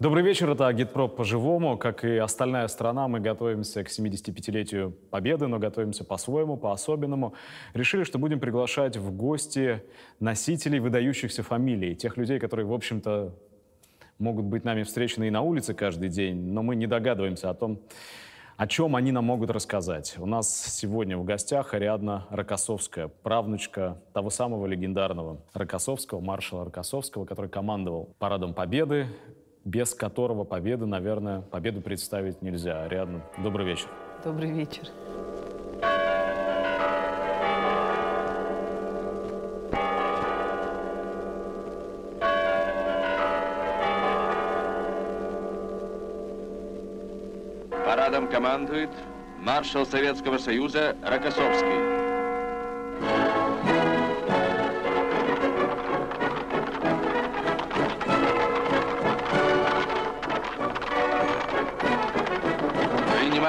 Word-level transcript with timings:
Добрый 0.00 0.22
вечер, 0.22 0.48
это 0.48 0.68
Агитпроп 0.68 1.16
по-живому. 1.16 1.76
Как 1.76 2.04
и 2.04 2.18
остальная 2.18 2.68
страна, 2.68 3.08
мы 3.08 3.18
готовимся 3.18 3.82
к 3.82 3.88
75-летию 3.88 4.92
Победы, 5.10 5.48
но 5.48 5.58
готовимся 5.58 6.04
по-своему, 6.04 6.56
по-особенному. 6.56 7.34
Решили, 7.74 8.04
что 8.04 8.20
будем 8.20 8.38
приглашать 8.38 8.96
в 8.96 9.10
гости 9.10 9.82
носителей 10.20 10.78
выдающихся 10.78 11.42
фамилий, 11.42 11.96
тех 11.96 12.16
людей, 12.16 12.38
которые, 12.38 12.66
в 12.66 12.74
общем-то, 12.74 13.34
могут 14.20 14.44
быть 14.44 14.62
нами 14.62 14.84
встречены 14.84 15.26
и 15.26 15.30
на 15.30 15.42
улице 15.42 15.74
каждый 15.74 16.10
день, 16.10 16.36
но 16.52 16.62
мы 16.62 16.76
не 16.76 16.86
догадываемся 16.86 17.50
о 17.50 17.54
том, 17.54 17.80
о 18.56 18.68
чем 18.68 18.94
они 18.94 19.10
нам 19.10 19.24
могут 19.24 19.50
рассказать. 19.50 20.14
У 20.18 20.26
нас 20.26 20.76
сегодня 20.76 21.18
в 21.18 21.24
гостях 21.24 21.74
Ариадна 21.74 22.28
Рокоссовская, 22.30 23.08
правнучка 23.08 24.00
того 24.12 24.30
самого 24.30 24.66
легендарного 24.66 25.40
Рокоссовского, 25.54 26.20
маршала 26.20 26.64
Рокоссовского, 26.66 27.24
который 27.24 27.50
командовал 27.50 28.14
Парадом 28.20 28.54
Победы, 28.54 29.08
без 29.68 29.94
которого 29.94 30.44
победы, 30.44 30.86
наверное, 30.86 31.42
победу 31.42 31.82
представить 31.82 32.40
нельзя. 32.40 32.84
Ариадна, 32.84 33.22
добрый 33.36 33.66
вечер. 33.66 33.88
Добрый 34.24 34.50
вечер. 34.50 34.88
Парадом 47.84 48.28
командует 48.28 48.90
маршал 49.38 49.84
Советского 49.84 50.38
Союза 50.38 50.96
Рокоссовский. 51.02 51.97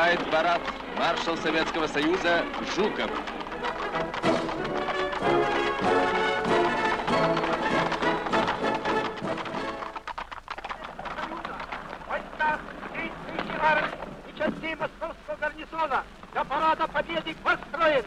Принимает 0.10 0.32
парад 0.32 0.62
маршал 0.98 1.38
Советского 1.38 1.86
Союза 1.86 2.44
Жуков. 2.76 3.12
частей 14.36 14.76
московского 14.76 15.36
гарнизона 15.40 16.04
до 16.34 16.44
парада 16.46 16.88
победы 16.88 17.36
построен. 17.44 18.06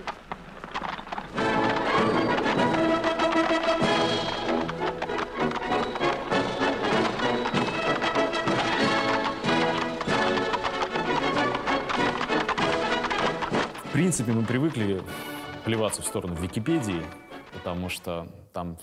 Плеваться 15.65 16.03
в 16.03 16.07
сторону 16.07 16.35
Википедии, 16.35 17.03
потому 17.53 17.89
что 17.89 18.29
там 18.53 18.77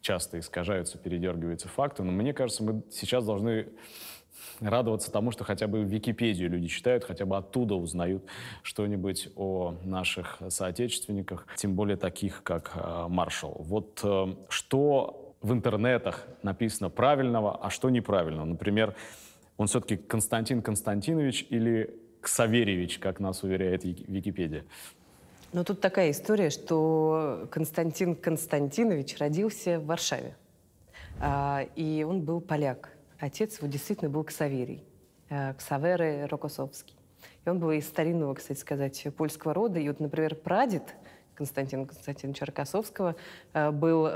часто 0.00 0.38
искажаются, 0.38 0.98
передергиваются 0.98 1.68
факты. 1.68 2.02
Но 2.02 2.12
мне 2.12 2.32
кажется, 2.32 2.64
мы 2.64 2.82
сейчас 2.90 3.24
должны 3.24 3.68
радоваться 4.60 5.12
тому, 5.12 5.30
что 5.30 5.44
хотя 5.44 5.66
бы 5.66 5.84
Википедию 5.84 6.50
люди 6.50 6.68
читают, 6.68 7.04
хотя 7.04 7.26
бы 7.26 7.36
оттуда 7.36 7.74
узнают 7.74 8.24
что-нибудь 8.62 9.28
о 9.36 9.74
наших 9.84 10.38
соотечественниках, 10.48 11.46
тем 11.56 11.74
более 11.74 11.96
таких, 11.96 12.42
как 12.42 12.72
э, 12.74 13.06
Маршал. 13.08 13.56
Вот 13.60 14.00
э, 14.02 14.34
что 14.48 15.34
в 15.42 15.52
интернетах 15.52 16.26
написано 16.42 16.90
правильного, 16.90 17.56
а 17.56 17.70
что 17.70 17.90
неправильного? 17.90 18.46
Например, 18.46 18.94
он 19.56 19.66
все-таки 19.66 19.96
Константин 19.96 20.62
Константинович 20.62 21.46
или 21.50 21.94
Ксаверьевич, 22.20 22.98
как 22.98 23.20
нас 23.20 23.42
уверяет 23.42 23.84
Вики- 23.84 24.04
Википедия? 24.08 24.64
Но 25.52 25.64
тут 25.64 25.80
такая 25.80 26.10
история, 26.10 26.50
что 26.50 27.48
Константин 27.50 28.14
Константинович 28.14 29.18
родился 29.18 29.78
в 29.78 29.86
Варшаве. 29.86 30.36
А, 31.20 31.66
И 31.76 32.04
он 32.04 32.22
был 32.22 32.40
поляк. 32.40 32.90
Отец 33.18 33.58
его 33.58 33.68
действительно 33.68 34.10
был 34.10 34.24
Ксаверий. 34.24 34.84
э, 35.30 35.54
Ксаверы 35.54 36.26
Рокоссовский. 36.26 36.94
И 37.44 37.48
он 37.48 37.58
был 37.58 37.70
из 37.70 37.86
старинного, 37.86 38.34
кстати 38.34 38.58
сказать, 38.58 39.06
польского 39.16 39.54
рода. 39.54 39.78
И 39.78 39.88
вот, 39.88 39.98
например, 40.00 40.34
прадед 40.34 40.82
Константина 41.34 41.86
Константиновича 41.86 42.44
Рокоссовского 42.46 43.16
э, 43.54 43.70
был 43.70 44.08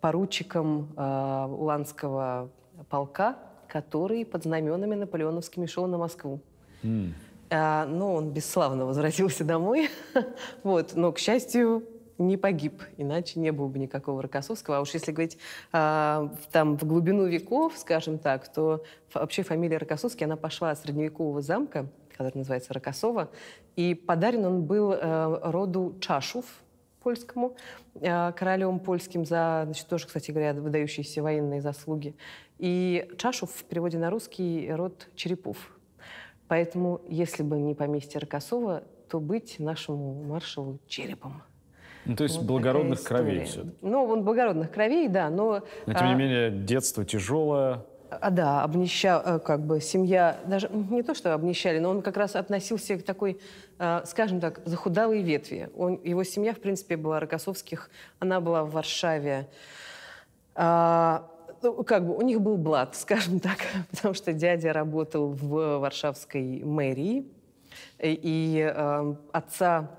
поручиком 0.00 0.92
Уланского 0.96 2.50
полка, 2.88 3.38
который 3.66 4.24
под 4.24 4.44
знаменами 4.44 4.94
наполеоновскими 4.94 5.66
шел 5.66 5.86
на 5.86 5.98
Москву. 5.98 6.40
А, 7.50 7.86
но 7.86 8.14
он 8.14 8.30
бесславно 8.30 8.86
возвратился 8.86 9.44
домой. 9.44 9.90
вот. 10.62 10.92
Но, 10.94 11.12
к 11.12 11.18
счастью, 11.18 11.84
не 12.18 12.36
погиб, 12.36 12.82
иначе 12.96 13.38
не 13.40 13.52
было 13.52 13.68
бы 13.68 13.78
никакого 13.78 14.22
Рокоссовского. 14.22 14.78
А 14.78 14.80
уж 14.80 14.94
если 14.94 15.12
говорить 15.12 15.38
а, 15.72 16.32
там 16.50 16.78
в 16.78 16.84
глубину 16.84 17.26
веков, 17.26 17.74
скажем 17.76 18.18
так, 18.18 18.52
то 18.52 18.82
вообще 19.12 19.42
фамилия 19.42 19.78
Рокоссовский, 19.78 20.26
она 20.26 20.36
пошла 20.36 20.70
от 20.70 20.78
средневекового 20.78 21.42
замка, 21.42 21.86
который 22.16 22.38
называется 22.38 22.72
Рокоссово, 22.72 23.30
и 23.76 23.94
подарен 23.94 24.46
он 24.46 24.62
был 24.64 24.92
э, 24.92 25.40
роду 25.50 25.96
Чашув, 26.00 26.46
польскому, 27.02 27.54
э, 28.00 28.32
королем 28.32 28.80
польским 28.80 29.26
за, 29.26 29.62
значит, 29.66 29.86
тоже, 29.86 30.06
кстати 30.06 30.30
говоря, 30.30 30.54
выдающиеся 30.54 31.22
военные 31.22 31.60
заслуги. 31.60 32.16
И 32.58 33.08
Чашув 33.18 33.50
в 33.50 33.64
переводе 33.64 33.98
на 33.98 34.08
русский 34.08 34.72
род 34.72 35.08
Черепов. 35.14 35.75
Поэтому, 36.48 37.00
если 37.08 37.42
бы 37.42 37.58
не 37.58 37.74
поместье 37.74 38.20
Рокоссова, 38.20 38.84
то 39.08 39.20
быть 39.20 39.56
нашему 39.58 40.24
маршалу 40.24 40.78
черепом. 40.86 41.42
Ну, 42.04 42.14
то 42.14 42.22
есть 42.22 42.36
Вот 42.36 42.46
благородных 42.46 43.02
кровей 43.02 43.44
все. 43.44 43.64
Ну, 43.82 44.04
он 44.04 44.22
благородных 44.22 44.70
кровей, 44.70 45.08
да, 45.08 45.28
но... 45.28 45.62
Но, 45.86 45.92
тем 45.92 46.06
не 46.06 46.12
а, 46.12 46.16
менее, 46.16 46.50
детство 46.50 47.04
тяжелое. 47.04 47.84
а, 48.10 48.30
да, 48.30 48.62
обнища, 48.62 49.20
э, 49.24 49.38
как 49.40 49.66
бы 49.66 49.80
семья, 49.80 50.38
даже 50.46 50.68
не 50.68 51.02
то, 51.02 51.14
что 51.14 51.34
обнищали, 51.34 51.80
но 51.80 51.90
он 51.90 52.02
как 52.02 52.16
раз 52.16 52.36
относился 52.36 52.96
к 52.96 53.02
такой, 53.02 53.40
э, 53.80 54.02
скажем 54.06 54.40
так, 54.40 54.60
захудалой 54.64 55.22
ветви. 55.22 55.68
Он, 55.76 56.00
его 56.04 56.22
семья, 56.22 56.54
в 56.54 56.60
принципе, 56.60 56.96
была 56.96 57.18
Рокоссовских, 57.18 57.90
она 58.20 58.40
была 58.40 58.62
в 58.62 58.70
Варшаве. 58.70 59.48
А, 60.54 61.28
ну, 61.66 61.84
как 61.84 62.06
бы 62.06 62.16
у 62.16 62.20
них 62.22 62.40
был 62.40 62.56
блат, 62.56 62.94
скажем 62.96 63.40
так, 63.40 63.58
потому 63.90 64.14
что 64.14 64.32
дядя 64.32 64.72
работал 64.72 65.30
в 65.30 65.78
варшавской 65.78 66.62
мэрии, 66.64 67.26
и, 67.98 68.72
э, 68.74 69.14
отца 69.32 69.90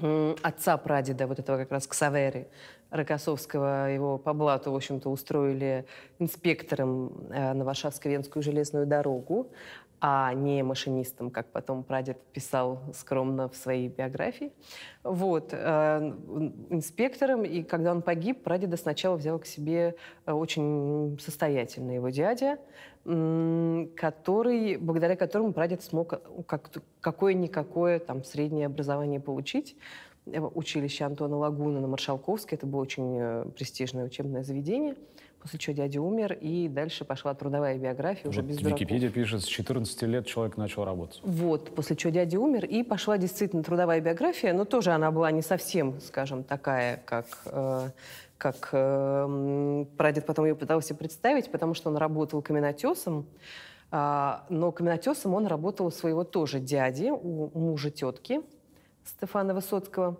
м, 0.00 0.36
отца 0.42 0.76
прадеда, 0.76 1.26
вот 1.26 1.38
этого 1.38 1.58
как 1.58 1.72
раз 1.72 1.86
Ксаверы 1.86 2.46
Рокоссовского, 2.90 3.90
его 3.90 4.16
по 4.16 4.32
блату, 4.32 4.70
в 4.70 4.76
общем-то, 4.76 5.10
устроили 5.10 5.86
инспектором 6.20 7.12
э, 7.30 7.52
на 7.52 7.64
Варшавско-Венскую 7.64 8.42
железную 8.42 8.86
дорогу, 8.86 9.50
а 10.00 10.32
не 10.34 10.62
машинистом, 10.62 11.30
как 11.30 11.46
потом 11.46 11.82
прадед 11.82 12.20
писал 12.32 12.80
скромно 12.92 13.48
в 13.48 13.56
своей 13.56 13.88
биографии. 13.88 14.52
Вот, 15.02 15.50
э, 15.52 16.12
инспектором, 16.70 17.44
и 17.44 17.62
когда 17.62 17.92
он 17.92 18.02
погиб, 18.02 18.42
прадеда 18.42 18.76
сначала 18.76 19.16
взял 19.16 19.38
к 19.38 19.46
себе 19.46 19.96
э, 20.26 20.32
очень 20.32 21.18
состоятельный 21.20 21.94
его 21.96 22.10
дядя, 22.10 22.58
который, 23.04 24.76
благодаря 24.78 25.16
которому 25.16 25.52
прадед 25.52 25.82
смог 25.82 26.12
э, 26.12 26.18
как- 26.46 26.70
какое-никакое 27.00 27.98
там 27.98 28.22
среднее 28.24 28.66
образование 28.66 29.20
получить. 29.20 29.76
Училище 30.26 31.04
Антона 31.04 31.36
Лагуна 31.36 31.80
на 31.80 31.86
Маршалковской. 31.86 32.58
Это 32.58 32.66
было 32.66 32.80
очень 32.80 33.52
престижное 33.52 34.04
учебное 34.04 34.42
заведение. 34.42 34.96
После 35.46 35.60
чего 35.60 35.76
дядя 35.76 36.00
умер, 36.00 36.32
и 36.40 36.66
дальше 36.66 37.04
пошла 37.04 37.32
трудовая 37.32 37.78
биография 37.78 38.28
уже 38.28 38.40
Вот 38.40 38.48
без 38.48 38.56
дураков. 38.56 38.80
Википедия 38.80 39.10
пишет, 39.10 39.44
с 39.44 39.46
14 39.46 40.02
лет 40.02 40.26
человек 40.26 40.56
начал 40.56 40.84
работать. 40.84 41.20
Вот, 41.22 41.72
после 41.72 41.94
чего 41.94 42.12
дядя 42.12 42.40
умер, 42.40 42.64
и 42.64 42.82
пошла 42.82 43.16
действительно 43.16 43.62
трудовая 43.62 44.00
биография, 44.00 44.52
но 44.52 44.64
тоже 44.64 44.90
она 44.90 45.12
была 45.12 45.30
не 45.30 45.42
совсем, 45.42 46.00
скажем, 46.00 46.42
такая, 46.42 47.00
как, 47.04 47.26
э, 47.44 47.90
как 48.38 48.70
э, 48.72 49.84
прадед 49.96 50.26
потом 50.26 50.46
ее 50.46 50.56
пытался 50.56 50.96
представить, 50.96 51.48
потому 51.52 51.74
что 51.74 51.90
он 51.90 51.96
работал 51.96 52.42
каменотесом, 52.42 53.24
а, 53.92 54.46
но 54.48 54.72
каменотесом 54.72 55.32
он 55.32 55.46
работал 55.46 55.86
у 55.86 55.90
своего 55.92 56.24
тоже 56.24 56.58
дяди, 56.58 57.10
у 57.12 57.56
мужа 57.56 57.92
тетки 57.92 58.40
Стефана 59.04 59.54
Высоцкого. 59.54 60.16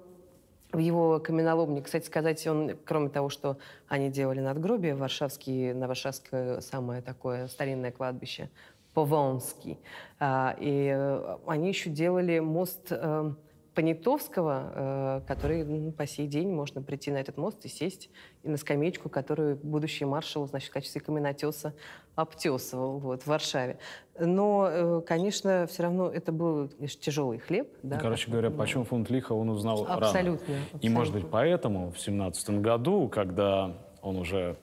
В 0.72 0.78
его 0.78 1.20
каменоломне, 1.20 1.80
кстати 1.80 2.06
сказать, 2.06 2.46
он, 2.46 2.76
кроме 2.84 3.08
того, 3.08 3.28
что 3.28 3.56
они 3.88 4.10
делали 4.10 4.40
надгробие, 4.40 4.94
Варшавский, 4.94 5.72
на 5.72 5.86
Варшавское 5.86 6.60
самое 6.60 7.02
такое 7.02 7.46
старинное 7.48 7.92
кладбище, 7.92 8.50
Повонский. 8.92 9.78
А, 10.18 10.56
и 10.58 10.90
э, 10.94 11.36
они 11.46 11.68
еще 11.68 11.90
делали 11.90 12.38
мост 12.38 12.86
э, 12.90 13.32
Понятовского, 13.76 14.73
э, 14.75 15.20
который 15.28 15.62
ну, 15.62 15.93
по 15.93 16.06
сей 16.06 16.26
день 16.26 16.49
можно 16.49 16.81
прийти 16.81 17.11
на 17.11 17.19
этот 17.19 17.37
мост 17.37 17.62
и 17.67 17.69
сесть 17.69 18.08
и 18.43 18.49
на 18.49 18.56
скамеечку, 18.56 19.11
которую 19.11 19.56
будущий 19.56 20.06
маршал, 20.06 20.49
значит, 20.49 20.70
в 20.70 20.73
качестве 20.73 21.02
каменотеса 21.02 21.75
обтесывал 22.14 22.99
вот, 22.99 23.25
в 23.25 23.26
Варшаве. 23.26 23.78
Но, 24.19 24.67
э, 24.67 25.02
конечно, 25.06 25.67
все 25.69 25.82
равно 25.82 26.08
это 26.08 26.32
был 26.32 26.70
конечно, 26.70 27.02
тяжелый 27.02 27.38
хлеб. 27.38 27.69
Да, 27.82 27.99
Короче 27.99 28.31
говоря, 28.31 28.49
ну, 28.49 28.56
почем 28.56 28.84
фунт 28.87 29.11
лиха 29.11 29.34
он 29.34 29.50
узнал 29.50 29.84
рано. 29.84 30.06
Абсолютно. 30.06 30.55
И, 30.81 30.88
может 30.88 31.12
быть, 31.12 31.25
абсолютно. 31.25 31.28
поэтому 31.31 31.90
в 31.93 32.00
семнадцатом 32.00 32.62
году, 32.62 33.11
когда 33.11 33.76
он 34.00 34.17
уже 34.17 34.56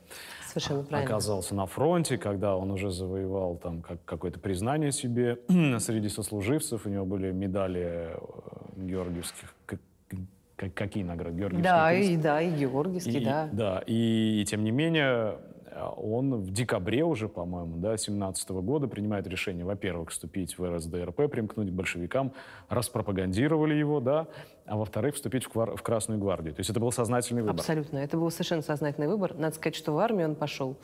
Совершенно 0.47 0.83
правильно. 0.83 1.11
оказался 1.11 1.53
на 1.53 1.67
фронте, 1.67 2.17
когда 2.17 2.57
он 2.57 2.71
уже 2.71 2.89
завоевал 2.89 3.57
там 3.57 3.83
как, 3.83 4.03
какое-то 4.05 4.39
признание 4.39 4.91
себе 4.91 5.37
среди 5.79 6.09
сослуживцев, 6.09 6.87
у 6.87 6.89
него 6.89 7.05
были 7.05 7.31
медали 7.31 8.15
э, 8.15 8.17
георгиевских. 8.87 9.53
Какие 10.75 11.03
награды? 11.03 11.35
Георгиевский 11.37 11.63
Да, 11.69 11.89
крест? 11.91 12.09
и, 12.09 12.17
да, 12.17 12.41
и 12.41 12.51
Георгиевский, 12.51 13.19
И- 13.21 13.25
да. 13.25 13.49
Да, 13.51 13.83
и, 13.85 14.41
и 14.41 14.45
тем 14.45 14.63
не 14.63 14.71
менее 14.71 15.39
э, 15.65 15.83
он 15.97 16.35
в 16.35 16.51
декабре 16.51 17.03
уже, 17.03 17.27
по-моему, 17.27 17.77
да, 17.77 17.97
17 17.97 18.49
года 18.51 18.87
принимает 18.87 19.25
решение, 19.27 19.65
во-первых, 19.65 20.11
вступить 20.11 20.57
в 20.57 20.63
РСДРП, 20.75 21.29
примкнуть 21.29 21.69
к 21.69 21.73
большевикам, 21.73 22.31
распропагандировали 22.69 23.73
его, 23.73 23.99
да, 23.99 24.27
а 24.65 24.77
во-вторых, 24.77 25.15
вступить 25.15 25.47
в, 25.53 25.75
в 25.75 25.81
Красную 25.81 26.19
гвардию. 26.19 26.53
То 26.53 26.59
есть 26.61 26.69
это 26.69 26.79
был 26.79 26.91
сознательный 26.91 27.41
выбор. 27.41 27.55
Абсолютно. 27.55 27.97
Это 27.97 28.15
был 28.17 28.29
совершенно 28.31 28.61
сознательный 28.61 29.07
выбор. 29.07 29.33
Надо 29.35 29.55
сказать, 29.55 29.75
что 29.75 29.91
в 29.93 29.97
армию 29.97 30.29
он 30.29 30.35
пошел, 30.35 30.77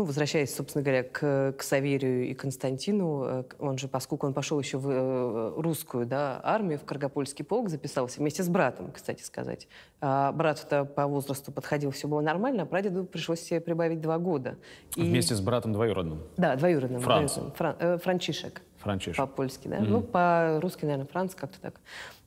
ну, 0.00 0.06
возвращаясь, 0.06 0.54
собственно 0.54 0.82
говоря, 0.82 1.02
к, 1.02 1.52
к 1.58 1.62
Саверию 1.62 2.26
и 2.30 2.32
Константину, 2.32 3.22
э, 3.22 3.44
он 3.58 3.76
же, 3.76 3.86
поскольку 3.86 4.26
он 4.26 4.32
пошел 4.32 4.58
еще 4.58 4.78
в 4.78 4.88
э, 4.88 5.52
русскую 5.60 6.06
да, 6.06 6.40
армию, 6.42 6.78
в 6.78 6.86
Каргопольский 6.86 7.44
полк, 7.44 7.68
записался 7.68 8.18
вместе 8.18 8.42
с 8.42 8.48
братом, 8.48 8.92
кстати 8.92 9.22
сказать. 9.22 9.68
А 10.00 10.32
брату-то 10.32 10.86
по 10.86 11.06
возрасту 11.06 11.52
подходил, 11.52 11.90
все 11.90 12.08
было 12.08 12.22
нормально, 12.22 12.62
а 12.62 12.66
прадеду 12.66 13.04
пришлось 13.04 13.40
себе 13.40 13.60
прибавить 13.60 14.00
два 14.00 14.16
года. 14.16 14.56
И- 14.96 15.02
Вместе 15.02 15.34
с 15.34 15.40
братом 15.42 15.74
двоюродным, 15.74 16.22
Да, 16.38 16.56
двоюродным. 16.56 17.02
Франц. 17.02 17.34
двоюродным. 17.34 17.56
Фран- 17.58 17.76
э, 17.78 17.98
Франчишек. 17.98 18.62
Франчиш. 18.78 19.16
По-польски, 19.18 19.68
да? 19.68 19.80
Ну, 19.80 20.00
по-русски, 20.00 20.86
наверное, 20.86 21.08
Франц, 21.08 21.34
как-то 21.34 21.60
так. 21.60 21.74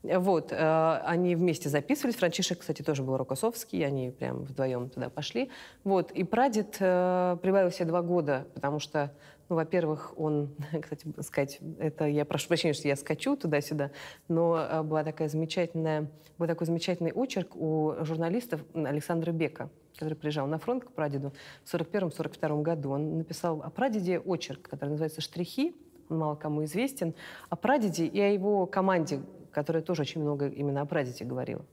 Вот, 0.03 0.51
э, 0.51 1.01
они 1.05 1.35
вместе 1.35 1.69
записывались. 1.69 2.17
Франчишек, 2.17 2.59
кстати, 2.59 2.81
тоже 2.81 3.03
был 3.03 3.15
рокоссовский, 3.15 3.85
они 3.85 4.11
прям 4.11 4.43
вдвоем 4.43 4.89
туда 4.89 5.09
пошли. 5.09 5.49
Вот, 5.85 6.11
и 6.11 6.25
прадед 6.25 6.75
э, 6.79 7.37
прибавил 7.41 7.71
себе 7.71 7.85
два 7.85 8.01
года, 8.01 8.45
потому 8.53 8.79
что, 8.79 9.13
ну, 9.47 9.55
во-первых, 9.55 10.13
он, 10.17 10.55
кстати, 10.81 11.07
сказать, 11.21 11.59
это 11.79 12.05
я 12.05 12.25
прошу 12.25 12.49
прощения, 12.49 12.73
что 12.73 12.89
я 12.89 12.97
скачу 12.97 13.37
туда-сюда, 13.37 13.91
но 14.27 14.57
э, 14.57 14.83
была 14.83 15.05
такая 15.05 15.29
замечательная, 15.29 16.11
был 16.37 16.47
такой 16.47 16.67
замечательный 16.67 17.13
очерк 17.13 17.55
у 17.55 17.93
журналистов 18.01 18.59
Александра 18.73 19.31
Бека, 19.31 19.69
который 19.93 20.15
приезжал 20.15 20.47
на 20.47 20.57
фронт 20.57 20.83
к 20.83 20.91
прадеду 20.91 21.31
в 21.63 21.73
41-42 21.73 22.61
году. 22.61 22.91
Он 22.91 23.19
написал 23.19 23.61
о 23.61 23.69
прадеде 23.69 24.19
очерк, 24.19 24.67
который 24.67 24.89
называется 24.89 25.21
«Штрихи», 25.21 25.73
он 26.09 26.17
мало 26.17 26.35
кому 26.35 26.65
известен, 26.65 27.15
о 27.49 27.55
прадеде 27.55 28.05
и 28.05 28.19
о 28.19 28.29
его 28.29 28.65
команде, 28.65 29.21
которая 29.53 29.83
тоже 29.83 30.01
очень 30.01 30.21
много 30.21 30.47
именно 30.47 30.81
о 30.81 30.85
прадеде 30.85 31.23
говорила. 31.23 31.63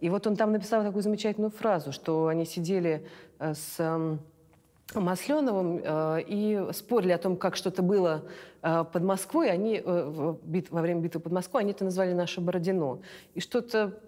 И 0.00 0.10
вот 0.10 0.26
он 0.26 0.36
там 0.36 0.52
написал 0.52 0.82
такую 0.84 1.02
замечательную 1.02 1.50
фразу, 1.50 1.92
что 1.92 2.26
они 2.28 2.44
сидели 2.44 3.06
э, 3.38 3.54
с 3.54 3.80
эм, 3.80 4.20
Масленовым 4.94 5.80
э, 5.82 6.22
и 6.26 6.66
спорили 6.72 7.12
о 7.12 7.18
том, 7.18 7.36
как 7.36 7.56
что-то 7.56 7.82
было 7.82 8.24
э, 8.62 8.84
под 8.92 9.02
Москвой. 9.02 9.50
Они 9.50 9.80
во 9.80 10.80
время 10.82 11.00
битвы 11.00 11.20
под 11.20 11.32
Москвой 11.32 11.62
они 11.62 11.72
это 11.72 11.84
назвали 11.84 12.12
наше 12.12 12.40
Бородино. 12.40 13.00
И 13.34 13.40
что-то 13.40 13.98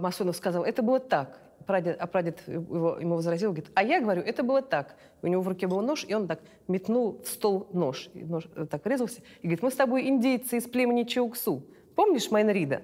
Масленов 0.00 0.36
сказал, 0.36 0.64
это 0.64 0.82
было 0.82 1.00
так. 1.00 1.38
Прадед, 1.66 1.96
а 2.00 2.06
прадед 2.06 2.42
его, 2.48 2.98
ему 2.98 3.16
возразил, 3.16 3.50
говорит, 3.52 3.70
а 3.74 3.82
я 3.84 4.00
говорю, 4.00 4.22
это 4.22 4.42
было 4.42 4.60
так. 4.60 4.96
У 5.22 5.26
него 5.28 5.40
в 5.42 5.48
руке 5.48 5.66
был 5.66 5.80
нож, 5.82 6.04
и 6.08 6.14
он 6.14 6.26
так 6.26 6.40
метнул 6.68 7.20
в 7.22 7.28
стол 7.28 7.68
нож. 7.72 8.08
И 8.14 8.24
нож 8.24 8.48
так 8.70 8.84
резался. 8.86 9.20
И 9.40 9.46
говорит, 9.46 9.62
мы 9.62 9.70
с 9.70 9.76
тобой 9.76 10.08
индейцы 10.08 10.56
из 10.56 10.64
племени 10.64 11.04
Чауксу. 11.04 11.62
Помнишь 12.00 12.30
Майнрида? 12.30 12.80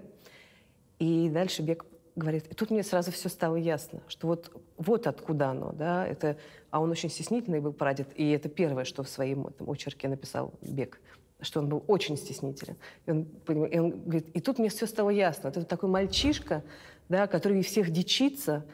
И 0.98 1.30
дальше 1.30 1.62
Бек 1.62 1.86
говорит, 2.16 2.48
и 2.50 2.54
тут 2.54 2.68
мне 2.68 2.82
сразу 2.82 3.10
все 3.12 3.30
стало 3.30 3.56
ясно, 3.56 4.02
что 4.08 4.26
вот, 4.26 4.52
вот 4.76 5.06
откуда 5.06 5.48
оно, 5.52 5.72
да, 5.72 6.06
это, 6.06 6.36
а 6.70 6.82
он 6.82 6.90
очень 6.90 7.08
стеснительный 7.08 7.60
был 7.60 7.72
прадед, 7.72 8.08
и 8.14 8.30
это 8.32 8.50
первое, 8.50 8.84
что 8.84 9.02
в 9.02 9.08
своем 9.08 9.46
этом 9.46 9.70
очерке 9.70 10.08
написал 10.08 10.52
Бек, 10.60 11.00
что 11.40 11.60
он 11.60 11.70
был 11.70 11.82
очень 11.86 12.18
стеснителен. 12.18 12.76
И 13.06 13.10
он, 13.10 13.26
и 13.64 13.78
он 13.78 14.02
говорит, 14.02 14.28
и 14.34 14.40
тут 14.42 14.58
мне 14.58 14.68
все 14.68 14.84
стало 14.84 15.08
ясно. 15.08 15.48
Это 15.48 15.64
такой 15.64 15.88
мальчишка, 15.88 16.62
да, 17.08 17.26
который 17.26 17.62
всех 17.62 17.88
дичится, 17.88 18.66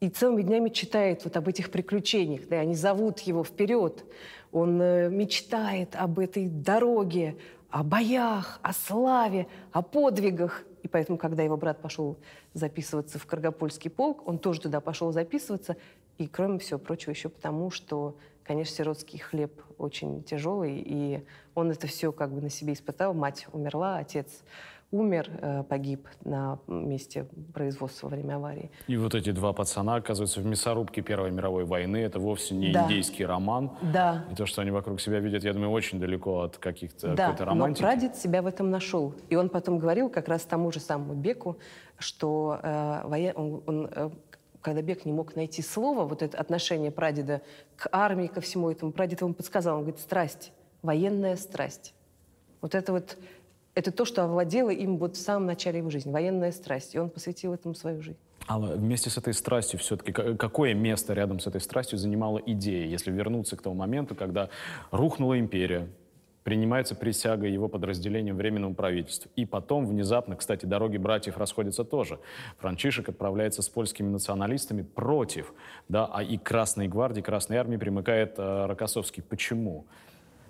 и 0.00 0.10
целыми 0.10 0.42
днями 0.42 0.68
читает 0.68 1.24
вот 1.24 1.38
об 1.38 1.48
этих 1.48 1.70
приключениях, 1.70 2.48
да, 2.48 2.60
они 2.60 2.74
зовут 2.74 3.20
его 3.20 3.42
вперед. 3.42 4.04
Он 4.52 4.78
э, 4.78 5.08
мечтает 5.08 5.96
об 5.96 6.18
этой 6.18 6.48
дороге, 6.48 7.38
о 7.76 7.82
боях, 7.82 8.58
о 8.62 8.72
славе, 8.72 9.48
о 9.70 9.82
подвигах. 9.82 10.64
И 10.82 10.88
поэтому, 10.88 11.18
когда 11.18 11.42
его 11.42 11.58
брат 11.58 11.82
пошел 11.82 12.16
записываться 12.54 13.18
в 13.18 13.26
Каргопольский 13.26 13.90
полк, 13.90 14.26
он 14.26 14.38
тоже 14.38 14.62
туда 14.62 14.80
пошел 14.80 15.12
записываться. 15.12 15.76
И, 16.16 16.26
кроме 16.26 16.58
всего 16.58 16.78
прочего, 16.78 17.10
еще 17.10 17.28
потому, 17.28 17.70
что, 17.70 18.16
конечно, 18.44 18.74
сиротский 18.74 19.18
хлеб 19.18 19.60
очень 19.76 20.22
тяжелый, 20.22 20.82
и 20.86 21.22
он 21.54 21.70
это 21.70 21.86
все 21.86 22.12
как 22.12 22.32
бы 22.32 22.40
на 22.40 22.48
себе 22.48 22.72
испытал. 22.72 23.12
Мать 23.12 23.46
умерла, 23.52 23.98
отец 23.98 24.42
умер, 24.92 25.28
э, 25.40 25.62
погиб 25.64 26.06
на 26.24 26.58
месте 26.68 27.26
производства 27.52 28.06
во 28.08 28.14
время 28.16 28.36
аварии. 28.36 28.70
И 28.86 28.96
вот 28.96 29.14
эти 29.14 29.30
два 29.32 29.52
пацана 29.52 29.96
оказываются 29.96 30.40
в 30.40 30.46
мясорубке 30.46 31.02
Первой 31.02 31.30
мировой 31.30 31.64
войны. 31.64 31.96
Это 31.98 32.20
вовсе 32.20 32.54
не 32.54 32.72
Да. 32.72 32.84
индейский 32.84 33.24
роман. 33.26 33.72
Да, 33.82 34.24
И 34.30 34.34
то, 34.34 34.46
что 34.46 34.62
они 34.62 34.70
вокруг 34.70 35.00
себя 35.00 35.18
видят, 35.18 35.42
я 35.44 35.52
думаю, 35.52 35.70
очень 35.72 35.98
далеко 35.98 36.40
от 36.42 36.58
каких-то 36.58 37.08
Да, 37.14 37.26
какой-то 37.26 37.44
но 37.46 37.50
романтики. 37.50 37.82
прадед 37.82 38.16
себя 38.16 38.42
в 38.42 38.46
этом 38.46 38.70
нашел. 38.70 39.14
И 39.28 39.34
он 39.36 39.48
потом 39.48 39.78
говорил 39.78 40.08
как 40.08 40.28
раз 40.28 40.42
тому 40.42 40.70
же 40.70 40.78
самому 40.80 41.14
Беку, 41.14 41.56
что 41.98 42.60
э, 42.62 43.02
воен- 43.06 43.32
он, 43.34 43.62
он, 43.66 43.88
э, 43.90 44.10
когда 44.60 44.82
Бек 44.82 45.04
не 45.04 45.12
мог 45.12 45.34
найти 45.36 45.62
слово, 45.62 46.04
вот 46.04 46.22
это 46.22 46.38
отношение 46.38 46.90
прадеда 46.92 47.42
к 47.76 47.88
армии, 47.90 48.28
ко 48.28 48.40
всему 48.40 48.70
этому, 48.70 48.92
прадед 48.92 49.20
ему 49.20 49.34
подсказал, 49.34 49.76
он 49.78 49.82
говорит, 49.82 50.00
страсть, 50.00 50.52
военная 50.82 51.36
страсть. 51.36 51.92
Вот 52.60 52.74
это 52.74 52.92
вот, 52.92 53.16
это 53.76 53.92
то, 53.92 54.06
что 54.06 54.24
овладело 54.24 54.70
им 54.70 54.96
вот 54.96 55.16
в 55.16 55.20
самом 55.20 55.46
начале 55.46 55.78
его 55.78 55.90
жизни, 55.90 56.10
военная 56.10 56.50
страсть. 56.50 56.94
И 56.94 56.98
он 56.98 57.10
посвятил 57.10 57.52
этому 57.52 57.74
свою 57.74 58.02
жизнь. 58.02 58.18
Алла, 58.48 58.74
вместе 58.74 59.10
с 59.10 59.18
этой 59.18 59.34
страстью 59.34 59.78
все-таки 59.78 60.12
какое 60.12 60.72
место 60.72 61.12
рядом 61.12 61.40
с 61.40 61.46
этой 61.46 61.60
страстью 61.60 61.98
занимала 61.98 62.38
идея, 62.38 62.86
если 62.86 63.10
вернуться 63.10 63.56
к 63.56 63.62
тому 63.62 63.76
моменту, 63.76 64.14
когда 64.14 64.48
рухнула 64.90 65.38
империя, 65.38 65.88
принимается 66.42 66.94
присяга 66.94 67.46
его 67.46 67.68
подразделением 67.68 68.36
Временному 68.36 68.74
правительству. 68.74 69.30
И 69.36 69.44
потом 69.44 69.84
внезапно, 69.84 70.36
кстати, 70.36 70.64
дороги 70.64 70.96
братьев 70.96 71.36
расходятся 71.36 71.84
тоже. 71.84 72.18
Франчишек 72.58 73.08
отправляется 73.10 73.60
с 73.60 73.68
польскими 73.68 74.08
националистами 74.08 74.82
против, 74.82 75.52
да, 75.88 76.06
а 76.06 76.22
и 76.22 76.38
Красной 76.38 76.88
гвардии, 76.88 77.20
Красной 77.20 77.56
армии 77.58 77.76
примыкает 77.76 78.38
э, 78.38 78.66
Рокоссовский. 78.66 79.22
Почему? 79.24 79.86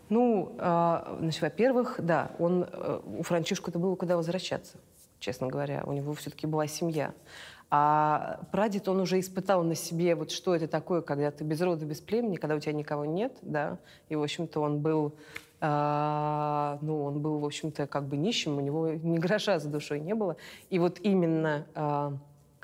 Ну, 0.09 0.55
а, 0.59 1.17
значит, 1.21 1.43
во-первых, 1.43 1.97
да, 1.99 2.31
он, 2.39 2.67
э, 2.71 3.01
у 3.19 3.23
Франчишку-то 3.23 3.79
было 3.79 3.97
куда 3.97 4.17
возвращаться, 4.17 4.79
честно 5.19 5.49
говоря. 5.49 5.83
У 5.87 5.93
него 5.93 6.15
все-таки 6.15 6.47
была 6.47 6.67
семья. 6.67 7.13
А 7.69 8.41
прадед, 8.53 8.89
он 8.89 9.01
уже 9.01 9.19
испытал 9.19 9.65
на 9.65 9.75
себе, 9.75 10.15
вот 10.15 10.31
что 10.31 10.55
это 10.55 10.69
такое, 10.69 11.03
когда 11.03 11.33
ты 11.33 11.43
без 11.43 11.61
рода, 11.61 11.85
без 11.85 12.01
племени, 12.01 12.37
когда 12.37 12.55
у 12.55 12.61
тебя 12.61 12.73
никого 12.73 13.05
нет, 13.05 13.37
да. 13.43 13.79
И, 14.09 14.15
в 14.15 14.23
общем-то, 14.23 14.61
он 14.61 14.79
был, 14.81 15.15
а, 15.61 16.79
ну, 16.81 17.03
он 17.03 17.21
был, 17.21 17.41
в 17.41 17.45
общем-то, 17.45 17.89
как 17.89 18.05
бы 18.05 18.17
нищим, 18.17 18.59
у 18.59 18.61
него 18.61 18.91
ни 18.91 19.19
гроша 19.19 19.59
за 19.59 19.69
душой 19.69 19.99
не 19.99 20.15
было. 20.15 20.37
И 20.71 20.79
вот 20.79 21.01
именно 21.03 21.67
а, 21.75 22.13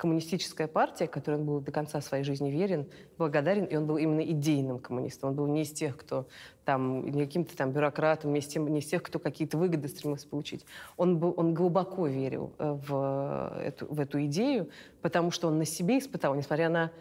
коммунистическая 0.03 0.67
партия, 0.67 1.07
которой 1.07 1.35
он 1.35 1.45
был 1.45 1.61
до 1.61 1.71
конца 1.71 2.01
своей 2.01 2.25
жизни 2.25 2.49
верен, 2.49 2.87
благодарен, 3.17 3.63
и 3.63 3.77
он 3.77 3.87
был 3.87 3.95
именно 3.95 4.19
идейным 4.19 4.79
коммунистом. 4.79 5.29
Он 5.29 5.35
был 5.37 5.47
не 5.47 5.61
из 5.61 5.71
тех, 5.71 5.95
кто 5.95 6.27
там, 6.65 7.05
не 7.05 7.25
каким-то 7.25 7.55
там 7.55 7.71
бюрократом, 7.71 8.33
не 8.33 8.39
из, 8.41 8.47
тем- 8.47 8.67
не 8.67 8.79
из 8.79 8.85
тех, 8.85 9.01
кто 9.01 9.17
какие-то 9.17 9.57
выгоды 9.57 9.87
стремился 9.87 10.27
получить. 10.27 10.65
Он, 10.97 11.19
был, 11.19 11.33
он 11.37 11.53
глубоко 11.53 12.05
верил 12.05 12.51
э, 12.59 12.77
в 12.85 13.61
эту, 13.63 13.85
в 13.85 13.97
эту 13.97 14.25
идею, 14.25 14.67
потому 15.01 15.31
что 15.31 15.47
он 15.47 15.57
на 15.57 15.63
себе 15.63 15.99
испытал, 15.99 16.35
несмотря 16.35 16.67
на 16.67 16.91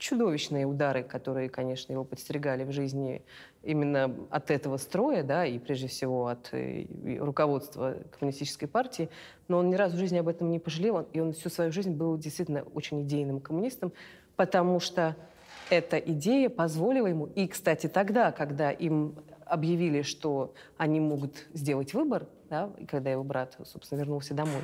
чудовищные 0.00 0.66
удары, 0.66 1.02
которые, 1.04 1.48
конечно, 1.48 1.92
его 1.92 2.04
подстерегали 2.04 2.64
в 2.64 2.72
жизни 2.72 3.22
именно 3.62 4.16
от 4.30 4.50
этого 4.50 4.78
строя, 4.78 5.22
да, 5.22 5.44
и 5.46 5.58
прежде 5.58 5.86
всего 5.86 6.26
от 6.26 6.48
э, 6.52 6.86
руководства 7.18 7.96
коммунистической 8.18 8.66
партии, 8.66 9.10
но 9.46 9.58
он 9.58 9.68
ни 9.68 9.74
разу 9.74 9.96
в 9.96 10.00
жизни 10.00 10.18
об 10.18 10.28
этом 10.28 10.50
не 10.50 10.58
пожалел, 10.58 11.06
и 11.12 11.20
он 11.20 11.34
всю 11.34 11.50
свою 11.50 11.70
жизнь 11.70 11.92
был 11.92 12.16
действительно 12.16 12.62
очень 12.74 13.02
идейным 13.02 13.40
коммунистом, 13.40 13.92
потому 14.36 14.80
что 14.80 15.14
эта 15.68 15.98
идея 15.98 16.48
позволила 16.48 17.06
ему, 17.06 17.26
и, 17.26 17.46
кстати, 17.46 17.86
тогда, 17.86 18.32
когда 18.32 18.70
им 18.70 19.14
объявили, 19.44 20.02
что 20.02 20.54
они 20.78 20.98
могут 20.98 21.46
сделать 21.52 21.92
выбор, 21.92 22.26
да, 22.48 22.70
когда 22.88 23.10
его 23.10 23.22
брат, 23.22 23.56
собственно, 23.64 24.00
вернулся 24.00 24.34
домой. 24.34 24.62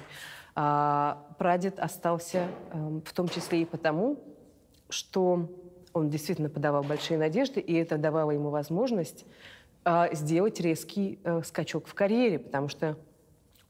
А 0.55 1.27
прадед 1.39 1.79
остался 1.79 2.49
э, 2.73 3.01
в 3.05 3.13
том 3.13 3.29
числе 3.29 3.63
и 3.63 3.65
потому, 3.67 4.19
что 4.89 5.49
он 5.93 6.11
действительно 6.11 6.49
подавал 6.49 6.83
большие 6.83 7.19
надежды, 7.19 7.61
и 7.61 7.75
это 7.75 7.97
давало 7.99 8.31
ему 8.33 8.51
возможность 8.51 9.25
э, 9.85 10.09
сделать 10.13 10.61
резкий 10.61 11.19
э, 11.25 11.43
скачок 11.45 11.87
в 11.87 11.95
карьере, 11.95 12.39
потому 12.39 12.69
что 12.69 12.97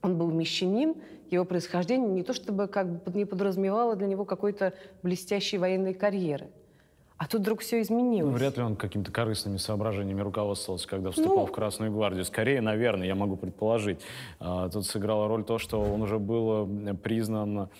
он 0.02 0.18
был 0.18 0.30
мещанин, 0.30 0.94
его 1.30 1.44
происхождение 1.44 2.08
не 2.08 2.22
то 2.22 2.32
чтобы 2.32 2.68
как 2.68 3.02
бы 3.04 3.12
не 3.18 3.24
подразумевало 3.24 3.96
для 3.96 4.06
него 4.06 4.24
какой-то 4.24 4.74
блестящей 5.02 5.58
военной 5.58 5.94
карьеры. 5.94 6.48
А 7.18 7.26
тут 7.26 7.40
вдруг 7.40 7.60
все 7.60 7.80
изменилось. 7.80 8.30
Ну, 8.30 8.38
вряд 8.38 8.58
ли 8.58 8.62
он 8.62 8.76
какими-то 8.76 9.10
корыстными 9.10 9.56
соображениями 9.56 10.20
руководствовался, 10.20 10.86
когда 10.86 11.10
вступал 11.10 11.38
Ну. 11.38 11.46
в 11.46 11.52
Красную 11.52 11.90
гвардию. 11.90 12.24
Скорее, 12.26 12.60
наверное, 12.60 13.06
я 13.06 13.14
могу 13.14 13.36
предположить. 13.36 14.00
А, 14.38 14.68
Тут 14.68 14.84
сыграла 14.84 15.26
роль 15.26 15.42
то, 15.42 15.56
что 15.58 15.80
он 15.80 16.02
уже 16.02 16.18
был 16.18 16.68
э, 16.68 16.94
признан 16.94 17.70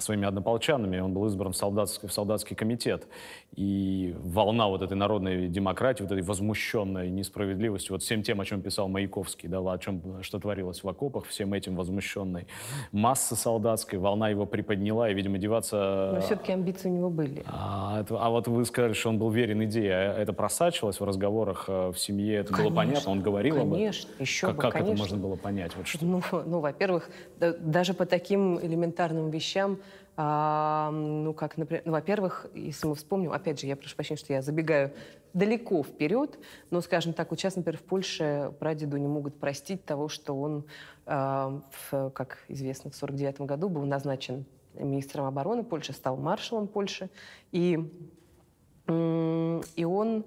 своими 0.00 0.26
однополчанами, 0.26 0.98
он 1.00 1.12
был 1.12 1.26
избран 1.26 1.52
в 1.52 1.56
солдатский, 1.56 2.08
в 2.08 2.12
солдатский 2.12 2.56
комитет. 2.56 3.06
И 3.54 4.14
волна 4.22 4.68
вот 4.68 4.82
этой 4.82 4.96
народной 4.96 5.48
демократии, 5.48 6.02
вот 6.02 6.12
этой 6.12 6.22
возмущенной 6.22 7.10
несправедливостью, 7.10 7.94
вот 7.94 8.02
всем 8.02 8.22
тем, 8.22 8.40
о 8.40 8.44
чем 8.44 8.62
писал 8.62 8.88
Маяковский, 8.88 9.48
да, 9.48 9.58
о 9.58 9.78
чем, 9.78 10.22
что 10.22 10.38
творилось 10.38 10.82
в 10.82 10.88
окопах, 10.88 11.26
всем 11.26 11.52
этим 11.52 11.76
возмущенной 11.76 12.46
массы 12.92 13.36
солдатской, 13.36 13.98
волна 13.98 14.28
его 14.30 14.46
приподняла, 14.46 15.10
и, 15.10 15.14
видимо, 15.14 15.38
деваться... 15.38 16.12
Но 16.14 16.20
все-таки 16.22 16.52
амбиции 16.52 16.88
у 16.88 16.92
него 16.92 17.10
были. 17.10 17.42
А, 17.46 18.00
это- 18.00 18.16
а 18.18 18.30
вот 18.30 18.48
вы 18.48 18.64
сказали, 18.64 18.92
что 18.94 19.10
он 19.10 19.18
был 19.18 19.30
верен 19.30 19.62
идее. 19.64 19.92
А 19.94 20.18
Это 20.22 20.32
просачивалось 20.32 21.00
в 21.00 21.04
разговорах 21.04 21.64
э, 21.68 21.90
в 21.92 21.98
семье? 21.98 22.36
Это 22.36 22.52
было 22.52 22.56
Конечно, 22.70 22.76
понятно? 22.76 23.10
Он 23.12 23.20
говорил 23.20 23.56
об 23.56 23.60
этом? 23.62 23.72
конечно, 23.74 24.10
еще 24.18 24.46
как, 24.46 24.56
бы, 24.56 24.62
как 24.62 24.74
это 24.76 24.84
конечно. 24.84 25.02
можно 25.02 25.16
было 25.18 25.36
понять? 25.36 25.76
Вот 25.76 25.86
что? 25.86 26.04
Ну, 26.04 26.22
ну, 26.46 26.60
во-первых, 26.60 27.10
да- 27.38 27.52
даже 27.52 27.92
по 27.94 28.06
таким 28.06 28.58
элементарным 28.60 29.30
вещам, 29.30 29.78
а, 30.16 30.90
ну, 30.90 31.32
как, 31.32 31.56
например, 31.56 31.82
ну, 31.86 31.92
во-первых, 31.92 32.46
если 32.54 32.86
мы 32.86 32.94
вспомним, 32.94 33.32
опять 33.32 33.60
же, 33.60 33.66
я 33.66 33.76
прошу 33.76 33.96
прощения, 33.96 34.18
что 34.18 34.32
я 34.32 34.42
забегаю 34.42 34.92
далеко 35.32 35.82
вперед, 35.82 36.38
но, 36.70 36.82
скажем 36.82 37.14
так, 37.14 37.30
вот 37.30 37.40
сейчас, 37.40 37.56
например, 37.56 37.78
в 37.78 37.84
Польше 37.84 38.52
прадеду 38.58 38.98
не 38.98 39.08
могут 39.08 39.40
простить 39.40 39.84
того, 39.84 40.08
что 40.08 40.34
он, 40.34 40.64
а, 41.06 41.62
в, 41.70 42.10
как 42.10 42.44
известно, 42.48 42.90
в 42.90 42.94
49 42.94 43.40
году 43.42 43.68
был 43.70 43.84
назначен 43.84 44.44
министром 44.74 45.26
обороны 45.26 45.64
Польши, 45.64 45.92
стал 45.92 46.16
маршалом 46.16 46.68
Польши, 46.68 47.08
и, 47.50 47.90
м, 48.86 49.62
и 49.76 49.84
он 49.84 50.24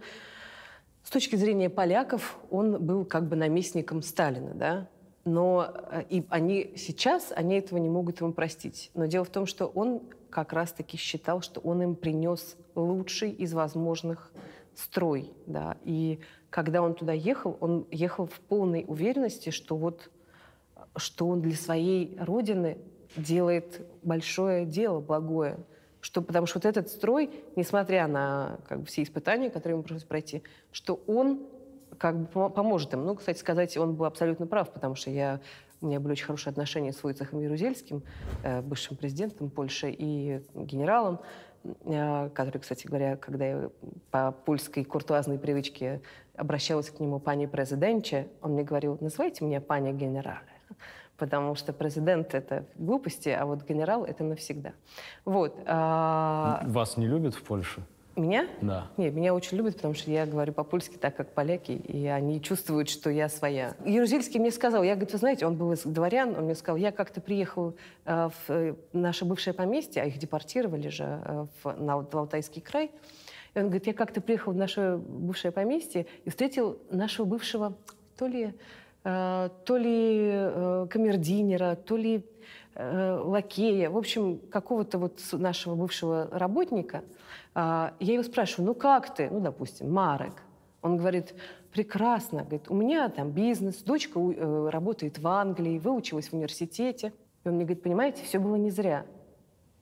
с 1.03 1.11
точки 1.11 1.35
зрения 1.35 1.69
поляков, 1.69 2.39
он 2.49 2.83
был 2.83 3.05
как 3.05 3.27
бы 3.27 3.35
наместником 3.35 4.01
Сталина, 4.01 4.53
да, 4.55 4.87
но 5.25 5.73
э, 5.91 6.03
и 6.09 6.25
они 6.29 6.73
сейчас, 6.77 7.33
они 7.35 7.57
этого 7.57 7.79
не 7.79 7.89
могут 7.89 8.21
ему 8.21 8.31
простить. 8.31 8.91
Но 8.93 9.07
дело 9.07 9.25
в 9.25 9.29
том, 9.29 9.45
что 9.45 9.65
он 9.65 10.03
как 10.29 10.53
раз-таки 10.53 10.97
считал, 10.97 11.41
что 11.41 11.59
он 11.59 11.81
им 11.81 11.95
принес 11.95 12.55
лучший 12.75 13.31
из 13.31 13.53
возможных 13.53 14.31
строй, 14.75 15.31
да, 15.45 15.77
и 15.83 16.19
когда 16.49 16.81
он 16.81 16.93
туда 16.93 17.13
ехал, 17.13 17.57
он 17.59 17.87
ехал 17.91 18.27
в 18.27 18.39
полной 18.41 18.85
уверенности, 18.87 19.49
что 19.49 19.75
вот 19.75 20.09
что 20.97 21.27
он 21.27 21.41
для 21.41 21.55
своей 21.55 22.17
родины 22.19 22.77
делает 23.17 23.85
большое 24.03 24.65
дело, 24.65 24.99
благое. 24.99 25.57
Что, 26.01 26.21
потому 26.21 26.45
что 26.45 26.59
вот 26.59 26.65
этот 26.65 26.89
строй, 26.89 27.31
несмотря 27.55 28.07
на 28.07 28.59
как 28.67 28.81
бы, 28.81 28.85
все 28.85 29.03
испытания, 29.03 29.49
которые 29.49 29.73
ему 29.73 29.83
пришлось 29.83 30.03
пройти, 30.03 30.43
что 30.71 31.01
он 31.07 31.41
как 31.97 32.17
бы 32.19 32.27
помо- 32.27 32.49
поможет 32.49 32.93
им. 32.93 33.05
Ну, 33.05 33.15
кстати 33.15 33.37
сказать, 33.37 33.75
он 33.77 33.95
был 33.95 34.05
абсолютно 34.05 34.47
прав, 34.47 34.71
потому 34.71 34.95
что 34.95 35.09
я, 35.09 35.39
у 35.81 35.87
меня 35.87 35.99
были 35.99 36.13
очень 36.13 36.25
хорошие 36.25 36.51
отношения 36.51 36.93
с 36.93 37.03
Войцехом 37.03 37.39
Ярузельским, 37.41 38.03
э, 38.43 38.61
бывшим 38.61 38.97
президентом 38.97 39.49
Польши 39.49 39.91
и 39.91 40.41
генералом, 40.53 41.19
э, 41.63 42.29
который, 42.29 42.59
кстати 42.59 42.87
говоря, 42.87 43.17
когда 43.17 43.45
я 43.45 43.69
по 44.11 44.31
польской 44.31 44.83
куртуазной 44.83 45.39
привычке 45.39 46.01
обращалась 46.35 46.89
к 46.89 46.99
нему 46.99 47.19
пани 47.19 47.45
президенче, 47.45 48.27
он 48.41 48.51
мне 48.53 48.63
говорил, 48.63 48.97
называйте 49.01 49.45
меня 49.45 49.61
паня 49.61 49.93
генерале 49.93 50.41
потому 51.17 51.55
что 51.55 51.73
президент— 51.73 52.33
это 52.33 52.65
глупости, 52.75 53.29
а 53.29 53.45
вот 53.45 53.63
генерал— 53.63 54.03
это 54.05 54.23
навсегда. 54.23 54.73
Вот. 55.23 55.57
а, 55.65 56.61
Вас 56.65 56.97
не 56.97 57.07
любят 57.07 57.35
в 57.35 57.43
Польше? 57.43 57.85
Меня? 58.15 58.47
Да. 58.61 58.87
Нет, 58.95 59.13
меня 59.13 59.33
очень 59.33 59.57
любят, 59.57 59.75
потому 59.75 59.93
что 59.93 60.09
я 60.09 60.25
говорю 60.25 60.53
по-польски 60.53 60.95
так, 60.95 61.15
как 61.17 61.33
поляки, 61.33 61.73
и 61.73 62.07
они 62.07 62.41
чувствуют, 62.41 62.89
что 62.89 63.09
я 63.09 63.27
своя. 63.27 63.75
Ярузельский 63.83 64.39
мне 64.39 64.51
сказал, 64.51 64.83
я, 64.83 64.93
говорит, 64.93 65.11
вы 65.11 65.19
знаете, 65.19 65.45
он 65.45 65.55
был 65.55 65.73
из 65.73 65.83
дворян, 65.83 66.33
он 66.37 66.45
мне 66.45 66.55
сказал, 66.55 66.77
я 66.77 66.93
как-то 66.93 67.19
приехал 67.19 67.75
э, 68.05 68.29
в 68.29 68.51
э, 68.51 68.75
наше 68.93 69.25
бывшее 69.25 69.53
поместье, 69.53 70.01
а 70.01 70.05
их 70.05 70.17
депортировали 70.17 70.87
же 70.87 71.21
э, 71.25 71.45
в, 71.61 71.73
на, 71.73 71.97
в 71.97 72.15
Алтайский 72.15 72.61
край, 72.61 72.91
и 73.53 73.59
он 73.59 73.65
говорит, 73.65 73.87
я 73.87 73.93
как-то 73.93 74.21
приехал 74.21 74.53
в 74.53 74.55
наше 74.55 74.97
бывшее 74.97 75.51
поместье 75.51 76.05
и 76.23 76.29
встретил 76.29 76.77
нашего 76.89 77.25
бывшего, 77.25 77.75
то 78.17 78.27
ли, 78.27 78.53
э, 79.03 79.49
то 79.65 79.77
ли 79.77 80.29
э, 80.31 80.87
камердинера, 80.89 81.75
то 81.75 81.97
ли 81.97 82.25
э, 82.75 83.19
лакея, 83.23 83.89
в 83.89 83.97
общем, 83.97 84.39
какого-то 84.51 84.99
вот 84.99 85.19
нашего 85.33 85.75
бывшего 85.75 86.29
работника. 86.31 87.03
А, 87.55 87.93
я 87.99 88.13
его 88.13 88.23
спрашиваю, 88.23 88.67
ну 88.67 88.75
как 88.75 89.15
ты? 89.15 89.29
Ну, 89.31 89.39
допустим, 89.39 89.91
Марек. 89.91 90.43
Он 90.81 90.97
говорит, 90.97 91.33
прекрасно. 91.71 92.41
Говорит, 92.41 92.69
у 92.69 92.75
меня 92.75 93.09
там 93.09 93.31
бизнес, 93.31 93.77
дочка 93.81 94.19
э, 94.19 94.69
работает 94.69 95.17
в 95.17 95.27
Англии, 95.27 95.79
выучилась 95.79 96.27
в 96.27 96.33
университете. 96.33 97.13
И 97.43 97.47
он 97.47 97.55
мне 97.55 97.63
говорит, 97.63 97.81
понимаете, 97.81 98.23
все 98.23 98.39
было 98.39 98.55
не 98.55 98.69
зря. 98.69 99.05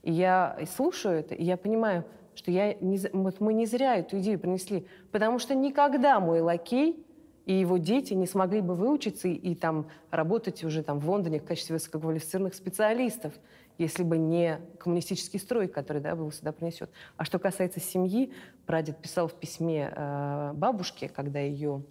И 0.04 0.12
я 0.12 0.60
слушаю 0.76 1.20
это, 1.20 1.34
и 1.34 1.44
я 1.44 1.58
понимаю, 1.58 2.06
что 2.36 2.52
я 2.52 2.74
не, 2.76 3.00
вот 3.14 3.40
мы 3.40 3.54
не 3.54 3.66
зря 3.66 3.96
эту 3.96 4.20
идею 4.20 4.40
принесли, 4.40 4.86
потому 5.12 5.40
что 5.40 5.56
никогда 5.56 6.20
мой 6.20 6.42
лакей 6.42 7.06
и 7.46 7.54
его 7.54 7.78
дети 7.78 8.14
не 8.14 8.28
смогли 8.28 8.62
бы 8.62 8.76
выучиться 8.76 9.28
и, 9.28 9.34
и 9.34 9.56
там 9.56 9.88
работать 10.12 10.64
уже 10.64 10.84
там 10.84 11.00
в 11.00 11.10
Лондоне 11.10 11.40
в 11.40 11.46
качестве 11.46 11.76
высококвалифицированных 11.76 12.54
специалистов, 12.54 13.34
если 13.78 14.04
бы 14.04 14.18
не 14.18 14.60
коммунистический 14.80 15.40
строй, 15.40 15.68
который 15.68 16.02
да, 16.02 16.12
его 16.12 16.30
сюда 16.32 16.52
принесет. 16.52 16.90
А 17.18 17.26
что 17.26 17.40
касается 17.40 17.80
семьи, 17.80 18.34
прадед 18.66 18.98
писал 18.98 19.28
в 19.28 19.34
письме 19.34 19.92
э, 19.96 20.52
бабушке, 20.54 21.10
когда 21.10 21.40
ее 21.40 21.84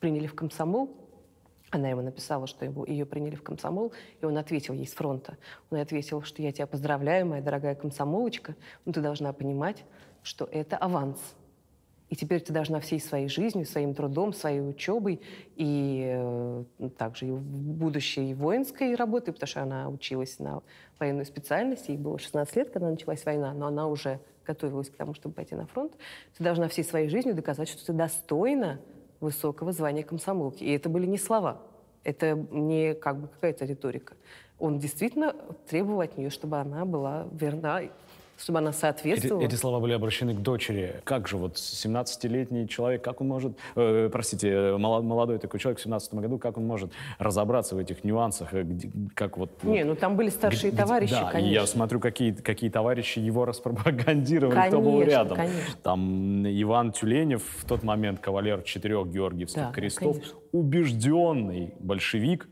приняли 0.00 0.26
в 0.26 0.34
комсомол, 0.34 0.96
она 1.70 1.88
ему 1.88 2.02
написала, 2.02 2.46
что 2.46 2.64
его, 2.64 2.84
ее 2.84 3.06
приняли 3.06 3.36
в 3.36 3.42
комсомол, 3.42 3.92
и 4.20 4.24
он 4.24 4.36
ответил 4.36 4.74
ей 4.74 4.86
с 4.86 4.92
фронта. 4.92 5.36
Он 5.70 5.78
ответил, 5.78 6.22
что 6.22 6.42
я 6.42 6.50
тебя 6.50 6.66
поздравляю, 6.66 7.26
моя 7.26 7.42
дорогая 7.42 7.76
комсомолочка, 7.76 8.56
но 8.84 8.92
ты 8.92 9.00
должна 9.00 9.32
понимать, 9.32 9.84
что 10.22 10.48
это 10.50 10.76
аванс. 10.76 11.18
И 12.10 12.16
теперь 12.16 12.40
ты 12.40 12.52
должна 12.52 12.80
всей 12.80 13.00
своей 13.00 13.28
жизнью, 13.28 13.64
своим 13.64 13.94
трудом, 13.94 14.32
своей 14.32 14.60
учебой 14.60 15.20
и 15.54 16.04
э, 16.12 16.64
также 16.98 17.28
и 17.28 17.30
в 17.30 17.40
будущей 17.40 18.34
воинской 18.34 18.96
работой, 18.96 19.32
потому 19.32 19.46
что 19.46 19.62
она 19.62 19.88
училась 19.88 20.40
на 20.40 20.60
военную 20.98 21.24
специальность, 21.24 21.88
ей 21.88 21.96
было 21.96 22.18
16 22.18 22.56
лет, 22.56 22.70
когда 22.70 22.90
началась 22.90 23.24
война, 23.24 23.54
но 23.54 23.68
она 23.68 23.86
уже 23.86 24.18
готовилась 24.44 24.90
к 24.90 24.96
тому, 24.96 25.14
чтобы 25.14 25.36
пойти 25.36 25.54
на 25.54 25.66
фронт. 25.66 25.92
Ты 26.36 26.42
должна 26.42 26.66
всей 26.66 26.82
своей 26.82 27.08
жизнью 27.08 27.36
доказать, 27.36 27.68
что 27.68 27.86
ты 27.86 27.92
достойна 27.92 28.80
высокого 29.20 29.70
звания 29.72 30.02
комсомолки. 30.02 30.64
И 30.64 30.72
это 30.72 30.88
были 30.88 31.06
не 31.06 31.18
слова, 31.18 31.62
это 32.02 32.32
не 32.34 32.94
как 32.94 33.20
бы 33.20 33.28
какая-то 33.28 33.64
риторика. 33.64 34.14
Он 34.58 34.78
действительно 34.78 35.34
требовал 35.68 36.00
от 36.00 36.18
нее, 36.18 36.30
чтобы 36.30 36.58
она 36.58 36.84
была 36.84 37.28
верна, 37.32 37.82
чтобы 38.42 38.58
она 38.60 38.70
Эти, 38.70 38.76
соответствовала. 38.78 39.44
эти 39.44 39.54
слова 39.54 39.80
были 39.80 39.92
обращены 39.92 40.34
к 40.34 40.38
дочери. 40.40 41.00
Как 41.04 41.28
же 41.28 41.36
вот 41.36 41.56
17-летний 41.56 42.66
человек, 42.68 43.02
как 43.02 43.20
он 43.20 43.28
может, 43.28 43.52
э, 43.76 44.08
простите, 44.10 44.48
э, 44.48 44.76
молодой 44.78 45.38
такой 45.38 45.60
человек 45.60 45.78
в 45.78 45.82
17 45.82 46.14
году, 46.14 46.38
как 46.38 46.56
он 46.56 46.66
может 46.66 46.90
разобраться 47.18 47.74
в 47.76 47.78
этих 47.78 48.02
нюансах, 48.04 48.54
э, 48.54 48.62
где- 48.62 48.90
как 49.14 49.36
вот... 49.36 49.50
Не, 49.62 49.84
ну 49.84 49.94
там 49.94 50.16
были 50.16 50.30
старшие 50.30 50.70
Где- 50.72 50.80
товарищи, 50.82 51.12
да, 51.12 51.30
конечно. 51.30 51.52
я 51.52 51.66
смотрю, 51.66 52.00
какие, 52.00 52.32
какие 52.32 52.70
товарищи 52.70 53.18
его 53.18 53.44
распропагандировали, 53.44 54.68
кто 54.68 54.80
был 54.80 54.92
Конечно, 54.92 55.10
рядом. 55.10 55.36
конечно. 55.36 55.74
Там 55.82 56.46
Иван 56.46 56.92
Тюленев, 56.92 57.42
в 57.58 57.64
тот 57.66 57.82
момент 57.82 58.20
кавалер 58.20 58.62
четырех 58.62 59.08
георгиевских 59.08 59.62
Да, 59.62 59.72
крестов, 59.72 60.16
конечно. 60.16 60.38
убежденный 60.52 61.74
большевик, 61.78 62.48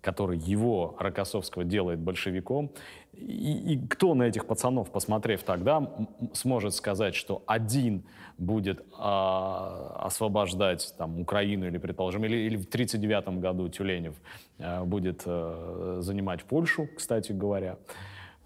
который 0.00 0.38
его, 0.38 0.96
Рокоссовского, 0.98 1.64
делает 1.64 1.98
большевиком. 1.98 2.70
И, 3.20 3.74
и 3.74 3.86
кто 3.88 4.14
на 4.14 4.24
этих 4.24 4.46
пацанов, 4.46 4.90
посмотрев 4.90 5.42
тогда, 5.42 5.90
сможет 6.32 6.74
сказать, 6.74 7.14
что 7.14 7.42
один 7.46 8.04
будет 8.38 8.84
а, 8.96 9.96
освобождать 10.04 10.94
там, 10.96 11.20
Украину 11.20 11.66
или, 11.66 11.78
предположим, 11.78 12.24
или, 12.24 12.36
или 12.36 12.56
в 12.56 12.68
1939 12.68 13.40
году 13.40 13.68
Тюленев 13.68 14.14
а, 14.58 14.84
будет 14.84 15.22
а, 15.26 15.98
занимать 16.00 16.44
Польшу, 16.44 16.88
кстати 16.96 17.32
говоря. 17.32 17.76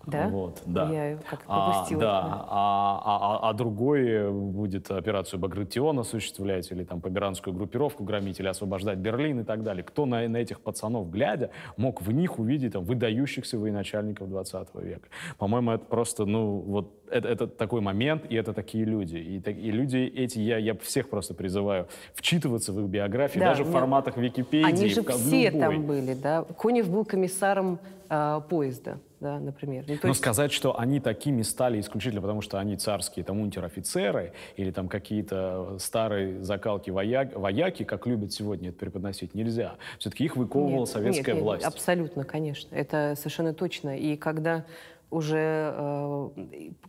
Да? 0.06 0.28
Вот, 0.28 0.62
да. 0.66 0.90
Я 0.90 1.16
как 1.28 1.40
А, 1.46 1.70
пропустила. 1.70 2.00
да, 2.00 2.20
а, 2.48 3.00
а- 3.04 3.36
а- 3.46 3.50
а 3.50 3.52
другой 3.52 4.30
будет 4.32 4.90
операцию 4.90 5.38
Багратион 5.38 5.98
осуществлять, 5.98 6.70
или 6.72 6.84
там 6.84 7.00
поберанскую 7.00 7.54
группировку 7.54 8.04
громить, 8.04 8.40
или 8.40 8.48
освобождать 8.48 8.98
Берлин 8.98 9.40
и 9.40 9.44
так 9.44 9.62
далее. 9.62 9.84
Кто 9.84 10.06
на, 10.06 10.26
на 10.28 10.36
этих 10.38 10.60
пацанов, 10.60 11.10
глядя, 11.10 11.50
мог 11.76 12.02
в 12.02 12.10
них 12.12 12.38
увидеть 12.38 12.72
там, 12.72 12.84
выдающихся 12.84 13.58
военачальников 13.58 14.28
20 14.28 14.68
века? 14.76 15.08
По-моему, 15.38 15.72
это 15.72 15.84
просто, 15.84 16.24
ну, 16.24 16.58
вот 16.58 16.92
это, 17.10 17.28
это 17.28 17.46
такой 17.46 17.80
момент, 17.80 18.24
и 18.28 18.34
это 18.34 18.52
такие 18.54 18.84
люди. 18.84 19.16
И, 19.16 19.38
и 19.38 19.70
люди 19.70 19.98
эти, 19.98 20.38
я, 20.38 20.56
я 20.58 20.74
всех 20.74 21.10
просто 21.10 21.34
призываю 21.34 21.86
вчитываться 22.14 22.72
в 22.72 22.80
их 22.80 22.86
биографии, 22.86 23.38
Да, 23.38 23.50
даже 23.50 23.64
в 23.64 23.66
но 23.70 23.72
форматах 23.78 24.16
Википедии. 24.16 24.66
Они 24.66 24.88
же 24.88 25.02
в 25.02 25.08
все 25.10 25.50
любой. 25.50 25.60
там 25.60 25.86
были, 25.86 26.14
да. 26.14 26.44
Конев 26.58 26.90
был 26.90 27.04
комиссаром 27.04 27.78
а, 28.08 28.40
поезда, 28.40 28.98
да, 29.22 29.38
например. 29.38 29.84
Ну, 29.88 29.94
то 29.96 30.00
Но 30.02 30.08
есть- 30.08 30.20
сказать, 30.20 30.52
что 30.52 30.78
они 30.78 30.98
такими 31.00 31.42
стали 31.42 31.80
исключительно 31.80 32.20
потому, 32.20 32.40
что 32.42 32.58
они 32.58 32.76
царские 32.76 33.24
там 33.24 33.40
унтер-офицеры 33.40 34.32
или 34.56 34.70
там 34.72 34.88
какие-то 34.88 35.76
старые 35.78 36.42
закалки 36.42 36.90
вояк- 36.90 37.38
вояки, 37.38 37.84
как 37.84 38.06
любят 38.06 38.32
сегодня 38.32 38.70
это 38.70 38.78
преподносить, 38.78 39.34
нельзя. 39.34 39.76
Все-таки 39.98 40.24
их 40.24 40.36
выковывала 40.36 40.80
Нет, 40.80 40.88
советская 40.88 41.34
нет, 41.34 41.36
нет, 41.36 41.42
власть. 41.44 41.64
Абсолютно, 41.64 42.24
конечно. 42.24 42.74
Это 42.74 43.14
совершенно 43.16 43.54
точно. 43.54 43.96
И 43.96 44.16
когда 44.16 44.64
уже, 45.10 45.72
э, 45.76 46.28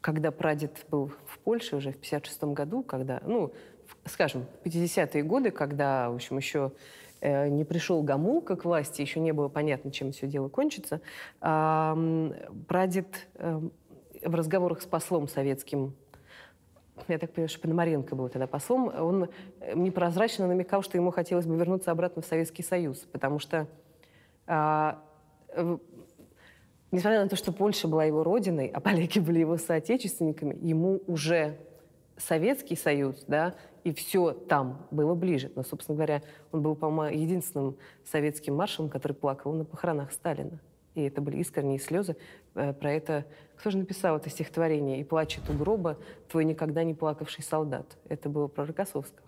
когда 0.02 0.32
прадед 0.32 0.86
был 0.90 1.12
в 1.28 1.38
Польше 1.40 1.76
уже 1.76 1.92
в 1.92 1.98
56 1.98 2.54
году, 2.54 2.82
когда, 2.82 3.22
ну, 3.26 3.54
в- 4.04 4.10
скажем, 4.10 4.46
50-е 4.64 5.24
годы, 5.24 5.52
когда, 5.52 6.10
в 6.10 6.16
общем, 6.16 6.38
еще 6.38 6.72
э, 6.74 6.80
не 7.24 7.64
пришел 7.64 8.04
Гамулка 8.04 8.56
к 8.56 8.66
власти, 8.66 9.02
еще 9.02 9.20
не 9.20 9.32
было 9.32 9.48
понятно, 9.48 9.92
чем 9.92 10.12
все 10.12 10.28
дело 10.28 10.50
кончится, 10.50 11.02
прадед 11.40 13.28
э, 13.36 13.62
в 14.24 14.36
разговорах 14.36 14.82
с 14.82 14.86
послом 14.86 15.28
советским 15.28 15.96
я 17.08 17.18
так 17.18 17.32
понимаю, 17.32 17.50
что 17.50 17.60
Пономаренко 17.60 18.16
был 18.16 18.30
тогда 18.30 18.48
послом, 18.48 18.88
он 18.88 19.30
э, 19.60 19.74
непрозрачно 19.76 20.48
намекал, 20.48 20.84
что 20.84 20.98
ему 20.98 21.12
хотелось 21.12 21.46
бы 21.46 21.56
вернуться 21.56 21.92
обратно 21.92 22.22
в 22.22 22.26
Советский 22.26 22.64
Союз, 22.64 23.00
потому 23.12 23.40
что, 23.40 23.68
а, 24.46 25.02
несмотря 26.92 27.24
на 27.24 27.30
то, 27.30 27.36
что 27.36 27.52
Польша 27.52 27.88
была 27.88 28.06
его 28.06 28.24
родиной, 28.24 28.68
а 28.68 28.80
поляки 28.82 29.20
были 29.20 29.40
его 29.40 29.58
соотечественниками, 29.58 30.56
ему 30.62 31.02
уже 31.08 31.58
Советский 32.18 32.76
Союз, 32.76 33.24
да, 33.28 33.56
и 33.84 33.94
все 33.94 34.32
там 34.32 34.88
было 34.92 35.16
ближе. 35.16 35.52
Но, 35.56 35.64
собственно 35.64 35.96
говоря, 35.96 36.22
он 36.52 36.62
был, 36.62 36.76
по-моему, 36.76 37.18
единственным 37.18 37.78
советским 38.06 38.56
маршалом, 38.56 38.90
который 38.90 39.14
плакал 39.14 39.54
на 39.54 39.66
похоронах 39.66 40.12
Сталина. 40.12 40.60
И 40.96 41.02
это 41.02 41.22
были 41.22 41.38
искренние 41.38 41.80
слезы. 41.80 42.16
Э, 42.56 42.74
Про 42.74 42.92
это 42.92 43.26
кто 43.58 43.72
же 43.72 43.78
написал 43.78 44.18
это 44.18 44.30
стихотворение? 44.30 45.00
«И 45.00 45.04
плачет 45.04 45.50
у 45.50 45.54
гроба 45.54 45.98
твой 46.30 46.46
никогда 46.46 46.84
не 46.84 46.94
плакавший 46.94 47.44
солдат». 47.44 47.98
Это 48.10 48.30
было 48.30 48.48
про 48.48 48.66
Рокоссовского. 48.66 49.26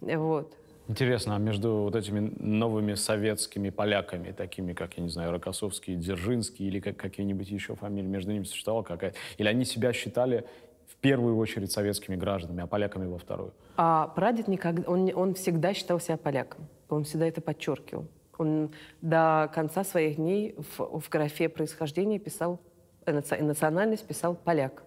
Вот. 0.00 0.56
Интересно, 0.88 1.36
а 1.36 1.38
между 1.38 1.70
вот 1.76 1.96
этими 1.96 2.20
новыми 2.38 2.94
советскими 2.94 3.70
поляками, 3.70 4.32
такими 4.32 4.72
как, 4.72 4.94
я 4.98 5.04
не 5.04 5.08
знаю, 5.08 5.30
Рокоссовский, 5.30 5.94
Дзержинский 5.94 6.66
или 6.66 6.80
как, 6.80 6.96
какие-нибудь 6.96 7.48
еще 7.48 7.76
фамилии, 7.76 8.06
между 8.06 8.32
ними 8.32 8.44
существовала 8.44 8.82
какая-то? 8.82 9.16
Или 9.38 9.48
они 9.48 9.64
себя 9.64 9.92
считали 9.92 10.44
в 10.92 10.96
первую 10.96 11.36
очередь 11.36 11.72
советскими 11.72 12.16
гражданами, 12.16 12.62
а 12.62 12.66
поляками 12.66 13.06
во 13.06 13.18
вторую? 13.18 13.52
А 13.76 14.08
прадед 14.08 14.48
никогда, 14.48 14.90
он, 14.90 15.10
он 15.14 15.34
всегда 15.34 15.72
считал 15.74 15.98
себя 16.00 16.16
поляком. 16.16 16.66
Он 16.88 17.04
всегда 17.04 17.26
это 17.26 17.40
подчеркивал. 17.40 18.06
Он 18.38 18.70
до 19.00 19.50
конца 19.54 19.84
своих 19.84 20.16
дней 20.16 20.54
в, 20.76 21.00
в 21.00 21.08
графе 21.08 21.48
происхождения 21.48 22.18
писал, 22.18 22.60
э, 23.06 23.12
наци- 23.18 23.42
национальность 23.42 24.06
писал 24.06 24.34
поляк. 24.34 24.82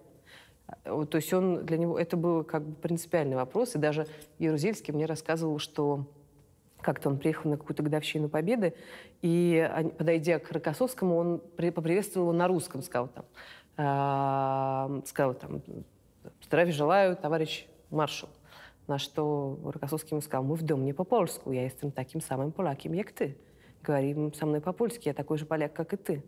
Э, 0.84 1.04
То 1.10 1.16
есть 1.16 1.32
он 1.34 1.64
для 1.66 1.78
него 1.78 1.98
это 1.98 2.16
был 2.16 2.44
как 2.44 2.62
бы 2.62 2.74
принципиальный 2.74 3.36
вопрос. 3.36 3.74
И 3.74 3.78
даже 3.78 4.06
Ярузельский 4.38 4.92
мне 4.94 5.06
рассказывал, 5.06 5.58
что 5.58 6.06
как-то 6.80 7.08
он 7.08 7.18
приехал 7.18 7.50
на 7.50 7.56
какую-то 7.56 7.82
годовщину 7.82 8.28
Победы, 8.28 8.74
и, 9.22 9.68
подойдя 9.98 10.38
к 10.38 10.52
Рокоссовскому, 10.52 11.16
он 11.16 11.42
при- 11.56 11.70
поприветствовал 11.70 12.28
его 12.28 12.38
на 12.38 12.46
русском, 12.46 12.82
сказал 12.82 13.08
там, 13.08 13.24
а, 13.78 15.00
сказал 15.06 15.34
там, 15.34 15.62
здравия 16.46 16.72
желаю, 16.72 17.16
товарищ 17.16 17.66
маршал. 17.90 18.28
На 18.86 18.98
что 18.98 19.58
Рокоссовский 19.64 20.10
ему 20.12 20.20
сказал, 20.20 20.44
мы 20.44 20.54
в 20.54 20.62
дом 20.62 20.84
не 20.84 20.92
по-польску, 20.92 21.50
я 21.50 21.66
jestem 21.66 21.90
таким 21.90 22.20
самым 22.20 22.52
поляком, 22.52 22.96
как 22.96 23.12
ты. 23.12 23.36
Говорим 23.82 24.32
со 24.32 24.46
мной 24.46 24.60
по-польски, 24.60 25.08
я 25.08 25.14
такой 25.14 25.38
же 25.38 25.46
поляк, 25.46 25.72
как 25.72 25.92
и 25.92 25.96
ты. 25.96 26.22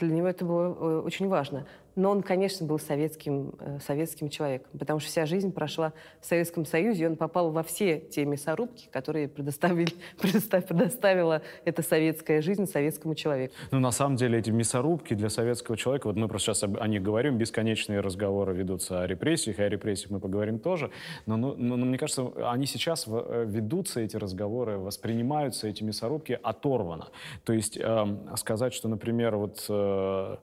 Для 0.00 0.14
него 0.14 0.28
это 0.28 0.44
было 0.44 0.66
э, 0.78 1.00
очень 1.04 1.28
важно. 1.28 1.66
Но 1.96 2.12
он, 2.12 2.22
конечно, 2.22 2.64
был 2.64 2.78
советским, 2.78 3.54
э, 3.58 3.78
советским 3.84 4.28
человеком, 4.28 4.68
потому 4.78 5.00
что 5.00 5.08
вся 5.10 5.26
жизнь 5.26 5.50
прошла 5.50 5.92
в 6.20 6.26
Советском 6.26 6.64
Союзе, 6.64 7.02
и 7.04 7.06
он 7.08 7.16
попал 7.16 7.50
во 7.50 7.64
все 7.64 7.98
те 7.98 8.24
мясорубки, 8.24 8.88
которые 8.92 9.26
предоставили, 9.26 9.88
предостав- 10.22 10.68
предоставила 10.68 11.42
эта 11.64 11.82
советская 11.82 12.40
жизнь 12.40 12.66
советскому 12.66 13.16
человеку. 13.16 13.54
Ну, 13.72 13.80
на 13.80 13.90
самом 13.90 14.14
деле, 14.14 14.38
эти 14.38 14.50
мясорубки 14.50 15.14
для 15.14 15.28
советского 15.28 15.76
человека, 15.76 16.06
вот 16.06 16.14
мы 16.14 16.28
просто 16.28 16.54
сейчас 16.54 16.62
о 16.62 16.86
них 16.86 17.02
говорим, 17.02 17.36
бесконечные 17.36 17.98
разговоры 17.98 18.54
ведутся 18.54 19.02
о 19.02 19.06
репрессиях, 19.08 19.58
и 19.58 19.62
о 19.62 19.68
репрессиях 19.68 20.10
мы 20.12 20.20
поговорим 20.20 20.60
тоже, 20.60 20.90
но, 21.26 21.36
ну, 21.36 21.54
но- 21.56 21.76
но 21.76 21.84
мне 21.84 21.98
кажется, 21.98 22.30
они 22.48 22.66
сейчас 22.66 23.06
э, 23.08 23.44
ведутся, 23.48 23.98
эти 24.00 24.16
разговоры, 24.16 24.78
воспринимаются, 24.78 25.66
эти 25.66 25.82
мясорубки, 25.82 26.38
оторвано. 26.44 27.08
То 27.44 27.52
есть 27.52 27.76
эм, 27.76 28.20
сказать, 28.36 28.72
что, 28.72 28.86
например, 28.88 29.34
вот 29.36 29.64
э, 29.88 30.36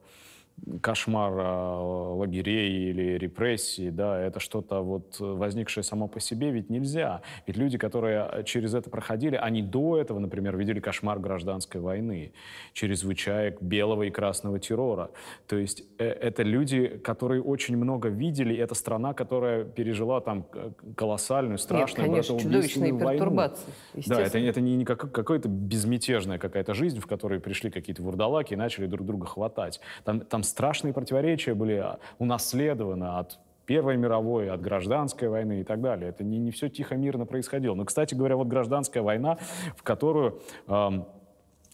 кошмар 0.82 1.34
э, 1.34 2.16
лагерей 2.16 2.90
или 2.90 3.18
репрессий, 3.18 3.92
да, 3.92 4.20
это 4.20 4.40
что-то 4.40 4.82
вот 4.82 5.18
возникшее 5.20 5.84
само 5.84 6.08
по 6.08 6.20
себе, 6.20 6.52
ведь 6.52 6.70
нельзя. 6.70 7.22
Ведь 7.46 7.58
люди, 7.58 7.78
которые 7.78 8.44
через 8.46 8.74
это 8.74 8.90
проходили, 8.90 9.36
они 9.36 9.62
до 9.62 9.98
этого, 9.98 10.20
например, 10.20 10.58
видели 10.58 10.80
кошмар 10.80 11.20
гражданской 11.20 11.82
войны, 11.82 12.34
чрезвычаек 12.74 13.62
белого 13.62 14.04
и 14.04 14.10
красного 14.10 14.60
террора. 14.60 15.12
То 15.48 15.58
есть 15.58 15.84
э, 15.98 16.06
это 16.06 16.44
люди, 16.44 16.88
которые 17.04 17.42
очень 17.42 17.78
много 17.78 18.10
видели, 18.10 18.56
это 18.56 18.76
страна, 18.76 19.14
которая 19.14 19.66
пережила 19.66 20.22
там 20.22 20.46
э, 20.54 20.72
колоссальную, 20.96 21.58
страшную, 21.58 22.08
конечно, 22.08 22.36
братоубийственную 22.36 22.62
чудовищные 22.62 22.94
войну. 22.94 23.20
пертурбации, 23.20 23.74
Да, 24.08 24.22
это, 24.22 24.40
это 24.40 24.62
не, 24.62 24.76
не 24.76 24.86
как, 24.86 25.12
какая-то 25.12 25.50
безмятежная 25.50 26.38
какая-то 26.38 26.74
жизнь, 26.74 27.00
в 27.00 27.08
которой 27.08 27.40
пришли 27.40 27.70
какие-то 27.70 28.02
вурдалаки 28.02 28.54
и 28.54 28.56
начали 28.56 28.88
друг 28.88 29.06
друга 29.06 29.26
хватать. 29.26 29.80
Там, 30.04 30.22
там 30.22 30.44
страшные 30.46 30.94
противоречия 30.94 31.54
были 31.54 31.76
а, 31.76 31.98
унаследованы 32.20 33.18
от 33.18 33.40
Первой 33.66 33.98
мировой, 33.98 34.50
от 34.50 34.62
гражданской 34.62 35.28
войны 35.28 35.62
и 35.62 35.64
так 35.64 35.82
далее. 35.82 36.10
Это 36.10 36.24
не, 36.24 36.38
не 36.38 36.52
все 36.52 36.70
тихо, 36.70 36.96
мирно 36.96 37.26
происходило. 37.26 37.74
Но, 37.74 37.84
кстати 37.84 38.14
говоря, 38.14 38.36
вот 38.38 38.48
гражданская 38.48 39.02
война, 39.02 39.38
в 39.76 39.82
которую 39.84 40.40
эм, 40.68 41.06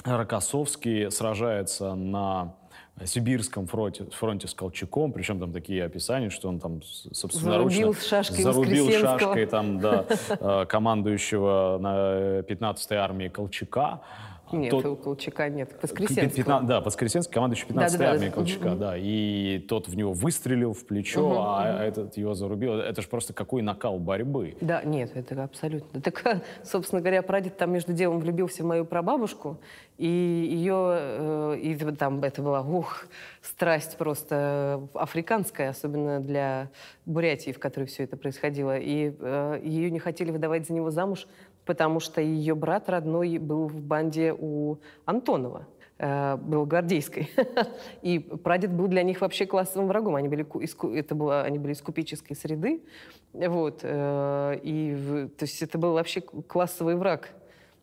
Рокоссовский 0.05 1.11
сражается 1.11 1.93
на 1.95 2.55
Сибирском 3.05 3.67
фронте, 3.67 4.05
фронте 4.11 4.47
с 4.47 4.53
Колчаком, 4.53 5.11
причем 5.11 5.39
там 5.39 5.51
такие 5.51 5.83
описания, 5.83 6.29
что 6.29 6.49
он 6.49 6.59
там 6.59 6.81
с- 6.81 7.07
собственноручно 7.13 7.79
Зарубил 7.85 7.93
шашкой 8.01 8.43
зарубил 8.43 8.91
шашкой 8.91 9.45
там, 9.47 9.79
да, 9.79 10.05
э, 10.29 10.65
командующего 10.67 11.77
на 11.81 12.39
15-й 12.41 12.95
армии 12.95 13.27
Колчака. 13.27 14.01
Нет, 14.53 14.71
Тот- 14.71 14.85
у 14.85 14.95
Колчака 14.95 15.49
нет, 15.49 15.75
Воскресенского. 15.81 16.43
пятна- 16.43 16.67
да, 16.67 16.81
Воскресенский, 16.81 17.33
командующий 17.33 17.67
15-й 17.67 17.97
Да-да-да. 17.97 18.11
армией 18.11 18.31
Колчака, 18.31 18.75
да. 18.75 18.93
И 18.97 19.59
тот 19.67 19.87
в 19.87 19.95
него 19.95 20.13
выстрелил 20.13 20.73
в 20.73 20.85
плечо, 20.85 21.43
а 21.45 21.83
этот 21.83 22.17
его 22.17 22.33
зарубил. 22.33 22.73
Это 22.75 23.01
же 23.01 23.07
просто 23.07 23.33
какой 23.33 23.61
накал 23.61 23.99
борьбы. 23.99 24.55
Да, 24.61 24.83
нет, 24.83 25.11
это 25.15 25.43
абсолютно. 25.43 26.01
Так, 26.01 26.43
собственно 26.63 27.01
говоря, 27.01 27.21
прадед 27.21 27.57
там 27.57 27.71
между 27.71 27.93
делом 27.93 28.19
влюбился 28.19 28.63
в 28.63 28.65
мою 28.65 28.85
прабабушку, 28.85 29.59
и 29.97 30.07
ее, 30.07 30.97
э, 30.99 31.57
и 31.61 31.75
там 31.95 32.23
это 32.23 32.41
была, 32.41 32.61
ух, 32.61 33.05
страсть 33.41 33.97
просто 33.97 34.87
африканская, 34.93 35.69
особенно 35.69 36.19
для 36.19 36.69
Бурятии, 37.05 37.51
в 37.51 37.59
которой 37.59 37.85
все 37.85 38.03
это 38.03 38.17
происходило. 38.17 38.77
И 38.77 39.13
э, 39.19 39.61
ее 39.63 39.91
не 39.91 39.99
хотели 39.99 40.31
выдавать 40.31 40.67
за 40.67 40.73
него 40.73 40.89
замуж, 40.89 41.27
потому 41.65 41.99
что 41.99 42.21
ее 42.21 42.55
брат 42.55 42.89
родной 42.89 43.37
был 43.37 43.67
в 43.67 43.81
банде 43.81 44.35
у 44.37 44.77
Антонова 45.05 45.67
э, 45.97 46.35
был 46.37 46.65
гвардейской. 46.65 47.29
И 48.01 48.19
прадед 48.19 48.73
был 48.73 48.87
для 48.87 49.03
них 49.03 49.21
вообще 49.21 49.45
классовым 49.45 49.87
врагом. 49.87 50.15
Они 50.15 50.27
были, 50.27 50.43
из 50.63 50.75
это 50.95 51.15
было, 51.15 51.43
они 51.43 51.59
были 51.59 51.73
из 51.73 51.81
купеческой 51.81 52.35
среды. 52.35 52.83
Вот. 53.33 53.79
э, 53.83 54.59
И, 54.63 55.29
то 55.37 55.43
есть 55.43 55.61
это 55.61 55.77
был 55.77 55.93
вообще 55.93 56.21
классовый 56.21 56.95
враг. 56.95 57.29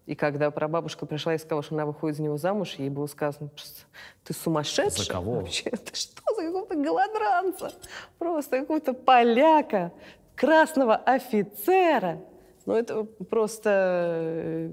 И 0.08 0.14
когда 0.14 0.50
прабабушка 0.50 1.04
пришла 1.04 1.34
и 1.34 1.38
сказала, 1.38 1.62
что 1.62 1.74
она 1.74 1.84
выходит 1.84 2.16
за 2.16 2.22
него 2.22 2.38
замуж, 2.38 2.76
ей 2.78 2.88
было 2.88 3.06
сказано, 3.06 3.50
«Просто 3.50 3.82
ты 4.24 4.32
сумасшедший? 4.32 5.04
За 5.04 5.12
кого? 5.12 5.32
Вообще, 5.32 5.64
это 5.70 5.94
что 5.94 6.22
за 6.34 6.46
какого-то 6.46 6.76
голодранца? 6.76 7.72
Просто 8.16 8.60
какого-то 8.60 8.94
поляка, 8.94 9.92
красного 10.34 10.96
офицера. 10.96 12.20
Ну 12.68 12.74
это 12.74 13.04
просто... 13.30 13.70
э, 13.72 14.70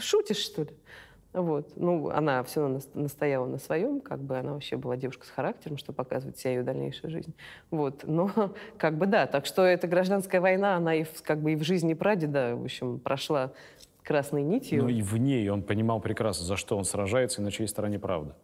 Шутишь, 0.00 0.38
что 0.38 0.62
ли? 0.62 0.70
Вот. 1.34 1.72
Ну, 1.76 2.08
она 2.08 2.42
все 2.42 2.62
равно 2.62 2.80
настояла 2.94 3.44
на 3.44 3.58
своем, 3.58 4.00
как 4.00 4.20
бы 4.20 4.38
она 4.38 4.54
вообще 4.54 4.78
была 4.78 4.96
девушка 4.96 5.26
с 5.26 5.28
характером, 5.28 5.76
что 5.76 5.92
показывает 5.92 6.38
вся 6.38 6.48
ее 6.48 6.62
дальнейшая 6.62 7.10
жизнь. 7.10 7.34
Вот. 7.70 8.04
Но, 8.06 8.30
как 8.78 8.96
бы, 8.96 9.04
да, 9.04 9.26
так 9.26 9.44
что 9.44 9.60
эта 9.60 9.86
гражданская 9.86 10.40
война, 10.40 10.76
она 10.76 10.94
и 10.94 11.02
в, 11.02 11.20
как 11.22 11.42
бы 11.42 11.52
и 11.52 11.56
в 11.56 11.62
жизни 11.64 11.92
прадеда, 11.92 12.56
в 12.56 12.64
общем, 12.64 12.98
прошла 12.98 13.52
красной 14.02 14.42
нитью. 14.42 14.84
Ну 14.84 14.88
и 14.88 15.02
в 15.02 15.18
ней 15.18 15.46
он 15.50 15.62
понимал 15.62 16.00
прекрасно, 16.00 16.46
за 16.46 16.56
что 16.56 16.78
он 16.78 16.84
сражается 16.86 17.42
и 17.42 17.44
на 17.44 17.52
чьей 17.52 17.68
стороне 17.68 17.98
правда. 17.98 18.34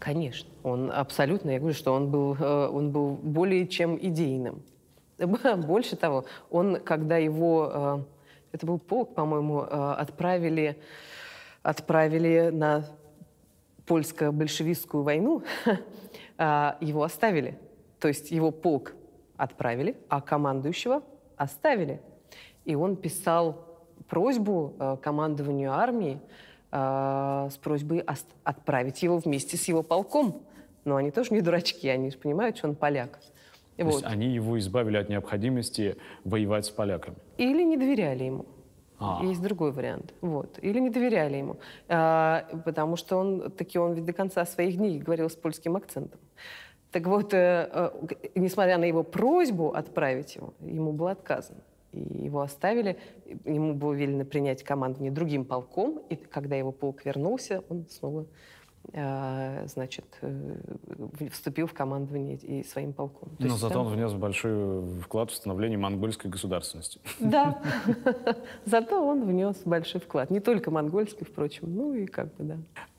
Конечно, 0.00 0.50
он 0.64 0.90
абсолютно, 0.90 1.50
я 1.50 1.60
говорю, 1.60 1.76
что 1.76 1.92
он 1.92 2.10
был, 2.10 2.34
э, 2.34 2.68
он 2.72 2.90
был 2.90 3.10
более 3.22 3.68
чем 3.68 3.96
идейным. 3.96 4.64
Больше 5.58 5.94
того, 5.94 6.24
он, 6.50 6.80
когда 6.80 7.18
его, 7.18 7.70
э, 7.72 8.02
это 8.52 8.66
был 8.66 8.78
полк, 8.78 9.14
по-моему, 9.14 9.62
э, 9.62 9.94
отправили 9.98 10.78
отправили 11.62 12.50
на 12.50 12.84
польско-большевистскую 13.86 15.02
войну, 15.02 15.42
а, 16.38 16.76
его 16.80 17.02
оставили. 17.02 17.58
То 17.98 18.08
есть 18.08 18.30
его 18.30 18.50
полк 18.50 18.94
отправили, 19.36 19.96
а 20.08 20.20
командующего 20.20 21.02
оставили. 21.36 22.00
И 22.64 22.74
он 22.74 22.96
писал 22.96 23.66
просьбу 24.08 24.74
э, 24.78 24.96
командованию 25.02 25.72
армии 25.72 26.20
э, 26.70 27.48
с 27.50 27.56
просьбой 27.56 28.04
отправить 28.44 29.02
его 29.02 29.18
вместе 29.18 29.56
с 29.56 29.64
его 29.66 29.82
полком. 29.82 30.42
Но 30.84 30.96
они 30.96 31.10
тоже 31.10 31.32
не 31.32 31.40
дурачки, 31.40 31.88
они 31.88 32.10
же 32.10 32.18
понимают, 32.18 32.58
что 32.58 32.68
он 32.68 32.74
поляк. 32.74 33.18
То 33.76 33.84
вот. 33.84 33.92
есть 33.94 34.04
они 34.04 34.28
его 34.28 34.58
избавили 34.58 34.96
от 34.96 35.08
необходимости 35.08 35.96
воевать 36.24 36.66
с 36.66 36.70
поляками? 36.70 37.16
Или 37.38 37.64
не 37.64 37.76
доверяли 37.76 38.24
ему. 38.24 38.46
А. 38.98 39.20
Есть 39.24 39.42
другой 39.42 39.72
вариант. 39.72 40.14
Вот. 40.20 40.58
Или 40.62 40.78
не 40.78 40.90
доверяли 40.90 41.36
ему. 41.36 41.56
А, 41.88 42.46
потому 42.64 42.96
что 42.96 43.16
он 43.16 43.50
таки 43.50 43.78
он 43.78 43.94
ведь 43.94 44.04
до 44.04 44.12
конца 44.12 44.44
своих 44.44 44.76
дней 44.76 44.98
говорил 44.98 45.28
с 45.28 45.34
польским 45.34 45.76
акцентом. 45.76 46.20
Так 46.92 47.06
вот, 47.06 47.32
э, 47.32 47.68
э, 47.72 47.90
несмотря 48.34 48.76
на 48.76 48.84
его 48.84 49.02
просьбу 49.02 49.70
отправить 49.70 50.36
его, 50.36 50.52
ему 50.60 50.92
было 50.92 51.12
отказано. 51.12 51.62
И 51.92 51.98
его 51.98 52.42
оставили, 52.42 52.98
ему 53.44 53.74
было 53.74 53.94
велено 53.94 54.24
принять 54.24 54.62
командование 54.62 55.10
другим 55.10 55.44
полком, 55.46 56.00
и 56.10 56.16
когда 56.16 56.54
его 56.56 56.70
полк 56.70 57.04
вернулся, 57.04 57.64
он 57.70 57.86
снова 57.88 58.26
значит, 58.92 60.04
э, 60.20 60.56
вступил 61.30 61.66
в 61.66 61.72
командование 61.72 62.36
и 62.36 62.64
своим 62.64 62.92
полком. 62.92 63.30
То 63.36 63.46
Но 63.46 63.56
зато 63.56 63.74
там... 63.74 63.86
он 63.86 63.92
внес 63.94 64.12
большой 64.12 65.00
вклад 65.00 65.30
в 65.30 65.34
становление 65.34 65.78
монгольской 65.78 66.28
государственности. 66.28 67.00
Да, 67.20 67.62
зато 68.64 69.02
он 69.06 69.24
внес 69.24 69.62
большой 69.64 70.00
вклад. 70.00 70.30
Не 70.30 70.40
только 70.40 70.70
монгольский, 70.70 71.24
впрочем, 71.24 71.74
ну 71.74 71.94
и 71.94 72.06
как 72.06 72.34
бы, 72.34 72.44
да. 72.44 72.56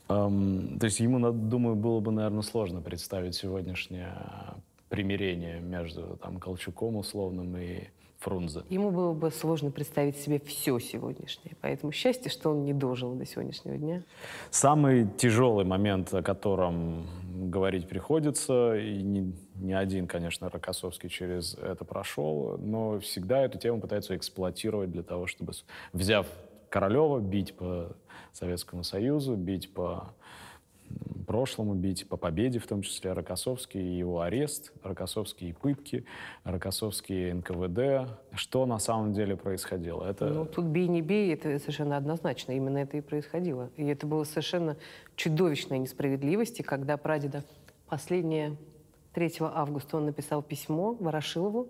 Um, 0.08 0.78
то 0.78 0.84
есть 0.84 1.00
ему, 1.00 1.32
думаю, 1.32 1.76
было 1.76 2.00
бы, 2.00 2.12
наверное, 2.12 2.42
сложно 2.42 2.82
представить 2.82 3.34
сегодняшнее 3.34 4.14
примирение 4.88 5.60
между 5.60 6.18
там, 6.22 6.38
Колчуком 6.38 6.96
условным 6.96 7.56
и 7.56 7.84
Фрунзе. 8.24 8.62
Ему 8.70 8.90
было 8.90 9.12
бы 9.12 9.30
сложно 9.30 9.70
представить 9.70 10.16
себе 10.16 10.40
все 10.40 10.78
сегодняшнее. 10.78 11.56
Поэтому 11.60 11.92
счастье, 11.92 12.30
что 12.30 12.50
он 12.50 12.64
не 12.64 12.72
дожил 12.72 13.14
до 13.14 13.26
сегодняшнего 13.26 13.76
дня. 13.76 14.02
Самый 14.50 15.06
тяжелый 15.18 15.64
момент, 15.66 16.12
о 16.14 16.22
котором 16.22 17.06
говорить 17.50 17.86
приходится, 17.86 18.76
и 18.76 19.02
не, 19.02 19.34
не 19.56 19.74
один, 19.74 20.06
конечно, 20.06 20.48
Рокоссовский 20.48 21.10
через 21.10 21.54
это 21.54 21.84
прошел, 21.84 22.56
но 22.58 22.98
всегда 23.00 23.44
эту 23.44 23.58
тему 23.58 23.80
пытаются 23.80 24.16
эксплуатировать 24.16 24.90
для 24.90 25.02
того, 25.02 25.26
чтобы, 25.26 25.52
взяв 25.92 26.26
Королева, 26.70 27.20
бить 27.20 27.54
по 27.54 27.94
Советскому 28.32 28.84
Союзу, 28.84 29.36
бить 29.36 29.72
по 29.72 30.14
прошлому 31.26 31.74
бить, 31.74 32.08
по 32.08 32.16
победе, 32.16 32.58
в 32.58 32.66
том 32.66 32.82
числе 32.82 33.12
Рокоссовский 33.12 33.80
и 33.80 33.98
его 33.98 34.20
арест, 34.20 34.72
Рокоссовские 34.82 35.54
пытки, 35.54 36.04
Рокоссовские 36.44 37.34
НКВД. 37.34 38.10
Что 38.34 38.66
на 38.66 38.78
самом 38.78 39.12
деле 39.12 39.36
происходило? 39.36 40.04
Это... 40.08 40.26
Ну, 40.26 40.46
тут 40.46 40.66
бей 40.66 40.86
не 40.86 41.02
бей, 41.02 41.34
это 41.34 41.58
совершенно 41.58 41.96
однозначно. 41.96 42.52
Именно 42.52 42.78
это 42.78 42.98
и 42.98 43.00
происходило. 43.00 43.70
И 43.76 43.84
это 43.86 44.06
было 44.06 44.24
совершенно 44.24 44.76
чудовищной 45.16 45.78
несправедливости, 45.78 46.62
когда 46.62 46.96
прадеда 46.96 47.42
последнее 47.88 48.56
3 49.14 49.34
августа 49.40 49.96
он 49.96 50.06
написал 50.06 50.42
письмо 50.42 50.96
Ворошилову, 51.00 51.68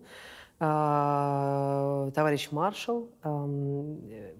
«А, 0.60 2.10
товарищ 2.14 2.50
маршал, 2.52 3.08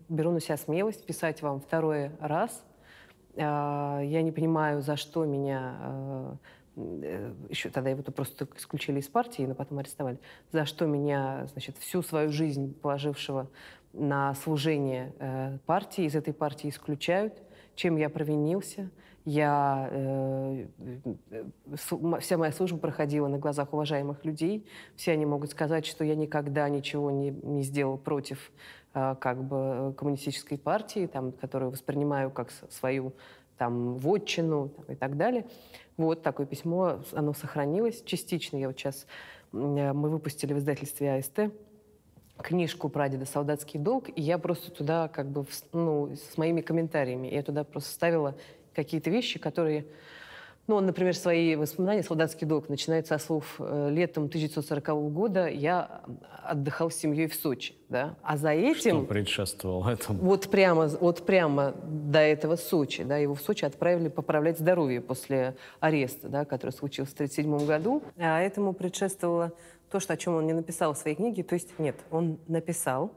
беру 0.09 0.31
на 0.31 0.41
себя 0.41 0.57
смелость 0.57 1.05
писать 1.05 1.43
вам 1.43 1.61
второй 1.61 2.11
раз 2.21 2.65
я 3.37 4.23
не 4.23 4.33
понимаю, 4.33 4.83
за 4.83 4.97
что 4.97 5.25
меня 5.25 5.77
а, 5.81 6.37
э, 6.77 7.33
еще 7.49 7.69
тогда 7.69 7.91
его 7.91 8.03
просто 8.03 8.47
исключили 8.57 9.01
из 9.01 9.09
партии, 9.09 9.43
но 9.43 9.55
потом 9.55 9.79
арестовали, 9.79 10.19
за 10.53 10.65
что 10.65 10.87
меня, 10.87 11.47
значит, 11.53 11.77
всю 11.79 12.03
свою 12.03 12.31
жизнь 12.31 12.75
положившего 12.75 13.49
на 13.93 14.35
служение 14.35 15.15
э, 15.19 15.59
партии, 15.67 16.05
из 16.05 16.15
этой 16.15 16.35
партии 16.35 16.69
исключают, 16.69 17.35
чем 17.75 17.97
я 17.97 18.09
провинился. 18.09 18.91
Я, 19.25 19.89
э, 19.91 20.67
вся 22.21 22.37
моя 22.37 22.53
служба 22.53 22.79
проходила 22.79 23.27
на 23.27 23.39
глазах 23.39 23.73
уважаемых 23.73 24.25
людей. 24.25 24.67
Все 24.97 25.13
они 25.13 25.25
могут 25.25 25.51
сказать, 25.51 25.87
что 25.87 26.05
я 26.05 26.15
никогда 26.15 26.69
ничего 26.69 27.11
не, 27.11 27.31
не 27.31 27.63
сделал 27.63 27.97
против 27.97 28.53
как 28.95 29.43
бы 29.43 29.93
коммунистической 29.99 30.57
партии, 30.57 31.07
там, 31.07 31.33
которую 31.33 31.73
воспринимаю 31.73 32.31
как 32.31 32.51
свою 32.71 33.13
там, 33.59 33.97
вотчину 33.97 34.69
там, 34.69 34.85
и 34.89 34.95
так 34.95 35.17
далее. 35.17 35.47
Вот 35.97 36.23
такое 36.23 36.47
письмо, 36.47 37.01
оно 37.13 37.35
сохранилось 37.35 38.03
частично. 38.05 38.57
Я 38.57 38.69
вот 38.69 38.79
сейчас, 38.79 39.07
э, 39.53 39.93
мы 39.93 40.09
выпустили 40.11 40.53
в 40.53 40.59
издательстве 40.59 41.15
АСТ 41.15 41.51
книжку 42.39 42.89
прадеда 42.89 43.27
«Солдатский 43.27 43.79
долг», 43.79 44.09
и 44.09 44.21
я 44.21 44.39
просто 44.39 44.73
туда 44.73 45.09
как 45.09 45.31
бы, 45.31 45.47
ну, 45.73 46.15
с 46.17 46.37
моими 46.37 46.61
комментариями, 46.63 47.29
я 47.29 47.43
туда 47.43 47.63
просто 47.63 47.93
ставила 47.93 48.35
какие-то 48.75 49.09
вещи, 49.11 49.39
которые 49.39 49.87
ну, 50.67 50.77
он, 50.77 50.87
например, 50.87 51.15
свои 51.15 51.57
воспоминания 51.57 52.03
«Солдатский 52.03 52.47
долг» 52.47 52.71
начинается 52.71 53.19
со 53.19 53.25
слов 53.25 53.57
э, 53.59 53.91
«Летом 53.91 54.25
1940 54.25 55.13
года 55.13 55.47
я 55.47 56.01
отдыхал 56.43 56.91
с 56.91 56.95
семьей 56.95 57.29
в 57.29 57.35
Сочи». 57.35 57.75
Да? 57.91 58.17
А 58.23 58.39
за 58.39 58.53
этим... 58.53 59.01
Что 59.01 59.03
предшествовало 59.03 59.91
этому? 59.91 60.21
Вот 60.21 60.49
прямо, 60.49 60.89
вот 60.89 61.27
прямо 61.27 61.75
до 61.85 62.21
этого 62.21 62.57
Сочи. 62.57 63.05
Да? 63.05 63.19
Его 63.19 63.35
в 63.35 63.43
Сочи 63.43 63.67
отправили 63.67 64.09
поправлять 64.09 64.59
здоровье 64.59 65.03
после 65.03 65.55
ареста, 65.81 66.29
да, 66.29 66.47
который 66.47 66.71
случился 66.71 67.13
в 67.13 67.15
1937 67.15 67.67
году. 67.67 68.03
А 68.17 68.41
этому 68.41 68.73
предшествовало 68.73 69.53
то, 69.91 70.01
что, 70.01 70.15
о 70.15 70.17
чем 70.17 70.35
он 70.35 70.47
не 70.47 70.55
написал 70.55 70.95
в 70.95 70.99
своей 70.99 71.15
книге. 71.15 71.43
То 71.43 71.55
есть, 71.55 71.79
нет, 71.79 71.97
он 72.11 72.39
написал, 72.49 73.13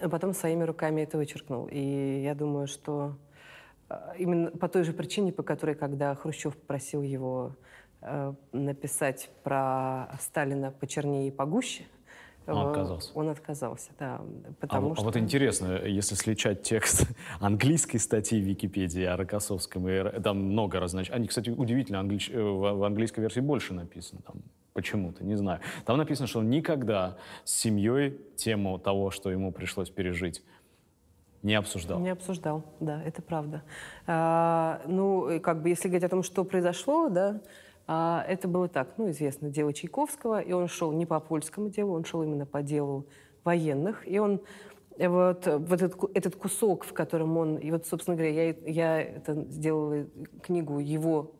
а 0.00 0.08
потом 0.08 0.32
своими 0.32 0.64
руками 0.64 1.02
это 1.02 1.18
вычеркнул. 1.18 1.68
И 1.70 2.22
я 2.24 2.34
думаю, 2.34 2.66
что 2.66 3.14
именно 4.18 4.50
по 4.50 4.68
той 4.68 4.84
же 4.84 4.92
причине, 4.92 5.32
по 5.32 5.42
которой, 5.42 5.74
когда 5.74 6.14
Хрущев 6.14 6.56
попросил 6.56 7.02
его 7.02 7.56
э, 8.00 8.34
написать 8.52 9.30
про 9.42 10.16
Сталина 10.20 10.70
почернее 10.70 11.28
и 11.28 11.30
погуще, 11.30 11.84
он 12.46 12.68
отказался. 12.68 13.10
Он 13.14 13.28
отказался, 13.28 13.90
да. 13.98 14.20
Потому 14.60 14.92
а, 14.92 14.94
что... 14.94 15.02
а 15.02 15.04
вот 15.04 15.16
интересно, 15.16 15.84
если 15.84 16.14
сличать 16.14 16.62
текст 16.62 17.06
английской 17.40 17.98
статьи 17.98 18.40
в 18.40 18.44
Википедии 18.44 19.04
о 19.04 19.16
Рокоссовском, 19.16 19.88
и, 19.88 20.20
там 20.20 20.38
много 20.38 20.80
разночений. 20.80 21.16
Они, 21.16 21.28
кстати, 21.28 21.50
удивительно, 21.50 22.00
англич... 22.00 22.30
Э, 22.30 22.40
в 22.42 22.84
английской 22.84 23.20
версии 23.20 23.40
больше 23.40 23.74
написано. 23.74 24.22
Там 24.26 24.36
почему-то, 24.72 25.24
не 25.24 25.36
знаю. 25.36 25.60
Там 25.84 25.98
написано, 25.98 26.26
что 26.26 26.40
он 26.40 26.50
никогда 26.50 27.16
с 27.44 27.52
семьей 27.52 28.18
тему 28.36 28.78
того, 28.78 29.10
что 29.10 29.30
ему 29.30 29.52
пришлось 29.52 29.90
пережить, 29.90 30.42
не 31.42 31.54
обсуждал. 31.54 31.98
Не 31.98 32.10
обсуждал, 32.10 32.62
да, 32.80 33.02
это 33.02 33.20
правда. 33.20 33.62
А, 34.06 34.80
ну, 34.86 35.40
как 35.40 35.62
бы, 35.62 35.70
если 35.70 35.88
говорить 35.88 36.04
о 36.04 36.08
том, 36.08 36.22
что 36.22 36.44
произошло, 36.44 37.08
да, 37.08 37.40
а, 37.86 38.24
это 38.28 38.46
было 38.46 38.68
так, 38.68 38.94
ну, 38.96 39.10
известно, 39.10 39.50
дело 39.50 39.72
Чайковского, 39.72 40.40
и 40.40 40.52
он 40.52 40.68
шел 40.68 40.92
не 40.92 41.04
по 41.04 41.18
польскому 41.18 41.68
делу, 41.68 41.94
он 41.94 42.04
шел 42.04 42.22
именно 42.22 42.46
по 42.46 42.62
делу 42.62 43.06
военных, 43.42 44.06
и 44.06 44.18
он 44.20 44.40
вот, 44.98 45.46
вот 45.46 45.82
этот, 45.82 45.96
этот 46.14 46.36
кусок, 46.36 46.84
в 46.84 46.92
котором 46.92 47.36
он, 47.36 47.56
и 47.56 47.70
вот, 47.72 47.86
собственно 47.86 48.16
говоря, 48.16 48.32
я, 48.32 48.54
я 48.66 49.02
это 49.02 49.34
сделала 49.50 50.06
книгу 50.42 50.78
его 50.78 51.32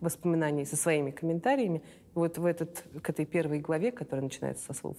воспоминаний 0.00 0.64
со 0.64 0.76
своими 0.76 1.10
комментариями, 1.10 1.82
вот 2.18 2.38
в 2.38 2.44
этот, 2.44 2.84
к 3.02 3.10
этой 3.10 3.26
первой 3.26 3.60
главе, 3.60 3.92
которая 3.92 4.22
начинается 4.22 4.64
со 4.64 4.74
слов, 4.74 4.96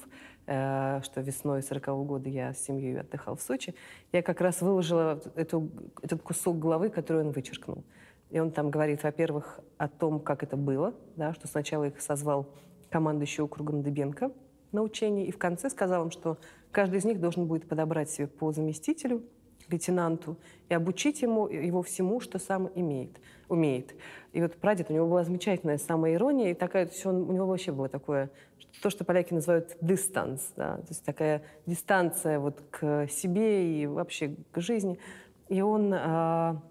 э, 0.47 1.01
что 1.03 1.21
весной 1.21 1.61
40 1.61 1.87
-го 1.87 2.05
года 2.05 2.29
я 2.29 2.53
с 2.53 2.59
семьей 2.59 2.99
отдыхал 2.99 3.35
в 3.35 3.41
Сочи, 3.41 3.75
я 4.11 4.21
как 4.21 4.41
раз 4.41 4.61
выложила 4.61 5.21
эту, 5.35 5.69
этот 6.01 6.21
кусок 6.21 6.59
главы, 6.59 6.89
который 6.89 7.23
он 7.23 7.31
вычеркнул. 7.31 7.83
И 8.29 8.39
он 8.39 8.51
там 8.51 8.69
говорит, 8.69 9.03
во-первых, 9.03 9.59
о 9.77 9.87
том, 9.87 10.19
как 10.19 10.43
это 10.43 10.57
было, 10.57 10.93
да, 11.15 11.33
что 11.33 11.47
сначала 11.47 11.85
их 11.85 12.01
созвал 12.01 12.47
командующий 12.89 13.43
округом 13.43 13.81
Дыбенко 13.81 14.31
на 14.71 14.81
учение, 14.81 15.25
и 15.27 15.31
в 15.31 15.37
конце 15.37 15.69
сказал 15.69 16.05
им, 16.05 16.11
что 16.11 16.37
каждый 16.71 16.99
из 16.99 17.05
них 17.05 17.19
должен 17.19 17.47
будет 17.47 17.67
подобрать 17.67 18.09
себе 18.09 18.27
по 18.27 18.51
заместителю, 18.51 19.23
лейтенанту 19.69 20.37
и 20.67 20.73
обучить 20.73 21.21
ему, 21.21 21.47
его 21.47 21.81
всему, 21.81 22.19
что 22.19 22.39
сам 22.39 22.69
имеет, 22.75 23.19
умеет. 23.49 23.95
И 24.31 24.41
вот 24.41 24.55
прадед, 24.55 24.89
у 24.89 24.93
него 24.93 25.07
была 25.07 25.23
замечательная 25.23 25.77
самоирония, 25.77 26.51
и 26.51 26.53
такая, 26.53 26.85
то 26.85 27.09
он, 27.09 27.29
у 27.29 27.33
него 27.33 27.47
вообще 27.47 27.71
было 27.71 27.89
такое, 27.89 28.29
то, 28.81 28.89
что 28.89 29.03
поляки 29.03 29.33
называют 29.33 29.75
дистанс, 29.81 30.53
да, 30.55 30.77
то 30.77 30.87
есть 30.89 31.03
такая 31.03 31.43
дистанция 31.65 32.39
вот 32.39 32.61
к 32.69 33.07
себе 33.07 33.81
и 33.81 33.87
вообще 33.87 34.35
к 34.51 34.61
жизни. 34.61 34.99
И 35.49 35.61
он, 35.61 35.91
а, 35.93 36.61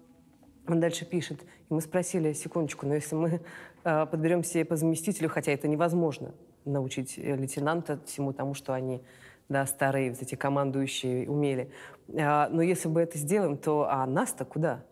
он 0.67 0.79
дальше 0.79 1.05
пишет, 1.05 1.41
и 1.69 1.73
мы 1.73 1.81
спросили, 1.81 2.33
секундочку, 2.33 2.87
но 2.87 2.95
если 2.95 3.15
мы 3.15 3.41
а, 3.83 4.05
подберем 4.05 4.43
себе 4.43 4.65
по 4.65 4.75
заместителю, 4.77 5.29
хотя 5.29 5.51
это 5.51 5.67
невозможно, 5.67 6.33
научить 6.65 7.17
лейтенанта 7.17 7.99
всему 8.05 8.33
тому, 8.33 8.53
что 8.53 8.73
они 8.73 9.01
да, 9.49 9.65
старые 9.65 10.11
вот 10.11 10.21
эти 10.21 10.35
командующие 10.35 11.29
умели. 11.29 11.71
А, 12.17 12.47
но 12.49 12.61
если 12.61 12.87
бы 12.87 13.01
это 13.01 13.17
сделаем, 13.17 13.57
то 13.57 13.87
а 13.89 14.05
нас-то 14.05 14.45
куда? 14.45 14.83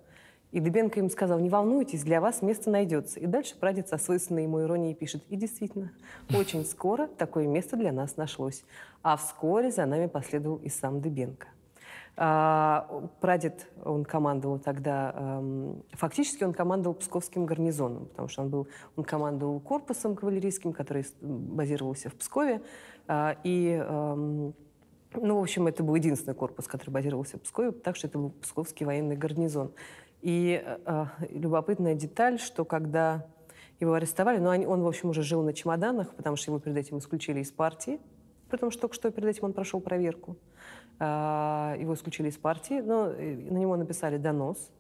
И 0.52 0.60
Дыбенко 0.60 1.00
им 1.00 1.10
сказал, 1.10 1.40
не 1.40 1.50
волнуйтесь, 1.50 2.04
для 2.04 2.22
вас 2.22 2.42
место 2.42 2.70
найдется. 2.70 3.20
И 3.20 3.26
дальше 3.26 3.58
прадед 3.60 3.90
со 3.90 3.98
свойственной 3.98 4.44
ему 4.44 4.62
иронией 4.62 4.96
пишет, 4.96 5.24
и 5.30 5.36
действительно, 5.36 5.92
очень 6.34 6.66
скоро 6.66 7.08
такое 7.08 7.48
место 7.48 7.76
для 7.76 7.92
нас 7.92 8.16
нашлось. 8.16 8.64
А 9.04 9.18
вскоре 9.18 9.72
за 9.72 9.86
нами 9.86 10.08
последовал 10.08 10.58
и 10.58 10.70
сам 10.70 11.02
Дыбенко. 11.02 11.48
А, 12.20 13.08
прадед, 13.22 13.68
он 13.86 14.04
командовал 14.04 14.58
тогда, 14.58 15.14
эм, 15.16 15.84
фактически 15.92 16.44
он 16.44 16.52
командовал 16.52 16.96
Псковским 16.96 17.46
гарнизоном, 17.46 18.08
потому 18.08 18.28
что 18.28 18.42
он, 18.42 18.50
был, 18.50 18.68
он 18.96 19.04
командовал 19.04 19.60
корпусом 19.60 20.16
кавалерийским, 20.16 20.74
который 20.74 21.06
базировался 21.22 22.10
в 22.10 22.16
Пскове. 22.16 22.64
А, 23.08 23.38
и, 23.44 23.80
эм, 23.88 24.56
ну, 25.14 25.38
в 25.38 25.42
общем, 25.44 25.68
это 25.68 25.84
был 25.84 25.94
единственный 25.94 26.34
корпус, 26.34 26.66
который 26.66 26.90
базировался 26.90 27.38
в 27.38 27.42
Пскове, 27.42 27.72
так 27.72 27.96
что 27.96 28.08
это 28.08 28.18
был 28.18 28.32
Псковский 28.42 28.88
военный 28.88 29.16
гарнизон. 29.16 29.72
И 30.22 30.62
э, 30.64 31.06
любопытная 31.30 31.96
деталь, 31.96 32.40
что 32.40 32.66
когда 32.66 33.26
его 33.80 33.94
арестовали, 33.94 34.40
но 34.40 34.50
он, 34.50 34.82
в 34.82 34.88
общем, 34.88 35.10
уже 35.10 35.22
жил 35.22 35.44
на 35.44 35.54
чемоданах, 35.54 36.16
потому 36.16 36.36
что 36.36 36.52
его 36.52 36.60
перед 36.60 36.78
этим 36.78 36.98
исключили 36.98 37.42
из 37.42 37.52
партии, 37.52 38.00
при 38.50 38.58
том, 38.58 38.72
что 38.72 38.82
только 38.82 38.96
что 38.96 39.12
перед 39.12 39.30
этим 39.30 39.46
он 39.46 39.54
прошел 39.54 39.80
проверку. 39.80 40.38
А, 41.00 41.76
его 41.80 41.94
исключили 41.94 42.30
из 42.30 42.38
партии, 42.38 42.82
но 42.82 43.10
э, 43.10 43.36
на 43.36 43.58
него 43.58 43.76
написали 43.76 44.18
донос. 44.18 44.72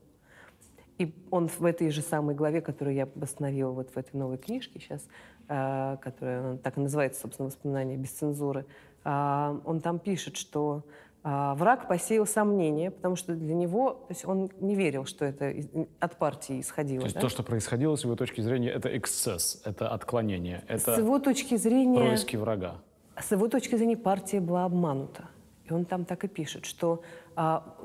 И 0.97 1.13
он 1.29 1.47
в 1.47 1.63
этой 1.63 1.91
же 1.91 2.01
самой 2.01 2.33
главе, 2.33 2.59
которую 2.59 2.95
я 2.95 3.07
восстановила 3.13 3.71
вот 3.71 3.91
в 3.91 3.97
этой 3.97 4.15
новой 4.15 4.39
книжке 4.39 4.79
сейчас, 4.79 5.07
а, 5.47 5.97
которая 5.97 6.57
так 6.57 6.77
и 6.77 6.81
называется, 6.81 7.21
собственно, 7.21 7.47
«Воспоминания 7.47 7.97
без 7.97 8.11
цензуры», 8.11 8.65
а, 9.03 9.61
он 9.63 9.79
там 9.79 9.99
пишет, 9.99 10.37
что 10.37 10.83
враг 11.27 11.87
посеял 11.87 12.25
сомнения, 12.25 12.89
потому 12.89 13.15
что 13.15 13.35
для 13.35 13.53
него, 13.53 13.91
то 13.91 14.13
есть 14.13 14.25
он 14.25 14.49
не 14.59 14.75
верил, 14.75 15.05
что 15.05 15.25
это 15.25 15.53
от 15.99 16.17
партии 16.17 16.61
исходило. 16.61 17.01
То 17.01 17.05
есть 17.05 17.15
да? 17.15 17.21
то, 17.21 17.29
что 17.29 17.43
происходило 17.43 17.95
с 17.95 18.03
его 18.03 18.15
точки 18.15 18.41
зрения, 18.41 18.69
это 18.69 18.95
эксцесс, 18.97 19.61
это 19.65 19.89
отклонение, 19.89 20.63
это 20.67 20.95
с 20.95 20.97
его 20.97 21.19
точки 21.19 21.55
зрения, 21.57 21.99
происки 21.99 22.37
врага. 22.37 22.75
С 23.19 23.31
его 23.31 23.47
точки 23.47 23.75
зрения 23.75 23.97
партия 23.97 24.39
была 24.39 24.65
обманута. 24.65 25.25
И 25.65 25.73
он 25.73 25.83
там 25.83 26.05
так 26.05 26.23
и 26.23 26.27
пишет, 26.29 26.65
что, 26.65 27.01
а, 27.35 27.75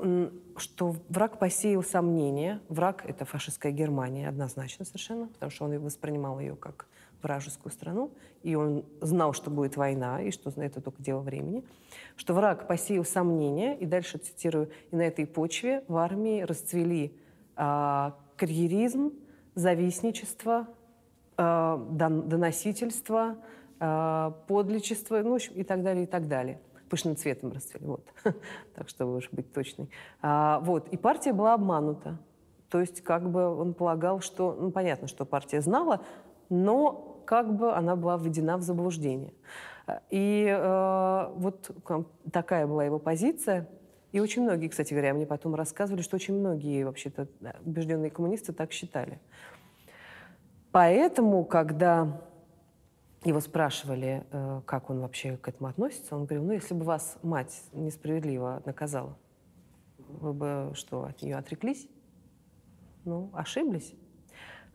что 0.55 0.95
враг 1.09 1.37
посеял 1.37 1.83
сомнения. 1.83 2.61
Враг— 2.69 3.03
это 3.07 3.25
фашистская 3.25 3.73
Германия, 3.73 4.29
однозначно 4.29 4.85
совершенно, 4.85 5.27
потому 5.27 5.51
что 5.51 5.65
он 5.65 5.77
воспринимал 5.79 6.39
ее 6.39 6.55
как 6.55 6.87
вражескую 7.23 7.71
страну, 7.71 8.11
и 8.43 8.55
он 8.55 8.85
знал, 9.01 9.33
что 9.33 9.49
будет 9.49 9.77
война, 9.77 10.21
и 10.21 10.31
что 10.31 10.51
это 10.61 10.81
только 10.81 11.01
дело 11.01 11.21
времени, 11.21 11.63
что 12.15 12.33
враг 12.33 12.67
посеял 12.67 13.05
сомнения, 13.05 13.75
и 13.77 13.85
дальше 13.85 14.17
цитирую, 14.17 14.69
и 14.91 14.95
на 14.95 15.01
этой 15.01 15.25
почве 15.25 15.83
в 15.87 15.97
армии 15.97 16.41
расцвели 16.41 17.17
а, 17.55 18.15
карьеризм, 18.37 19.13
завистничество, 19.55 20.67
а, 21.37 21.77
доносительство, 21.77 23.37
а, 23.79 24.31
подличество, 24.47 25.21
ну, 25.21 25.31
в 25.31 25.35
общем, 25.35 25.53
и 25.53 25.63
так 25.63 25.81
далее, 25.83 26.03
и 26.03 26.07
так 26.07 26.27
далее 26.27 26.59
пышным 26.93 27.15
цветом 27.15 27.51
расцвели. 27.51 27.87
Вот. 27.87 28.05
так, 28.75 28.87
чтобы 28.87 29.15
уж 29.15 29.27
быть 29.31 29.51
точной. 29.51 29.89
А, 30.21 30.59
вот. 30.59 30.89
И 30.89 30.97
партия 30.97 31.33
была 31.33 31.55
обманута. 31.55 32.19
То 32.69 32.79
есть 32.79 33.01
как 33.01 33.31
бы 33.31 33.47
он 33.47 33.73
полагал, 33.73 34.19
что... 34.19 34.53
Ну, 34.53 34.69
понятно, 34.69 35.07
что 35.07 35.25
партия 35.25 35.59
знала, 35.61 36.01
но 36.49 37.12
как 37.25 37.55
бы 37.55 37.73
она 37.73 37.95
была 37.95 38.17
введена 38.17 38.57
в 38.57 38.61
заблуждение. 38.61 39.33
И 40.09 40.45
э, 40.47 41.31
вот 41.35 41.71
такая 42.31 42.67
была 42.67 42.85
его 42.85 42.99
позиция. 42.99 43.67
И 44.11 44.19
очень 44.19 44.43
многие, 44.43 44.67
кстати 44.67 44.93
говоря, 44.93 45.13
мне 45.13 45.25
потом 45.25 45.55
рассказывали, 45.55 46.01
что 46.01 46.15
очень 46.15 46.35
многие 46.35 46.83
вообще-то 46.83 47.27
убежденные 47.65 48.11
коммунисты 48.11 48.53
так 48.53 48.71
считали. 48.71 49.19
Поэтому, 50.71 51.43
когда 51.45 52.21
его 53.25 53.39
спрашивали, 53.39 54.25
э, 54.31 54.61
как 54.65 54.89
он 54.89 54.99
вообще 54.99 55.37
к 55.37 55.47
этому 55.47 55.69
относится. 55.69 56.15
Он 56.15 56.25
говорил, 56.25 56.43
ну, 56.43 56.53
если 56.53 56.73
бы 56.73 56.83
вас 56.83 57.17
мать 57.23 57.63
несправедливо 57.71 58.61
наказала, 58.65 59.17
вы 59.97 60.33
бы 60.33 60.71
что, 60.73 61.05
от 61.05 61.21
нее 61.21 61.37
отреклись? 61.37 61.87
Ну, 63.05 63.29
ошиблись. 63.33 63.93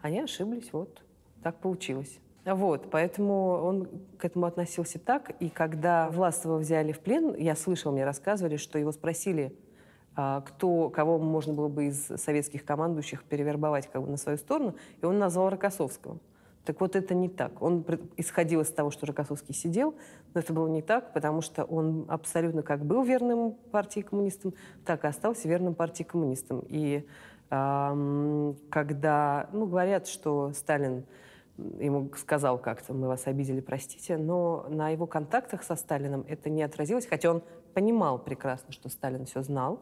Они 0.00 0.20
ошиблись, 0.20 0.72
вот, 0.72 1.02
так 1.42 1.61
получилось. 1.61 2.18
Вот, 2.54 2.90
поэтому 2.90 3.62
он 3.62 3.88
к 4.16 4.24
этому 4.24 4.46
относился 4.46 4.98
так. 4.98 5.30
И 5.40 5.50
когда 5.50 6.08
Власова 6.11 6.56
взяли 6.58 6.92
в 6.92 7.00
плен, 7.00 7.34
я 7.37 7.54
слышала, 7.54 7.92
мне 7.92 8.04
рассказывали, 8.04 8.56
что 8.56 8.78
его 8.78 8.92
спросили, 8.92 9.54
а, 10.16 10.40
кто, 10.40 10.88
кого 10.90 11.18
можно 11.18 11.52
было 11.52 11.68
бы 11.68 11.87
из 11.87 12.06
советских 12.06 12.64
командующих 12.64 13.22
перевербовать 13.24 13.88
как 13.88 14.02
бы, 14.02 14.08
на 14.08 14.16
свою 14.16 14.38
сторону, 14.38 14.74
и 15.00 15.04
он 15.04 15.18
назвал 15.18 15.50
Рокоссовского. 15.50 16.18
Так 16.64 16.80
вот 16.80 16.96
это 16.96 17.14
не 17.14 17.28
так. 17.28 17.62
Он 17.62 17.84
исходил 18.16 18.61
из 18.61 18.68
того, 18.70 18.90
что 18.90 19.06
Рокоссовский 19.06 19.54
сидел, 19.54 19.94
но 20.34 20.40
это 20.40 20.52
было 20.52 20.68
не 20.68 20.82
так, 20.82 21.14
потому 21.14 21.40
что 21.40 21.64
он 21.64 22.04
абсолютно 22.08 22.62
как 22.62 22.84
был 22.84 23.04
верным 23.04 23.52
партии 23.52 24.00
коммунистам, 24.00 24.52
так 24.84 25.04
и 25.04 25.06
остался 25.06 25.48
верным 25.48 25.74
партии 25.74 26.02
коммунистам. 26.02 26.62
И 26.68 27.06
эм, 27.50 28.56
когда, 28.68 29.48
ну, 29.52 29.66
говорят, 29.66 30.08
что 30.08 30.52
Сталин 30.52 31.04
ему 31.79 32.11
сказал 32.16 32.59
как-то, 32.59 32.94
мы 32.94 33.09
вас 33.09 33.27
обидели, 33.27 33.61
простите, 33.61 34.16
но 34.16 34.66
на 34.68 34.90
его 34.90 35.07
контактах 35.07 35.62
со 35.62 35.77
Сталином 35.77 36.25
это 36.29 36.51
не 36.51 36.62
отразилось, 36.62 37.07
хотя 37.07 37.31
он 37.31 37.42
понимал 37.75 38.18
прекрасно, 38.18 38.73
что 38.73 38.88
Сталин 38.88 39.27
все 39.27 39.42
знал, 39.42 39.81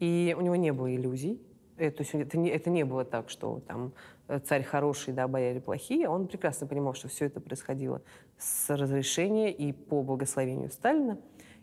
и 0.00 0.34
у 0.38 0.42
него 0.42 0.56
не 0.56 0.72
было 0.72 0.94
иллюзий. 0.94 1.40
Это, 1.78 1.98
то 1.98 2.02
есть 2.02 2.14
это 2.14 2.38
не, 2.38 2.50
это 2.50 2.70
не 2.70 2.84
было 2.84 3.04
так, 3.04 3.30
что 3.30 3.60
там 3.66 3.92
Э, 4.32 4.38
царь 4.38 4.62
хороший, 4.62 5.12
да, 5.12 5.28
бояре 5.28 5.60
плохие, 5.60 6.08
он 6.08 6.26
прекрасно 6.26 6.66
понимал, 6.66 6.94
что 6.94 7.08
все 7.08 7.26
это 7.26 7.38
происходило 7.40 8.00
с 8.38 8.74
разрешения 8.74 9.52
и 9.52 9.72
по 9.72 10.02
благословению 10.02 10.70
Сталина. 10.70 11.18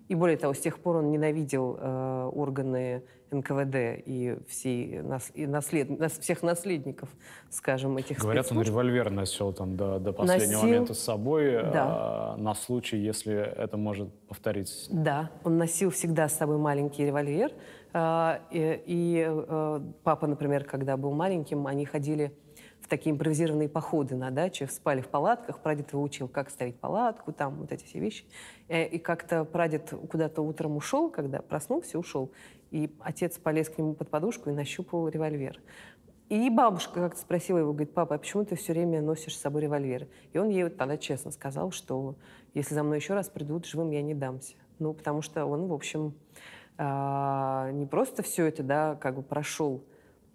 И 0.10 0.15
более 0.15 0.38
того, 0.38 0.54
с 0.56 0.60
тех 0.60 0.80
пор 0.80 0.98
он 0.98 1.12
ненавидел 1.12 1.78
э, 1.80 2.32
органы 2.34 3.04
НКВД 3.30 4.02
и, 4.06 4.38
всей, 4.48 5.02
нас, 5.02 5.32
и 5.36 5.45
наслед, 5.45 6.00
нас, 6.00 6.17
всех 6.17 6.41
наследников, 6.41 7.10
скажем, 7.52 7.95
этих 7.98 8.17
Говорят, 8.17 8.48
спецслужб. 8.48 8.69
он 8.69 8.74
револьвер 8.74 9.12
носил 9.12 9.54
там 9.54 9.78
до, 9.78 10.00
до 10.00 10.12
последнего 10.12 10.58
носил, 10.58 10.62
момента 10.62 10.93
с 10.95 11.00
собой 11.00 11.52
да. 11.52 12.36
э, 12.38 12.41
на 12.41 12.56
случай, 12.56 12.98
если 12.98 13.36
это 13.36 13.78
может 13.78 14.12
повториться. 14.28 14.89
Да, 14.91 15.30
он 15.43 15.60
носил 15.60 15.91
всегда 15.91 16.28
с 16.28 16.36
собой 16.36 16.58
маленький 16.58 17.06
револьвер. 17.06 17.52
Э, 17.93 18.39
и 18.52 19.26
э, 19.30 19.80
папа, 20.04 20.26
например, 20.26 20.63
когда 20.63 20.98
был 20.98 21.12
маленьким, 21.12 21.67
они 21.67 21.86
ходили 21.86 22.34
такие 22.89 23.13
импровизированные 23.13 23.69
походы 23.69 24.15
на 24.15 24.32
даче, 24.32 24.67
спали 24.67 25.02
в 25.02 25.08
палатках. 25.08 25.60
Прадед 25.60 25.93
его 25.93 26.02
учил, 26.02 26.28
как 26.28 26.49
ставить 26.49 26.80
палатку, 26.80 27.32
там 27.32 27.56
вот 27.56 27.71
эти 27.71 27.86
все 27.86 27.99
вещи. 27.99 28.25
Э, 28.67 28.86
и 28.86 28.97
как-то 28.97 29.45
прадед 29.45 29.93
куда-то 30.10 30.41
утром 30.41 30.75
ушел, 30.75 31.10
когда 31.10 31.41
проснулся, 31.41 31.97
ушел. 31.97 32.32
И 32.71 32.93
отец 32.99 33.38
полез 33.38 33.69
к 33.69 33.78
нему 33.78 33.93
под 33.93 34.10
подушку 34.10 34.49
и 34.49 34.54
нащупал 34.54 35.08
револьвер. 35.08 35.62
И 36.30 36.49
бабушка 36.52 36.99
как-то 36.99 37.19
спросила 37.19 37.58
его, 37.58 37.71
говорит, 37.71 37.93
папа, 37.93 38.15
а 38.15 38.17
почему 38.19 38.45
ты 38.45 38.56
все 38.56 38.73
время 38.73 39.02
носишь 39.02 39.36
с 39.36 39.41
собой 39.41 39.63
револьвер? 39.63 40.08
И 40.32 40.38
он 40.38 40.49
ей 40.49 40.63
вот 40.63 40.78
тогда 40.78 40.95
честно 40.97 41.32
сказал, 41.32 41.71
что 41.71 42.15
если 42.54 42.75
за 42.75 42.84
мной 42.84 42.99
еще 42.99 43.15
раз 43.15 43.30
придут, 43.30 43.65
живым 43.65 43.89
я 43.89 44.04
не 44.04 44.13
дамся. 44.13 44.56
Ну, 44.78 44.93
потому 44.93 45.23
что 45.23 45.45
он, 45.45 45.67
в 45.67 45.73
общем, 45.73 46.13
а, 46.78 47.71
не 47.71 47.88
просто 47.88 48.21
все 48.21 48.45
это, 48.45 48.62
да, 48.62 48.95
как 48.95 49.15
бы 49.15 49.23
прошел 49.23 49.84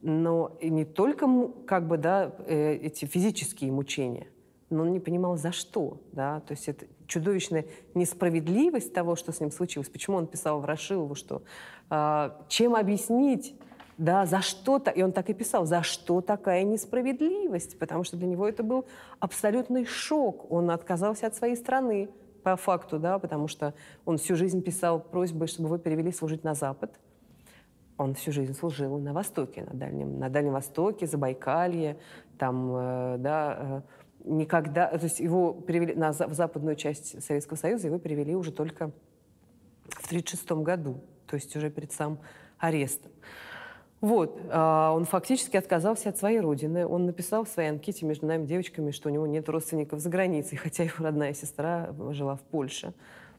но 0.07 0.55
и 0.61 0.69
не 0.69 0.85
только 0.85 1.27
как 1.67 1.89
бы, 1.89 1.97
да, 1.97 2.31
э, 2.47 2.75
эти 2.75 3.07
физические 3.07 3.73
мучения, 3.73 4.27
но 4.69 4.83
он 4.83 4.93
не 4.93 5.01
понимал, 5.01 5.39
за 5.39 5.51
что. 5.51 5.99
Да? 6.13 6.41
То 6.41 6.53
есть 6.53 6.69
это 6.69 6.85
чудовищная 7.07 7.65
несправедливость 7.95 8.93
того, 8.93 9.17
что 9.17 9.33
с 9.33 9.41
ним 9.41 9.51
случилось. 9.51 9.89
Почему 9.89 10.19
он 10.19 10.27
писал 10.27 10.61
в 10.61 10.67
Рашилову, 10.67 11.15
что 11.15 11.43
э, 11.89 12.31
чем 12.49 12.77
объяснить, 12.77 13.55
да, 13.97 14.27
за 14.27 14.43
что-то, 14.43 14.91
и 14.91 15.03
он 15.03 15.13
так 15.13 15.31
и 15.31 15.35
писал, 15.35 15.65
за 15.65 15.83
что 15.83 16.21
такая 16.21 16.65
несправедливость, 16.65 17.79
потому 17.79 18.05
что 18.05 18.19
для 18.19 18.27
него 18.27 18.47
это 18.47 18.63
был 18.63 18.85
абсолютный 19.21 19.87
шок. 19.87 20.51
Он 20.53 20.71
отказался 20.71 21.29
от 21.29 21.35
своей 21.35 21.57
страны 21.57 22.11
по 22.43 22.57
факту, 22.57 22.99
да, 22.99 23.19
потому 23.19 23.49
что 23.49 23.73
он 24.05 24.19
всю 24.19 24.37
жизнь 24.37 24.61
писал 24.61 25.01
просьбы, 25.01 25.47
чтобы 25.47 25.69
его 25.69 25.79
перевели 25.79 26.13
служить 26.13 26.45
на 26.45 26.55
Запад. 26.55 26.93
Он 27.97 28.15
всю 28.15 28.33
жизнь 28.33 28.55
служил 28.55 28.99
на 28.99 29.13
Востоке, 29.13 29.65
на 29.65 29.75
Дальнем, 29.75 30.19
на 30.19 30.29
Дальнем 30.29 30.53
Востоке, 30.53 31.07
Забайкалье, 31.07 31.97
там, 32.39 32.75
э, 32.75 33.17
да, 33.19 33.57
э, 33.59 33.81
никогда, 34.25 34.89
то 34.89 35.05
есть 35.05 35.21
его 35.21 35.53
перевели 35.53 35.95
на, 35.95 36.13
в 36.13 36.33
западную 36.33 36.77
часть 36.77 37.23
Советского 37.23 37.57
Союза, 37.57 37.87
его 37.87 37.99
перевели 37.99 38.35
уже 38.35 38.53
только 38.53 38.91
в 39.89 40.07
1936 40.07 40.65
году, 40.65 41.01
то 41.27 41.37
есть 41.37 41.55
уже 41.55 41.71
перед 41.71 41.93
самым 41.93 42.19
арестом. 42.59 43.13
Вот, 44.01 44.39
а, 44.51 44.93
он 44.93 45.07
фактически 45.07 45.57
отказался 45.57 46.11
от 46.11 46.19
своей 46.19 46.39
родины. 46.41 46.87
Он 46.87 47.07
написал 47.07 47.45
в 47.45 47.49
своей 47.49 47.71
анкете 47.71 48.05
между 48.05 48.27
нами 48.27 48.45
девочками, 48.45 48.91
что 48.91 49.09
у 49.09 49.13
него 49.13 49.27
нет 49.27 49.49
родственников 49.49 50.01
за 50.01 50.11
границей, 50.11 50.59
хотя 50.59 50.83
его 50.85 50.97
родная 50.99 51.33
сестра 51.33 51.95
жила 52.11 52.37
в 52.37 52.43
Польше. 52.43 52.93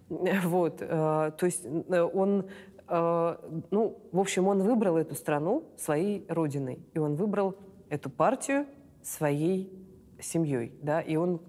Вот, 0.43 0.81
а, 0.81 1.31
то 1.31 1.45
есть 1.45 1.65
он, 1.65 2.45
а, 2.45 2.74
ну, 2.87 3.97
в 4.11 4.19
общем, 4.19 4.47
он 4.47 4.61
выбрал 4.61 4.97
эту 4.97 5.15
страну 5.15 5.63
своей 5.77 6.25
родиной, 6.29 6.79
и 6.93 6.99
он 6.99 7.15
выбрал 7.15 7.55
эту 7.89 8.09
партию 8.09 8.65
своей 9.01 9.71
семьей, 10.19 10.73
да, 10.81 11.01
и 11.01 11.15
он 11.15 11.41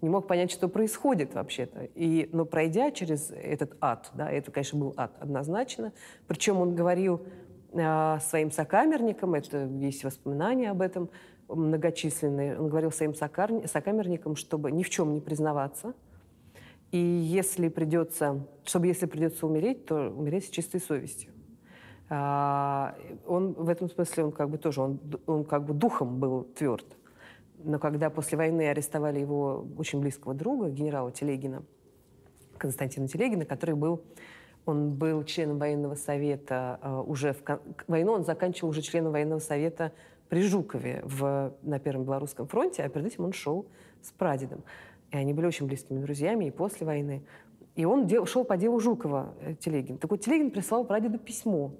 не 0.00 0.08
мог 0.08 0.26
понять, 0.26 0.50
что 0.50 0.68
происходит 0.68 1.34
вообще-то. 1.34 1.84
И, 1.94 2.28
но 2.32 2.44
пройдя 2.44 2.90
через 2.90 3.30
этот 3.30 3.76
ад, 3.80 4.10
да, 4.14 4.30
это, 4.30 4.50
конечно, 4.50 4.78
был 4.78 4.94
ад 4.96 5.12
однозначно, 5.20 5.92
причем 6.26 6.58
он 6.58 6.74
говорил 6.74 7.22
э, 7.72 8.18
своим 8.20 8.50
сокамерникам, 8.50 9.34
это 9.34 9.66
есть 9.66 10.04
воспоминания 10.04 10.70
об 10.70 10.80
этом 10.80 11.10
многочисленные, 11.48 12.58
он 12.58 12.68
говорил 12.68 12.92
своим 12.92 13.14
сокамерникам, 13.14 14.36
чтобы 14.36 14.70
ни 14.70 14.82
в 14.82 14.90
чем 14.90 15.14
не 15.14 15.20
признаваться, 15.20 15.94
и 16.90 16.98
если 16.98 17.68
придется, 17.68 18.46
чтобы 18.64 18.86
если 18.86 19.06
придется 19.06 19.46
умереть, 19.46 19.86
то 19.86 20.10
умереть 20.10 20.46
с 20.46 20.50
чистой 20.50 20.80
совестью. 20.80 21.32
А, 22.08 22.96
он 23.26 23.52
в 23.52 23.68
этом 23.68 23.88
смысле, 23.88 24.24
он 24.24 24.32
как 24.32 24.50
бы 24.50 24.58
тоже, 24.58 24.82
он, 24.82 24.98
он 25.26 25.44
как 25.44 25.64
бы 25.64 25.74
духом 25.74 26.18
был 26.18 26.44
тверд. 26.44 26.86
Но 27.62 27.78
когда 27.78 28.10
после 28.10 28.36
войны 28.36 28.68
арестовали 28.68 29.20
его 29.20 29.66
очень 29.78 30.00
близкого 30.00 30.34
друга, 30.34 30.70
генерала 30.70 31.12
Телегина, 31.12 31.62
Константина 32.58 33.06
Телегина, 33.06 33.44
который 33.44 33.74
был 33.74 34.02
он 34.66 34.94
был 34.94 35.24
членом 35.24 35.58
военного 35.58 35.94
совета 35.94 36.78
э, 36.82 37.02
уже 37.06 37.32
в 37.32 37.42
войну, 37.88 38.12
он 38.12 38.24
заканчивал 38.24 38.70
уже 38.70 38.82
членом 38.82 39.12
военного 39.12 39.38
совета 39.38 39.92
при 40.28 40.42
Жукове 40.42 41.02
в, 41.04 41.54
на 41.62 41.78
Первом 41.78 42.04
Белорусском 42.04 42.46
фронте, 42.46 42.82
а 42.82 42.88
перед 42.88 43.06
этим 43.06 43.24
он 43.24 43.32
шел 43.32 43.66
с 44.02 44.12
прадедом. 44.12 44.62
И 45.10 45.16
они 45.16 45.32
были 45.32 45.46
очень 45.46 45.66
близкими 45.66 46.00
друзьями 46.00 46.46
и 46.46 46.50
после 46.50 46.86
войны. 46.86 47.22
И 47.76 47.84
он 47.84 48.06
дел, 48.06 48.26
шел 48.26 48.44
по 48.44 48.56
делу 48.56 48.80
Жукова, 48.80 49.34
э, 49.40 49.54
Телегин. 49.54 49.98
Так 49.98 50.10
вот, 50.10 50.20
Телегин 50.20 50.50
прислал 50.50 50.84
прадеду 50.84 51.18
письмо 51.18 51.72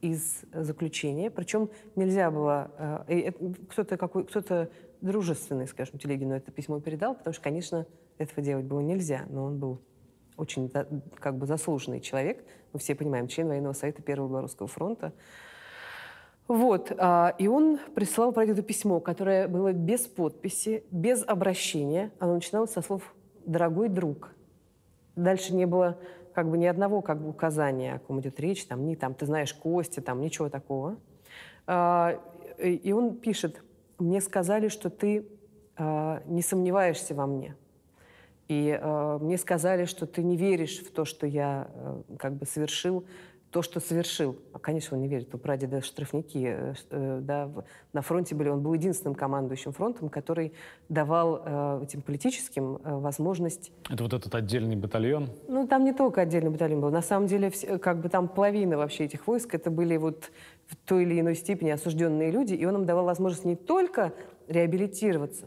из 0.00 0.42
заключения, 0.52 1.30
причем 1.30 1.70
нельзя 1.94 2.30
было... 2.30 3.04
Э, 3.08 3.32
кто-то, 3.70 3.96
какой, 3.96 4.24
кто-то 4.24 4.70
дружественный, 5.00 5.66
скажем, 5.66 5.98
Телегину 5.98 6.34
это 6.34 6.50
письмо 6.50 6.80
передал, 6.80 7.14
потому 7.14 7.32
что, 7.34 7.42
конечно, 7.42 7.86
этого 8.18 8.42
делать 8.42 8.64
было 8.64 8.80
нельзя, 8.80 9.24
но 9.28 9.44
он 9.44 9.58
был 9.58 9.80
очень 10.36 10.70
как 11.14 11.36
бы 11.36 11.46
заслуженный 11.46 12.00
человек, 12.00 12.44
мы 12.72 12.78
все 12.78 12.94
понимаем, 12.94 13.28
член 13.28 13.48
военного 13.48 13.72
совета 13.72 14.02
Первого 14.02 14.28
Белорусского 14.28 14.68
фронта. 14.68 15.12
Вот, 16.48 16.92
а, 16.96 17.34
и 17.38 17.48
он 17.48 17.78
прислал 17.94 18.32
прадеду 18.32 18.62
письмо, 18.62 19.00
которое 19.00 19.48
было 19.48 19.72
без 19.72 20.02
подписи, 20.02 20.84
без 20.92 21.24
обращения. 21.26 22.12
Оно 22.20 22.34
начиналось 22.34 22.70
со 22.70 22.82
слов 22.82 23.14
«дорогой 23.44 23.88
друг». 23.88 24.30
Дальше 25.16 25.54
не 25.54 25.66
было 25.66 25.98
как 26.34 26.48
бы 26.48 26.56
ни 26.58 26.66
одного 26.66 27.00
как 27.02 27.20
бы 27.20 27.30
указания, 27.30 27.94
о 27.94 27.98
ком 27.98 28.20
идет 28.20 28.38
речь, 28.38 28.64
там, 28.66 28.86
ни 28.86 28.94
там, 28.94 29.14
ты 29.14 29.26
знаешь 29.26 29.54
Кости, 29.54 30.00
там, 30.00 30.20
ничего 30.20 30.48
такого. 30.48 30.96
А, 31.66 32.20
и 32.58 32.92
он 32.92 33.16
пишет, 33.16 33.62
мне 33.98 34.20
сказали, 34.20 34.68
что 34.68 34.88
ты 34.88 35.26
а, 35.76 36.22
не 36.26 36.42
сомневаешься 36.42 37.14
во 37.14 37.26
мне. 37.26 37.56
И 38.48 38.80
мне 39.20 39.38
сказали, 39.38 39.86
что 39.86 40.06
ты 40.06 40.22
не 40.22 40.36
веришь 40.36 40.78
в 40.78 40.92
то, 40.92 41.04
что 41.04 41.26
я 41.26 41.66
э, 41.74 42.02
как 42.16 42.34
бы 42.34 42.46
совершил 42.46 43.04
то, 43.56 43.62
что 43.62 43.80
совершил. 43.80 44.36
А, 44.52 44.58
конечно, 44.58 44.98
он 44.98 45.02
не 45.02 45.08
верит. 45.08 45.34
У 45.34 45.38
прадеда 45.38 45.80
штрафники 45.80 46.44
э, 46.46 46.74
э, 46.90 47.20
да, 47.22 47.50
на 47.94 48.02
фронте 48.02 48.34
были. 48.34 48.50
Он 48.50 48.60
был 48.60 48.74
единственным 48.74 49.14
командующим 49.14 49.72
фронтом, 49.72 50.10
который 50.10 50.52
давал 50.90 51.40
э, 51.42 51.80
этим 51.84 52.02
политическим 52.02 52.76
э, 52.76 52.96
возможность... 52.98 53.72
Это 53.88 54.02
вот 54.02 54.12
этот 54.12 54.34
отдельный 54.34 54.76
батальон? 54.76 55.30
Ну, 55.48 55.66
там 55.66 55.84
не 55.84 55.94
только 55.94 56.20
отдельный 56.20 56.50
батальон 56.50 56.82
был. 56.82 56.90
На 56.90 57.00
самом 57.00 57.28
деле, 57.28 57.50
как 57.80 58.02
бы 58.02 58.10
там 58.10 58.28
половина 58.28 58.76
вообще 58.76 59.06
этих 59.06 59.26
войск, 59.26 59.54
это 59.54 59.70
были 59.70 59.96
вот 59.96 60.30
в 60.66 60.76
той 60.76 61.04
или 61.04 61.18
иной 61.18 61.34
степени 61.34 61.70
осужденные 61.70 62.30
люди, 62.30 62.52
и 62.52 62.66
он 62.66 62.74
им 62.74 62.84
давал 62.84 63.06
возможность 63.06 63.46
не 63.46 63.56
только 63.56 64.12
реабилитироваться, 64.48 65.46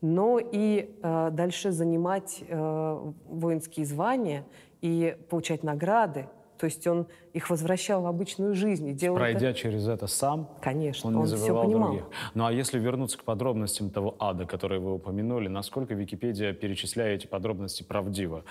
но 0.00 0.38
и 0.38 0.96
э, 1.02 1.30
дальше 1.32 1.72
занимать 1.72 2.44
э, 2.46 3.12
воинские 3.26 3.84
звания 3.84 4.44
и 4.80 5.16
получать 5.28 5.64
награды. 5.64 6.28
То 6.58 6.66
есть 6.66 6.86
он 6.86 7.06
их 7.32 7.50
возвращал 7.50 8.02
в 8.02 8.06
обычную 8.06 8.54
жизнь. 8.54 8.88
И 8.88 8.92
делал 8.92 9.16
Пройдя 9.16 9.50
это... 9.50 9.58
через 9.58 9.86
это 9.86 10.06
сам, 10.06 10.50
Конечно, 10.60 11.08
он 11.08 11.14
не 11.14 11.20
он 11.22 11.26
забывал 11.26 11.62
все 11.62 11.68
понимал. 11.68 11.88
других. 11.88 12.06
Ну 12.34 12.46
а 12.46 12.52
если 12.52 12.78
вернуться 12.78 13.18
к 13.18 13.24
подробностям 13.24 13.90
того 13.90 14.16
ада, 14.18 14.44
который 14.44 14.80
вы 14.80 14.94
упомянули, 14.94 15.48
насколько 15.48 15.94
Википедия 15.94 16.52
перечисляет 16.52 17.20
эти 17.22 17.26
подробности 17.28 17.82
правдиво? 17.84 18.44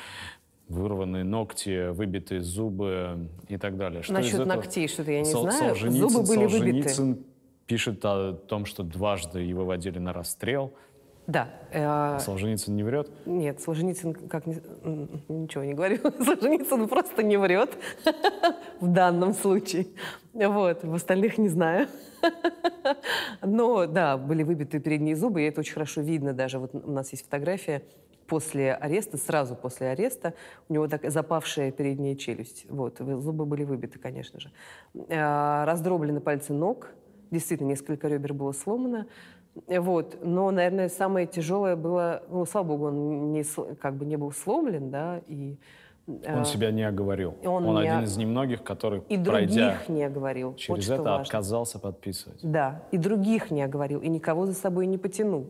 Вырванные 0.69 1.23
ногти, 1.23 1.89
выбитые 1.91 2.41
зубы 2.41 3.29
и 3.47 3.57
так 3.57 3.77
далее. 3.77 4.03
Что 4.03 4.13
Насчет 4.13 4.45
ногтей 4.45 4.87
что-то 4.89 5.11
я 5.11 5.19
не 5.19 5.25
Сол- 5.31 5.43
знаю. 5.43 5.75
Солженицын, 5.75 6.09
Зубы 6.09 6.27
были 6.27 6.39
Солженицын 6.47 7.07
выбиты. 7.13 7.23
пишет 7.67 8.03
о 8.05 8.33
том, 8.33 8.65
что 8.65 8.83
дважды 8.83 9.39
его 9.41 9.63
водили 9.65 9.99
на 9.99 10.11
расстрел. 10.11 10.73
Да. 11.27 11.49
Э, 11.71 12.19
Солженицын 12.21 12.73
не 12.73 12.83
врет? 12.83 13.11
Нет, 13.25 13.59
Солженицын 13.59 14.13
как 14.13 14.47
не, 14.47 14.61
ничего 15.27 15.65
не 15.65 15.73
говорю. 15.73 15.99
Солженицын 16.23 16.87
просто 16.87 17.21
не 17.21 17.35
врет 17.35 17.77
в 18.79 18.87
данном 18.87 19.33
случае. 19.33 19.87
Вот, 20.33 20.85
в 20.85 20.93
остальных 20.93 21.37
не 21.37 21.49
знаю. 21.49 21.89
Но 23.41 23.85
да, 23.87 24.17
были 24.17 24.43
выбиты 24.43 24.79
передние 24.79 25.17
зубы, 25.17 25.41
и 25.41 25.45
это 25.45 25.59
очень 25.59 25.73
хорошо 25.73 25.99
видно 25.99 26.31
даже. 26.31 26.59
Вот 26.59 26.73
у 26.73 26.91
нас 26.91 27.11
есть 27.11 27.25
фотография 27.25 27.83
после 28.27 28.73
ареста, 28.73 29.17
сразу 29.17 29.55
после 29.55 29.89
ареста, 29.89 30.33
у 30.69 30.73
него 30.73 30.87
так 30.87 31.09
запавшая 31.09 31.71
передняя 31.71 32.15
челюсть. 32.15 32.65
Вот, 32.69 32.99
зубы 32.99 33.45
были 33.45 33.65
выбиты, 33.65 33.99
конечно 33.99 34.39
же. 34.39 34.51
Э, 35.09 35.65
Раздроблены 35.65 36.21
пальцы 36.21 36.53
ног, 36.53 36.89
действительно, 37.31 37.67
несколько 37.67 38.07
ребер 38.07 38.33
было 38.33 38.53
сломано. 38.53 39.07
Вот. 39.67 40.17
Но, 40.21 40.51
наверное, 40.51 40.89
самое 40.89 41.27
тяжелое 41.27 41.75
было, 41.75 42.23
ну, 42.29 42.45
слава 42.45 42.67
богу, 42.67 42.87
он 42.87 43.31
не, 43.31 43.43
как 43.75 43.95
бы 43.95 44.05
не 44.05 44.17
был 44.17 44.31
сломлен, 44.31 44.89
да, 44.91 45.21
и... 45.27 45.57
э, 46.07 46.37
Он 46.37 46.45
себя 46.45 46.71
не 46.71 46.83
оговорил. 46.83 47.35
он 47.43 47.65
Он, 47.65 47.81
не 47.81 47.87
один 47.87 48.03
из 48.03 48.17
немногих, 48.17 48.63
который, 48.63 49.01
и 49.09 49.17
пройдя 49.17 49.69
других 49.71 49.89
не 49.89 50.03
оговорил. 50.03 50.49
Вот 50.51 50.57
через 50.57 50.85
что 50.85 50.93
это, 50.95 51.03
важно. 51.03 51.21
отказался 51.21 51.79
подписывать. 51.79 52.39
Да, 52.43 52.83
и 52.91 52.97
других 52.97 53.51
не 53.51 53.63
оговорил, 53.63 53.99
и 53.99 54.09
никого 54.09 54.45
за 54.45 54.53
собой 54.53 54.85
не 54.85 54.97
потянул. 54.97 55.47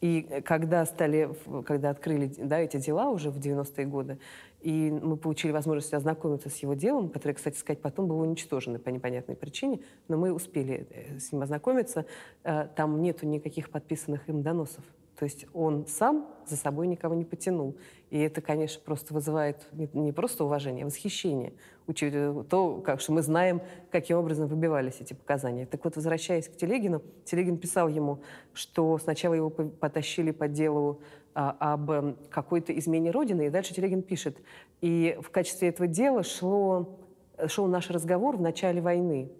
И 0.00 0.42
когда 0.44 0.84
стали, 0.86 1.28
когда 1.66 1.90
открыли 1.90 2.32
да, 2.38 2.60
эти 2.60 2.76
дела 2.76 3.10
уже 3.10 3.30
в 3.30 3.38
90-е 3.38 3.86
годы, 3.86 4.18
и 4.60 4.90
мы 4.90 5.16
получили 5.16 5.52
возможность 5.52 5.94
ознакомиться 5.94 6.48
с 6.48 6.56
его 6.58 6.74
делом, 6.74 7.10
которое, 7.10 7.34
кстати 7.34 7.56
сказать, 7.56 7.80
потом 7.80 8.08
было 8.08 8.22
уничтожено 8.22 8.78
по 8.78 8.88
непонятной 8.88 9.36
причине, 9.36 9.80
но 10.08 10.16
мы 10.16 10.32
успели 10.32 10.86
э, 10.90 11.18
с 11.18 11.32
ним 11.32 11.42
ознакомиться. 11.42 12.06
Э, 12.42 12.66
Там 12.74 13.00
нету 13.00 13.26
никаких 13.26 13.70
подписанных 13.70 14.28
им 14.28 14.42
доносов. 14.42 14.84
То 15.18 15.24
есть 15.24 15.46
он 15.52 15.84
сам 15.88 16.28
за 16.46 16.56
собой 16.56 16.86
никого 16.86 17.14
не 17.14 17.24
потянул. 17.24 17.76
И 18.10 18.18
это, 18.20 18.40
конечно, 18.40 18.80
просто 18.84 19.12
вызывает 19.12 19.66
не, 19.72 20.12
просто 20.12 20.44
уважение, 20.44 20.84
а 20.84 20.86
восхищение, 20.86 21.54
учитывая 21.88 22.44
то, 22.44 22.80
как, 22.80 23.00
что 23.00 23.12
мы 23.12 23.22
знаем, 23.22 23.60
каким 23.90 24.18
образом 24.18 24.46
выбивались 24.46 25.00
эти 25.00 25.14
показания. 25.14 25.66
Так 25.66 25.84
вот, 25.84 25.96
возвращаясь 25.96 26.48
к 26.48 26.56
Телегину, 26.56 27.02
Телегин 27.24 27.58
писал 27.58 27.88
ему, 27.88 28.20
что 28.52 28.96
сначала 28.98 29.34
его 29.34 29.50
по- 29.50 29.64
потащили 29.64 30.30
по 30.30 30.46
делу 30.46 31.00
об 31.34 31.90
эм, 31.90 32.16
какой-то 32.30 32.76
измене 32.78 33.10
Родины, 33.10 33.46
и 33.46 33.50
дальше 33.50 33.74
Телегин 33.74 34.02
пишет, 34.02 34.36
и 34.80 35.18
в 35.20 35.30
качестве 35.30 35.68
этого 35.68 35.86
дела 35.86 36.22
шло, 36.22 36.98
шел 37.46 37.66
наш 37.66 37.90
разговор 37.90 38.36
в 38.36 38.40
начале 38.40 38.80
войны 38.80 39.30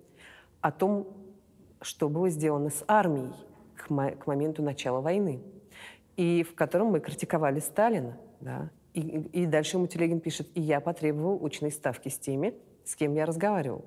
о 0.61 0.71
том, 0.71 1.09
что 1.81 2.09
было 2.09 2.29
сделано 2.29 2.71
с 2.71 2.85
армией 2.87 3.33
к, 3.77 3.91
мо- 3.91 4.13
к 4.13 4.27
моменту 4.27 4.63
начала 4.63 5.01
войны, 5.01 5.41
и 6.17 6.43
в 6.43 6.55
котором 6.55 6.89
мы 6.89 7.01
критиковали 7.01 7.61
Сталина. 7.61 8.17
Да? 8.41 8.71
И, 8.95 9.01
и- 9.01 9.47
дальше 9.47 9.77
ему 9.77 9.87
Телегин 9.87 10.21
пишет, 10.21 10.49
и 10.55 10.61
я 10.61 10.81
потребовал 10.81 11.45
очной 11.45 11.71
ставки 11.71 12.09
с 12.09 12.19
теми, 12.19 12.55
с 12.85 12.97
кем 12.97 13.15
я 13.15 13.27
разговаривал. 13.27 13.85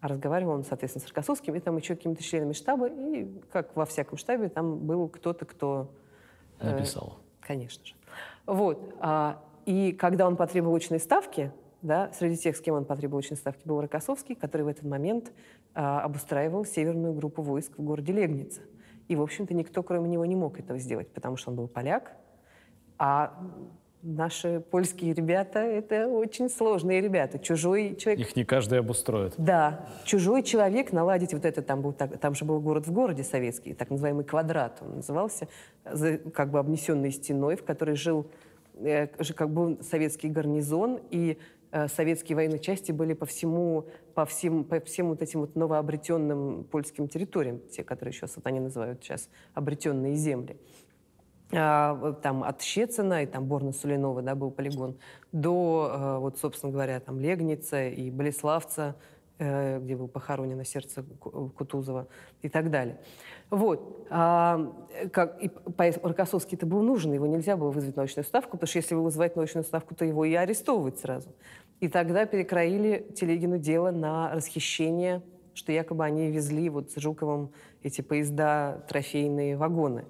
А 0.00 0.08
разговаривал 0.08 0.52
он, 0.52 0.64
соответственно, 0.64 1.06
с 1.06 1.08
Рокоссовским 1.08 1.54
и 1.54 1.60
там 1.60 1.78
еще 1.78 1.94
какими-то 1.94 2.22
членами 2.22 2.52
штаба, 2.52 2.88
и 2.88 3.26
как 3.50 3.74
во 3.74 3.86
всяком 3.86 4.18
штабе, 4.18 4.50
там 4.50 4.78
был 4.78 5.08
кто-то, 5.08 5.46
кто... 5.46 5.90
э, 6.02 6.03
Написал. 6.60 7.18
Конечно 7.40 7.84
же. 7.84 7.94
Вот. 8.46 8.94
а, 9.00 9.42
и 9.66 9.92
когда 9.92 10.26
он 10.26 10.36
потребовал 10.36 10.76
очной 10.76 11.00
ставки, 11.00 11.52
да, 11.82 12.10
среди 12.12 12.36
тех, 12.36 12.56
с 12.56 12.60
кем 12.60 12.74
он 12.74 12.84
потребовал 12.84 13.18
очной 13.20 13.36
ставки, 13.36 13.66
был 13.66 13.80
Рокоссовский, 13.80 14.34
который 14.34 14.62
в 14.62 14.68
этот 14.68 14.84
момент 14.84 15.32
а, 15.74 16.02
обустраивал 16.02 16.64
северную 16.64 17.12
группу 17.14 17.42
войск 17.42 17.72
в 17.76 17.82
городе 17.82 18.12
Легница. 18.12 18.62
И, 19.08 19.16
в 19.16 19.22
общем-то, 19.22 19.52
никто, 19.54 19.82
кроме 19.82 20.08
него, 20.08 20.24
не 20.24 20.36
мог 20.36 20.58
этого 20.58 20.78
сделать, 20.78 21.08
потому 21.12 21.36
что 21.36 21.50
он 21.50 21.56
был 21.56 21.68
поляк, 21.68 22.16
а 22.98 23.38
наши 24.04 24.62
польские 24.70 25.14
ребята— 25.14 25.58
это 25.60 26.06
очень 26.08 26.48
сложные 26.50 27.00
ребята. 27.00 27.38
Чужой 27.38 27.96
человек... 27.96 28.20
Их 28.20 28.36
не 28.36 28.44
каждый 28.44 28.78
обустроит. 28.78 29.34
Да, 29.38 29.86
чужой 30.04 30.42
человек 30.42 30.92
наладить 30.92 31.32
вот 31.32 31.44
это, 31.44 31.62
там, 31.62 31.80
был, 31.80 31.92
там 31.92 32.34
же 32.34 32.44
был 32.44 32.60
город 32.60 32.86
в 32.86 32.92
городе 32.92 33.24
советский, 33.24 33.72
так 33.74 33.90
называемый 33.90 34.24
квадрат 34.24 34.78
он 34.82 34.96
назывался, 34.96 35.48
как 35.82 36.50
бы 36.50 36.58
обнесенный 36.58 37.10
стеной, 37.10 37.56
в 37.56 37.64
которой 37.64 37.96
жил, 37.96 38.26
э, 38.76 39.06
как 39.06 39.50
был 39.50 39.82
советский 39.82 40.28
гарнизон, 40.28 41.00
и 41.10 41.38
э, 41.72 41.88
советские 41.88 42.36
военные 42.36 42.60
части 42.60 42.92
были 42.92 43.14
по 43.14 43.26
всему, 43.26 43.86
по 44.14 44.26
всем, 44.26 44.64
по 44.64 44.80
всем 44.80 45.08
вот 45.08 45.22
этим 45.22 45.40
вот 45.40 45.56
новообретенным 45.56 46.64
польским 46.64 47.08
территориям, 47.08 47.60
те, 47.70 47.82
которые 47.82 48.12
еще 48.12 48.26
они 48.44 48.60
называют 48.60 49.02
сейчас 49.02 49.30
обретенные 49.54 50.14
земли. 50.14 50.58
А, 51.52 52.14
там 52.22 52.42
от 52.42 52.62
Щецина 52.62 53.22
и 53.22 53.26
там 53.26 53.44
Борна-Сулинова, 53.44 54.22
да, 54.22 54.34
был 54.34 54.50
полигон, 54.50 54.96
до, 55.32 55.90
э, 55.92 56.18
вот, 56.18 56.38
собственно 56.38 56.72
говоря, 56.72 56.98
там 57.00 57.20
Легница 57.20 57.86
и 57.88 58.10
Болеславца, 58.10 58.96
э, 59.38 59.78
где 59.80 59.96
был 59.96 60.08
похоронено 60.08 60.64
сердце 60.64 61.02
Ку- 61.20 61.50
Кутузова 61.50 62.08
и 62.42 62.48
так 62.48 62.70
далее. 62.70 62.98
Вот. 63.50 64.06
А, 64.10 64.72
как, 65.12 65.42
и 65.42 65.50
Рокоссовский-то 65.76 66.66
был 66.66 66.82
нужен, 66.82 67.12
его 67.12 67.26
нельзя 67.26 67.56
было 67.56 67.70
вызвать 67.70 67.96
на 67.96 68.04
очную 68.04 68.24
ставку, 68.24 68.52
потому 68.52 68.68
что 68.68 68.78
если 68.78 68.94
его 68.94 69.04
вызывать 69.04 69.36
на 69.36 69.42
очную 69.42 69.64
ставку, 69.64 69.94
то 69.94 70.04
его 70.04 70.24
и 70.24 70.34
арестовывать 70.34 70.98
сразу. 70.98 71.30
И 71.80 71.88
тогда 71.88 72.26
перекроили 72.26 73.06
Телегину 73.14 73.58
дело 73.58 73.90
на 73.90 74.32
расхищение, 74.34 75.22
что 75.52 75.72
якобы 75.72 76.04
они 76.04 76.30
везли 76.30 76.68
вот 76.70 76.90
с 76.90 76.96
Жуковым 76.96 77.50
эти 77.82 78.00
поезда, 78.00 78.84
трофейные 78.88 79.56
вагоны. 79.56 80.04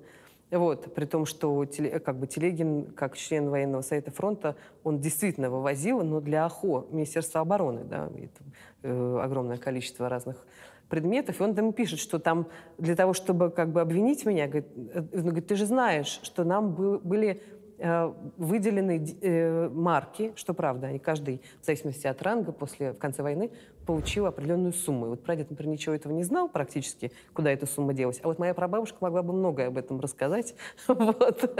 Вот, 0.59 0.95
при 0.95 1.05
том, 1.05 1.27
что 1.27 1.67
как 2.05 2.17
бы 2.17 2.27
Телегин, 2.29 2.87
как 2.93 3.17
член 3.17 3.51
военного 3.51 3.83
совета 3.83 4.13
фронта, 4.13 4.55
он 4.85 5.01
действительно 5.01 5.51
вывозил, 5.51 6.03
но 6.05 6.21
для 6.21 6.45
ОХО, 6.47 6.87
Министерства 6.91 7.41
обороны, 7.41 7.83
да, 7.83 8.07
там, 8.09 8.53
э, 8.83 9.21
огромное 9.21 9.57
количество 9.57 10.09
разных 10.09 10.47
предметов. 10.89 11.41
И 11.41 11.43
он 11.43 11.57
там 11.57 11.73
пишет, 11.73 11.99
что 11.99 12.21
там 12.21 12.47
для 12.79 12.95
того, 12.95 13.15
чтобы 13.15 13.51
как 13.51 13.71
бы 13.71 13.81
обвинить 13.81 14.25
меня, 14.27 14.47
говорит, 14.47 14.69
э, 14.77 15.03
он 15.13 15.23
говорит, 15.23 15.49
ты 15.49 15.57
же 15.57 15.67
знаешь, 15.67 16.21
что 16.23 16.45
нам 16.45 16.75
бы- 16.75 17.01
были 17.01 17.43
э, 17.79 18.13
выделены 18.37 19.05
э, 19.21 19.69
марки, 19.71 20.33
что 20.37 20.55
правда, 20.55 20.87
они 20.87 21.01
каждый, 21.01 21.43
в 21.61 21.67
зависимости 21.67 22.07
от 22.07 22.23
ранга, 22.23 22.53
после, 22.53 22.93
в 22.93 22.99
конце 22.99 23.25
войны, 23.25 23.51
получил 23.87 24.27
определенную 24.27 24.73
сумму. 24.73 25.07
И 25.07 25.09
вот 25.11 25.23
прадед, 25.23 25.51
например, 25.51 25.73
ничего 25.73 25.95
этого 25.95 26.13
не 26.13 26.23
знал 26.23 26.49
практически, 26.49 27.13
куда 27.33 27.51
эта 27.51 27.67
сумма 27.67 27.95
делась. 27.95 28.21
А 28.23 28.29
вот 28.29 28.39
моя 28.39 28.55
прабабушка 28.55 28.99
могла 29.01 29.23
бы 29.23 29.33
многое 29.33 29.69
об 29.69 29.79
этом 29.79 30.01
рассказать. 30.01 30.55
Вот. 31.05 31.59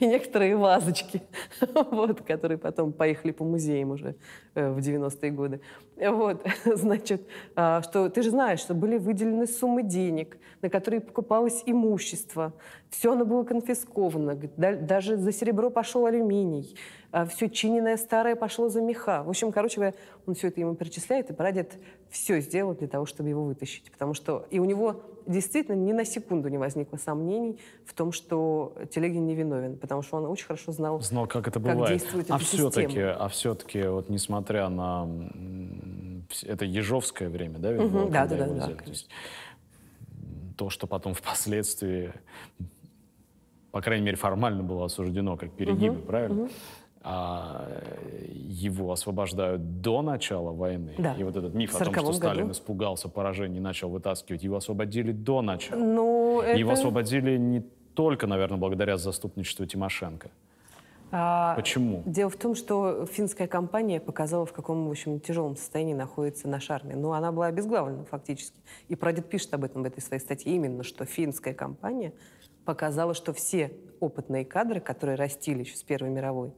И 0.00 0.06
некоторые 0.06 0.56
вазочки, 0.56 1.22
вот, 1.90 2.22
которые 2.22 2.58
потом 2.58 2.92
поехали 2.92 3.32
по 3.32 3.44
музеям 3.44 3.90
уже 3.90 4.14
э, 4.54 4.70
в 4.70 4.78
90-е 4.78 5.30
годы. 5.30 5.60
Вот. 5.96 6.44
Значит, 6.64 7.26
а, 7.56 7.82
что 7.82 8.08
ты 8.08 8.22
же 8.22 8.30
знаешь, 8.30 8.60
что 8.60 8.74
были 8.74 8.98
выделены 8.98 9.46
суммы 9.46 9.82
денег, 9.82 10.38
на 10.62 10.70
которые 10.70 11.00
покупалось 11.00 11.62
имущество. 11.66 12.52
Все 12.90 13.12
оно 13.12 13.24
было 13.24 13.44
конфисковано. 13.44 14.34
Даже 14.56 15.16
за 15.16 15.32
серебро 15.32 15.70
пошел 15.70 16.06
алюминий. 16.06 16.76
Все 17.30 17.48
чиненное 17.48 17.96
старое 17.96 18.36
пошло 18.36 18.68
за 18.68 18.82
меха. 18.82 19.22
В 19.22 19.30
общем, 19.30 19.50
короче 19.50 19.76
говоря, 19.76 19.94
он 20.26 20.34
все 20.34 20.48
это 20.48 20.60
ему 20.60 20.74
перечисляет, 20.74 21.30
и 21.30 21.32
прадед 21.32 21.78
все 22.10 22.40
сделал 22.40 22.74
для 22.74 22.86
того, 22.86 23.06
чтобы 23.06 23.30
его 23.30 23.44
вытащить. 23.44 23.90
Потому 23.90 24.12
что 24.12 24.46
и 24.50 24.58
у 24.58 24.66
него 24.66 25.02
действительно 25.26 25.76
ни 25.76 25.92
на 25.92 26.04
секунду 26.04 26.48
не 26.48 26.58
возникло 26.58 26.96
сомнений 26.96 27.58
в 27.84 27.94
том, 27.94 28.12
что 28.12 28.74
Телегин 28.90 29.26
невиновен, 29.26 29.76
потому 29.78 30.02
что 30.02 30.16
он 30.16 30.26
очень 30.26 30.46
хорошо 30.46 30.72
знал, 30.72 31.00
Знал, 31.00 31.26
как 31.26 31.48
это 31.48 31.60
как 31.60 31.74
бывает. 31.74 31.98
действует 31.98 32.30
а 32.30 32.38
все-таки, 32.38 33.00
а 33.00 33.28
все-таки, 33.28 33.82
вот 33.84 34.08
несмотря 34.08 34.68
на 34.68 35.08
это 36.42 36.64
ежовское 36.64 37.28
время, 37.28 37.58
да, 37.58 37.72
было, 37.72 38.10
да, 38.10 38.26
да, 38.26 38.36
да, 38.36 38.44
взяли? 38.46 38.74
да, 38.74 38.82
То 38.82 38.90
есть, 38.90 39.08
то, 40.56 40.70
что 40.70 40.86
потом 40.86 41.14
впоследствии, 41.14 42.12
по 43.70 43.80
крайней 43.80 44.04
мере, 44.04 44.16
формально 44.16 44.62
было 44.62 44.86
осуждено 44.86 45.36
как 45.36 45.52
перегибы, 45.52 46.00
правильно? 46.00 46.48
А 47.10 47.66
его 48.58 48.92
освобождают 48.92 49.80
до 49.80 50.02
начала 50.02 50.52
войны. 50.52 50.94
Да. 50.98 51.14
И 51.14 51.22
вот 51.22 51.36
этот 51.36 51.54
миф 51.54 51.74
о 51.74 51.84
том, 51.84 51.94
что 51.94 52.02
40-м 52.02 52.12
Сталин 52.12 52.42
году. 52.42 52.52
испугался 52.52 53.08
поражения 53.08 53.58
и 53.58 53.60
начал 53.60 53.88
вытаскивать, 53.88 54.42
его 54.42 54.56
освободили 54.56 55.12
до 55.12 55.40
начала. 55.40 55.78
Ну, 55.78 56.40
это... 56.42 56.58
Его 56.58 56.72
освободили 56.72 57.38
не 57.38 57.64
только, 57.94 58.26
наверное, 58.26 58.58
благодаря 58.58 58.98
заступничеству 58.98 59.64
Тимошенко. 59.64 60.30
А, 61.10 61.54
Почему? 61.54 62.02
Дело 62.04 62.28
в 62.28 62.36
том, 62.36 62.54
что 62.54 63.06
финская 63.06 63.46
компания 63.46 64.00
показала, 64.00 64.44
в 64.44 64.52
каком, 64.52 64.86
в 64.86 64.90
общем, 64.90 65.20
тяжелом 65.20 65.56
состоянии 65.56 65.94
находится 65.94 66.48
наша 66.48 66.74
армия. 66.74 66.96
Но 66.96 67.12
она 67.12 67.32
была 67.32 67.46
обезглавлена 67.46 68.04
фактически. 68.04 68.60
И 68.88 68.94
прадед 68.94 69.28
пишет 69.30 69.54
об 69.54 69.64
этом 69.64 69.82
в 69.82 69.86
этой 69.86 70.02
своей 70.02 70.20
статье 70.20 70.54
именно, 70.54 70.82
что 70.82 71.06
финская 71.06 71.54
компания 71.54 72.12
показала, 72.66 73.14
что 73.14 73.32
все 73.32 73.72
опытные 74.00 74.44
кадры, 74.44 74.80
которые 74.80 75.16
растили 75.16 75.60
еще 75.60 75.76
с 75.76 75.82
Первой 75.82 76.10
мировой, 76.10 76.52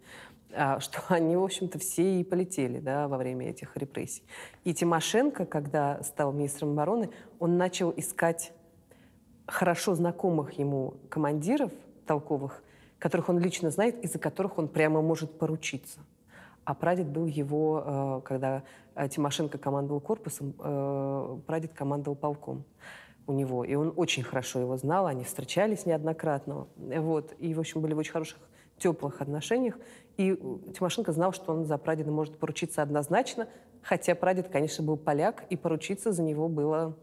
что 0.79 1.01
они, 1.09 1.37
в 1.37 1.45
общем-то, 1.45 1.79
все 1.79 2.21
и 2.21 2.25
полетели 2.25 2.79
да, 2.79 3.09
во 3.09 3.17
время 3.19 3.51
этих 3.51 3.77
репрессий. 3.77 4.23
И 4.65 4.75
Тимошенко, 4.75 5.47
когда 5.47 6.03
стал 6.03 6.33
министром 6.33 6.71
обороны, 6.71 7.11
он 7.39 7.57
начал 7.57 7.93
искать 7.97 8.53
хорошо 9.47 9.95
знакомых 9.95 10.53
ему 10.53 10.95
командиров 11.09 11.73
толковых, 12.07 12.63
которых 12.99 13.29
он 13.29 13.39
лично 13.39 13.71
знает 13.71 14.03
и 14.05 14.07
за 14.07 14.19
которых 14.19 14.59
он 14.59 14.69
прямо 14.69 15.03
может 15.03 15.39
поручиться. 15.39 16.01
А 16.65 16.75
прадед 16.75 17.09
был 17.09 17.27
его, 17.27 17.83
э, 17.85 18.21
когда 18.25 18.63
э, 18.95 19.09
Тимошенко 19.09 19.59
командовал 19.59 20.01
корпусом, 20.01 20.55
э, 20.59 21.39
прадед 21.47 21.73
командовал 21.73 22.17
полком 22.17 22.65
у 23.27 23.33
него. 23.33 23.65
И 23.65 23.75
он 23.75 23.93
очень 23.97 24.23
хорошо 24.23 24.61
его 24.61 24.77
знал, 24.77 25.07
они 25.07 25.25
встречались 25.25 25.87
неоднократно. 25.87 26.67
Вот. 26.77 27.35
И, 27.39 27.55
в 27.55 27.61
общем, 27.61 27.81
были 27.81 27.95
в 27.95 27.99
очень 27.99 28.13
хороших, 28.13 28.39
теплых 28.79 29.21
отношениях. 29.21 29.79
И 30.21 30.33
э, 30.33 30.37
Тимошенко 30.75 31.13
знал, 31.13 31.33
что 31.33 31.51
он 31.55 31.65
за 31.65 31.79
прадеда 31.79 32.11
может 32.11 32.37
поручиться 32.37 32.83
однозначно, 32.83 33.49
хотя 33.81 34.15
прадед, 34.15 34.49
конечно, 34.49 34.85
был 34.85 34.99
поляк, 34.99 35.45
и 35.49 35.57
поручиться 35.57 36.13
за 36.13 36.23
него 36.23 36.47
было 36.47 36.95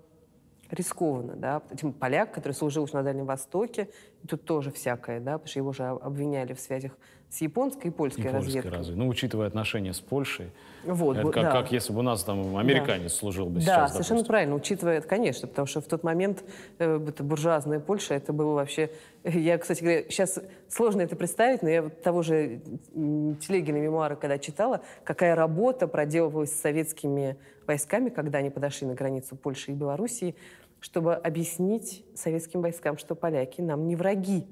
рискованно, 0.70 1.36
да, 1.36 1.64
Тем 1.76 1.94
поляк, 1.94 2.32
который 2.32 2.54
служил 2.54 2.84
уже 2.84 2.94
на 2.94 3.02
Дальнем 3.02 3.26
Востоке, 3.26 3.90
тут 4.30 4.46
тоже 4.46 4.72
всякое, 4.72 5.20
да, 5.20 5.40
потому 5.40 5.48
что 5.48 5.60
его 5.60 5.74
же 5.74 5.88
обвиняли 5.88 6.54
в 6.54 6.60
связях 6.60 6.92
с 7.30 7.42
японской 7.42 7.88
и 7.88 7.90
польской 7.90 8.24
И 8.24 8.28
польская 8.28 8.38
разведкой. 8.46 8.72
разве? 8.72 8.96
Ну, 8.96 9.08
учитывая 9.08 9.48
отношения 9.48 9.94
с 9.94 10.00
Польшей, 10.00 10.50
Вот, 10.86 11.18
это 11.18 11.30
как, 11.30 11.44
да. 11.44 11.52
как 11.52 11.72
если 11.74 11.92
бы 11.92 12.00
у 12.00 12.04
нас 12.04 12.24
там 12.24 12.56
американец 12.56 13.14
служил 13.14 13.48
бы 13.48 13.56
Да, 13.56 13.62
сейчас, 13.62 13.92
совершенно 13.92 14.20
допустим. 14.20 14.28
правильно, 14.28 14.56
учитывая 14.56 14.98
это, 15.00 15.08
конечно, 15.08 15.48
потому 15.48 15.66
что 15.66 15.82
в 15.82 15.86
тот 15.86 16.04
момент 16.04 16.44
э, 16.80 17.00
это 17.06 17.24
буржуазная 17.24 17.82
Польша, 17.82 18.14
это 18.14 18.32
было 18.32 18.54
вообще... 18.54 18.90
Я, 19.26 19.58
кстати 19.58 19.82
говоря, 19.82 20.04
сейчас 20.04 20.40
сложно 20.70 21.02
это 21.02 21.18
представить, 21.18 21.62
но 21.64 21.70
я 21.70 21.82
вот 21.84 22.02
того 22.02 22.22
же 22.22 22.62
Телегина 22.94 23.78
мемуары, 23.78 24.16
когда 24.16 24.38
читала, 24.38 24.82
какая 25.04 25.36
работа 25.36 25.88
проделывалась 25.88 26.52
с 26.54 26.62
советскими 26.62 27.38
войсками, 27.66 28.10
когда 28.10 28.40
они 28.40 28.50
подошли 28.50 28.88
на 28.88 28.94
границу 28.94 29.36
Польши 29.36 29.72
и 29.72 29.76
Белоруссии, 29.76 30.34
чтобы 30.80 31.14
объяснить 31.16 32.06
советским 32.16 32.62
войскам, 32.62 32.98
что 32.98 33.16
поляки 33.16 33.60
нам 33.60 33.86
не 33.88 33.98
враги, 33.98 34.48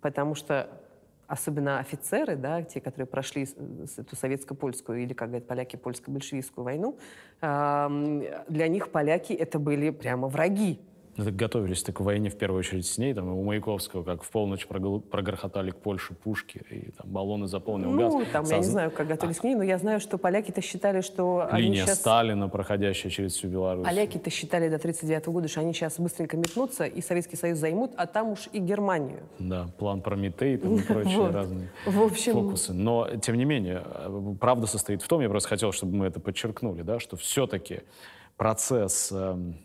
потому 0.00 0.34
что 0.34 0.68
особенно 1.26 1.78
офицеры, 1.78 2.36
да, 2.36 2.62
те, 2.62 2.80
которые 2.80 3.06
прошли 3.06 3.44
эту 3.96 4.16
советско-польскую 4.16 5.02
или, 5.02 5.12
как 5.12 5.28
говорят 5.28 5.46
поляки, 5.46 5.76
польско-большевистскую 5.76 6.64
войну, 6.64 6.98
для 7.40 8.68
них 8.68 8.90
поляки 8.90 9.32
это 9.32 9.58
были 9.58 9.90
прямо 9.90 10.28
враги. 10.28 10.80
Ну, 11.16 11.24
так 11.24 11.34
готовились 11.34 11.82
так 11.82 11.96
к 11.96 12.00
войне 12.00 12.28
в 12.28 12.36
первую 12.36 12.58
очередь 12.60 12.86
с 12.86 12.98
ней. 12.98 13.14
Там, 13.14 13.28
у 13.28 13.42
Маяковского, 13.42 14.02
как 14.02 14.22
в 14.22 14.30
полночь 14.30 14.66
прогл- 14.68 15.00
прогрохотали 15.00 15.70
к 15.70 15.76
Польше 15.76 16.12
пушки, 16.14 16.62
и 16.70 16.90
там 16.90 17.10
баллоны 17.10 17.46
заполнил 17.46 17.96
газ. 17.96 18.12
Ну, 18.12 18.24
там, 18.30 18.44
я 18.44 18.56
не 18.58 18.62
Созна- 18.62 18.70
знаю, 18.70 18.90
как 18.90 19.06
готовились 19.08 19.38
к 19.38 19.44
ней, 19.44 19.54
но 19.54 19.62
я 19.62 19.78
знаю, 19.78 19.98
что 20.00 20.18
поляки-то 20.18 20.60
считали, 20.60 21.00
что 21.00 21.48
Линия 21.52 21.84
сейчас... 21.86 22.00
Сталина, 22.00 22.48
проходящая 22.50 23.10
через 23.10 23.32
всю 23.32 23.48
Беларусь. 23.48 23.86
Поляки-то 23.86 24.28
считали 24.28 24.68
до 24.68 24.76
1939 24.76 25.26
года, 25.28 25.48
что 25.48 25.60
они 25.60 25.72
сейчас 25.72 25.98
быстренько 25.98 26.36
метнутся 26.36 26.84
и 26.84 27.00
Советский 27.00 27.36
Союз 27.36 27.58
займут, 27.58 27.92
а 27.96 28.06
там 28.06 28.28
уж 28.32 28.48
и 28.52 28.58
Германию. 28.58 29.20
Да, 29.38 29.68
план 29.78 30.02
Прометей 30.02 30.58
там, 30.58 30.76
и 30.76 30.82
прочие 30.86 31.16
Вот. 31.18 31.32
разные 31.34 31.70
В 31.86 32.02
общем- 32.02 32.32
фокусы. 32.34 32.74
Но, 32.74 33.08
тем 33.22 33.36
не 33.36 33.46
менее, 33.46 33.82
правда 34.38 34.66
состоит 34.66 35.00
в 35.00 35.08
том, 35.08 35.22
я 35.22 35.30
просто 35.30 35.48
хотел, 35.48 35.72
чтобы 35.72 35.94
мы 35.96 36.06
это 36.06 36.20
подчеркнули, 36.20 36.82
да, 36.82 37.00
что 37.00 37.16
все-таки 37.16 37.80
процесс 38.36 39.10
эм, 39.12 39.56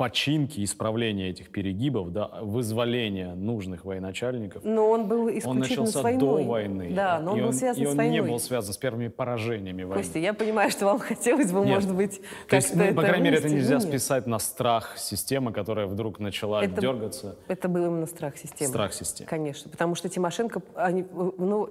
починки, 0.00 0.64
исправления 0.64 1.28
этих 1.28 1.50
перегибов, 1.50 2.10
да, 2.12 2.28
вызволения 2.40 3.34
нужных 3.34 3.84
военачальников. 3.84 4.64
Но 4.64 4.88
он 4.90 5.06
был 5.08 5.24
Он 5.24 5.38
исключительно 5.38 5.60
начался 5.84 5.98
с 6.00 6.02
войной. 6.02 6.42
до 6.42 6.48
войны. 6.48 6.92
Да, 6.94 7.20
но 7.20 7.32
он 7.32 7.38
и 7.38 7.42
был 7.42 7.52
связан 7.52 7.82
и 7.82 7.86
с 7.86 7.90
он 7.90 7.96
войной. 7.98 8.14
не 8.14 8.22
был 8.22 8.38
связан 8.40 8.72
с 8.72 8.76
первыми 8.78 9.08
поражениями 9.08 9.82
войны. 9.82 10.02
Костя, 10.02 10.18
я 10.18 10.32
понимаю, 10.32 10.70
что 10.70 10.86
вам 10.86 10.98
хотелось 11.10 11.52
бы, 11.52 11.60
Нет. 11.60 11.74
может 11.74 11.94
быть, 11.94 12.22
То 12.48 12.56
есть, 12.56 12.68
как-то 12.70 12.84
ну, 12.86 12.94
по 12.94 13.02
крайней 13.02 13.24
мере, 13.24 13.36
это 13.36 13.48
нельзя 13.50 13.74
но 13.76 13.80
нет. 13.80 13.88
списать 13.88 14.26
на 14.26 14.38
страх 14.38 14.96
системы, 14.96 15.52
которая 15.52 15.86
вдруг 15.86 16.18
начала 16.18 16.64
Это- 16.64 16.80
дергаться. 16.80 17.36
Это 17.46 17.68
был 17.68 17.84
именно 17.86 18.06
страх 18.06 18.38
системы. 18.38 18.70
Страх 18.70 18.94
системы. 18.94 19.28
Конечно, 19.28 19.70
потому 19.70 19.94
что 19.94 20.08
Тимошенко, 20.08 20.62
они, 20.76 21.04
ну, 21.12 21.68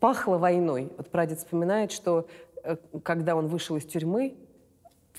пахло 0.00 0.36
войной. 0.36 0.92
Вот 0.98 1.08
прадед 1.08 1.38
вспоминает, 1.38 1.92
что 1.92 2.26
э, 2.62 2.76
когда 3.02 3.36
он 3.36 3.46
вышел 3.46 3.76
из 3.76 3.86
тюрьмы, 3.86 4.34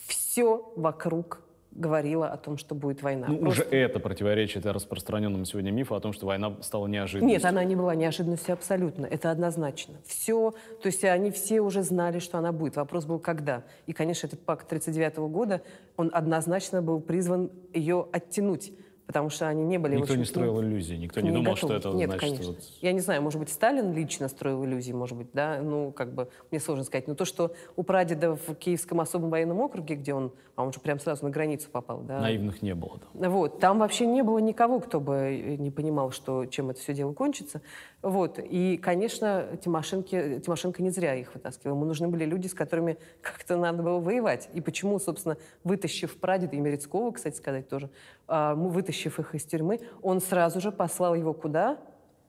все 0.08 0.72
вокруг 0.76 1.42
говорило 1.72 2.28
о 2.28 2.38
том, 2.38 2.58
что 2.58 2.76
будет 2.76 3.02
война. 3.02 3.28
Ну, 3.28 3.38
Просто- 3.38 3.64
уже 3.64 3.76
это 3.76 4.00
противоречит 4.00 4.66
распространенному 4.66 5.46
сегодня 5.46 5.72
мифу 5.72 5.96
о 5.96 6.00
том, 6.02 6.14
что 6.14 6.26
война 6.26 6.58
стала 6.62 6.88
неожиданностью. 6.88 7.28
Нет, 7.38 7.46
она 7.46 7.64
не 7.64 7.76
была 7.76 7.96
неожиданностью 7.96 8.54
абсолютно. 8.54 9.06
Это 9.06 9.32
однозначно. 9.32 9.96
Все, 10.06 10.52
то 10.82 10.88
есть 10.88 11.04
они 11.04 11.32
все 11.32 11.62
уже 11.62 11.84
знали, 11.84 12.20
что 12.20 12.38
она 12.38 12.52
будет. 12.52 12.76
Вопрос 12.76 13.06
был, 13.06 13.20
когда. 13.20 13.64
И, 13.86 13.94
конечно, 13.94 14.28
этот 14.28 14.42
пакт 14.42 14.66
1939 14.68 15.30
года, 15.30 15.62
он 15.98 16.12
однозначно 16.14 16.82
был 16.82 17.00
призван 17.00 17.52
ее 17.74 18.06
оттянуть, 18.12 18.74
потому 19.12 19.30
что 19.30 19.50
они 19.50 19.64
не 19.66 19.78
были... 19.78 19.98
Никто 19.98 20.14
очень- 20.14 20.22
не 20.22 20.26
строил 20.26 20.62
иллюзий, 20.62 20.98
никто 20.98 21.20
не, 21.20 21.32
думал, 21.32 21.58
что 21.58 21.68
это 21.68 21.76
готовы. 21.76 21.98
Нет, 21.98 22.10
значит... 22.10 22.22
конечно. 22.22 22.54
вот- 22.54 22.64
Я 22.82 22.94
не 22.94 23.02
знаю, 23.02 23.22
может 23.22 23.40
быть, 23.40 23.50
Сталин 23.50 23.94
лично 23.94 24.30
строил 24.30 24.64
иллюзии, 24.64 24.94
может 24.94 25.18
быть, 25.18 25.28
да, 25.34 25.60
ну, 25.62 25.92
как 25.92 26.14
бы, 26.14 26.30
мне 26.50 26.62
сложно 26.62 26.86
сказать. 26.86 27.10
Но 27.10 27.16
то, 27.16 27.26
что 27.26 27.54
у 27.76 27.84
прадеда 27.84 28.36
в 28.38 28.56
Киевском 28.56 29.02
особом 29.02 29.30
военном 29.30 29.60
округе, 29.60 29.96
где 29.96 30.14
он, 30.14 30.32
а 30.56 30.64
он 30.64 30.72
же 30.72 30.80
прям 30.80 30.98
сразу 31.00 31.26
на 31.26 31.30
границу 31.30 31.70
попал, 31.70 32.00
да, 32.00 32.22
Наивных 32.22 32.62
не 32.62 32.74
было 32.74 33.00
там. 33.14 33.32
вот, 33.32 33.60
там 33.60 33.80
вообще 33.80 34.06
не 34.06 34.24
было 34.24 34.38
никого, 34.38 34.80
кто 34.80 35.02
бы 35.02 35.16
э, 35.16 35.56
не 35.58 35.72
понимал, 35.72 36.12
что, 36.12 36.46
чем 36.46 36.70
это 36.70 36.80
все 36.80 36.94
дело 36.94 37.12
кончится. 37.12 37.62
Вот. 38.02 38.40
И, 38.40 38.78
конечно, 38.78 39.58
Тимошенко, 39.64 40.40
Тимошенко 40.40 40.82
не 40.82 40.90
зря 40.90 41.16
их 41.16 41.34
вытаскивал. 41.34 41.76
Ему 41.76 41.86
нужны 41.86 42.08
были 42.08 42.26
люди, 42.26 42.48
с 42.48 42.54
которыми 42.54 42.98
как-то 43.22 43.58
надо 43.58 43.84
было 43.84 44.00
воевать. 44.00 44.50
И 44.54 44.62
почему, 44.62 44.98
собственно, 45.00 45.38
вытащив 45.64 46.18
прадеда 46.18 46.56
и 46.56 46.60
Мерецкого, 46.60 47.12
кстати 47.12 47.36
сказать 47.36 47.70
тоже, 47.70 47.90
а, 48.28 48.56
вытащив 48.56 49.20
их 49.20 49.36
из 49.36 49.44
тюрьмы, 49.44 49.82
он 50.02 50.20
сразу 50.20 50.60
же 50.60 50.72
послал 50.72 51.16
его 51.16 51.34
куда? 51.34 51.78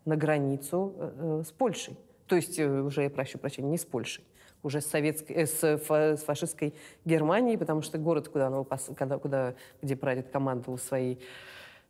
На 0.04 0.16
границу 0.16 0.94
э, 0.96 1.12
э, 1.16 1.42
с 1.46 1.52
Польшей. 1.52 1.96
То 2.26 2.34
есть 2.34 2.58
э, 2.58 2.68
уже, 2.68 3.04
я 3.04 3.10
прошу 3.10 3.38
прощения, 3.38 3.68
не 3.68 3.78
с 3.78 3.84
Польшей, 3.84 4.24
уже 4.64 4.80
с, 4.80 4.86
советской, 4.86 5.46
с, 5.46 5.62
с 5.62 6.24
фашистской 6.24 6.74
Германией, 7.04 7.56
потому 7.56 7.82
что 7.82 7.98
город, 7.98 8.28
куда, 8.28 8.50
он 8.50 8.66
когда, 8.96 9.18
куда, 9.18 9.54
где 9.80 9.94
прадед 9.94 10.28
командовал 10.30 10.76
своей, 10.76 11.20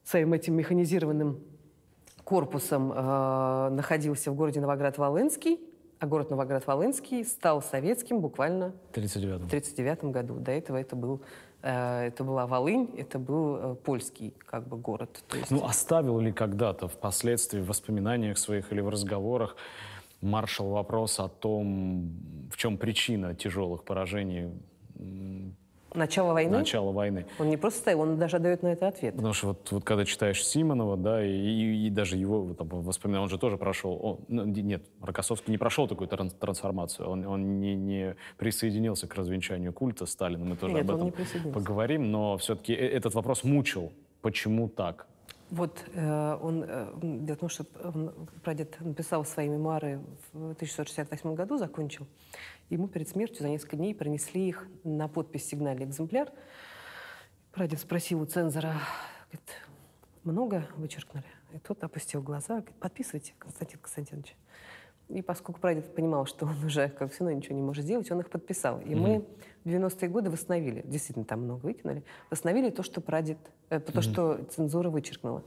своим 0.05 0.35
этим 0.35 0.55
механизированным 0.55 1.41
корпусом, 2.25 2.93
э, 2.95 3.69
находился 3.71 4.31
в 4.31 4.35
городе 4.35 4.61
Новоград-Волынский, 4.61 5.61
а 5.99 6.07
город 6.07 6.31
Новоград-Волынский 6.31 7.25
стал 7.25 7.63
советским 7.63 8.21
буквально 8.21 8.73
В 8.91 8.97
39-м. 8.97 9.41
в 9.41 9.47
1939 9.47 10.05
году. 10.13 10.35
До 10.35 10.51
этого 10.51 10.77
это, 10.77 10.97
был, 10.97 11.21
э, 11.63 12.07
это 12.09 12.25
была 12.25 12.47
Волынь, 12.47 12.91
это 12.97 13.19
был 13.19 13.57
э, 13.57 13.75
польский 13.77 14.35
как 14.47 14.67
бы, 14.67 14.77
город. 14.77 15.23
То 15.29 15.37
есть, 15.37 15.51
Ну, 15.51 15.65
оставил 15.65 16.19
ли 16.19 16.33
когда-то 16.33 16.89
впоследствии 16.89 17.61
в 17.61 17.67
воспоминаниях 17.67 18.39
своих 18.39 18.73
или 18.73 18.81
в 18.81 18.89
разговорах 18.89 19.57
маршал 20.21 20.71
вопрос 20.71 21.21
о 21.21 21.29
том, 21.29 22.11
в 22.51 22.57
чем 22.57 22.79
причина 22.79 23.35
тяжелых 23.35 23.85
поражений 23.85 24.51
начало 25.95 26.33
войны, 26.33 26.59
начала 26.59 26.93
войны? 26.93 27.27
он 27.39 27.49
не 27.51 27.57
просто 27.57 27.81
ставил, 27.81 28.01
он 28.01 28.19
даже 28.19 28.39
дает 28.39 28.63
на 28.63 28.69
это 28.69 28.89
ответ. 28.89 29.15
Потому 29.15 29.35
что 29.35 29.49
вот, 29.49 29.71
вот 29.71 29.85
когда 29.85 30.05
читаешь 30.05 30.45
Симонова, 30.45 30.97
да, 30.97 31.25
и, 31.25 31.31
и- 31.31 31.87
и 31.87 31.91
даже 31.91 32.17
его 32.17 32.55
там, 32.55 32.69
воспоминания, 32.69 33.23
он 33.25 33.29
же 33.29 33.39
тоже 33.39 33.57
прошел, 33.59 33.99
он- 34.03 34.19
ну, 34.29 34.45
нет, 34.45 34.83
Рокоссовский 35.01 35.51
не 35.53 35.59
прошел 35.59 35.89
такую 35.89 36.09
тран- 36.09 36.31
трансформацию, 36.31 37.09
он, 37.09 37.27
он 37.27 37.61
не, 37.61 37.75
не 37.75 38.17
присоединился 38.39 39.07
к 39.07 39.15
развенчанию 39.15 39.73
культа 39.73 40.07
Сталина, 40.07 40.45
мы 40.45 40.57
тоже 40.57 40.75
Нет, 40.75 40.89
об 40.89 40.97
этом 40.97 41.53
поговорим, 41.53 42.11
но 42.11 42.37
все-таки 42.39 42.73
этот 42.73 43.15
вопрос 43.15 43.45
мучил, 43.45 43.93
почему 44.21 44.69
так? 44.69 45.07
Вот 45.51 45.85
э, 45.93 46.39
он, 46.43 46.65
э, 46.67 46.87
дело 47.03 47.37
в 47.37 47.41
том, 47.41 47.49
что 47.51 47.67
он, 47.85 48.11
прадед 48.43 48.75
написал 48.81 49.23
свои 49.27 49.49
мемуары 49.51 50.01
в 50.33 50.53
1668 50.55 51.35
году, 51.35 51.59
закончил. 51.59 52.07
Ему 52.71 52.89
перед 52.89 53.09
смертью 53.09 53.43
за 53.43 53.49
несколько 53.49 53.77
дней 53.77 53.95
принесли 53.95 54.49
их 54.49 54.67
на 54.85 55.09
подпись 55.09 55.47
сигнальный 55.47 55.85
экземпляр. 55.85 56.33
Прадед 57.53 57.81
спросил 57.81 58.21
у 58.23 58.25
цензора, 58.25 58.77
говорит, 59.31 59.51
много 60.25 60.67
вычеркнули? 60.77 61.27
И 61.53 61.59
тот 61.59 61.85
опустил 61.85 62.23
глаза, 62.23 62.61
говорит, 62.61 62.75
подписывайте, 62.77 63.35
Константин 63.39 63.79
Константинович. 63.81 64.37
И 65.13 65.21
поскольку 65.21 65.61
прадед 65.61 65.95
понимал, 65.95 66.25
что 66.27 66.47
он 66.47 66.65
уже 66.65 66.89
как 66.89 67.13
все 67.13 67.25
равно 67.25 67.37
ничего 67.37 67.55
не 67.55 67.63
может 67.63 67.85
сделать, 67.85 68.11
он 68.11 68.21
их 68.21 68.31
подписал. 68.31 68.81
И 68.81 68.95
мы 68.95 69.25
в 69.65 69.69
90-е 69.69 70.09
годы 70.09 70.31
восстановили, 70.31 70.83
действительно 70.87 71.25
там 71.25 71.43
много 71.43 71.67
выкинули, 71.67 72.03
восстановили 72.31 72.71
то, 72.71 72.83
что 72.83 73.01
прадед, 73.01 73.37
э, 73.71 73.79
то, 73.79 74.01
что 74.03 74.41
цензура 74.51 74.89
вычеркнула. 74.91 75.43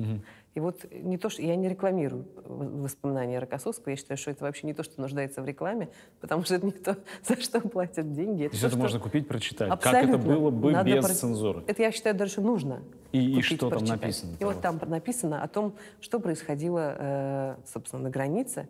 И 0.54 0.60
вот 0.62 0.86
не 0.92 1.18
то, 1.18 1.30
что 1.30 1.42
я 1.42 1.56
не 1.58 1.68
рекламирую 1.68 2.26
воспоминания 2.46 3.40
Рокоссовского, 3.40 3.90
я 3.90 3.98
считаю, 3.98 4.18
что 4.18 4.32
это 4.32 4.46
вообще 4.46 4.68
не 4.68 4.74
то, 4.74 4.84
что 4.84 5.02
нуждается 5.02 5.42
в 5.42 5.46
рекламе, 5.46 5.90
потому 6.22 6.44
что 6.44 6.56
это 6.56 6.66
не 6.66 6.72
то, 6.72 6.96
за 7.28 7.36
что 7.42 7.60
платят 7.60 8.14
деньги. 8.14 8.48
То 8.48 8.54
есть 8.54 8.62
то, 8.62 8.68
это 8.68 8.76
что- 8.76 8.78
можно 8.78 9.00
купить, 9.00 9.28
прочитать. 9.28 9.70
Абсолютно. 9.70 10.02
Как 10.12 10.20
это 10.22 10.28
было 10.30 10.50
бы 10.52 10.72
Надо 10.72 10.90
без 10.96 11.04
про- 11.06 11.14
цензуры? 11.14 11.64
Это, 11.68 11.82
я 11.82 11.92
считаю, 11.92 12.16
даже 12.16 12.40
нужно. 12.40 12.84
И- 13.12 13.20
и 13.20 13.36
купить, 13.36 13.46
что 13.58 13.70
там 13.70 13.80
прочитать. 13.80 14.02
написано, 14.02 14.32
И 14.40 14.44
вот 14.46 14.62
там 14.62 14.80
написано 14.86 15.44
о 15.44 15.48
том, 15.50 15.74
что 16.00 16.20
происходило, 16.22 16.96
э, 16.98 17.56
собственно, 17.66 18.04
на 18.04 18.10
границе 18.10 18.70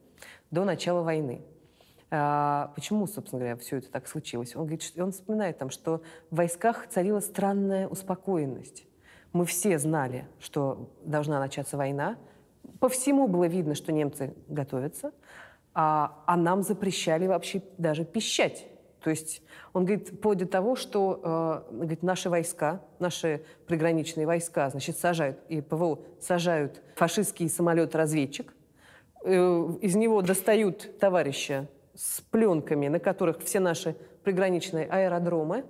до 0.51 0.63
начала 0.63 1.01
войны. 1.01 1.41
А, 2.11 2.71
почему, 2.75 3.07
собственно 3.07 3.39
говоря, 3.39 3.57
все 3.57 3.77
это 3.77 3.89
так 3.89 4.07
случилось? 4.07 4.55
Он 4.55 4.63
говорит, 4.63 4.83
он 4.97 5.11
вспоминает 5.11 5.57
там, 5.57 5.69
что 5.69 6.01
в 6.29 6.35
войсках 6.35 6.87
царила 6.87 7.19
странная 7.19 7.87
успокоенность. 7.87 8.85
Мы 9.33 9.45
все 9.45 9.77
знали, 9.79 10.27
что 10.39 10.89
должна 11.03 11.39
начаться 11.39 11.77
война. 11.77 12.17
По 12.79 12.89
всему 12.89 13.27
было 13.27 13.45
видно, 13.45 13.75
что 13.75 13.91
немцы 13.91 14.33
готовятся, 14.47 15.11
а, 15.73 16.23
а 16.25 16.37
нам 16.37 16.63
запрещали 16.63 17.27
вообще 17.27 17.61
даже 17.77 18.05
пищать. 18.05 18.67
То 19.05 19.11
есть 19.11 19.43
он 19.73 19.85
говорит, 19.85 20.09
вплоть 20.09 20.39
до 20.39 20.47
того, 20.47 20.75
что 20.75 21.63
э, 21.69 21.73
говорит, 21.75 22.01
наши 22.01 22.27
войска, 22.27 22.81
наши 22.97 23.43
приграничные 23.67 24.25
войска, 24.25 24.67
значит, 24.71 24.97
сажают, 24.97 25.37
и 25.47 25.61
ПВО 25.61 25.99
сажают 26.19 26.81
фашистский 26.95 27.47
самолет-разведчик, 27.47 28.55
из 29.25 29.95
него 29.95 30.21
достают 30.21 30.99
товарища 30.99 31.67
с 31.95 32.21
пленками, 32.21 32.87
на 32.87 32.99
которых 32.99 33.41
все 33.41 33.59
наши 33.59 33.95
приграничные 34.23 34.85
аэродромы. 34.85 35.65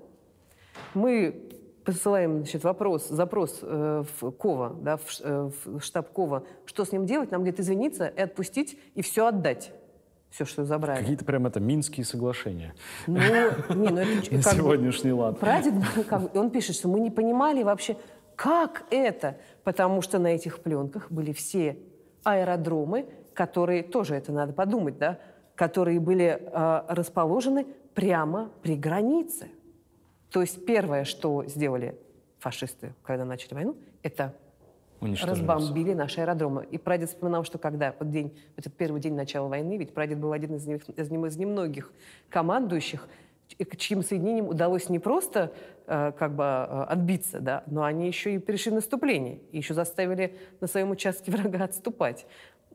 Мы 0.94 1.50
посылаем 1.86 2.38
значит, 2.38 2.64
вопрос, 2.64 3.08
запрос 3.08 3.60
э, 3.62 4.04
в 4.20 4.32
КОВА, 4.32 4.76
да, 4.82 4.98
в, 4.98 5.04
э, 5.22 5.52
в 5.66 5.80
штаб 5.80 6.12
КОВА, 6.12 6.44
что 6.66 6.84
с 6.84 6.92
ним 6.92 7.06
делать, 7.06 7.32
нам 7.32 7.42
говорит 7.42 7.60
извиниться 7.60 8.08
и 8.08 8.22
отпустить, 8.22 8.78
и 8.96 9.02
все 9.02 9.28
отдать. 9.28 9.72
Все, 10.32 10.44
что 10.44 10.66
забрали. 10.66 11.00
Какие-то 11.00 11.24
прям 11.24 11.46
это 11.46 11.62
Минские 11.62 12.06
соглашения 12.06 12.76
Ну, 13.08 13.20
не, 13.20 13.74
ну 13.74 13.98
это 13.98 14.32
на 14.36 14.42
сегодняшний 14.42 15.14
лад. 15.14 15.40
Прадед, 15.40 15.74
ну, 15.74 16.04
как 16.04 16.36
он 16.36 16.50
пишет, 16.50 16.76
что 16.76 16.90
мы 16.90 17.00
не 17.00 17.12
понимали 17.12 17.64
вообще, 17.64 17.96
как 18.36 18.84
это, 18.90 19.38
потому 19.64 20.02
что 20.02 20.20
на 20.20 20.28
этих 20.28 20.60
пленках 20.60 21.10
были 21.10 21.32
все 21.32 21.78
аэродромы, 22.24 23.06
которые, 23.36 23.84
тоже 23.84 24.16
это 24.16 24.32
надо 24.32 24.54
подумать, 24.54 24.98
да, 24.98 25.20
которые 25.54 26.00
были 26.00 26.42
э, 26.42 26.82
расположены 26.88 27.68
прямо 27.94 28.50
при 28.64 28.76
границе. 28.76 29.50
То 30.32 30.42
есть 30.42 30.66
первое, 30.66 31.04
что 31.04 31.46
сделали 31.46 31.98
фашисты, 32.40 32.94
когда 33.04 33.26
начали 33.26 33.54
войну, 33.54 33.76
это 34.02 34.34
разбомбили 35.02 35.94
наши 35.94 36.22
аэродромы. 36.22 36.66
И 36.72 36.78
прадед 36.78 37.10
вспоминал, 37.10 37.44
что 37.44 37.58
когда 37.58 37.94
вот 38.00 38.10
день, 38.10 38.38
этот 38.56 38.74
первый 38.74 39.02
день 39.02 39.14
начала 39.14 39.48
войны, 39.48 39.78
ведь 39.78 39.94
прадед 39.94 40.18
был 40.20 40.32
один 40.32 40.56
из, 40.56 40.68
из, 40.68 41.12
из 41.12 41.38
немногих 41.38 41.92
командующих, 42.30 43.08
чьим 43.78 44.04
соединениям 44.04 44.48
удалось 44.48 44.90
не 44.90 45.00
просто 45.00 45.54
э, 45.88 46.12
как 46.18 46.36
бы 46.36 46.44
э, 46.44 46.84
отбиться, 46.90 47.40
да, 47.40 47.64
но 47.68 47.84
они 47.84 48.08
еще 48.08 48.36
и 48.36 48.40
перешли 48.40 48.72
наступление, 48.72 49.40
и 49.52 49.58
еще 49.58 49.74
заставили 49.74 50.36
на 50.60 50.68
своем 50.68 50.92
участке 50.92 51.32
врага 51.32 51.64
отступать. 51.66 52.26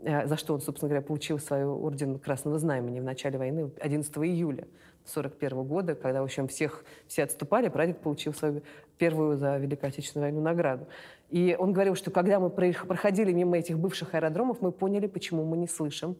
Э, 0.02 0.26
За 0.26 0.36
что 0.36 0.54
он, 0.54 0.60
собственно 0.60 0.88
говоря, 0.88 1.06
получил 1.06 1.38
свой 1.38 1.64
орден 1.64 2.18
Красного 2.18 2.58
Знамени 2.58 3.00
в 3.00 3.04
начале 3.04 3.38
войны 3.38 3.70
11 3.80 4.16
июля 4.18 4.66
1941 5.04 5.64
года, 5.64 5.94
когда, 5.94 6.20
в 6.20 6.24
общем, 6.24 6.48
всех, 6.48 6.84
все 7.06 7.24
отступали, 7.24 7.68
прадед 7.68 8.00
получил 8.00 8.32
свою 8.34 8.62
первую 8.98 9.36
за 9.36 9.56
Великую 9.56 9.88
Отечественную 9.88 10.30
войну 10.30 10.42
награду. 10.42 10.86
И 11.30 11.56
он 11.58 11.72
говорил, 11.72 11.94
что 11.94 12.10
когда 12.10 12.38
мы 12.38 12.50
проходили 12.50 13.32
мимо 13.32 13.56
этих 13.56 13.78
бывших 13.78 14.14
аэродромов, 14.14 14.60
мы 14.60 14.72
поняли, 14.72 15.06
почему 15.06 15.44
мы 15.44 15.56
не 15.56 15.66
слышим 15.66 16.16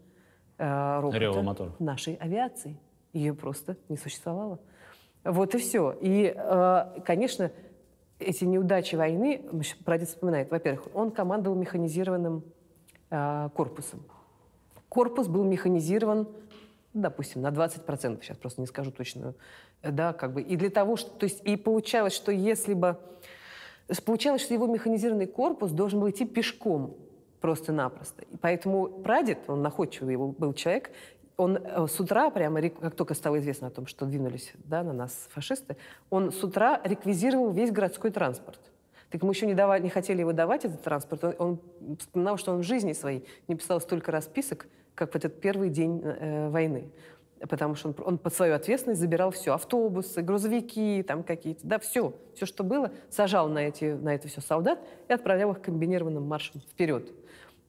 э, 0.59 1.01
рокота 1.01 1.73
нашей 1.79 2.15
авиации. 2.15 2.79
Ее 3.13 3.35
просто 3.35 3.77
не 3.89 3.97
существовало. 3.97 4.61
Вот 5.25 5.55
и 5.55 5.59
все. 5.59 5.97
И, 6.01 6.33
э, 6.35 7.01
конечно, 7.05 7.51
эти 8.19 8.45
неудачи 8.45 8.95
войны, 8.97 9.43
прадед 9.85 10.09
вспоминает, 10.09 10.51
во-первых, 10.51 10.89
он 10.95 11.11
командовал 11.11 11.57
механизированным 11.57 12.45
корпусом. 13.11 14.03
Корпус 14.89 15.29
был 15.29 15.45
механизирован, 15.45 16.29
допустим, 16.95 17.43
на 17.43 17.49
20%, 17.49 18.23
сейчас 18.23 18.37
просто 18.37 18.61
не 18.61 18.67
скажу 18.67 18.91
точно, 18.91 19.35
да, 19.83 20.13
как 20.13 20.33
бы, 20.33 20.43
и 20.43 20.57
для 20.57 20.71
того, 20.71 20.97
что, 20.97 21.11
то 21.11 21.25
есть, 21.25 21.41
и 21.45 21.57
получалось, 21.57 22.13
что 22.13 22.33
если 22.33 22.75
бы, 22.75 22.97
получалось, 24.05 24.43
что 24.43 24.55
его 24.55 24.67
механизированный 24.67 25.27
корпус 25.27 25.71
должен 25.73 26.01
был 26.01 26.11
идти 26.11 26.25
пешком 26.25 26.97
просто-напросто. 27.41 28.23
И 28.31 28.37
поэтому 28.37 28.89
прадед, 28.89 29.39
он 29.49 29.63
находчивый 29.63 30.13
его 30.13 30.29
был 30.29 30.53
человек, 30.53 30.91
он 31.37 31.57
э, 31.57 31.87
с 31.87 31.99
утра, 31.99 32.31
прямо, 32.31 32.61
как 32.69 32.95
только 32.95 33.15
стало 33.15 33.39
известно 33.39 33.69
о 33.69 33.71
том, 33.71 33.87
что 33.87 34.05
двинулись 34.05 34.53
да, 34.65 34.83
на 34.83 34.93
нас 34.93 35.29
фашисты, 35.31 35.77
он 36.11 36.33
с 36.33 36.45
утра 36.45 36.81
реквизировал 36.85 37.51
весь 37.51 37.71
городской 37.71 38.11
транспорт. 38.11 38.61
Так 39.11 39.23
мы 39.23 39.33
еще 39.33 39.47
не, 39.47 39.55
давали, 39.55 39.83
не 39.83 39.91
хотели 39.91 40.21
его 40.21 40.33
давать, 40.33 40.65
этот 40.65 40.83
транспорт. 40.83 41.25
Он, 41.25 41.35
он 41.39 41.97
вспоминал, 41.97 42.37
что 42.37 42.53
он 42.53 42.61
в 42.61 42.63
жизни 42.63 42.93
своей 42.93 43.27
не 43.49 43.57
писал 43.57 43.81
столько 43.81 44.13
расписок, 44.13 44.69
как 44.95 45.13
в 45.13 45.17
этот 45.17 45.41
первый 45.41 45.69
день 45.69 46.01
э, 46.03 46.49
войны. 46.49 46.91
Потому 47.49 47.75
что 47.75 47.89
он, 47.89 47.95
он 48.05 48.19
под 48.19 48.35
свою 48.35 48.55
ответственность 48.55 49.01
забирал 49.01 49.31
все. 49.31 49.55
Автобусы, 49.55 50.23
грузовики, 50.23 51.03
там 51.03 51.25
какие-то, 51.25 51.67
да, 51.67 51.79
все. 51.79 52.15
Все, 52.35 52.47
что 52.47 52.63
было, 52.63 52.93
сажал 53.09 53.49
на, 53.49 53.59
эти, 53.59 53.95
на 53.95 54.15
это 54.15 54.29
все 54.29 54.41
солдат 54.41 54.79
и 55.09 55.13
отправлял 55.13 55.51
их 55.53 55.61
комбинированным 55.61 56.23
маршем 56.23 56.61
вперед. 56.61 57.11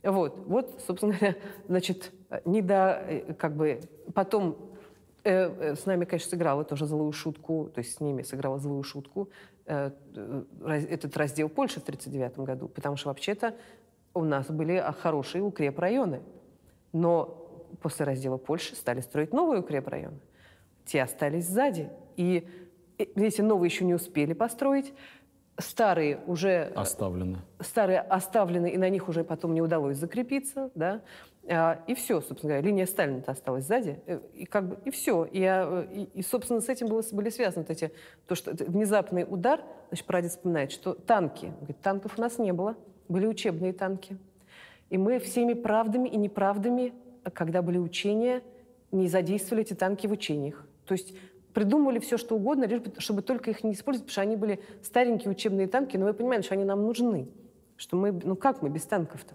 Вот, 0.03 0.37
вот, 0.45 0.81
собственно 0.85 1.13
говоря, 1.13 1.35
значит, 1.67 2.11
не 2.45 2.61
до, 2.61 3.03
э, 3.07 3.33
как 3.33 3.55
бы, 3.55 3.81
потом 4.13 4.57
э, 5.23 5.31
э, 5.31 5.75
с 5.75 5.85
нами, 5.85 6.05
конечно, 6.05 6.29
сыграла 6.29 6.63
тоже 6.63 6.85
злую 6.85 7.11
шутку, 7.11 7.69
то 7.73 7.79
есть 7.79 7.95
с 7.95 7.99
ними 7.99 8.23
сыграла 8.23 8.57
злую 8.57 8.83
шутку 8.83 9.29
этот 9.65 11.17
раздел 11.17 11.49
Польши 11.49 11.79
в 11.79 11.83
1939 11.83 12.39
году, 12.39 12.67
потому 12.67 12.95
что 12.97 13.09
вообще-то 13.09 13.55
у 14.13 14.23
нас 14.23 14.49
были 14.49 14.83
хорошие 14.99 15.43
укрепрайоны, 15.43 16.21
но 16.93 17.65
после 17.81 18.05
раздела 18.05 18.37
Польши 18.37 18.75
стали 18.75 19.01
строить 19.01 19.33
новые 19.33 19.61
укрепрайоны. 19.61 20.19
Те 20.85 21.03
остались 21.03 21.47
сзади, 21.47 21.89
и 22.17 22.47
эти 22.97 23.41
новые 23.41 23.69
еще 23.69 23.85
не 23.85 23.93
успели 23.93 24.33
построить, 24.33 24.93
старые 25.57 26.19
уже... 26.27 26.71
Оставлены. 26.75 27.39
Старые 27.59 28.01
оставлены, 28.01 28.69
и 28.69 28.77
на 28.77 28.89
них 28.89 29.07
уже 29.07 29.23
потом 29.23 29.53
не 29.53 29.61
удалось 29.61 29.97
закрепиться, 29.97 30.71
да. 30.75 31.01
А, 31.47 31.83
и 31.87 31.95
все, 31.95 32.21
собственно 32.21 32.53
говоря, 32.53 32.67
линия 32.67 32.85
Сталина 32.85 33.23
осталась 33.25 33.65
сзади, 33.65 33.99
э, 34.05 34.19
и 34.33 34.45
как 34.45 34.69
бы, 34.69 34.77
и 34.85 34.91
все. 34.91 35.25
И, 35.25 35.41
э, 35.41 35.87
и, 35.91 36.19
и 36.19 36.21
собственно, 36.21 36.61
с 36.61 36.69
этим 36.69 36.87
было, 36.87 37.03
были 37.11 37.29
связаны 37.29 37.65
вот 37.67 37.71
эти, 37.71 37.91
то, 38.27 38.35
что 38.35 38.51
внезапный 38.51 39.25
удар, 39.27 39.61
значит, 39.87 40.05
прадед 40.05 40.31
вспоминает, 40.31 40.71
что 40.71 40.93
танки, 40.93 41.51
говорит, 41.57 41.81
танков 41.81 42.17
у 42.17 42.21
нас 42.21 42.37
не 42.37 42.53
было, 42.53 42.75
были 43.09 43.25
учебные 43.25 43.73
танки. 43.73 44.17
И 44.89 44.97
мы 44.97 45.19
всеми 45.19 45.53
правдами 45.53 46.09
и 46.09 46.17
неправдами, 46.17 46.93
когда 47.33 47.61
были 47.61 47.79
учения, 47.79 48.41
не 48.91 49.07
задействовали 49.07 49.63
эти 49.63 49.73
танки 49.73 50.05
в 50.05 50.11
учениях. 50.11 50.67
То 50.85 50.93
есть 50.93 51.15
придумывали 51.53 51.99
все, 51.99 52.17
что 52.17 52.35
угодно, 52.35 52.65
лишь 52.65 52.81
бы, 52.81 52.93
чтобы 52.99 53.21
только 53.21 53.49
их 53.51 53.63
не 53.63 53.73
использовать, 53.73 54.07
потому 54.07 54.11
что 54.11 54.21
они 54.21 54.35
были 54.35 54.59
старенькие 54.83 55.31
учебные 55.31 55.67
танки, 55.67 55.97
но 55.97 56.05
вы 56.05 56.13
понимаете, 56.13 56.45
что 56.45 56.55
они 56.55 56.65
нам 56.65 56.83
нужны. 56.83 57.29
Что 57.77 57.95
мы, 57.97 58.11
ну 58.11 58.35
как 58.35 58.61
мы 58.61 58.69
без 58.69 58.83
танков-то? 58.83 59.33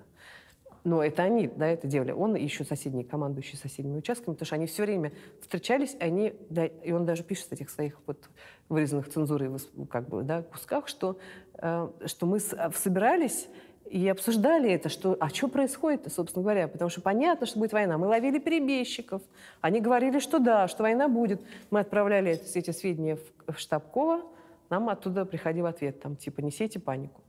Но 0.86 1.02
это 1.02 1.24
они, 1.24 1.48
да, 1.48 1.66
это 1.66 1.88
делали. 1.88 2.12
Он 2.12 2.36
и 2.36 2.44
еще 2.44 2.62
соседние, 2.62 3.04
командующие 3.04 3.58
соседними 3.58 3.98
участками, 3.98 4.34
потому 4.34 4.46
что 4.46 4.54
они 4.54 4.66
все 4.66 4.84
время 4.84 5.10
встречались, 5.40 5.96
они, 5.98 6.32
да, 6.48 6.66
и 6.66 6.92
он 6.92 7.04
даже 7.04 7.24
пишет 7.24 7.48
в 7.48 7.52
этих 7.52 7.70
своих 7.70 7.98
вот 8.06 8.30
вырезанных 8.68 9.08
цензурой 9.08 9.50
как 9.90 10.08
бы, 10.08 10.22
да, 10.22 10.42
кусках, 10.42 10.86
что, 10.86 11.18
э, 11.54 11.88
что 12.04 12.26
мы 12.26 12.38
собирались 12.38 13.48
и 13.90 14.06
обсуждали 14.06 14.70
это, 14.70 14.88
что, 14.88 15.16
а 15.18 15.28
что 15.28 15.48
происходит 15.48 16.12
собственно 16.12 16.44
говоря, 16.44 16.68
потому 16.68 16.88
что 16.88 17.00
понятно, 17.00 17.46
что 17.46 17.58
будет 17.58 17.72
война. 17.72 17.98
Мы 17.98 18.06
ловили 18.06 18.38
перебежчиков, 18.38 19.22
они 19.60 19.80
говорили, 19.80 20.20
что 20.20 20.38
да, 20.38 20.68
что 20.68 20.84
война 20.84 21.08
будет. 21.08 21.42
Мы 21.72 21.80
отправляли 21.80 22.30
эти, 22.30 22.58
эти 22.58 22.70
сведения 22.70 23.16
в, 23.16 23.54
в 23.54 23.58
штаб 23.58 23.90
Кова, 23.90 24.22
нам 24.70 24.88
оттуда 24.88 25.24
приходил 25.24 25.66
ответ, 25.66 26.00
там, 26.00 26.14
типа, 26.14 26.42
не 26.42 26.52
сейте 26.52 26.78
панику. 26.78 27.22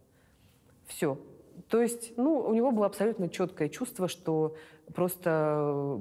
Все. 0.85 1.17
То 1.69 1.81
есть, 1.81 2.13
ну, 2.17 2.39
у 2.39 2.53
него 2.53 2.71
было 2.71 2.85
абсолютно 2.85 3.29
четкое 3.29 3.69
чувство, 3.69 4.07
что 4.07 4.55
просто 4.93 5.99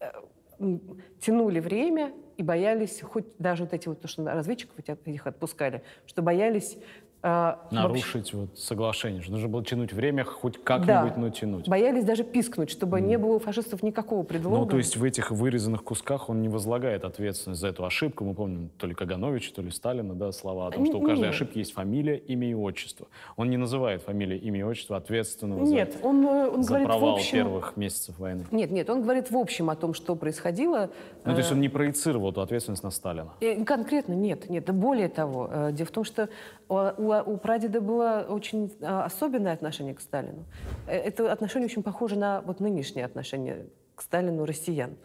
э, 0.00 0.78
тянули 1.20 1.60
время 1.60 2.12
и 2.36 2.42
боялись, 2.42 3.00
хоть 3.00 3.26
даже 3.38 3.64
вот 3.64 3.72
эти 3.72 3.88
вот, 3.88 4.00
то, 4.00 4.08
что 4.08 4.24
разведчиков 4.24 4.76
этих 4.78 5.26
отпускали, 5.26 5.82
что 6.06 6.22
боялись 6.22 6.78
а, 7.26 7.66
Нарушить 7.70 8.34
вообще... 8.34 8.36
вот 8.36 8.58
соглашение, 8.58 9.22
нужно 9.28 9.48
было 9.48 9.64
тянуть 9.64 9.94
время, 9.94 10.24
хоть 10.24 10.62
как-нибудь, 10.62 11.14
да. 11.14 11.16
но 11.16 11.30
тянуть. 11.30 11.66
Боялись 11.66 12.04
даже 12.04 12.22
пискнуть, 12.22 12.70
чтобы 12.70 12.98
mm. 12.98 13.00
не 13.00 13.16
было 13.16 13.36
у 13.36 13.38
фашистов 13.38 13.82
никакого 13.82 14.24
предлога. 14.24 14.58
Ну, 14.58 14.66
то 14.66 14.76
есть 14.76 14.98
в 14.98 15.02
этих 15.02 15.30
вырезанных 15.30 15.82
кусках 15.84 16.28
он 16.28 16.42
не 16.42 16.50
возлагает 16.50 17.02
ответственность 17.02 17.62
за 17.62 17.68
эту 17.68 17.86
ошибку. 17.86 18.24
Мы 18.24 18.34
помним 18.34 18.68
то 18.76 18.86
ли 18.86 18.94
Кагановича, 18.94 19.52
то 19.54 19.62
ли 19.62 19.70
Сталина, 19.70 20.12
да, 20.12 20.32
слова 20.32 20.66
о 20.66 20.70
том, 20.70 20.84
что 20.84 20.98
у 20.98 21.00
каждой 21.00 21.22
Нет. 21.22 21.30
ошибки 21.30 21.56
есть 21.56 21.72
фамилия, 21.72 22.18
имя 22.18 22.50
и 22.50 22.52
отчество. 22.54 23.06
Он 23.36 23.48
не 23.48 23.56
называет 23.56 24.02
фамилия, 24.02 24.36
имя 24.36 24.60
и 24.60 24.62
отчество 24.62 24.98
ответственного 24.98 25.64
нет, 25.64 25.94
за, 25.94 26.06
он, 26.06 26.26
э, 26.26 26.48
он 26.48 26.62
за 26.62 26.68
говорит 26.68 26.88
провал 26.88 27.12
в 27.12 27.14
общем... 27.14 27.38
первых 27.38 27.76
месяцев 27.78 28.18
войны. 28.18 28.44
Нет, 28.50 28.70
нет, 28.70 28.90
он 28.90 29.00
говорит 29.00 29.30
в 29.30 29.36
общем 29.38 29.70
о 29.70 29.76
том, 29.76 29.94
что 29.94 30.14
происходило. 30.14 30.90
Ну, 31.24 31.32
то 31.32 31.38
есть 31.38 31.50
он 31.50 31.62
не 31.62 31.70
проецировал 31.70 32.32
эту 32.32 32.42
ответственность 32.42 32.82
на 32.82 32.90
Сталина? 32.90 33.32
Конкретно 33.64 34.12
нет, 34.12 34.50
нет. 34.50 34.70
Более 34.74 35.08
того, 35.08 35.48
э, 35.50 35.72
дело 35.72 35.86
в 35.86 35.90
том, 35.90 36.04
что 36.04 36.28
у, 36.68 37.12
у, 37.22 37.34
у 37.34 37.36
прадеда 37.36 37.80
было 37.80 38.26
очень 38.28 38.72
а, 38.80 39.04
особенное 39.04 39.52
отношение 39.52 39.94
к 39.94 40.00
Сталину. 40.00 40.44
Э, 40.86 40.96
это 40.96 41.30
отношение 41.32 41.66
очень 41.66 41.82
похоже 41.82 42.18
на 42.18 42.40
вот 42.42 42.60
нынешнее 42.60 43.04
отношение 43.04 43.66
к 43.94 44.02
Сталину 44.02 44.44
россиян. 44.44 44.96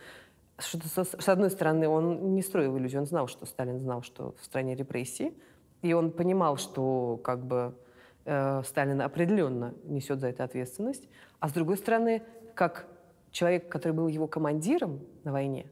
Что 0.57 0.79
с 1.05 1.29
одной 1.29 1.51
стороны, 1.51 1.87
он 1.87 2.33
не 2.35 2.41
строил 2.41 2.77
иллюзию, 2.77 3.01
он 3.01 3.07
знал, 3.07 3.27
что 3.27 3.45
Сталин 3.45 3.79
знал, 3.79 4.01
что 4.01 4.35
в 4.39 4.43
стране 4.43 4.75
репрессии, 4.75 5.33
и 5.81 5.93
он 5.93 6.11
понимал, 6.11 6.57
что 6.57 7.19
как 7.23 7.45
бы 7.45 7.75
э, 8.25 8.61
Сталин 8.65 9.01
определенно 9.01 9.73
несет 9.85 10.19
за 10.19 10.27
это 10.27 10.43
ответственность. 10.43 11.07
А 11.39 11.47
с 11.47 11.53
другой 11.53 11.77
стороны, 11.77 12.23
как 12.55 12.87
человек, 13.31 13.69
который 13.69 13.93
был 13.93 14.07
его 14.07 14.27
командиром 14.27 14.99
на 15.23 15.31
войне, 15.31 15.67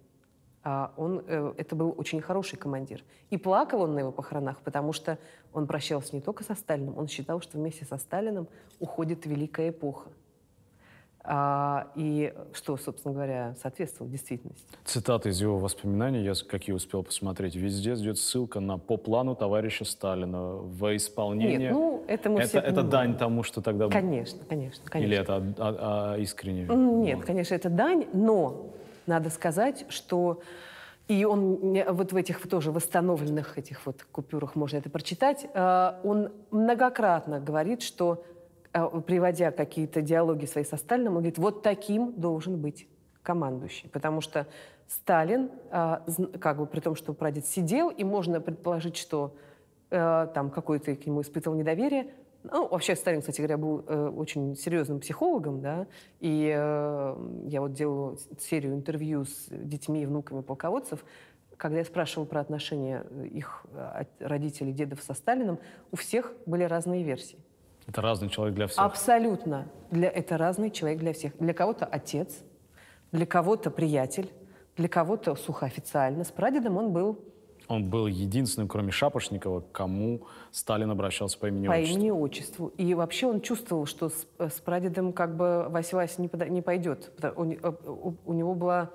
он, 0.64 1.24
э, 1.28 1.54
это 1.58 1.76
был 1.76 1.94
очень 1.98 2.22
хороший 2.22 2.58
командир. 2.58 3.04
И 3.30 3.38
плакал 3.38 3.82
он 3.82 3.94
на 3.94 4.00
его 4.00 4.12
похоронах, 4.12 4.62
потому 4.62 4.94
что 4.94 5.18
он 5.54 5.68
прощался 5.68 6.16
не 6.16 6.22
только 6.22 6.44
со 6.44 6.56
Сталиным, 6.56 6.98
он 6.98 7.08
считал, 7.08 7.42
что 7.42 7.58
вместе 7.58 7.86
со 7.86 7.98
Сталиным 7.98 8.48
уходит 8.80 9.26
великая 9.26 9.70
эпоха. 9.70 10.10
А, 11.30 11.88
и 11.96 12.34
что, 12.54 12.78
собственно 12.78 13.14
говоря, 13.14 13.54
соответствовало 13.62 14.10
действительности. 14.10 14.66
Цитата 14.86 15.28
из 15.28 15.42
его 15.42 15.58
воспоминаний, 15.58 16.24
я 16.24 16.32
какие 16.48 16.74
успел 16.74 17.04
посмотреть, 17.04 17.54
везде 17.54 17.96
идет 17.96 18.18
ссылка 18.18 18.62
на 18.62 18.78
«по 18.78 18.96
плану 18.96 19.36
товарища 19.36 19.84
Сталина» 19.84 20.56
во 20.56 20.96
исполнение. 20.96 21.58
Нет, 21.58 21.72
ну, 21.74 22.06
это 22.08 22.30
мы 22.30 22.40
это, 22.40 22.48
все 22.48 22.60
Это 22.60 22.82
дань 22.82 23.18
тому, 23.18 23.44
что 23.44 23.62
тогда? 23.62 23.90
Конечно, 23.90 24.40
конечно, 24.48 24.86
конечно. 24.86 25.06
Или 25.06 25.22
это 25.22 25.36
а, 25.36 25.54
а, 25.58 26.14
а, 26.14 26.18
искренне? 26.18 26.64
Нет, 26.64 27.26
конечно, 27.26 27.56
это 27.56 27.70
дань, 27.70 28.08
но 28.14 28.68
надо 29.08 29.30
сказать, 29.30 29.86
что 29.90 30.42
и 31.08 31.24
он 31.24 31.78
вот 31.90 32.12
в 32.12 32.16
этих 32.16 32.48
тоже 32.50 32.72
восстановленных 32.72 33.58
этих 33.58 33.86
вот 33.86 34.04
купюрах 34.12 34.56
можно 34.56 34.78
это 34.78 34.90
прочитать. 34.90 35.48
Э, 35.54 36.00
он 36.04 36.34
многократно 36.52 37.40
говорит, 37.40 37.82
что 37.82 38.26
э, 38.74 38.86
приводя 39.06 39.52
какие-то 39.52 40.02
диалоги 40.02 40.46
свои 40.46 40.66
со 40.66 40.76
Сталином, 40.76 41.14
он 41.14 41.20
говорит, 41.20 41.38
вот 41.38 41.64
таким 41.64 42.14
должен 42.14 42.58
быть 42.58 42.88
командующий, 43.24 43.90
потому 43.90 44.20
что 44.20 44.48
Сталин, 44.88 45.50
э, 45.72 46.00
как 46.40 46.58
бы 46.58 46.66
при 46.66 46.82
том, 46.82 46.96
что 46.96 47.14
прадед 47.14 47.46
сидел, 47.46 47.90
и 47.90 48.04
можно 48.04 48.42
предположить, 48.42 48.98
что 48.98 49.36
там 49.90 50.50
какой-то 50.50 50.94
к 50.98 51.06
нему 51.06 51.22
испытывал 51.22 51.56
недоверие, 51.56 52.08
ну, 52.52 52.68
вообще 52.68 52.96
Сталин, 52.96 53.22
кстати 53.22 53.38
говоря, 53.38 53.58
был 53.58 53.84
э, 53.88 54.10
очень 54.10 54.56
серьезным 54.56 55.00
психологом, 55.00 55.62
да, 55.62 55.88
и 56.20 56.54
э, 56.56 57.16
я 57.46 57.62
вот 57.62 57.74
делала 57.74 58.18
серию 58.40 58.74
интервью 58.74 59.26
с 59.26 59.48
детьми 59.50 60.04
и 60.04 60.06
внуками 60.06 60.42
полководцев, 60.42 61.04
когда 61.58 61.80
я 61.80 61.86
спрашивала 61.86 62.26
про 62.26 62.42
отношения 62.42 63.06
их 63.32 63.66
э, 63.74 64.06
родителей, 64.20 64.72
дедов 64.72 65.02
со 65.02 65.14
Сталином, 65.14 65.60
у 65.92 65.96
всех 65.96 66.34
были 66.46 66.64
разные 66.64 67.04
версии. 67.04 67.40
Это 67.88 68.02
разный 68.02 68.30
человек 68.30 68.56
для 68.56 68.68
всех? 68.68 68.84
Абсолютно. 68.84 69.68
Для, 69.92 70.10
это 70.10 70.38
разный 70.38 70.70
человек 70.72 71.00
для 71.00 71.14
всех. 71.14 71.38
Для 71.38 71.54
кого-то 71.54 71.86
отец, 71.86 72.44
для 73.12 73.26
кого-то 73.26 73.72
приятель, 73.72 74.30
для 74.76 74.90
кого-то 74.90 75.36
сухоофициально. 75.36 76.24
С 76.24 76.32
прадедом 76.32 76.78
он 76.78 76.92
был 76.92 77.20
он 77.68 77.90
был 77.90 78.08
единственным, 78.08 78.68
кроме 78.68 78.92
Шапошникова, 78.92 79.64
кому 79.72 80.22
Сталин 80.52 80.90
обращался 80.92 81.38
по 81.38 81.48
имени 81.48 81.68
по 81.68 81.74
отчеству. 81.74 81.94
По 81.94 82.00
имени 82.00 82.12
отчеству. 82.12 82.68
И 82.78 82.94
вообще 82.94 83.28
он 83.28 83.42
чувствовал, 83.42 83.86
что 83.86 84.10
с, 84.10 84.28
с 84.40 84.60
прадедом 84.62 85.14
как 85.14 85.36
бы 85.36 85.68
Вася-Вася 85.70 86.22
не, 86.22 86.30
не 86.50 86.62
пойдет. 86.62 87.12
У, 87.36 87.44
у, 87.44 88.16
у 88.26 88.34
него 88.34 88.56
была 88.56 88.90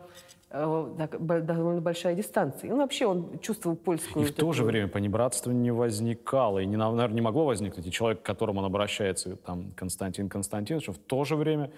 э, 0.50 1.08
довольно 1.18 1.80
большая 1.80 2.14
дистанция. 2.14 2.70
И 2.70 2.72
он 2.72 2.78
вообще 2.78 3.06
он 3.06 3.38
чувствовал 3.40 3.76
польскую... 3.76 4.26
И 4.26 4.28
в 4.28 4.34
то 4.34 4.52
же 4.52 4.64
время 4.64 4.88
понебратство 4.88 5.50
не 5.50 5.70
возникало, 5.70 6.60
и, 6.60 6.66
не, 6.66 6.76
наверное, 6.76 7.08
не 7.08 7.20
могло 7.20 7.44
возникнуть. 7.44 7.86
И 7.86 7.90
человек, 7.90 8.22
к 8.22 8.26
которому 8.26 8.60
он 8.60 8.66
обращается, 8.66 9.36
там, 9.36 9.72
Константин 9.76 10.28
Константинович, 10.28 10.88
в 10.88 10.98
то 10.98 11.24
же 11.24 11.36
время 11.36 11.70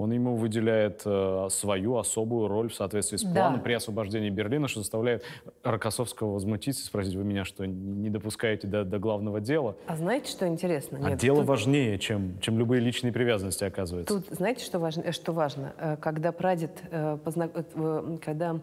он 0.00 0.12
ему 0.12 0.34
выделяет 0.34 1.02
э, 1.04 1.48
свою 1.50 1.98
особую 1.98 2.48
роль 2.48 2.70
в 2.70 2.74
соответствии 2.74 3.18
с 3.18 3.22
Да. 3.22 3.32
планом 3.34 3.60
при 3.60 3.74
освобождении 3.74 4.30
Берлина, 4.30 4.66
что 4.66 4.80
заставляет 4.80 5.22
Рокоссовского 5.62 6.32
возмутиться 6.32 6.82
и 6.82 6.86
спросить, 6.86 7.14
вы 7.14 7.22
меня 7.22 7.44
что, 7.44 7.66
не 7.66 8.08
допускаете 8.08 8.66
до, 8.66 8.84
до 8.84 8.98
главного 8.98 9.40
дела? 9.42 9.76
А 9.86 9.96
знаете, 9.96 10.30
что 10.30 10.48
интересно? 10.48 10.98
а 11.02 11.10
Нет, 11.10 11.18
дело 11.18 11.38
тут- 11.40 11.48
важнее, 11.48 11.98
чем, 11.98 12.40
чем 12.40 12.58
любые 12.58 12.80
личные 12.80 13.12
привязанности, 13.12 13.62
оказывается. 13.64 14.22
Тут, 14.22 14.34
знаете, 14.34 14.64
что 14.64 14.78
важно? 14.78 15.02
э, 15.02 15.12
Что 15.12 15.32
важно? 15.32 15.74
Э, 15.78 15.96
Когда 16.00 16.32
прадед, 16.32 16.82
э, 16.90 17.18
позна- 17.22 17.50
э, 17.54 18.18
когда 18.24 18.56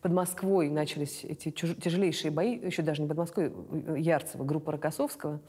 под 0.00 0.12
Москвой 0.12 0.68
начались 0.68 1.24
эти 1.24 1.48
чуж- 1.50 1.74
тяжелейшие 1.74 2.30
бои, 2.30 2.56
еще 2.56 2.82
даже 2.82 3.02
не 3.02 3.08
под 3.08 3.16
Москвой, 3.16 3.52
Ярцева, 3.96 4.44
группа 4.44 4.70
Рокоссовского, 4.70 5.40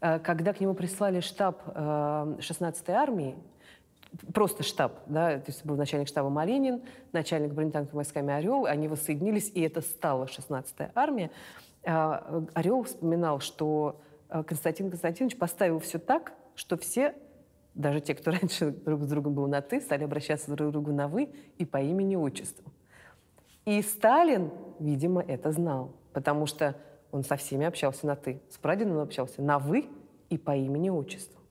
э, 0.00 0.20
когда 0.20 0.52
к 0.52 0.60
нему 0.60 0.74
прислали 0.74 1.18
штаб 1.18 1.60
э, 1.74 2.36
16-й 2.38 2.92
армии, 2.94 3.34
просто 4.32 4.62
штаб, 4.62 5.00
да, 5.06 5.38
то 5.38 5.50
есть 5.50 5.64
был 5.64 5.76
начальник 5.76 6.08
штаба 6.08 6.28
Малинин, 6.28 6.82
начальник 7.12 7.52
бронетанковыми 7.52 7.96
войсками 7.96 8.32
Орел, 8.32 8.66
они 8.66 8.88
воссоединились, 8.88 9.50
и 9.54 9.60
это 9.62 9.80
стала 9.80 10.26
16-я 10.26 10.90
армия. 10.94 11.30
А, 11.84 12.44
Орел 12.54 12.82
вспоминал, 12.84 13.40
что 13.40 14.00
э, 14.28 14.42
Константин 14.44 14.90
Константинович 14.90 15.36
поставил 15.36 15.78
все 15.80 15.98
так, 15.98 16.32
что 16.54 16.76
все, 16.76 17.14
даже 17.74 18.00
те, 18.00 18.14
кто 18.14 18.30
раньше 18.32 18.70
друг 18.70 19.02
с 19.02 19.06
другом 19.08 19.34
был 19.34 19.46
на 19.48 19.62
«ты», 19.62 19.80
стали 19.80 20.04
обращаться 20.04 20.54
друг 20.54 20.68
к 20.68 20.72
другу 20.72 20.92
на 20.92 21.08
«вы» 21.08 21.30
и 21.58 21.64
по 21.64 21.78
имени-отчеству. 21.78 22.70
И 23.64 23.80
Сталин, 23.82 24.50
видимо, 24.78 25.22
это 25.22 25.52
знал, 25.52 25.92
потому 26.12 26.46
что 26.46 26.76
он 27.10 27.24
со 27.24 27.36
всеми 27.36 27.66
общался 27.66 28.06
на 28.06 28.16
«ты». 28.16 28.40
С 28.50 28.58
прадедом 28.58 28.96
он 28.96 29.02
общался 29.02 29.42
на 29.42 29.58
«вы» 29.58 29.88
и 30.30 30.38
по 30.38 30.56
имени-отчеству. 30.56 31.41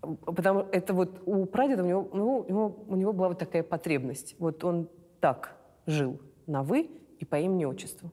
Потому 0.00 0.66
это 0.72 0.94
вот 0.94 1.22
у 1.26 1.44
прадеда 1.46 1.82
у 1.82 1.86
него, 1.86 2.08
ну, 2.12 2.38
у 2.38 2.48
него, 2.48 2.76
у 2.88 2.96
него 2.96 3.12
была 3.12 3.28
вот 3.28 3.38
такая 3.38 3.62
потребность. 3.62 4.36
Вот 4.38 4.62
он 4.64 4.88
так 5.20 5.56
жил 5.86 6.20
на 6.46 6.62
«вы» 6.62 6.90
и 7.18 7.24
по 7.24 7.36
имени-отчеству. 7.36 8.12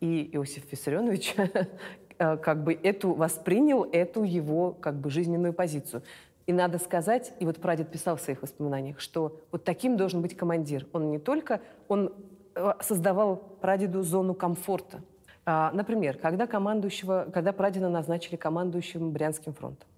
И 0.00 0.30
Иосиф 0.32 0.70
Виссарионович 0.70 1.34
э, 2.18 2.36
как 2.36 2.62
бы 2.62 2.74
эту, 2.74 3.14
воспринял 3.14 3.84
эту 3.84 4.22
его 4.22 4.72
как 4.72 5.00
бы 5.00 5.10
жизненную 5.10 5.52
позицию. 5.52 6.02
И 6.46 6.52
надо 6.52 6.78
сказать, 6.78 7.32
и 7.40 7.46
вот 7.46 7.60
прадед 7.60 7.90
писал 7.90 8.16
в 8.16 8.20
своих 8.20 8.42
воспоминаниях, 8.42 9.00
что 9.00 9.40
вот 9.50 9.64
таким 9.64 9.96
должен 9.96 10.22
быть 10.22 10.36
командир. 10.36 10.86
Он 10.92 11.10
не 11.10 11.18
только, 11.18 11.60
он 11.88 12.12
э, 12.54 12.72
создавал 12.80 13.36
прадеду 13.60 14.02
зону 14.02 14.34
комфорта. 14.34 15.00
А, 15.44 15.72
Например, 15.72 16.16
когда 16.16 16.46
командующего, 16.46 17.28
когда 17.32 17.52
прадеда 17.52 17.88
назначили 17.88 18.36
командующим 18.36 19.10
Брянским 19.10 19.54
фронтом, 19.54 19.88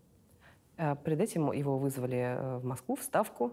Перед 1.04 1.20
этим 1.20 1.50
его 1.52 1.76
вызвали 1.76 2.36
э, 2.36 2.58
в 2.58 2.64
Москву, 2.64 2.94
в 2.94 3.02
Ставку, 3.02 3.52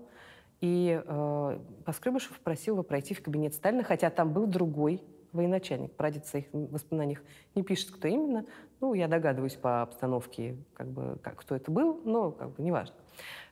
и 0.61 1.01
э, 1.03 1.59
Поскребышев 1.84 2.39
просил 2.39 2.76
его 2.76 2.84
пройти 2.84 3.13
в 3.13 3.21
кабинет 3.21 3.53
Сталина, 3.53 3.84
хотя 3.84 4.09
там 4.09 4.32
был 4.32 4.45
другой 4.45 5.01
военачальник. 5.32 5.91
Прадед 5.93 6.26
в 6.26 6.30
своих 6.30 6.45
воспоминаниях 6.51 7.21
не 7.55 7.63
пишет, 7.63 7.91
кто 7.91 8.07
именно. 8.07 8.45
Ну, 8.80 8.93
я 8.93 9.07
догадываюсь 9.07 9.55
по 9.55 9.82
обстановке, 9.82 10.55
как 10.73 10.88
бы, 10.88 11.17
как, 11.21 11.36
кто 11.38 11.55
это 11.55 11.71
был, 11.71 11.99
но 12.05 12.32
как 12.32 12.51
бы 12.51 12.63
неважно. 12.63 12.95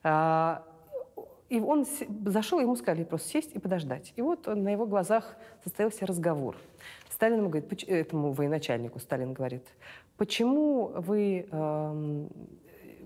А, 0.03 0.63
и 1.49 1.59
он 1.59 1.85
зашел, 2.25 2.59
ему 2.59 2.75
сказали 2.75 3.03
просто 3.03 3.29
сесть 3.29 3.51
и 3.53 3.59
подождать. 3.59 4.13
И 4.15 4.21
вот 4.21 4.47
на 4.47 4.69
его 4.69 4.85
глазах 4.85 5.35
состоялся 5.63 6.05
разговор. 6.05 6.55
Сталин 7.09 7.39
ему 7.39 7.49
говорит, 7.49 7.69
«Поч- 7.69 7.85
этому 7.87 8.31
военачальнику 8.31 8.99
Сталин 8.99 9.33
говорит, 9.33 9.67
почему 10.17 10.87
вы 10.95 11.47
эм, 11.51 12.29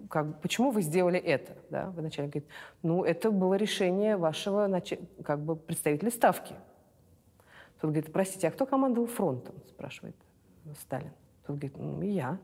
как, 0.08 0.42
почему 0.42 0.72
вы 0.72 0.82
сделали 0.82 1.20
это? 1.20 1.56
Да? 1.70 1.90
Военачальник 1.92 2.34
говорит, 2.34 2.50
ну, 2.84 3.04
это 3.04 3.32
было 3.32 3.56
решение 3.56 4.18
вашего 4.18 4.82
как 5.24 5.40
бы, 5.40 5.56
представителя 5.56 6.12
Ставки. 6.12 6.56
Тот 7.80 7.92
говорит, 7.92 8.12
простите, 8.12 8.48
а 8.48 8.52
кто 8.52 8.66
командовал 8.66 9.08
фронтом? 9.08 9.56
Спрашивает 9.68 10.16
Сталин. 10.80 11.12
Тот 11.46 11.58
говорит, 11.58 11.78
ну, 11.78 12.02
я. 12.02 12.40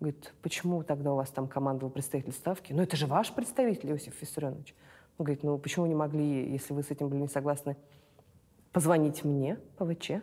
Говорит, 0.00 0.32
почему 0.42 0.82
тогда 0.82 1.12
у 1.12 1.16
вас 1.16 1.30
там 1.30 1.48
командовал 1.48 1.90
представитель 1.90 2.32
Ставки? 2.32 2.72
Ну, 2.72 2.82
это 2.82 2.96
же 2.96 3.06
ваш 3.06 3.32
представитель, 3.32 3.90
Иосиф 3.90 4.20
Виссарионович. 4.20 4.74
Он 5.18 5.24
говорит, 5.24 5.42
ну, 5.42 5.58
почему 5.58 5.86
не 5.86 5.94
могли, 5.94 6.50
если 6.50 6.74
вы 6.74 6.82
с 6.82 6.90
этим 6.90 7.08
были 7.08 7.20
не 7.20 7.28
согласны, 7.28 7.76
позвонить 8.72 9.24
мне, 9.24 9.58
ПВЧ? 9.78 10.22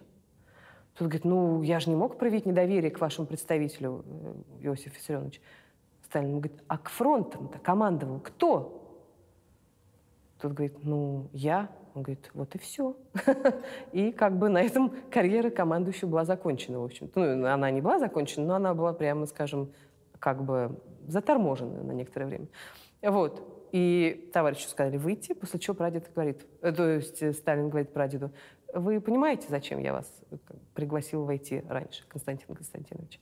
Тут 0.95 1.07
говорит, 1.07 1.24
ну, 1.24 1.61
я 1.61 1.80
же 1.80 1.89
не 1.89 1.95
мог 1.95 2.17
проявить 2.17 2.45
недоверие 2.45 2.91
к 2.91 2.99
вашему 2.99 3.28
представителю, 3.28 4.03
э, 4.05 4.34
Иосиф 4.63 4.95
Виссарионович. 4.95 5.39
Сталин 6.10 6.39
говорит, 6.39 6.64
а 6.68 6.80
к 6.80 6.89
фронтам-то 6.89 7.60
командовал 7.60 8.20
кто? 8.20 9.05
Тут 10.41 10.53
говорит, 10.53 10.84
ну, 10.84 11.30
я. 11.34 11.70
Он 11.93 12.01
говорит, 12.01 12.32
вот 12.34 12.55
и 12.55 12.57
все. 12.57 12.95
И 13.91 14.12
как 14.12 14.38
бы 14.38 14.49
на 14.49 14.60
этом 14.60 14.91
карьера 15.12 15.51
командующего 15.51 16.10
была 16.10 16.26
закончена, 16.26 16.80
в 16.80 16.84
общем. 16.84 17.12
Ну, 17.14 17.45
она 17.45 17.70
не 17.70 17.82
была 17.82 17.99
закончена, 17.99 18.47
но 18.47 18.55
она 18.55 18.74
была, 18.74 18.93
прямо 18.93 19.28
скажем, 19.28 19.72
как 20.18 20.43
бы 20.43 20.80
заторможена 21.07 21.84
на 21.84 21.91
некоторое 21.91 22.26
время. 22.26 22.47
Вот. 23.03 23.68
И 23.72 24.32
товарищу 24.34 24.68
сказали 24.68 24.97
выйти, 24.97 25.34
после 25.34 25.60
чего 25.60 25.76
прадед 25.76 26.12
говорит, 26.12 26.47
э, 26.62 26.72
то 26.72 26.89
есть 26.89 27.36
Сталин 27.38 27.70
говорит 27.70 27.93
прадеду, 27.93 28.32
вы 28.74 28.99
понимаете, 28.99 29.45
зачем 29.47 29.78
я 29.78 29.93
вас 29.93 30.12
пригласил 30.74 31.26
войти 31.26 31.64
раньше, 31.68 32.03
Константин 32.07 32.55
Константинович? 32.55 33.20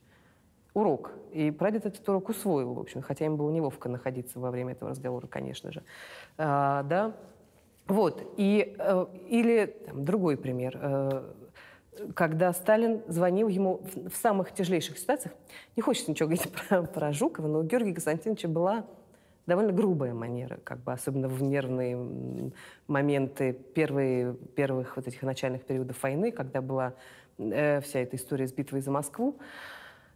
Урок. 0.74 1.12
И 1.32 1.50
прадед 1.50 1.86
этот 1.86 2.08
урок 2.08 2.28
усвоил, 2.28 2.74
в 2.74 2.80
общем, 2.80 3.02
хотя 3.02 3.26
им 3.26 3.36
было 3.36 3.50
неловко 3.50 3.88
находиться 3.88 4.38
во 4.38 4.50
время 4.50 4.72
этого 4.72 4.90
разговора, 4.90 5.26
конечно 5.26 5.72
же. 5.72 5.82
А, 6.36 6.82
да. 6.84 7.14
Вот. 7.86 8.22
И, 8.36 8.76
э, 8.78 9.06
или 9.28 9.66
там, 9.86 10.04
другой 10.04 10.36
пример. 10.36 10.78
Э, 10.80 11.22
когда 12.14 12.52
Сталин 12.52 13.02
звонил 13.08 13.48
ему 13.48 13.80
в, 13.94 14.14
самых 14.14 14.52
тяжелейших 14.52 14.98
ситуациях, 14.98 15.34
не 15.76 15.82
хочется 15.82 16.10
ничего 16.10 16.28
говорить 16.28 16.52
про, 16.68 16.82
про 16.82 17.12
Жукова, 17.12 17.46
но 17.46 17.60
у 17.60 17.62
Георгия 17.62 17.94
Константиновича 17.94 18.48
была 18.48 18.84
довольно 19.46 19.72
грубая 19.72 20.12
манера, 20.12 20.58
как 20.62 20.78
бы, 20.80 20.92
особенно 20.92 21.26
в 21.28 21.42
нервные 21.42 22.52
моменты 22.86 23.54
первые, 23.74 24.34
первых 24.54 24.96
вот 24.96 25.08
этих 25.08 25.22
начальных 25.22 25.64
периодов 25.64 26.00
войны, 26.02 26.30
когда 26.30 26.60
была 26.60 26.92
э, 27.38 27.80
вся 27.80 28.00
эта 28.00 28.16
история 28.16 28.46
с 28.46 28.52
битвой 28.52 28.82
за 28.82 28.90
Москву. 28.90 29.38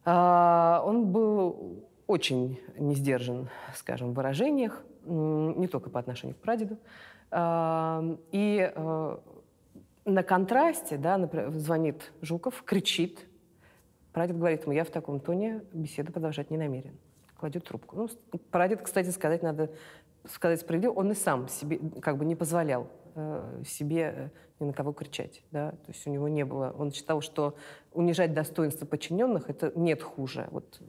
Он 0.04 1.12
был 1.12 1.84
очень 2.06 2.60
не 2.76 2.94
сдержан, 2.94 3.48
скажем, 3.74 4.12
в 4.12 4.14
выражениях, 4.14 4.82
не 5.04 5.66
только 5.68 5.90
по 5.90 5.98
отношению 6.00 6.36
к 6.36 6.40
прадеду. 6.40 6.78
А, 7.30 8.04
и 8.30 8.70
э, 8.74 9.16
на 10.04 10.22
контрасте, 10.22 10.98
да, 10.98 11.16
например, 11.16 11.50
звонит 11.52 12.12
Жуков, 12.20 12.62
кричит. 12.62 13.26
Прадед 14.12 14.36
говорит 14.36 14.64
ему, 14.64 14.72
я 14.72 14.84
в 14.84 14.90
таком 14.90 15.18
тоне 15.18 15.62
беседу 15.72 16.12
продолжать 16.12 16.50
не 16.50 16.58
намерен. 16.58 16.98
Кладет 17.38 17.64
трубку. 17.64 17.96
Ну, 17.96 18.08
прадед, 18.50 18.82
кстати, 18.82 19.08
сказать 19.08 19.42
надо, 19.42 19.70
сказать 20.28 20.60
справедливо, 20.60 20.92
он 20.92 21.10
и 21.12 21.14
сам 21.14 21.48
себе 21.48 21.80
как 22.00 22.18
бы 22.18 22.24
не 22.24 22.36
позволял 22.36 22.88
э, 23.14 23.62
себе 23.66 24.14
э, 24.16 24.28
ни 24.60 24.66
на 24.66 24.72
кого 24.72 24.92
кричать. 24.92 25.42
Да? 25.50 25.72
То 25.72 25.88
есть 25.88 26.06
у 26.06 26.10
него 26.10 26.28
не 26.28 26.44
было... 26.44 26.74
Он 26.78 26.92
считал, 26.92 27.20
что 27.20 27.56
унижать 27.92 28.32
достоинство 28.32 28.86
подчиненных 28.86 29.50
это 29.50 29.72
нет 29.74 30.02
хуже 30.02 30.48
вот, 30.50 30.80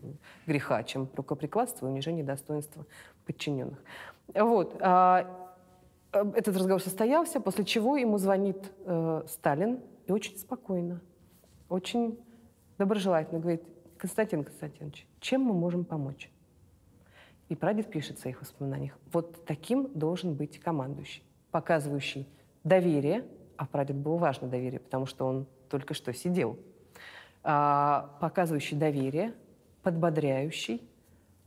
греха, 0.48 0.84
чем 0.84 1.10
рукоприкладство 1.16 1.88
и 1.88 1.90
унижение 1.90 2.24
достоинства 2.24 2.86
подчиненных. 3.26 3.84
Вот. 4.34 4.78
А, 4.80 5.52
э, 6.12 6.24
этот 6.36 6.56
разговор 6.56 6.82
состоялся, 6.82 7.40
после 7.40 7.66
чего 7.66 7.98
ему 7.98 8.18
звонит 8.18 8.72
э, 8.86 9.24
Сталин 9.28 9.80
и 10.08 10.12
очень 10.12 10.38
спокойно, 10.38 11.02
очень 11.70 12.20
доброжелательно 12.78 13.40
говорит, 13.40 13.64
Константин 13.98 14.44
Константинович, 14.44 15.08
чем 15.20 15.42
мы 15.42 15.54
можем 15.54 15.86
помочь? 15.86 16.30
И 17.50 17.56
прадед 17.56 17.90
пишет 17.90 18.18
в 18.18 18.22
своих 18.22 18.42
воспоминаниях, 18.42 18.98
вот 19.12 19.46
таким 19.46 19.90
должен 19.94 20.34
быть 20.34 20.60
командующий, 20.60 21.24
показывающий 21.54 22.28
доверие, 22.64 23.24
а 23.58 23.66
прадед 23.68 23.96
было 23.96 24.18
важно 24.18 24.48
доверие, 24.50 24.80
потому 24.80 25.06
что 25.06 25.26
он 25.28 25.46
только 25.70 25.94
что 25.94 26.12
сидел, 26.12 26.58
а, 27.44 28.18
показывающий 28.20 28.76
доверие, 28.76 29.34
подбодряющий, 29.84 30.82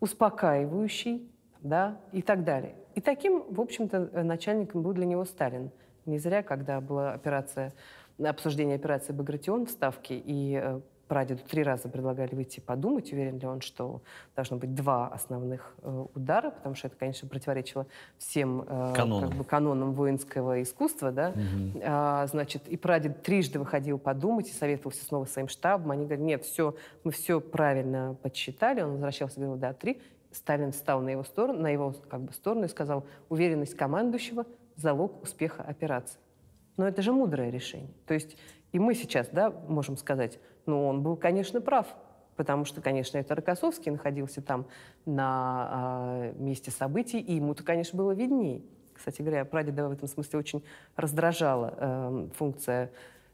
успокаивающий, 0.01 1.29
да, 1.61 2.01
и 2.13 2.23
так 2.23 2.45
далее. 2.45 2.77
И 2.95 3.01
таким, 3.01 3.43
в 3.53 3.61
общем-то, 3.61 4.23
начальником 4.23 4.83
был 4.83 4.93
для 4.93 5.07
него 5.07 5.25
Сталин. 5.25 5.71
Не 6.05 6.19
зря, 6.19 6.45
когда 6.45 6.81
была 6.81 7.13
операция, 7.13 7.73
обсуждение 8.23 8.77
операции 8.77 9.13
«Багратион» 9.13 9.67
в 9.67 9.71
Ставке, 9.71 10.17
и 10.17 10.61
э, 10.63 10.81
прадеду 11.09 11.43
три 11.49 11.63
раза 11.63 11.89
предлагали 11.89 12.35
выйти 12.35 12.61
подумать, 12.61 13.13
уверен 13.13 13.39
ли 13.39 13.47
он, 13.47 13.61
что 13.61 14.03
должно 14.35 14.57
быть 14.57 14.75
два 14.75 15.09
основных 15.09 15.75
э, 15.83 16.07
удара, 16.15 16.51
потому 16.51 16.75
что 16.75 16.89
это, 16.89 16.97
конечно, 16.97 17.29
противоречило 17.29 17.87
всем 18.19 18.63
э, 18.67 18.93
Канонам. 18.95 19.29
как 19.29 19.39
бы, 19.39 19.45
канонам 19.45 19.93
воинского 19.93 20.63
искусства, 20.63 21.13
да. 21.13 21.33
А, 21.83 22.27
значит, 22.27 22.69
и 22.69 22.77
прадед 22.77 23.23
трижды 23.23 23.59
выходил 23.59 23.99
подумать 23.99 24.49
и 24.49 24.53
советовался 24.53 25.05
снова 25.05 25.25
своим 25.25 25.49
штабом. 25.49 25.91
Они 25.91 26.05
говорят, 26.05 26.25
нет, 26.25 26.45
все, 26.45 26.75
мы 27.05 27.13
все 27.13 27.41
правильно 27.41 28.17
подсчитали. 28.23 28.81
Он 28.83 28.93
возвращался, 28.93 29.37
говорил, 29.37 29.57
да, 29.57 29.73
три. 29.73 30.01
Сталин 30.33 30.73
встал 30.73 31.01
на 31.01 31.11
его 31.11 31.25
сторону, 31.25 31.61
на 31.61 31.69
его 31.69 31.95
как 32.09 32.21
бы, 32.21 32.33
сторону 32.33 32.65
и 32.65 32.69
сказал, 32.69 33.07
уверенность 33.29 33.77
командующего– 33.77 34.45
залог 34.77 35.23
успеха 35.23 35.63
операции. 35.63 36.19
Но 36.77 36.87
это 36.87 37.03
же 37.03 37.13
мудрое 37.13 37.51
решение. 37.51 37.95
То 38.07 38.15
есть 38.15 38.37
и 38.73 38.79
мы 38.79 38.95
сейчас, 38.95 39.29
да, 39.29 39.51
можем 39.51 39.97
сказать, 39.97 40.39
ну, 40.67 40.87
он 40.87 41.03
был, 41.03 41.17
конечно, 41.17 41.61
прав, 41.61 41.87
потому 42.37 42.65
что, 42.65 42.81
конечно, 42.81 43.19
это 43.19 43.35
Рокоссовский 43.35 43.91
находился 43.91 44.43
там 44.43 44.67
на 45.05 45.69
а, 45.71 46.33
месте 46.37 46.71
событий, 46.71 47.19
и 47.19 47.35
ему-то, 47.35 47.63
конечно, 47.63 47.97
было 47.97 48.13
виднее. 48.13 48.63
Кстати 48.95 49.23
говоря, 49.23 49.45
прадеда 49.45 49.89
в 49.89 49.93
этом 49.93 50.09
смысле 50.09 50.39
очень 50.39 50.65
раздражала 50.97 51.75
э, 51.77 52.29
функция 52.35 52.91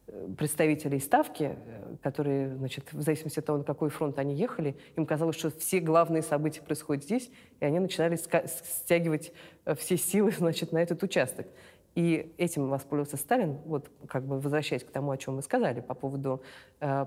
э, 0.08 0.28
представителей 0.36 0.98
ставки, 0.98 1.56
э, 1.56 1.96
которые, 2.02 2.56
значит, 2.56 2.92
в 2.92 3.00
зависимости 3.00 3.38
от 3.38 3.46
того, 3.46 3.58
на 3.58 3.64
какой 3.64 3.88
фронт 3.88 4.18
они 4.18 4.34
ехали, 4.34 4.76
им 4.96 5.06
казалось, 5.06 5.36
что 5.36 5.50
все 5.50 5.78
главные 5.78 6.22
события 6.22 6.62
происходят 6.62 7.04
здесь, 7.04 7.30
и 7.60 7.64
они 7.64 7.78
начинали 7.78 8.16
стягивать 8.16 9.32
э, 9.64 9.76
все 9.76 9.96
силы, 9.96 10.32
значит, 10.36 10.72
на 10.72 10.78
этот 10.78 11.00
участок. 11.04 11.46
И 11.94 12.32
этим 12.38 12.68
воспользовался 12.68 13.18
Сталин, 13.18 13.58
вот 13.66 13.90
как 14.08 14.24
бы 14.24 14.40
возвращаясь 14.40 14.82
к 14.82 14.90
тому, 14.90 15.10
о 15.10 15.18
чем 15.18 15.36
вы 15.36 15.42
сказали, 15.42 15.80
по 15.80 15.92
поводу, 15.92 16.42
э, 16.80 17.04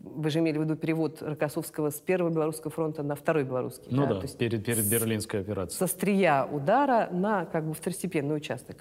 вы 0.00 0.30
же 0.30 0.40
имели 0.40 0.58
в 0.58 0.62
виду 0.62 0.74
перевод 0.74 1.22
Рокоссовского 1.22 1.90
с 1.90 2.00
первого 2.00 2.30
Белорусского 2.30 2.72
фронта 2.72 3.04
на 3.04 3.14
второй 3.14 3.44
Белорусский. 3.44 3.86
Ну 3.90 4.06
да, 4.06 4.16
то 4.16 4.22
есть 4.22 4.36
перед, 4.36 4.64
перед 4.64 4.84
Берлинской 4.90 5.40
операцией. 5.40 5.78
со 5.78 5.84
острия 5.84 6.44
удара 6.44 7.08
на 7.12 7.44
как 7.46 7.64
бы 7.64 7.74
второстепенный 7.74 8.36
участок. 8.36 8.78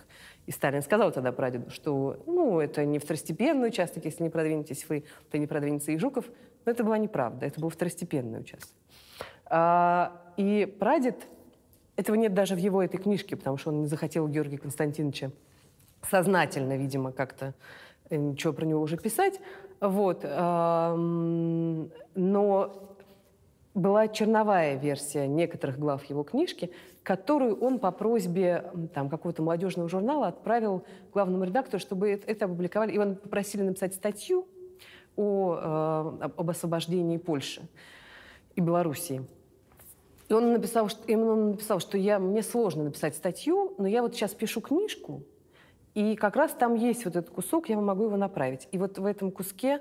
И 0.48 0.52
Сталин 0.52 0.82
сказал 0.82 1.12
тогда 1.12 1.32
прадеду, 1.32 1.70
что 1.70 2.24
ну, 2.26 2.60
это 2.60 2.84
не 2.84 2.98
второстепенный 2.98 3.68
участок, 3.68 4.06
если 4.06 4.24
не 4.24 4.30
продвинетесь 4.30 4.86
вы, 4.90 5.04
то 5.30 5.38
не 5.38 5.46
продвинется 5.46 5.92
и 5.92 5.98
Жуков. 5.98 6.26
Но 6.66 6.72
это 6.72 6.84
была 6.84 6.98
неправда, 6.98 7.46
это 7.46 7.62
был 7.62 7.70
второстепенный 7.70 8.40
участок. 8.40 8.76
А, 9.46 10.20
и 10.36 10.66
прадед, 10.80 11.28
этого 11.96 12.16
нет 12.16 12.34
даже 12.34 12.56
в 12.56 12.60
его 12.60 12.82
этой 12.82 12.98
книжке, 12.98 13.36
потому 13.36 13.58
что 13.58 13.72
он 13.72 13.82
не 13.82 13.88
захотел 13.88 14.28
Георгия 14.28 14.58
Константиновича 14.58 15.32
сознательно, 16.10 16.78
видимо, 16.78 17.12
как-то 17.12 17.54
э, 18.10 18.18
ничего 18.18 18.54
про 18.54 18.66
него 18.66 18.82
уже 18.82 18.98
писать. 18.98 19.40
Вот. 19.80 20.24
Но 20.24 20.94
была 23.74 24.08
черновая 24.08 24.76
версия 24.76 25.28
некоторых 25.28 25.80
глав 25.80 26.06
его 26.06 26.24
книжки, 26.24 26.72
которую 27.02 27.60
он 27.60 27.80
по 27.80 27.92
просьбе 27.92 28.72
там, 28.94 29.10
какого-то 29.10 29.42
молодежного 29.42 29.90
журнала 29.90 30.28
отправил 30.28 30.84
главному 31.12 31.44
редактору, 31.44 31.80
чтобы 31.80 32.12
это, 32.12 32.46
опубликовали. 32.46 32.94
Его 32.94 33.16
попросили 33.16 33.64
написать 33.64 33.96
статью 33.96 34.48
о, 35.16 36.20
э, 36.22 36.30
об 36.38 36.50
освобождении 36.50 37.18
Польши 37.18 37.62
и 38.56 38.62
Белоруссии. 38.62 39.26
И 40.34 40.36
он 40.36 40.52
написал, 40.52 40.90
что, 40.90 41.04
именно 41.06 41.34
он 41.34 41.52
написал, 41.52 41.80
что 41.80 41.96
я, 41.96 42.18
мне 42.18 42.42
сложно 42.42 42.86
написать 42.86 43.16
статью, 43.16 43.76
но 43.78 43.88
я 43.88 44.02
вот 44.02 44.16
сейчас 44.16 44.34
пишу 44.34 44.62
книжку, 44.62 45.22
и 45.94 46.16
как 46.16 46.36
раз 46.36 46.54
там 46.54 46.74
есть 46.74 47.06
вот 47.06 47.16
этот 47.16 47.30
кусок, 47.30 47.70
я 47.70 47.78
могу 47.80 48.06
его 48.06 48.18
направить. 48.18 48.68
И 48.72 48.80
вот 48.80 48.98
в 48.98 49.06
этом 49.06 49.30
куске 49.30 49.80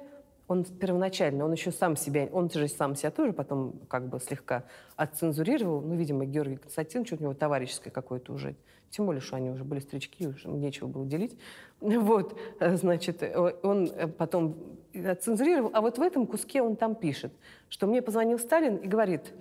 он 0.49 0.65
первоначально, 0.65 1.47
он 1.47 1.53
еще 1.53 1.73
сам 1.73 1.97
себя, 1.97 2.29
он 2.31 2.51
же 2.51 2.69
сам 2.69 2.95
себя 2.97 3.11
тоже 3.11 3.33
потом 3.33 3.81
как 3.89 4.09
бы 4.09 4.21
слегка 4.21 4.65
отцензурировал. 4.95 5.81
Ну, 5.81 5.95
видимо, 5.95 6.27
Георгий 6.27 6.57
Константинович, 6.57 7.13
у 7.15 7.23
него 7.23 7.33
товарищеское 7.33 7.91
какое-то 7.91 8.35
уже. 8.35 8.55
Тем 8.91 9.07
более, 9.07 9.23
что 9.23 9.37
они 9.37 9.49
уже 9.49 9.65
были 9.65 9.81
старички, 9.81 10.27
уже 10.27 10.49
нечего 10.49 10.87
было 10.87 11.07
делить. 11.07 11.39
Вот, 11.81 12.39
э, 12.61 12.77
значит, 12.77 13.23
э, 13.23 13.55
он 13.63 13.87
э, 13.87 14.07
потом 14.07 14.57
отцензурировал. 14.95 15.71
А 15.73 15.81
вот 15.81 15.97
в 15.97 16.03
этом 16.03 16.27
куске 16.27 16.61
он 16.61 16.77
там 16.77 16.95
пишет, 16.95 17.33
что 17.71 17.87
мне 17.87 18.03
позвонил 18.03 18.39
Сталин 18.39 18.77
и 18.77 18.87
говорит, 18.87 19.33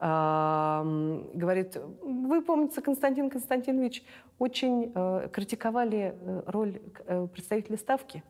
говорит, 0.00 1.76
вы, 2.02 2.40
помните, 2.40 2.80
Константин 2.80 3.28
Константинович 3.28 4.02
очень 4.38 4.92
э, 4.94 5.28
критиковали 5.30 6.14
э, 6.18 6.42
роль 6.46 6.80
э, 7.04 7.26
представителя 7.30 7.76
Ставки. 7.76 8.22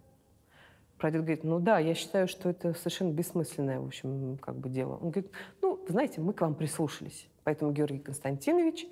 Прадед 0.98 1.22
говорит, 1.22 1.44
ну 1.44 1.60
да, 1.60 1.78
я 1.78 1.94
считаю, 1.94 2.26
что 2.26 2.50
это 2.50 2.74
совершенно 2.74 3.12
бессмысленное, 3.12 3.78
в 3.78 3.86
общем, 3.86 4.36
как 4.38 4.56
бы 4.56 4.68
дело. 4.68 4.94
Он 4.96 5.10
говорит, 5.10 5.30
ну, 5.62 5.80
знаете, 5.88 6.20
мы 6.20 6.32
к 6.32 6.40
вам 6.40 6.56
прислушались, 6.56 7.28
поэтому 7.44 7.70
Георгий 7.70 8.00
Константинович 8.00 8.88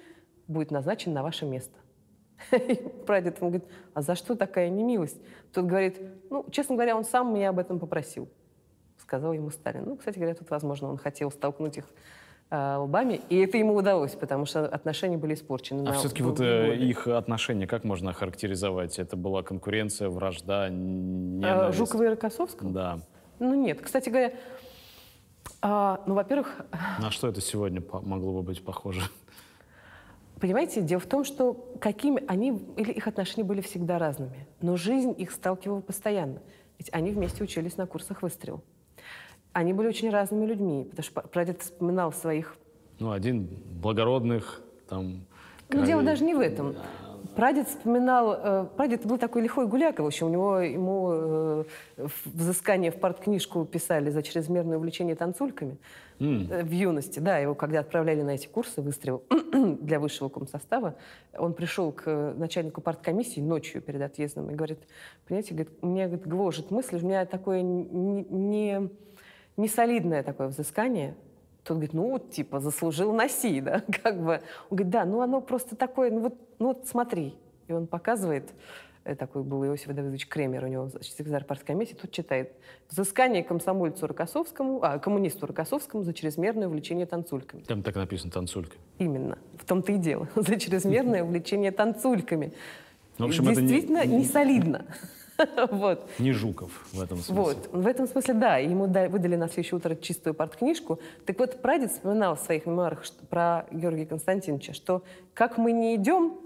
будет 0.47 0.71
назначен 0.71 1.13
на 1.13 1.25
ваше 1.25 1.47
место. 1.47 1.77
Прадед, 3.07 3.39
он 3.41 3.49
говорит, 3.49 3.69
а 3.93 4.03
за 4.03 4.15
что 4.15 4.37
такая 4.37 4.71
немилость? 4.71 5.21
Тот 5.53 5.67
говорит, 5.67 6.01
ну, 6.31 6.47
честно 6.53 6.77
говоря, 6.77 6.97
он 6.97 7.05
сам 7.05 7.35
меня 7.35 7.49
об 7.49 7.59
этом 7.59 7.81
попросил, 7.81 8.29
сказал 8.99 9.33
ему 9.33 9.51
Сталин. 9.51 9.85
Ну, 9.85 9.97
кстати 9.97 10.17
говоря, 10.17 10.37
тут, 10.37 10.49
возможно, 10.51 10.89
он 10.89 10.97
хотел 10.97 11.33
столкнуть 11.33 11.79
их 11.79 11.93
э, 12.51 12.77
лбами, 12.77 13.21
и 13.29 13.39
это 13.39 13.59
ему 13.59 13.75
удалось, 13.75 14.13
потому 14.13 14.47
что 14.47 14.67
отношения 14.67 15.17
были 15.17 15.35
испорчены. 15.35 15.89
А 15.89 15.93
все-таки 15.93 16.23
вот 16.23 16.41
э, 16.41 16.71
годы. 16.71 16.85
их 16.85 17.07
отношения 17.07 17.67
как 17.67 17.85
можно 17.85 18.11
охарактеризовать? 18.11 18.99
Это 18.99 19.17
была 19.17 19.43
конкуренция, 19.43 20.09
вражда, 20.09 20.69
Э, 20.69 20.71
ненависть? 20.71 21.79
Жукова 21.79 22.03
и 22.05 22.09
Рокоссовского? 22.09 22.71
Да. 22.71 22.99
Ну 23.39 23.55
нет, 23.55 23.81
кстати 23.81 24.09
говоря, 24.09 24.33
а, 25.61 26.03
ну, 26.07 26.15
во-первых, 26.15 26.67
На 27.01 27.11
что 27.11 27.29
это 27.29 27.41
сегодня 27.41 27.83
могло 28.03 28.33
бы 28.33 28.43
быть 28.43 28.65
похоже? 28.65 29.03
понимаете, 30.41 30.83
дело 30.83 31.01
в 31.01 31.07
том, 31.07 31.25
что 31.25 31.55
какими 31.81 32.23
они 32.29 32.51
или 32.77 32.93
их 32.93 33.09
отношения 33.09 33.45
были 33.45 33.61
всегда 33.61 33.99
разными, 33.99 34.47
но 34.61 34.77
жизнь 34.77 35.15
их 35.19 35.33
сталкивала 35.33 35.81
постоянно. 35.81 36.41
Ведь 36.79 36.91
они 36.93 37.11
вместе 37.11 37.43
учились 37.43 37.77
на 37.77 37.87
курсах 37.87 38.23
выстрел. 38.23 38.63
Они 39.53 39.73
были 39.73 39.89
очень 39.89 40.11
разными 40.11 40.47
людьми, 40.47 40.85
потому 40.91 41.05
что 41.05 41.21
прадед 41.23 41.63
вспоминал 41.63 42.13
своих 42.13 42.57
Ну, 42.99 43.11
один 43.13 43.49
благородных, 43.81 44.63
там... 44.89 45.25
Ну, 45.71 45.85
дело 45.85 46.03
даже 46.03 46.25
не 46.25 46.35
в 46.35 46.41
этом. 46.41 46.75
Прадед 47.35 47.69
вспоминал... 47.69 48.37
э, 48.43 48.67
прадед 48.77 49.07
был 49.07 49.19
такой 49.19 49.43
лихой 49.43 49.67
гуляка. 49.67 50.03
В 50.03 50.07
общем, 50.07 50.27
у 50.27 50.31
него 50.31 50.59
ему 50.59 51.09
э, 51.13 51.65
взыскание 52.25 52.91
в 52.91 52.97
парткнижку 52.99 53.65
писали 53.65 54.11
за 54.11 54.23
чрезмерное 54.23 54.77
увлечение 54.77 55.15
танцульками 55.15 55.79
э, 56.19 56.65
в 56.65 56.71
юности. 56.71 57.21
Да, 57.21 57.39
его 57.39 57.55
когда 57.55 57.81
отправляли 57.81 58.23
на 58.23 58.31
эти 58.31 58.49
курсы 58.49 58.83
выстрел 58.83 59.23
для 59.53 60.01
высшего 60.01 60.29
комсостава, 60.29 60.97
он 61.37 61.55
пришел 61.55 61.93
к 61.93 62.05
э, 62.07 62.35
начальнику 62.37 62.81
парткомиссии 62.81 63.41
ночью 63.41 63.83
перед 63.83 64.03
отъездом 64.03 64.51
и 64.51 64.55
говорит, 64.55 64.81
понимаете, 65.29 65.55
говорит, 65.55 65.83
мне 65.83 66.07
говорит, 66.07 66.27
гложет 66.27 66.71
мысль, 66.73 66.97
у 66.97 67.07
меня 67.07 67.25
такое 67.25 67.63
не, 67.63 68.25
не, 68.25 68.89
не 69.59 69.69
солидное 69.69 70.23
такое 70.23 70.49
взыскание, 70.49 71.15
тот 71.65 71.77
говорит, 71.77 71.93
ну, 71.93 72.19
типа, 72.19 72.61
заслужил 72.61 73.13
носи, 73.13 73.61
да, 73.61 73.83
как 74.03 74.19
бы. 74.23 74.41
Он 74.71 74.77
говорит, 74.77 74.91
да, 74.91 75.05
ну, 75.05 75.21
оно 75.21 75.41
просто 75.41 75.77
такое, 75.77 76.11
ну, 76.11 76.21
вот, 76.21 76.35
ну, 76.59 76.69
вот 76.69 76.87
смотри. 76.87 77.35
И 77.67 77.73
он 77.73 77.87
показывает, 77.87 78.51
э, 79.05 79.15
такой 79.15 79.43
был 79.43 79.63
Иосиф 79.67 79.89
Давидович 79.89 80.29
Кремер, 80.29 80.65
у 80.65 80.69
него 80.69 80.89
секретарь 81.03 81.45
парткомиссии, 81.45 81.95
тут 81.95 82.11
читает. 82.13 82.53
Взыскание 82.89 83.45
комсомольцу 83.45 84.07
Рокоссовскому, 84.07 84.79
а, 84.83 84.99
коммунисту 84.99 85.47
Рокоссовскому 85.47 86.05
за 86.05 86.15
чрезмерное 86.15 86.69
увлечение 86.69 87.05
танцульками. 87.05 87.63
Там 87.65 87.83
так 87.83 87.97
написано 87.97 88.31
«танцулька». 88.33 88.77
Именно. 88.99 89.37
В 89.59 89.67
том-то 89.67 89.93
и 89.93 89.99
дело. 89.99 90.29
За 90.37 90.59
чрезмерное 90.59 91.23
увлечение 91.25 91.73
танцульками. 91.73 92.55
Ну, 93.19 93.27
в 93.27 93.29
общем, 93.29 93.49
это 93.49 93.61
не- 93.61 93.69
Действительно, 93.69 94.07
не 94.07 94.25
солидно. 94.25 94.87
Вот. 95.71 96.09
Не 96.19 96.33
Жуков 96.33 96.71
в 96.93 97.01
этом 97.01 97.19
смысле. 97.19 97.35
Вот, 97.43 97.69
в 97.73 97.87
этом 97.87 98.07
смысле, 98.07 98.35
да, 98.35 98.57
ему 98.59 98.87
да- 98.87 99.09
выдали 99.09 99.37
на 99.37 99.49
следующее 99.49 99.77
утро 99.79 99.95
чистую 99.95 100.35
парткнижку. 100.35 100.99
Так 101.27 101.39
вот, 101.39 101.61
прадед 101.63 101.93
вспоминал 101.93 102.37
в 102.37 102.41
своих 102.41 102.67
мемуарах 102.67 103.05
про 103.31 103.67
Георгия 103.71 104.07
Константиновича, 104.07 104.73
что 104.73 105.03
как 105.35 105.59
мы 105.59 105.73
не 105.73 105.95
идем 105.97 106.39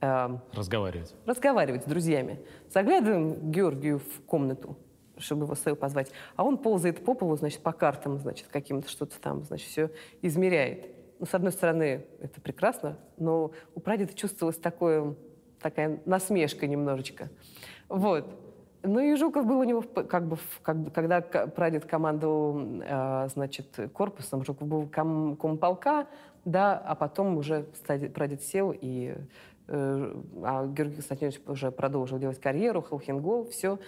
эм, 0.00 0.40
Разговаривать. 0.54 1.14
разговаривать 1.26 1.82
с 1.82 1.86
друзьями, 1.86 2.40
заглядываем 2.72 3.50
Георгию 3.50 3.98
в 3.98 4.20
комнату, 4.26 4.76
чтобы 5.18 5.44
его 5.44 5.54
свою 5.54 5.76
позвать, 5.76 6.12
а 6.36 6.44
он 6.44 6.58
ползает 6.58 7.04
по 7.04 7.14
полу, 7.14 7.36
значит, 7.36 7.60
по 7.60 7.72
картам, 7.72 8.18
значит, 8.18 8.46
каким-то 8.48 8.88
что-то 8.88 9.18
там, 9.20 9.44
значит, 9.44 9.68
все 9.68 9.90
измеряет. 10.22 10.86
Ну, 11.18 11.26
с 11.26 11.34
одной 11.34 11.50
стороны, 11.50 12.06
это 12.20 12.40
прекрасно, 12.40 12.96
но 13.16 13.50
у 13.74 13.80
прадеда 13.80 14.14
чувствовалась 14.14 14.56
такое, 14.58 15.16
такая 15.60 16.00
насмешка 16.04 16.66
немножечко. 16.66 17.28
Вот. 17.88 18.26
Ну 18.82 19.00
и 19.00 19.16
Жуков 19.16 19.44
был 19.44 19.58
у 19.58 19.64
него, 19.64 19.82
как 19.82 20.26
бы, 20.26 20.38
как 20.62 20.92
когда 20.92 21.20
прадед 21.20 21.84
командовал, 21.84 22.80
э, 22.82 23.28
значит, 23.34 23.78
корпусом, 23.92 24.44
Жуков 24.44 24.68
был 24.68 24.88
ком, 24.88 25.36
комполка, 25.36 26.06
да, 26.44 26.78
а 26.78 26.94
потом 26.94 27.36
уже 27.36 27.66
прадед 28.14 28.42
сел, 28.42 28.72
и 28.72 29.16
э, 29.66 30.14
а 30.42 30.66
Георгий 30.66 30.94
Константинович 30.94 31.40
уже 31.46 31.72
продолжил 31.72 32.18
делать 32.18 32.40
карьеру, 32.40 32.82
Холхенгол, 32.82 33.48
все. 33.48 33.78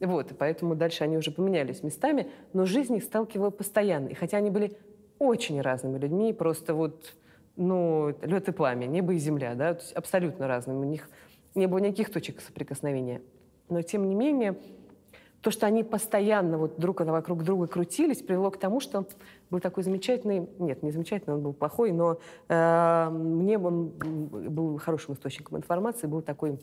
Вот, 0.00 0.32
и 0.32 0.34
поэтому 0.34 0.74
дальше 0.74 1.04
они 1.04 1.16
уже 1.16 1.30
поменялись 1.30 1.82
местами, 1.82 2.30
но 2.52 2.64
жизнь 2.64 2.96
их 2.96 3.04
сталкивала 3.04 3.50
постоянно. 3.50 4.08
И 4.08 4.14
хотя 4.14 4.38
они 4.38 4.50
были 4.50 4.76
очень 5.18 5.60
разными 5.60 5.98
людьми, 5.98 6.32
просто 6.32 6.74
вот, 6.74 7.14
ну, 7.56 8.14
лед 8.22 8.48
и 8.48 8.52
пламя, 8.52 8.86
небо 8.86 9.12
и 9.12 9.18
земля, 9.18 9.54
да, 9.54 9.74
то 9.74 9.80
есть 9.80 9.92
абсолютно 9.92 10.48
разными. 10.48 10.78
У 10.78 10.84
них 10.84 11.08
не 11.54 11.66
было 11.66 11.78
никаких 11.78 12.10
точек 12.10 12.40
соприкосновения. 12.40 13.22
Но, 13.68 13.82
тем 13.82 14.08
не 14.08 14.14
менее, 14.14 14.56
то, 15.40 15.50
что 15.50 15.66
они 15.66 15.82
постоянно 15.84 16.58
вот 16.58 16.78
друг 16.78 17.00
вокруг 17.00 17.44
друга 17.44 17.66
крутились, 17.66 18.22
привело 18.22 18.50
к 18.50 18.58
тому, 18.58 18.80
что 18.80 19.06
был 19.48 19.60
такой 19.60 19.82
замечательный, 19.84 20.48
нет, 20.58 20.82
не 20.82 20.90
замечательный, 20.90 21.34
он 21.34 21.42
был 21.42 21.52
плохой, 21.54 21.92
но 21.92 22.18
э, 22.48 23.08
мне 23.10 23.58
он 23.58 23.88
был 23.88 24.78
хорошим 24.78 25.14
источником 25.14 25.56
информации, 25.56 26.06
был 26.06 26.20
такой 26.20 26.58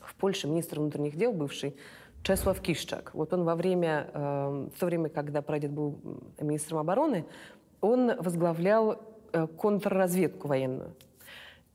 в 0.00 0.14
Польше 0.16 0.46
министр 0.46 0.78
внутренних 0.78 1.16
дел 1.16 1.32
бывший, 1.32 1.76
Чеслав 2.22 2.60
Кишчак. 2.60 3.12
Вот 3.14 3.32
он 3.32 3.44
во 3.44 3.54
время, 3.54 4.08
э, 4.12 4.68
в 4.74 4.78
то 4.78 4.86
время, 4.86 5.08
когда 5.08 5.42
прадед 5.42 5.72
был 5.72 5.98
министром 6.40 6.78
обороны, 6.78 7.24
он 7.80 8.12
возглавлял 8.20 9.00
контрразведку 9.58 10.48
военную. 10.48 10.94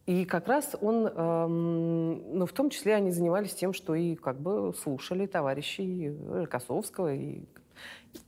И 0.05 0.25
как 0.25 0.47
раз 0.47 0.75
он, 0.81 1.07
эм, 1.07 2.37
ну, 2.37 2.45
в 2.45 2.53
том 2.53 2.69
числе 2.69 2.95
они 2.95 3.11
занимались 3.11 3.53
тем, 3.53 3.71
что 3.71 3.93
и 3.93 4.15
как 4.15 4.39
бы 4.39 4.73
слушали 4.73 5.27
товарищей 5.27 6.13
Косовского. 6.49 7.13
И, 7.13 7.43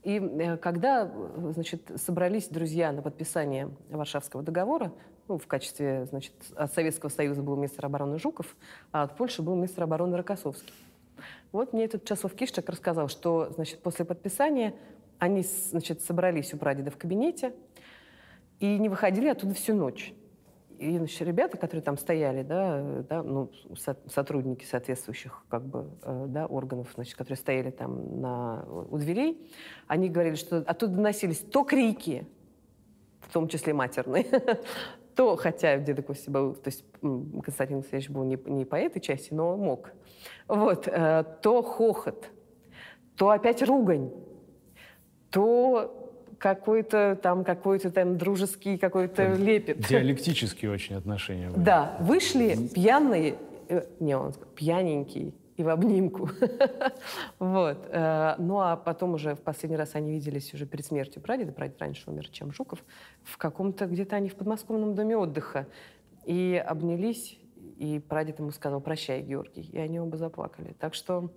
и 0.04 0.20
э, 0.20 0.58
когда, 0.58 1.12
значит, 1.52 1.92
собрались 1.96 2.48
друзья 2.48 2.92
на 2.92 3.02
подписание 3.02 3.70
Варшавского 3.90 4.44
договора, 4.44 4.94
ну, 5.28 5.38
в 5.38 5.48
качестве, 5.48 6.06
значит, 6.06 6.34
от 6.56 6.72
Советского 6.74 7.10
Союза 7.10 7.42
был 7.42 7.56
министр 7.56 7.86
обороны 7.88 8.20
Жуков, 8.20 8.56
а 8.92 9.04
от 9.04 9.18
Польши 9.18 9.42
был 9.42 9.56
министр 9.56 9.84
обороны 9.84 10.16
Рокоссовский. 10.16 10.74
Вот 11.52 11.74
мне 11.74 11.86
этот 11.86 12.06
Часов 12.06 12.34
Кишчак 12.34 12.70
рассказал, 12.70 13.08
что, 13.08 13.50
значит, 13.52 13.80
после 13.82 14.06
подписания 14.06 14.74
они, 15.20 15.44
значит, 15.44 16.02
собрались 16.02 16.54
у 16.54 16.58
прадеда 16.58 16.92
в 16.92 16.98
кабинете 16.98 17.54
и 18.60 18.78
не 18.78 18.90
выходили 18.90 19.28
оттуда 19.28 19.54
всю 19.54 19.76
ночь. 19.76 20.14
И 20.80 20.98
значит, 20.98 21.22
ребята, 21.22 21.58
которые 21.58 21.82
там 21.82 21.98
стояли, 21.98 22.44
да, 22.44 23.04
да, 23.08 23.24
ну, 23.24 23.52
со 23.78 23.96
сотрудники 24.08 24.66
соответствующих 24.66 25.46
как 25.48 25.66
бы, 25.66 25.90
э, 26.02 26.26
да, 26.28 26.46
органов, 26.46 26.90
значит, 26.96 27.16
которые 27.16 27.38
стояли 27.38 27.72
там 27.72 28.20
на, 28.20 28.66
у 28.90 28.98
дверей, 28.98 29.50
они 29.88 30.10
говорили, 30.10 30.36
что 30.36 30.58
оттуда 30.58 30.96
доносились 30.96 31.40
то 31.40 31.64
крики, 31.64 32.28
в 33.22 33.32
том 33.32 33.48
числе 33.48 33.74
матерные, 33.74 34.26
то, 35.16 35.36
хотя 35.38 35.78
в 35.78 35.84
Дедокусе 35.84 36.30
был, 36.30 36.54
то 36.56 36.70
есть 36.70 36.84
Константин 37.02 37.78
Алексеевич 37.78 38.10
был 38.10 38.24
не, 38.24 38.38
не 38.46 38.66
по 38.66 38.76
этой 38.76 39.00
части, 39.00 39.34
но 39.34 39.56
мог, 39.56 39.92
вот, 40.48 40.88
э, 40.88 41.24
то 41.42 41.62
хохот, 41.62 42.30
то 43.16 43.30
опять 43.30 43.62
ругань, 43.64 44.12
то 45.30 46.03
какой-то 46.44 47.18
там 47.24 47.46
какой-то 47.46 47.90
там 47.90 48.18
дружеский 48.18 48.78
какой-то 48.78 49.36
лепет. 49.36 49.88
Диалектические 49.88 50.72
очень 50.72 50.98
отношения. 50.98 51.50
Были. 51.50 51.64
Да, 51.64 51.96
вышли 52.02 52.68
пьяные, 52.68 53.38
э, 53.70 53.86
не, 54.02 54.18
он 54.18 54.34
сказал, 54.34 54.52
пьяненький 54.54 55.34
и 55.56 55.64
в 55.64 55.70
обнимку. 55.70 56.30
вот. 57.40 57.88
Э, 57.90 58.36
ну, 58.40 58.60
а 58.60 58.76
потом 58.76 59.14
уже 59.14 59.36
в 59.36 59.40
последний 59.40 59.78
раз 59.78 59.96
они 59.96 60.12
виделись 60.12 60.54
уже 60.54 60.66
перед 60.66 60.86
смертью 60.86 61.22
прадеда. 61.22 61.54
Прадед 61.54 61.80
раньше 61.80 62.12
умер, 62.12 62.28
чем 62.28 62.52
Жуков. 62.52 62.84
В 63.24 63.38
каком-то, 63.38 63.86
где-то 63.86 64.18
они 64.18 64.28
в 64.28 64.36
подмосковном 64.36 64.96
доме 64.96 65.16
отдыха. 65.16 65.68
И 66.26 66.62
обнялись, 66.68 67.40
и 67.78 68.00
прадед 68.00 68.40
ему 68.40 68.52
сказал 68.52 68.82
«Прощай, 68.82 69.22
Георгий». 69.22 69.70
И 69.72 69.78
они 69.78 69.98
оба 69.98 70.18
заплакали. 70.18 70.76
Так 70.78 70.94
что 70.94 71.30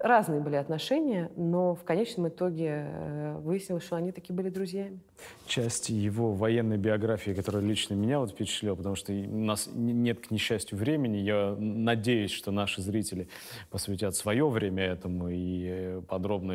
разные 0.00 0.40
были 0.40 0.56
отношения, 0.56 1.30
но 1.36 1.74
в 1.74 1.84
конечном 1.84 2.28
итоге 2.28 2.86
э, 2.88 3.36
выяснилось, 3.38 3.84
что 3.84 3.96
они 3.96 4.12
таки 4.12 4.32
были 4.32 4.48
друзьями. 4.48 5.00
Часть 5.46 5.90
его 5.90 6.32
военной 6.32 6.78
биографии, 6.78 7.32
которая 7.32 7.62
лично 7.62 7.94
меня 7.94 8.18
вот 8.18 8.30
впечатлила, 8.30 8.74
потому 8.74 8.94
что 8.94 9.12
у 9.12 9.44
нас 9.44 9.68
нет, 9.74 10.26
к 10.26 10.30
несчастью, 10.30 10.78
времени. 10.78 11.18
Я 11.18 11.54
надеюсь, 11.58 12.30
что 12.30 12.50
наши 12.50 12.80
зрители 12.80 13.28
посвятят 13.70 14.14
свое 14.14 14.48
время 14.48 14.84
этому 14.84 15.28
и 15.28 15.66
э, 15.68 16.02
подробно 16.08 16.52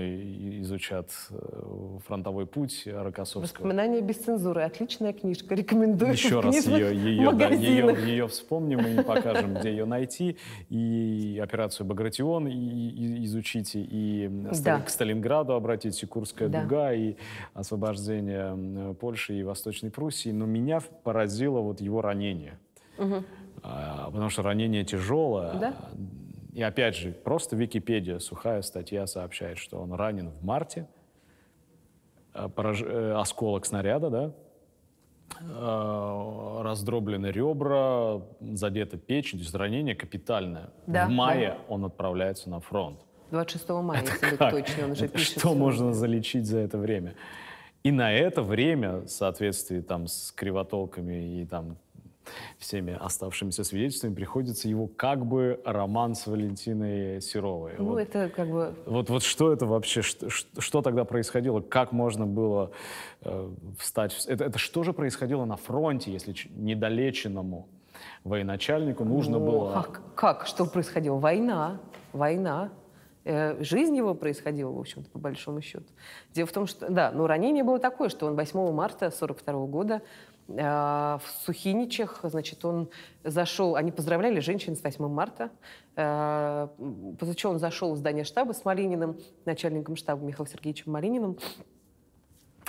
изучат 0.62 1.12
э, 1.30 2.00
фронтовой 2.08 2.48
путь 2.48 2.84
Рокоссовского. 2.88 3.44
«Воспоминания 3.44 4.02
без 4.02 4.18
цензуры». 4.18 4.64
Отличная 4.64 5.14
книжка. 5.14 5.54
Рекомендую. 5.56 6.12
Еще 6.12 6.40
раз 6.40 6.66
ее, 6.66 6.96
ее, 6.96 7.32
да, 7.34 7.50
ее, 7.50 7.96
ее 8.06 8.28
вспомним 8.28 8.80
и 8.80 9.04
покажем, 9.04 9.56
где 9.56 9.70
ее 9.70 9.86
найти. 9.86 10.38
И 10.70 11.40
операцию 11.44 11.86
«Багратион» 11.86 12.48
и, 12.48 12.54
и, 12.54 13.26
изучите, 13.36 13.80
и 13.80 14.28
да. 14.64 14.80
к 14.82 14.90
Сталинграду 14.90 15.54
обратите, 15.54 16.08
Курская 16.08 16.50
да. 16.50 16.64
дуга, 16.64 16.94
и 16.94 17.16
освобождение 17.54 18.96
Польши 18.96 19.36
и 19.36 19.44
Восточной 19.44 19.92
Пруссии. 19.92 20.30
Но 20.30 20.46
меня 20.46 20.80
поразило 21.04 21.60
вот 21.60 21.82
его 21.82 22.02
ранение. 22.02 22.58
Угу. 22.98 23.24
А, 23.64 24.10
потому 24.12 24.30
что 24.30 24.42
ранение 24.42 24.84
тяжелое. 24.84 25.54
Да? 25.56 25.76
И 26.54 26.62
опять 26.62 26.96
же, 26.96 27.12
просто 27.12 27.56
Википедия, 27.56 28.20
сухая 28.20 28.62
статья 28.62 29.08
сообщает, 29.08 29.58
что 29.58 29.80
он 29.80 29.94
ранен 29.94 30.30
в 30.30 30.44
марте, 30.44 30.88
а, 32.34 32.48
пораж... 32.48 32.82
Э, 32.82 33.14
осколок 33.20 33.66
снаряда, 33.66 34.10
да, 34.10 34.32
а, 35.42 36.64
раздроблены 36.64 37.28
ребра, 37.28 38.22
задета 38.40 38.98
печень, 38.98 39.40
то 39.40 39.44
есть 39.44 39.56
ранение 39.56 39.96
капитальное. 39.96 40.70
Да, 40.88 41.08
в 41.08 41.10
мае 41.10 41.50
да. 41.50 41.58
он 41.68 41.86
отправляется 41.86 42.50
на 42.50 42.60
фронт. 42.60 43.00
26 43.36 43.70
мая, 43.70 44.02
это 44.02 44.12
если 44.12 44.30
быть 44.38 44.50
точно, 44.50 44.86
он 44.86 44.92
уже 44.92 45.06
это 45.06 45.14
пишет. 45.14 45.40
Что 45.40 45.54
можно 45.54 45.94
залечить 45.94 46.46
за 46.46 46.60
это 46.60 46.78
время? 46.78 47.16
И 47.84 47.92
на 47.92 48.12
это 48.12 48.42
время, 48.42 49.02
в 49.02 49.08
соответствии 49.10 49.82
там, 49.82 50.08
с 50.08 50.32
кривотолками 50.32 51.42
и 51.42 51.46
там, 51.46 51.78
всеми 52.58 52.98
оставшимися 53.00 53.64
свидетельствами, 53.64 54.16
приходится 54.16 54.68
его 54.68 54.88
как 54.88 55.26
бы 55.26 55.60
роман 55.66 56.16
с 56.16 56.28
Валентиной 56.28 57.22
Серовой. 57.22 57.74
Ну, 57.78 57.86
вот, 57.86 58.00
это 58.00 58.30
как 58.30 58.50
бы... 58.50 58.74
Вот, 58.86 59.10
вот 59.10 59.24
что 59.24 59.54
это 59.54 59.66
вообще, 59.66 60.02
что, 60.02 60.30
что 60.30 60.82
тогда 60.82 61.04
происходило, 61.04 61.62
как 61.62 61.92
можно 61.92 62.26
было 62.26 62.72
э, 63.22 63.50
встать... 63.78 64.26
Это, 64.28 64.46
это 64.46 64.58
что 64.58 64.84
же 64.84 64.94
происходило 64.94 65.46
на 65.46 65.58
фронте, 65.58 66.12
если 66.12 66.34
недолеченному 66.56 67.68
военачальнику 68.24 69.04
нужно 69.04 69.38
О, 69.38 69.40
было... 69.40 69.74
Как, 69.74 70.02
как? 70.16 70.48
Что 70.48 70.66
происходило? 70.66 71.18
Война. 71.18 71.80
Война. 72.14 72.72
Э, 73.26 73.62
жизнь 73.64 73.98
его 73.98 74.14
происходила, 74.14 74.72
в 74.72 74.80
общем-то, 74.80 75.10
по 75.10 75.18
большому 75.18 75.60
счету. 75.60 75.86
Дело 76.32 76.48
в 76.48 76.52
том, 76.52 76.68
что, 76.68 76.88
да, 76.92 77.12
но 77.12 77.26
ранение 77.26 77.64
было 77.64 77.80
такое, 77.80 78.10
что 78.10 78.28
он 78.28 78.36
8 78.36 78.72
марта 78.72 79.08
1942 79.08 79.66
года 79.66 80.04
э, 80.48 80.54
в 80.62 81.24
Сухиничах, 81.44 82.20
значит, 82.24 82.64
он 82.64 82.88
зашел, 83.24 83.76
они 83.78 83.92
поздравляли 83.92 84.40
женщин 84.42 84.76
с 84.76 84.84
8 84.84 85.08
марта, 85.08 85.50
э, 85.96 86.68
после 87.18 87.34
чего 87.34 87.54
он 87.54 87.60
зашел 87.60 87.94
в 87.94 87.98
здание 87.98 88.26
штаба 88.26 88.54
с 88.54 88.64
Малининым, 88.64 89.18
начальником 89.46 89.96
штаба 89.96 90.24
Михаилом 90.24 90.48
Сергеевичем 90.48 90.92
Малининым, 90.92 91.40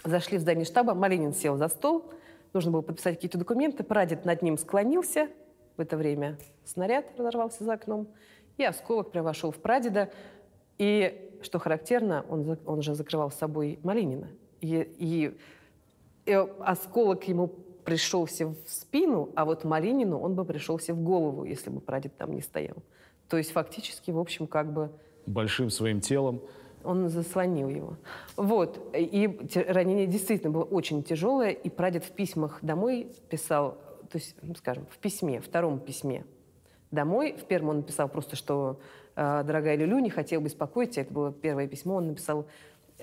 зашли 0.04 0.38
в 0.38 0.40
здание 0.40 0.64
штаба, 0.64 0.94
Малинин 0.94 1.34
сел 1.34 1.59
за 1.59 1.68
стол, 1.68 2.11
нужно 2.54 2.70
было 2.70 2.80
подписать 2.80 3.16
какие-то 3.16 3.36
документы, 3.36 3.84
прадед 3.84 4.24
над 4.24 4.40
ним 4.40 4.57
склонился, 4.57 5.28
в 5.76 5.82
это 5.82 5.98
время 5.98 6.38
снаряд 6.64 7.04
разорвался 7.18 7.62
за 7.62 7.74
окном, 7.74 8.09
и 8.57 8.64
осколок 8.64 9.11
прям 9.11 9.24
вошел 9.24 9.50
в 9.50 9.57
прадеда, 9.57 10.11
и, 10.79 11.39
что 11.43 11.59
характерно, 11.59 12.24
он, 12.29 12.59
он 12.66 12.83
же 12.83 12.95
закрывал 12.95 13.31
с 13.31 13.35
собой 13.35 13.79
Малинина. 13.83 14.29
И, 14.61 14.89
и, 14.99 15.37
и 16.27 16.47
осколок 16.61 17.27
ему 17.29 17.49
пришелся 17.85 18.49
в 18.49 18.57
спину, 18.66 19.31
а 19.37 19.45
вот 19.45 19.64
Малинину 19.64 20.18
он 20.18 20.35
бы 20.35 20.45
пришелся 20.45 20.93
в 20.93 21.01
голову, 21.03 21.45
если 21.45 21.70
бы 21.70 21.81
прадед 21.81 22.16
там 22.16 22.35
не 22.35 22.43
стоял. 22.43 22.77
То 23.29 23.37
есть 23.37 23.53
фактически, 23.53 24.11
в 24.11 24.18
общем, 24.18 24.47
как 24.47 24.72
бы... 24.72 24.91
Большим 25.27 25.70
своим 25.70 26.01
телом. 26.01 26.43
Он 26.85 27.09
заслонил 27.09 27.68
его. 27.68 27.97
Вот. 28.37 28.95
И 28.95 29.29
ранение 29.68 30.07
действительно 30.07 30.53
было 30.53 30.64
очень 30.64 31.03
тяжелое, 31.03 31.51
и 31.51 31.68
прадед 31.68 32.05
в 32.05 32.11
письмах 32.12 32.59
домой 32.62 33.12
писал, 33.29 33.79
то 34.11 34.18
есть, 34.18 34.37
ну, 34.43 34.55
скажем, 34.55 34.87
в 34.91 34.99
письме, 34.99 35.41
втором 35.41 35.81
письме 35.81 36.24
домой, 36.91 37.37
в 37.37 37.45
первом 37.45 37.70
он 37.70 37.77
написал 37.79 38.09
просто, 38.09 38.37
что 38.37 38.81
«Э, 38.81 39.05
дорогая 39.16 39.76
Люлю, 39.76 39.98
не 39.98 40.10
хотел 40.10 40.40
беспокоить 40.40 40.90
тебя. 40.92 41.02
Это 41.02 41.12
было 41.12 41.32
первое 41.32 41.66
письмо. 41.66 41.96
Он 41.96 42.08
написал, 42.08 42.46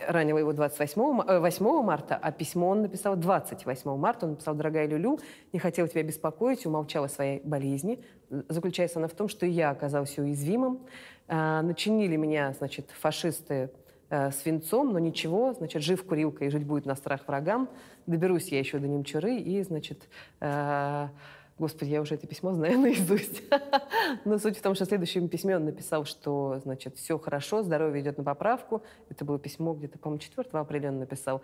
ранило 0.07 0.37
его 0.37 0.53
28 0.53 1.39
8 1.39 1.65
э, 1.65 1.81
марта, 1.81 2.19
а 2.21 2.31
письмо 2.31 2.69
он 2.69 2.81
написал 2.81 3.15
28 3.15 3.97
марта. 3.97 4.25
Он 4.25 4.31
написал, 4.33 4.55
дорогая 4.55 4.87
Люлю, 4.87 5.19
не 5.51 5.59
хотел 5.59 5.87
тебя 5.87 6.03
беспокоить, 6.03 6.65
умолчал 6.65 7.03
о 7.05 7.09
своей 7.09 7.41
болезни. 7.41 8.03
Заключается 8.49 8.99
она 8.99 9.07
в 9.07 9.13
том, 9.13 9.27
что 9.27 9.45
я 9.45 9.69
оказался 9.71 10.21
уязвимым. 10.21 10.79
Э, 11.27 11.61
начинили 11.61 12.15
меня, 12.15 12.53
значит, 12.53 12.89
фашисты 12.91 13.69
свинцом, 14.31 14.93
но 14.93 14.99
ничего, 14.99 15.53
значит, 15.53 15.81
жив 15.81 16.03
курилка 16.05 16.45
и 16.45 16.49
жить 16.49 16.67
будет 16.67 16.85
на 16.85 16.93
страх 16.93 17.21
врагам. 17.27 17.67
Доберусь 18.05 18.49
я 18.49 18.59
еще 18.59 18.77
до 18.77 18.87
Немчуры 18.87 19.37
и, 19.37 19.63
значит, 19.63 20.07
Господи, 21.59 21.91
я 21.91 22.01
уже 22.01 22.15
это 22.15 22.25
письмо 22.25 22.53
знаю 22.53 22.79
наизусть. 22.81 23.43
Но 24.25 24.37
суть 24.39 24.57
в 24.57 24.61
том, 24.61 24.75
что 24.75 24.85
в 24.85 24.87
следующем 24.87 25.29
письме 25.29 25.55
он 25.55 25.65
написал, 25.65 26.05
что, 26.05 26.59
значит, 26.63 26.95
все 26.97 27.19
хорошо, 27.19 27.61
здоровье 27.61 28.01
идет 28.01 28.17
на 28.17 28.23
поправку. 28.23 28.81
Это 29.09 29.23
было 29.23 29.37
письмо 29.37 29.73
где-то, 29.73 29.99
по-моему, 29.99 30.21
4 30.21 30.49
апреля 30.53 30.89
он 30.89 30.99
написал. 30.99 31.41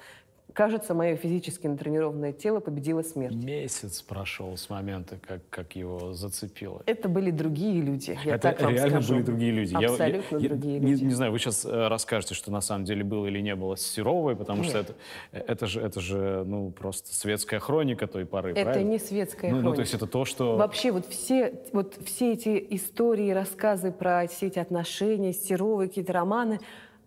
Кажется, 0.53 0.93
мое 0.93 1.15
физически 1.15 1.67
натренированное 1.67 2.33
тело 2.33 2.59
победило 2.59 3.01
смерть. 3.03 3.35
Месяц 3.35 4.01
прошел 4.01 4.57
с 4.57 4.69
момента, 4.69 5.17
как, 5.25 5.41
как 5.49 5.75
его 5.75 6.13
зацепило. 6.13 6.81
Это 6.85 7.07
были 7.07 7.29
другие 7.31 7.81
люди. 7.81 8.17
Я 8.25 8.35
Это 8.35 8.49
так 8.49 8.61
вам 8.61 8.73
реально 8.73 8.89
скажу. 9.01 9.13
были 9.15 9.23
другие 9.23 9.51
люди. 9.51 9.73
Я- 9.79 9.89
Абсолютно 9.91 10.37
я- 10.37 10.41
я 10.41 10.49
другие 10.49 10.79
не, 10.79 10.91
люди. 10.91 11.03
не 11.03 11.13
знаю, 11.13 11.31
вы 11.31 11.39
сейчас 11.39 11.65
расскажете, 11.65 12.33
что 12.33 12.51
на 12.51 12.61
самом 12.61 12.85
деле 12.85 13.03
было 13.03 13.27
или 13.27 13.39
не 13.39 13.55
было 13.55 13.75
с 13.75 13.81
Серовой, 13.81 14.35
потому 14.35 14.63
что 14.63 14.79
это, 14.79 14.95
это 15.31 15.67
же, 15.67 15.81
это 15.81 15.99
же 16.01 16.43
ну, 16.45 16.71
просто 16.71 17.13
светская 17.13 17.59
хроника 17.59 18.07
той 18.07 18.25
поры, 18.25 18.51
Это 18.51 18.63
правильно? 18.63 18.89
не 18.89 18.99
светская 18.99 19.51
ну, 19.51 19.57
ну, 19.57 19.61
хроника. 19.61 19.75
то 19.75 19.81
есть 19.81 19.93
это 19.93 20.07
то, 20.07 20.25
что... 20.25 20.57
Вообще 20.57 20.91
вот 20.91 21.05
все, 21.05 21.53
вот 21.73 21.95
все 22.05 22.33
эти 22.33 22.65
истории, 22.71 23.31
рассказы 23.31 23.91
про 23.91 24.27
все 24.27 24.47
эти 24.47 24.59
отношения, 24.59 25.31
Серовы, 25.33 25.87
какие-то 25.87 26.13
романы, 26.13 26.59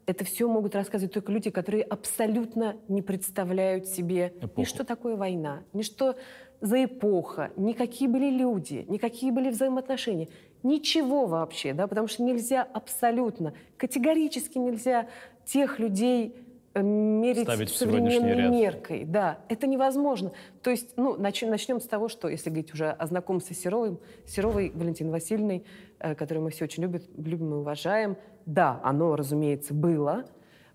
это 0.06 0.24
все 0.24 0.48
могут 0.48 0.74
рассказывать 0.74 1.12
только 1.12 1.32
люди, 1.32 1.50
которые 1.50 1.82
абсолютно 1.84 2.76
не 2.88 3.02
представляют 3.02 3.86
себе 3.86 4.32
ни 4.40 4.46
Эпоху. 4.46 4.64
что 4.66 4.84
такое 4.84 5.16
война, 5.16 5.62
ни 5.72 5.82
что 5.82 6.16
за 6.60 6.84
эпоха, 6.84 7.50
ни 7.56 7.72
какие 7.72 8.08
были 8.08 8.30
люди, 8.30 8.84
ни 8.88 8.98
какие 8.98 9.30
были 9.30 9.50
взаимоотношения. 9.50 10.28
Ничего 10.62 11.26
вообще, 11.26 11.72
да, 11.72 11.88
потому 11.88 12.06
что 12.06 12.22
нельзя 12.22 12.62
абсолютно, 12.62 13.52
категорически 13.76 14.58
нельзя 14.58 15.08
тех 15.44 15.80
людей 15.80 16.36
э, 16.74 16.82
мерить 16.82 17.42
Ставить 17.42 17.70
современной 17.70 18.48
меркой. 18.48 19.04
Да, 19.04 19.40
это 19.48 19.66
невозможно. 19.66 20.30
То 20.62 20.70
есть, 20.70 20.96
ну, 20.96 21.16
нач- 21.16 21.48
начнем 21.48 21.80
с 21.80 21.86
того, 21.86 22.08
что, 22.08 22.28
если 22.28 22.48
говорить 22.48 22.72
уже 22.72 22.90
о 22.90 23.06
знакомстве 23.06 23.56
с 23.56 23.60
Серовой, 23.60 23.98
Серовой 24.24 24.70
Валентиной 24.72 25.10
Васильевной, 25.10 25.64
э, 25.98 26.14
которую 26.14 26.44
мы 26.44 26.50
все 26.50 26.64
очень 26.64 26.84
любим, 26.84 27.02
любим 27.16 27.54
и 27.54 27.56
уважаем, 27.56 28.16
да, 28.46 28.80
оно, 28.82 29.16
разумеется, 29.16 29.74
было, 29.74 30.24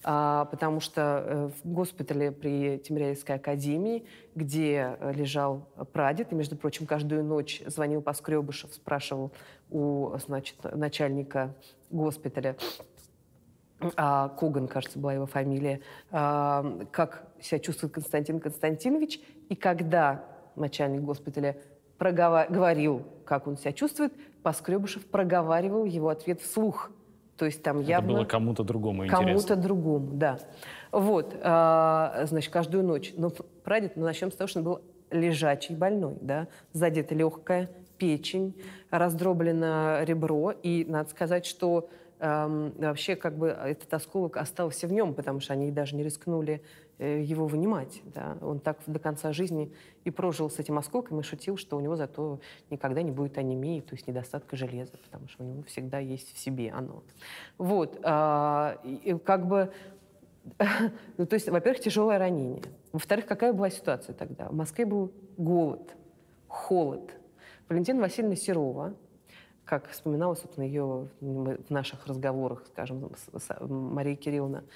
а, 0.03 0.45
потому 0.45 0.79
что 0.79 1.23
э, 1.25 1.49
в 1.63 1.69
госпитале 1.69 2.31
при 2.31 2.77
Тимиряевской 2.77 3.35
академии, 3.35 4.05
где 4.35 4.95
э, 4.99 5.11
лежал 5.13 5.67
прадед, 5.91 6.31
и, 6.31 6.35
между 6.35 6.55
прочим, 6.55 6.85
каждую 6.85 7.23
ночь 7.23 7.61
звонил 7.65 8.01
Поскребышев, 8.01 8.73
спрашивал 8.73 9.31
у, 9.69 10.11
значит, 10.17 10.55
начальника 10.63 11.55
госпиталя, 11.89 12.55
а, 13.95 14.29
Коган, 14.29 14.67
кажется, 14.67 14.97
была 14.97 15.13
его 15.13 15.25
фамилия, 15.25 15.81
а, 16.11 16.85
как 16.91 17.27
себя 17.41 17.59
чувствует 17.59 17.93
Константин 17.93 18.39
Константинович. 18.39 19.19
И 19.49 19.55
когда 19.55 20.23
начальник 20.55 21.01
госпиталя 21.01 21.57
прогова- 21.97 22.47
говорил, 22.49 23.03
как 23.25 23.47
он 23.47 23.57
себя 23.57 23.73
чувствует, 23.73 24.13
Поскребышев 24.41 25.05
проговаривал 25.05 25.85
его 25.85 26.09
ответ 26.09 26.41
вслух. 26.41 26.91
То 27.37 27.45
есть 27.45 27.61
там 27.61 27.79
Это 27.79 27.89
явно... 27.89 28.13
было 28.13 28.25
кому-то 28.25 28.63
другому 28.63 29.07
Кому-то 29.07 29.31
интересно. 29.31 29.55
другому, 29.55 30.09
да. 30.13 30.39
Вот, 30.91 31.35
а, 31.41 32.23
значит, 32.25 32.51
каждую 32.51 32.83
ночь. 32.83 33.13
Но 33.15 33.31
прадед, 33.63 33.95
ну, 33.95 34.05
начнем 34.05 34.31
с 34.31 34.35
того, 34.35 34.47
что 34.47 34.59
он 34.59 34.65
был 34.65 34.81
лежачий 35.11 35.75
больной, 35.75 36.17
да, 36.21 36.47
задета 36.73 37.15
легкая 37.15 37.69
печень, 37.97 38.55
раздроблено 38.91 40.03
ребро, 40.03 40.51
и 40.51 40.85
надо 40.87 41.09
сказать, 41.09 41.45
что 41.45 41.89
эм, 42.19 42.73
вообще 42.77 43.15
как 43.15 43.37
бы 43.37 43.47
этот 43.47 43.93
осколок 43.93 44.37
остался 44.37 44.87
в 44.87 44.91
нем, 44.91 45.13
потому 45.13 45.39
что 45.39 45.53
они 45.53 45.71
даже 45.71 45.95
не 45.95 46.03
рискнули 46.03 46.61
э, 46.61 46.86
его 46.99 47.47
вынимать, 47.47 48.01
да. 48.05 48.37
Он 48.41 48.59
так 48.59 48.79
до 48.87 48.99
конца 48.99 49.31
жизни 49.33 49.71
и 50.03 50.11
прожил 50.11 50.49
с 50.49 50.59
этим 50.59 50.77
осколком 50.77 51.19
и 51.19 51.23
шутил, 51.23 51.57
что 51.57 51.77
у 51.77 51.79
него 51.79 51.95
зато 51.95 52.39
никогда 52.69 53.01
не 53.01 53.11
будет 53.11 53.37
анемии, 53.37 53.81
то 53.81 53.93
есть 53.93 54.07
недостатка 54.07 54.55
железа, 54.55 54.97
потому 54.97 55.27
что 55.27 55.43
у 55.43 55.47
него 55.47 55.61
всегда 55.63 55.99
есть 55.99 56.33
в 56.33 56.39
себе 56.39 56.71
оно. 56.71 57.03
Вот, 57.57 57.99
а, 58.03 58.79
и- 58.83 59.17
как 59.19 59.47
бы 59.47 59.71
ну, 61.17 61.25
то 61.25 61.33
есть, 61.33 61.49
во-первых, 61.49 61.81
тяжелое 61.81 62.17
ранение. 62.17 62.63
Во-вторых, 62.93 63.25
какая 63.25 63.51
была 63.53 63.69
ситуация 63.69 64.13
тогда? 64.15 64.47
В 64.49 64.53
Москве 64.55 64.85
был 64.85 65.11
голод, 65.37 65.95
холод. 66.47 67.13
Валентина 67.69 67.99
Васильевна 68.01 68.37
Серова, 68.37 68.93
как 69.65 69.89
вспоминала, 69.89 70.35
собственно, 70.35 70.63
ее 70.63 71.09
в 71.19 71.69
наших 71.69 72.07
разговорах, 72.07 72.65
скажем, 72.67 73.11
с, 73.17 73.43
с- 73.43 73.59
Мария 73.67 74.15
Кирилловна 74.15 74.63
э, 74.63 74.69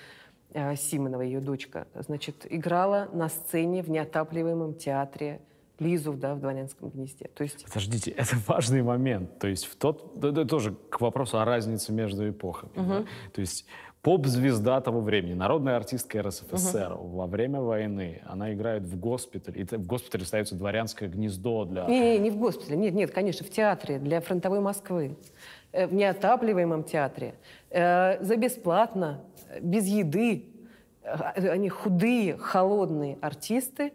Симонова, 0.75 1.21
ее 1.21 1.39
дочка, 1.39 1.87
значит, 1.95 2.45
играла 2.49 3.09
на 3.13 3.29
сцене 3.29 3.83
в 3.83 3.89
неотапливаемом 3.89 4.73
театре 4.73 5.41
Лизу 5.79 6.13
да, 6.13 6.35
в 6.35 6.39
Дворянском 6.39 6.89
гнезде. 6.89 7.29
То 7.33 7.43
есть 7.43 7.65
Подождите, 7.65 8.11
это 8.17 8.35
важный 8.47 8.83
момент. 8.83 9.39
То 9.39 9.47
есть 9.47 9.65
в 9.65 9.75
тот, 9.75 10.19
да, 10.19 10.45
тоже 10.45 10.75
к 10.89 11.01
вопросу 11.01 11.39
о 11.39 11.45
разнице 11.45 11.91
между 11.91 12.29
эпохами. 12.29 12.71
да. 12.75 13.05
То 13.33 13.41
есть 13.41 13.65
поп-звезда 14.03 14.81
того 14.81 15.01
времени, 15.01 15.33
народная 15.33 15.75
артистка 15.77 16.21
РСФСР 16.21 16.93
во 16.99 17.27
время 17.27 17.61
войны, 17.61 18.21
она 18.25 18.53
играет 18.53 18.83
в 18.83 18.99
госпитале, 18.99 19.61
и 19.61 19.63
в 19.63 19.85
госпитале 19.85 20.25
ставится 20.25 20.55
дворянское 20.55 21.07
гнездо 21.07 21.65
для... 21.65 21.85
Не, 21.85 21.99
не, 21.99 22.19
не 22.19 22.31
в 22.31 22.37
госпитале, 22.37 22.77
нет, 22.77 22.93
нет, 22.93 23.11
конечно, 23.11 23.45
в 23.45 23.49
театре 23.49 23.99
для 23.99 24.21
фронтовой 24.21 24.59
Москвы, 24.59 25.15
Э, 25.71 25.87
в 25.87 25.93
неотапливаемом 25.93 26.83
театре, 26.83 27.33
Э, 27.73 28.21
за 28.21 28.35
бесплатно, 28.35 29.21
э, 29.30 29.30
без 29.59 29.85
еды. 29.87 30.45
Э, 31.03 31.49
Они 31.49 31.69
худые, 31.69 32.37
холодные 32.37 33.17
артисты 33.21 33.93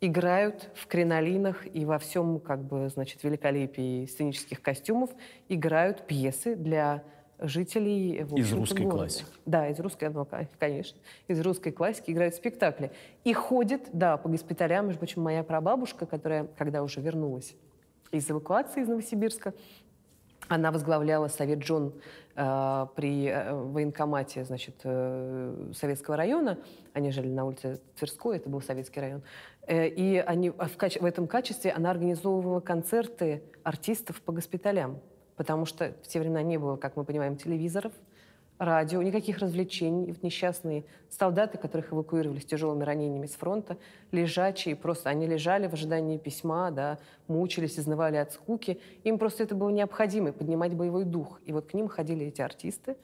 играют 0.00 0.70
в 0.74 0.86
кринолинах 0.86 1.66
и 1.74 1.84
во 1.84 1.98
всем, 1.98 2.40
как 2.40 2.62
бы, 2.64 2.88
значит, 2.88 3.22
великолепии 3.22 4.06
сценических 4.06 4.62
костюмов, 4.62 5.10
играют 5.48 6.06
пьесы 6.06 6.56
для 6.56 7.02
жителей 7.38 8.22
в 8.22 8.34
Из 8.36 8.52
русской 8.52 8.82
города. 8.82 8.96
классики. 8.96 9.26
Да, 9.46 9.68
из 9.68 9.78
русской, 9.80 10.10
ну, 10.10 10.26
конечно. 10.58 10.98
Из 11.28 11.40
русской 11.40 11.70
классики 11.70 12.10
играют 12.10 12.34
спектакли. 12.34 12.92
И 13.24 13.32
ходит, 13.32 13.88
да, 13.92 14.16
по 14.18 14.28
госпиталям. 14.28 14.86
Между 14.86 14.98
прочим, 15.00 15.22
моя 15.22 15.42
прабабушка, 15.42 16.04
которая, 16.06 16.48
когда 16.58 16.82
уже 16.82 17.00
вернулась 17.00 17.54
из 18.12 18.30
эвакуации 18.30 18.82
из 18.82 18.88
Новосибирска, 18.88 19.54
она 20.50 20.72
возглавляла 20.72 21.28
Совет 21.28 21.60
Джон 21.60 21.94
э, 22.34 22.86
при 22.96 23.28
э, 23.28 23.54
военкомате 23.54 24.44
значит, 24.44 24.74
э, 24.82 25.70
Советского 25.72 26.16
района. 26.16 26.58
Они 26.92 27.12
жили 27.12 27.28
на 27.28 27.44
улице 27.44 27.80
Тверской, 27.96 28.38
это 28.38 28.48
был 28.50 28.60
Советский 28.60 29.00
район. 29.00 29.22
Э, 29.68 29.86
и 29.86 30.16
они, 30.16 30.52
а 30.58 30.66
в, 30.66 30.76
каче- 30.76 31.00
в 31.00 31.04
этом 31.04 31.28
качестве 31.28 31.70
она 31.70 31.92
организовывала 31.92 32.58
концерты 32.58 33.44
артистов 33.62 34.20
по 34.22 34.32
госпиталям. 34.32 34.98
Потому 35.36 35.66
что 35.66 35.94
в 36.02 36.08
те 36.08 36.18
времена 36.18 36.42
не 36.42 36.58
было, 36.58 36.74
как 36.76 36.96
мы 36.96 37.04
понимаем, 37.04 37.36
телевизоров, 37.36 37.92
радио, 38.60 39.00
никаких 39.02 39.38
развлечений. 39.38 40.12
Вот 40.12 40.22
несчастные 40.22 40.84
солдаты, 41.08 41.56
которых 41.56 41.92
эвакуировали 41.92 42.38
с 42.40 42.44
тяжелыми 42.44 42.84
ранениями 42.84 43.26
с 43.26 43.32
фронта, 43.32 43.78
лежачие, 44.12 44.76
просто 44.76 45.08
они 45.08 45.26
лежали 45.26 45.66
в 45.66 45.72
ожидании 45.72 46.18
письма, 46.18 46.70
да, 46.70 46.98
мучились, 47.26 47.78
изнывали 47.78 48.16
от 48.16 48.32
скуки. 48.32 48.78
Им 49.02 49.18
просто 49.18 49.44
это 49.44 49.54
было 49.54 49.70
необходимо, 49.70 50.32
поднимать 50.32 50.74
боевой 50.74 51.04
дух. 51.04 51.40
И 51.46 51.52
вот 51.52 51.66
к 51.66 51.74
ним 51.74 51.88
ходили 51.88 52.26
эти 52.26 52.42
артисты, 52.42 52.96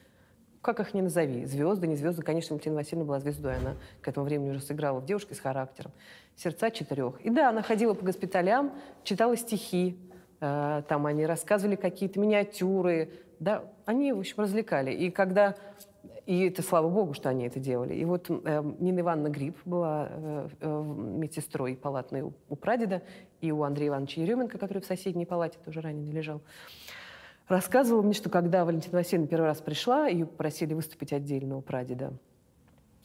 как 0.60 0.78
их 0.80 0.92
ни 0.92 1.00
назови, 1.00 1.46
звезды, 1.46 1.86
не 1.86 1.96
звезды. 1.96 2.22
Конечно, 2.22 2.54
Валентина 2.54 2.76
Васильевна 2.76 3.06
была 3.06 3.20
звездой, 3.20 3.56
она 3.56 3.76
к 4.02 4.08
этому 4.08 4.26
времени 4.26 4.50
уже 4.50 4.60
сыграла 4.60 5.00
в 5.00 5.06
«Девушке 5.06 5.34
с 5.34 5.40
характером». 5.40 5.90
«Сердца 6.36 6.70
четырех». 6.70 7.18
И 7.22 7.30
да, 7.30 7.48
она 7.48 7.62
ходила 7.62 7.94
по 7.94 8.04
госпиталям, 8.04 8.72
читала 9.04 9.38
стихи, 9.38 9.96
э, 10.40 10.82
там 10.86 11.06
они 11.06 11.24
рассказывали 11.24 11.76
какие-то 11.76 12.20
миниатюры, 12.20 13.10
да, 13.38 13.64
они, 13.86 14.12
в 14.12 14.18
общем, 14.18 14.42
развлекали. 14.42 14.92
И 14.92 15.10
когда... 15.10 15.54
И 16.26 16.44
это 16.44 16.60
слава 16.62 16.88
богу, 16.88 17.14
что 17.14 17.28
они 17.28 17.46
это 17.46 17.60
делали. 17.60 17.94
И 17.94 18.04
вот 18.04 18.28
э, 18.28 18.72
Нина 18.80 19.00
Ивановна 19.00 19.28
Гриб 19.28 19.56
была 19.64 20.08
э, 20.10 20.48
э, 20.60 20.82
медсестрой 20.84 21.76
палатной 21.76 22.22
у, 22.22 22.32
у 22.48 22.56
прадеда, 22.56 23.02
и 23.40 23.52
у 23.52 23.62
Андрея 23.62 23.90
Ивановича 23.90 24.22
Еременко, 24.22 24.58
который 24.58 24.82
в 24.82 24.86
соседней 24.86 25.24
палате 25.24 25.58
тоже 25.64 25.80
раненый 25.80 26.10
лежал 26.10 26.42
рассказывала 27.48 28.02
мне, 28.02 28.12
что 28.12 28.28
когда 28.28 28.64
Валентина 28.64 28.98
Васильевна 28.98 29.28
первый 29.28 29.46
раз 29.46 29.60
пришла, 29.60 30.06
ее 30.06 30.26
попросили 30.26 30.74
выступить 30.74 31.12
отдельно 31.12 31.56
у 31.56 31.60
прадеда. 31.60 32.12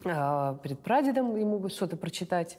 А, 0.06 0.56
перед 0.64 0.80
прадедом 0.80 1.36
ему 1.36 1.70
что-то 1.70 1.98
прочитать. 1.98 2.58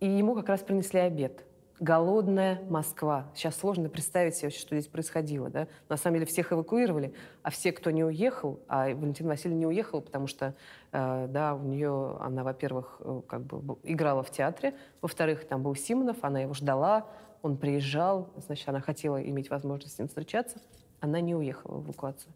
И 0.00 0.06
ему 0.06 0.34
как 0.34 0.48
раз 0.48 0.60
принесли 0.60 1.00
обед. 1.00 1.44
Голодная 1.80 2.60
Москва. 2.68 3.26
Сейчас 3.34 3.56
сложно 3.56 3.88
представить 3.88 4.34
себе, 4.34 4.50
что 4.50 4.74
здесь 4.76 4.90
происходило. 4.90 5.48
Да? 5.48 5.68
На 5.88 5.96
самом 5.96 6.16
деле 6.16 6.26
всех 6.26 6.52
эвакуировали, 6.52 7.14
а 7.42 7.50
все, 7.50 7.70
кто 7.70 7.92
не 7.92 8.02
уехал, 8.02 8.58
а 8.66 8.86
Валентина 8.94 9.28
Васильевна 9.28 9.60
не 9.60 9.66
уехала, 9.66 10.00
потому 10.00 10.26
что 10.26 10.54
э, 10.90 11.26
да, 11.28 11.54
у 11.54 11.62
нее, 11.62 12.16
она, 12.20 12.42
во-первых, 12.42 12.96
э, 13.00 13.22
как 13.28 13.42
бы 13.42 13.76
играла 13.84 14.24
в 14.24 14.30
театре, 14.30 14.74
во-вторых, 15.00 15.46
там 15.46 15.62
был 15.62 15.76
Симонов, 15.76 16.16
она 16.22 16.40
его 16.40 16.52
ждала, 16.52 17.06
он 17.42 17.56
приезжал, 17.56 18.30
значит, 18.44 18.68
она 18.68 18.80
хотела 18.80 19.22
иметь 19.22 19.48
возможность 19.48 19.94
с 19.94 19.98
ним 19.98 20.08
встречаться, 20.08 20.58
она 21.00 21.20
не 21.20 21.36
уехала 21.36 21.76
в 21.78 21.86
эвакуацию. 21.86 22.32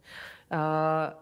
М, 0.50 1.14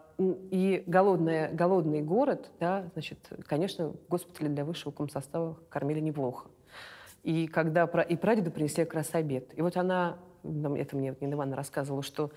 И 0.51 0.83
голодная, 0.85 1.51
голодный 1.51 2.03
город, 2.03 2.51
да, 2.59 2.85
значит, 2.93 3.17
конечно, 3.47 3.93
в 3.93 4.07
госпитале 4.09 4.49
для 4.49 4.63
высшего 4.63 4.91
комсостава 4.91 5.57
кормили 5.69 5.99
неплохо. 5.99 6.47
И 7.23 7.47
когда 7.47 7.85
пра- 7.87 8.03
и 8.03 8.15
прадеду 8.15 8.51
принесли 8.51 8.83
как 8.83 8.95
раз 8.95 9.09
обед. 9.13 9.51
И 9.55 9.61
вот 9.61 9.77
она, 9.77 10.17
это 10.43 10.97
мне 10.97 11.15
Нина 11.19 11.33
Ивановна 11.33 11.55
рассказывала, 11.57 12.03
что 12.03 12.31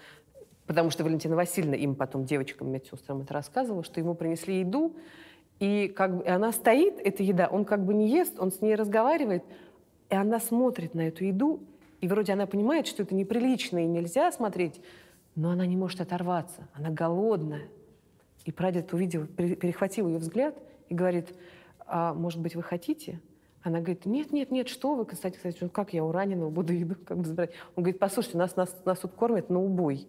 потому 0.67 0.91
что 0.91 1.05
Валентина 1.05 1.37
Васильевна 1.37 1.77
им 1.77 1.95
потом, 1.95 2.25
девочкам, 2.25 2.71
медсестрам 2.71 3.21
это 3.23 3.35
рассказывала, 3.35 3.85
что 3.85 4.01
ему 4.01 4.15
принесли 4.15 4.61
еду, 4.61 4.97
и 5.61 5.89
как 5.89 6.19
бы 6.19 6.27
она 6.27 6.53
стоит, 6.53 6.99
эта 6.99 7.23
еда, 7.23 7.49
он 7.49 7.65
как 7.65 7.85
бы 7.85 7.95
не 7.95 8.09
ест, 8.09 8.39
он 8.39 8.51
с 8.51 8.61
ней 8.61 8.75
разговаривает, 8.75 9.45
и 10.11 10.15
она 10.15 10.41
смотрит 10.41 10.95
на 10.95 11.09
эту 11.09 11.25
еду, 11.25 11.63
и 12.01 12.09
вроде 12.09 12.33
она 12.33 12.47
понимает, 12.47 12.87
что 12.87 13.03
это 13.03 13.15
неприлично 13.15 13.79
и 13.79 13.87
нельзя 13.87 14.31
смотреть, 14.33 14.81
но 15.37 15.51
она 15.51 15.67
не 15.67 15.77
может 15.77 16.01
оторваться, 16.01 16.69
она 16.75 16.91
голодная. 16.91 17.69
И 18.45 18.53
прадед 18.53 18.93
увидел, 18.93 19.27
пере- 19.27 19.57
перехватил 19.57 20.09
ее 20.09 20.19
взгляд 20.19 20.57
и 20.89 20.95
говорит, 20.95 21.35
а 21.87 22.13
может 22.15 22.41
быть, 22.41 22.55
вы 22.57 22.63
хотите? 22.63 23.21
Она 23.65 23.79
говорит, 23.79 24.05
нет, 24.05 24.31
нет, 24.31 24.51
нет, 24.51 24.69
что 24.69 24.95
вы, 24.95 25.07
Константин 25.07 25.41
Константинович, 25.41 25.63
ну 25.63 25.71
как 25.71 25.95
я 25.95 26.05
у 26.05 26.13
раненого 26.13 26.51
буду 26.51 26.75
еду 26.75 26.97
как 27.03 27.17
бы 27.17 27.25
забирать? 27.25 27.53
Он 27.77 27.83
говорит, 27.83 27.99
послушайте, 27.99 28.37
нас, 28.37 28.57
нас, 28.57 28.77
нас 28.85 28.99
тут 28.99 29.15
кормят 29.15 29.49
на 29.49 29.59
убой. 29.59 30.07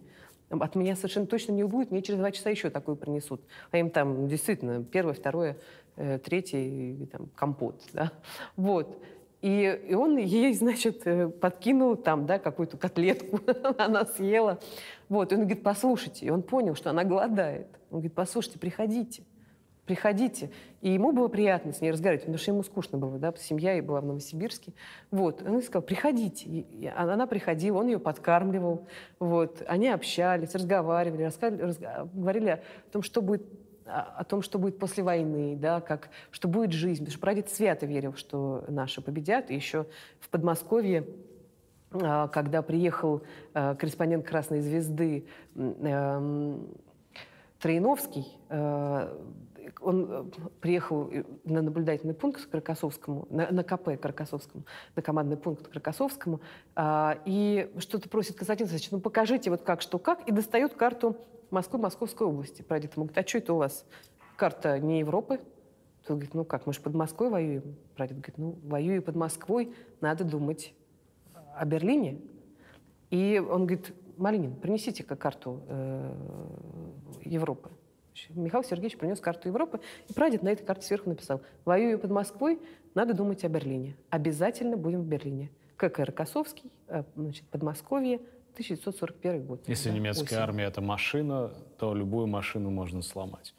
От 0.50 0.74
меня 0.74 0.94
совершенно 0.94 1.26
точно 1.26 1.52
не 1.52 1.64
убудет, 1.64 1.90
мне 1.90 2.02
через 2.02 2.18
два 2.18 2.30
часа 2.32 2.50
еще 2.50 2.68
такую 2.68 2.96
принесут. 2.96 3.40
А 3.70 3.78
им 3.78 3.88
там 3.88 4.28
действительно 4.28 4.84
первое, 4.84 5.14
второе, 5.14 5.56
э, 5.96 6.18
третье, 6.18 6.58
и, 6.58 7.06
там, 7.06 7.30
компот. 7.34 7.80
Да? 7.94 8.12
Вот. 8.56 9.02
И, 9.40 9.80
и 9.88 9.94
он 9.94 10.18
ей, 10.18 10.52
значит, 10.52 11.06
э, 11.06 11.30
подкинул 11.30 11.96
там, 11.96 12.26
да, 12.26 12.38
какую-то 12.38 12.76
котлетку, 12.76 13.40
она 13.78 14.04
съела. 14.04 14.60
Вот, 15.08 15.32
и 15.32 15.34
он 15.34 15.42
говорит, 15.42 15.62
послушайте, 15.62 16.26
и 16.26 16.30
он 16.30 16.42
понял, 16.42 16.74
что 16.74 16.90
она 16.90 17.04
голодает. 17.04 17.68
Он 17.90 18.00
говорит, 18.00 18.14
послушайте, 18.14 18.58
приходите, 18.58 19.22
приходите. 19.86 20.50
И 20.80 20.90
ему 20.90 21.12
было 21.12 21.28
приятно 21.28 21.72
с 21.72 21.80
ней 21.80 21.90
разговаривать, 21.90 22.22
потому 22.22 22.38
что 22.38 22.50
ему 22.50 22.62
скучно 22.62 22.98
было, 22.98 23.18
да, 23.18 23.32
семья 23.38 23.76
и 23.76 23.80
была 23.80 24.00
в 24.00 24.06
Новосибирске. 24.06 24.72
Вот, 25.10 25.42
он 25.42 25.62
сказал, 25.62 25.82
приходите. 25.82 26.48
И 26.48 26.86
она 26.94 27.26
приходила, 27.26 27.78
он 27.78 27.86
ее 27.86 27.98
подкармливал, 27.98 28.86
вот, 29.18 29.62
они 29.66 29.88
общались, 29.88 30.54
разговаривали, 30.54 31.22
рассказывали, 31.22 31.72
разга- 31.72 32.10
говорили 32.12 32.50
о 32.50 32.60
том, 32.92 33.02
что 33.02 33.22
будет 33.22 33.42
о 33.88 34.24
том, 34.24 34.42
что 34.42 34.58
будет 34.58 34.80
после 34.80 35.04
войны, 35.04 35.54
да, 35.56 35.80
как, 35.80 36.08
что 36.32 36.48
будет 36.48 36.72
жизнь. 36.72 37.04
Потому 37.04 37.12
что 37.12 37.20
прадед 37.20 37.48
свято 37.50 37.86
верил, 37.86 38.14
что 38.14 38.64
наши 38.66 39.00
победят. 39.00 39.48
И 39.52 39.54
еще 39.54 39.86
в 40.18 40.28
Подмосковье 40.28 41.06
а, 41.92 42.28
когда 42.28 42.62
приехал 42.62 43.22
э, 43.54 43.74
корреспондент 43.76 44.26
«Красной 44.26 44.60
звезды» 44.60 45.26
эм, 45.54 46.68
Троиновский, 47.60 48.26
э, 48.48 49.14
он 49.80 50.06
э, 50.08 50.24
приехал 50.60 51.08
э, 51.10 51.24
на 51.44 51.62
наблюдательный 51.62 52.14
пункт 52.14 52.46
к 52.46 52.50
Кракосовскому, 52.50 53.26
на, 53.30 53.50
на 53.50 53.64
КП 53.64 53.96
к 53.96 54.00
Кракосовскому, 54.00 54.64
на 54.94 55.02
командный 55.02 55.36
пункт 55.36 55.66
к 55.66 55.70
Кракосовскому, 55.70 56.40
а, 56.74 57.18
и 57.24 57.70
что-то 57.78 58.08
просит 58.08 58.36
Константин 58.36 58.64
Александрович, 58.64 58.90
ну 58.90 59.00
покажите 59.00 59.50
вот 59.50 59.62
как, 59.62 59.80
что 59.80 59.98
как, 59.98 60.26
и 60.28 60.32
достает 60.32 60.74
карту 60.74 61.16
Москвы, 61.50 61.78
Московской 61.78 62.26
области. 62.26 62.62
Прадед 62.62 62.94
ему 62.96 63.06
говорит, 63.06 63.24
а 63.24 63.28
что 63.28 63.38
это 63.38 63.54
у 63.54 63.56
вас? 63.58 63.84
Карта 64.36 64.78
не 64.78 65.00
Европы? 65.00 65.40
Тот 66.06 66.16
говорит, 66.16 66.34
ну 66.34 66.44
как, 66.44 66.66
мы 66.66 66.72
же 66.72 66.80
под 66.80 66.94
Москвой 66.94 67.30
воюем. 67.30 67.76
Прадед 67.94 68.18
говорит, 68.18 68.38
ну 68.38 68.58
воюю 68.64 69.02
под 69.02 69.16
Москвой, 69.16 69.74
надо 70.00 70.24
думать 70.24 70.74
о 71.56 71.64
Берлине. 71.64 72.20
И 73.10 73.38
он 73.38 73.66
говорит, 73.66 73.92
Малинин, 74.16 74.56
принесите-ка 74.56 75.16
карту 75.16 75.62
э, 75.68 76.14
Европы. 77.24 77.70
Михаил 78.30 78.64
Сергеевич 78.64 78.96
принес 78.96 79.20
карту 79.20 79.48
Европы, 79.48 79.80
и 80.08 80.12
прадед 80.12 80.42
на 80.42 80.48
этой 80.48 80.64
карте 80.64 80.86
сверху 80.86 81.08
написал, 81.08 81.42
воюю 81.64 81.98
под 81.98 82.10
Москвой, 82.10 82.60
надо 82.94 83.14
думать 83.14 83.44
о 83.44 83.48
Берлине. 83.48 83.96
Обязательно 84.10 84.76
будем 84.76 85.02
в 85.02 85.06
Берлине. 85.06 85.50
КК 85.76 86.04
Рокоссовский, 86.04 86.70
э, 86.88 87.04
значит, 87.14 87.44
Подмосковье, 87.48 88.20
1941 88.54 89.44
год. 89.46 89.68
Если 89.68 89.90
Да, 89.90 89.96
немецкая 89.96 90.24
осень. 90.24 90.36
армия 90.36 90.64
это 90.64 90.80
машина, 90.80 91.52
то 91.78 91.94
любую 91.94 92.26
машину 92.26 92.70
можно 92.70 93.02
сломать. 93.02 93.54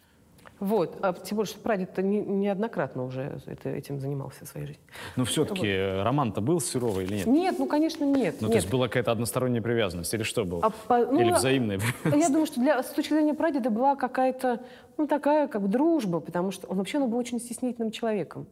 Вот. 0.59 0.97
А 1.01 1.13
тем 1.13 1.38
более, 1.38 1.49
что 1.49 1.59
прадед-то 1.59 2.01
не- 2.01 2.21
неоднократно 2.21 3.03
уже 3.05 3.39
это- 3.45 3.69
этим 3.69 3.99
занимался 3.99 4.45
в 4.45 4.47
своей 4.47 4.67
жизни. 4.67 4.81
Но 5.15 5.23
все-таки 5.25 6.01
роман-то 6.01 6.41
был 6.41 6.59
с 6.59 6.65
Серовой 6.65 7.03
или 7.03 7.15
нет? 7.17 7.27
Нет, 7.27 7.55
ну, 7.59 7.67
конечно, 7.67 8.03
нет. 8.05 8.35
Ну, 8.41 8.47
то 8.47 8.53
нет. 8.53 8.55
есть 8.63 8.69
была 8.69 8.88
какая-то 8.88 9.11
односторонняя 9.11 9.61
привязанность 9.61 10.13
или 10.13 10.23
что 10.23 10.45
было? 10.45 10.61
А 10.65 10.69
по- 10.69 11.05
ну, 11.05 11.19
или 11.19 11.31
взаимная? 11.31 11.79
Я 12.05 12.29
думаю, 12.29 12.47
что 12.47 12.59
для, 12.59 12.81
с 12.81 12.89
точки 12.89 13.13
зрения 13.13 13.34
прадеда 13.34 13.69
была 13.69 13.95
какая-то, 13.95 14.61
ну, 14.97 15.05
такая 15.07 15.47
как 15.47 15.69
дружба, 15.69 16.19
потому 16.19 16.51
что 16.51 16.67
он 16.67 16.77
вообще 16.77 16.97
он 16.99 17.09
был 17.09 17.17
очень 17.19 17.39
стеснительным 17.39 17.91
человеком. 17.91 18.47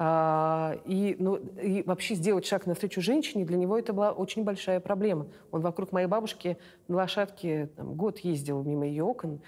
А, 0.00 0.76
и, 0.84 1.16
ну, 1.18 1.36
и 1.36 1.82
вообще 1.84 2.14
сделать 2.14 2.46
шаг 2.46 2.66
навстречу 2.66 3.00
женщине, 3.00 3.44
для 3.44 3.56
него 3.56 3.76
это 3.76 3.92
была 3.92 4.12
очень 4.12 4.44
большая 4.44 4.78
проблема. 4.78 5.26
Он 5.50 5.60
вокруг 5.60 5.90
моей 5.90 6.06
бабушки 6.06 6.56
на 6.86 6.96
лошадке 6.96 7.68
там, 7.76 7.94
год 7.94 8.18
ездил 8.20 8.62
мимо 8.62 8.86
ее 8.86 9.02
окон, 9.02 9.40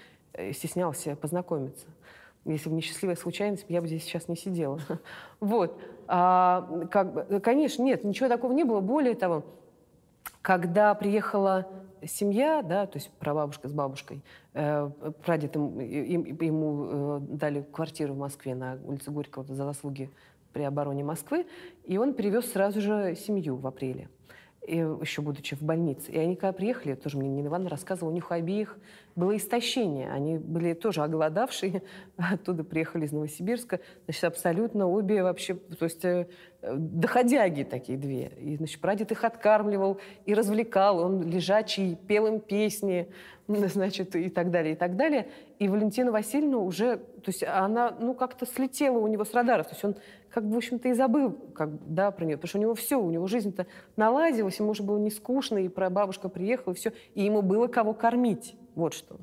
стеснялся 0.53 1.15
познакомиться. 1.15 1.87
Если 2.45 2.69
бы 2.69 2.75
не 2.75 2.81
счастливая 2.81 3.15
случайность, 3.15 3.65
я 3.69 3.81
бы 3.81 3.87
здесь 3.87 4.03
сейчас 4.03 4.27
не 4.27 4.35
сидела. 4.35 4.79
Вот. 5.39 5.79
А, 6.07 6.87
как 6.91 7.13
бы, 7.13 7.39
конечно, 7.39 7.83
нет, 7.83 8.03
ничего 8.03 8.29
такого 8.29 8.51
не 8.51 8.63
было. 8.63 8.79
Более 8.79 9.15
того, 9.15 9.43
когда 10.41 10.93
приехала 10.93 11.67
семья, 12.05 12.61
да, 12.61 12.85
то 12.85 12.97
есть 12.97 13.09
прабабушка 13.19 13.67
с 13.67 13.73
бабушкой, 13.73 14.21
э, 14.53 14.89
прадед 15.23 15.55
им- 15.55 15.79
им- 15.79 16.37
ему 16.41 16.85
э, 16.85 17.19
дали 17.21 17.61
квартиру 17.61 18.13
в 18.13 18.17
Москве 18.17 18.55
на 18.55 18.77
улице 18.85 19.11
Горького 19.11 19.45
за 19.45 19.65
заслуги 19.65 20.09
при 20.53 20.63
обороне 20.63 21.03
Москвы, 21.03 21.45
и 21.85 21.97
он 21.97 22.13
перевез 22.13 22.51
сразу 22.51 22.81
же 22.81 23.15
семью 23.15 23.55
в 23.55 23.67
апреле, 23.67 24.09
и, 24.67 24.77
еще 24.77 25.21
будучи 25.21 25.55
в 25.55 25.61
больнице. 25.61 26.11
И 26.11 26.17
они 26.17 26.35
когда 26.35 26.53
приехали, 26.53 26.95
тоже 26.95 27.17
мне 27.17 27.29
Нина 27.29 27.47
Ивановна 27.47 27.69
рассказывала, 27.69 28.11
у 28.11 28.13
них 28.13 28.31
обеих 28.31 28.77
было 29.15 29.35
истощение. 29.35 30.11
Они 30.11 30.37
были 30.37 30.73
тоже 30.73 31.01
оголодавшие, 31.01 31.83
оттуда 32.17 32.63
приехали 32.63 33.05
из 33.05 33.11
Новосибирска. 33.11 33.79
Значит, 34.05 34.23
абсолютно 34.23 34.87
обе 34.87 35.23
вообще, 35.23 35.55
то 35.55 35.85
есть 35.85 36.03
э, 36.05 36.27
доходяги 36.61 37.63
такие 37.63 37.97
две. 37.97 38.31
И, 38.39 38.57
значит, 38.57 38.79
прадед 38.79 39.11
их 39.11 39.23
откармливал 39.23 39.99
и 40.25 40.33
развлекал. 40.33 40.99
Он 40.99 41.21
лежачий, 41.23 41.95
пел 41.95 42.27
им 42.27 42.39
песни, 42.39 43.09
значит, 43.47 44.15
и 44.15 44.29
так 44.29 44.51
далее, 44.51 44.73
и 44.73 44.75
так 44.75 44.95
далее. 44.95 45.27
И 45.59 45.67
Валентина 45.67 46.11
Васильевна 46.11 46.57
уже, 46.57 46.97
то 46.97 47.27
есть 47.27 47.43
она, 47.43 47.95
ну, 47.99 48.13
как-то 48.13 48.45
слетела 48.45 48.97
у 48.97 49.07
него 49.07 49.25
с 49.25 49.33
радаров. 49.33 49.67
То 49.67 49.73
есть 49.73 49.83
он 49.83 49.95
как 50.29 50.45
бы, 50.45 50.55
в 50.55 50.57
общем-то, 50.57 50.87
и 50.87 50.93
забыл, 50.93 51.31
как, 51.53 51.69
да, 51.93 52.11
про 52.11 52.25
нее. 52.25 52.37
Потому 52.37 52.49
что 52.49 52.57
у 52.57 52.61
него 52.61 52.75
все, 52.75 52.99
у 52.99 53.09
него 53.09 53.27
жизнь-то 53.27 53.67
наладилась, 53.95 54.59
ему 54.59 54.71
уже 54.71 54.83
было 54.83 54.97
не 54.97 55.11
скучно, 55.11 55.57
и 55.57 55.67
про 55.67 55.89
бабушка 55.89 56.29
приехала, 56.29 56.73
и 56.73 56.75
все. 56.77 56.93
И 57.13 57.23
ему 57.23 57.41
было 57.41 57.67
кого 57.67 57.93
кормить. 57.93 58.55
Вот 58.75 58.93
что. 58.93 59.17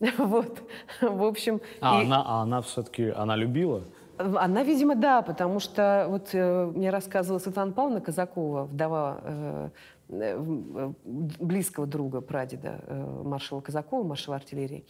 Вот. 0.18 0.62
В 1.00 1.24
общем... 1.24 1.60
А 1.80 2.00
и- 2.00 2.06
она, 2.06 2.22
а 2.24 2.42
она 2.42 2.60
все-таки, 2.60 3.08
она 3.08 3.36
любила? 3.36 3.84
она, 4.18 4.62
видимо, 4.62 4.94
да, 4.94 5.22
потому 5.22 5.58
что 5.58 6.06
вот 6.08 6.28
э, 6.32 6.66
мне 6.66 6.90
рассказывала 6.90 7.38
Светлана 7.38 7.72
Павловна 7.72 8.00
Казакова, 8.00 8.64
вдова 8.64 9.20
э, 9.22 9.70
э, 10.10 10.92
близкого 11.04 11.86
друга 11.86 12.20
прадеда 12.20 12.80
э, 12.86 13.22
маршала 13.24 13.60
Казакова, 13.60 14.04
маршала 14.04 14.36
артиллерии, 14.36 14.84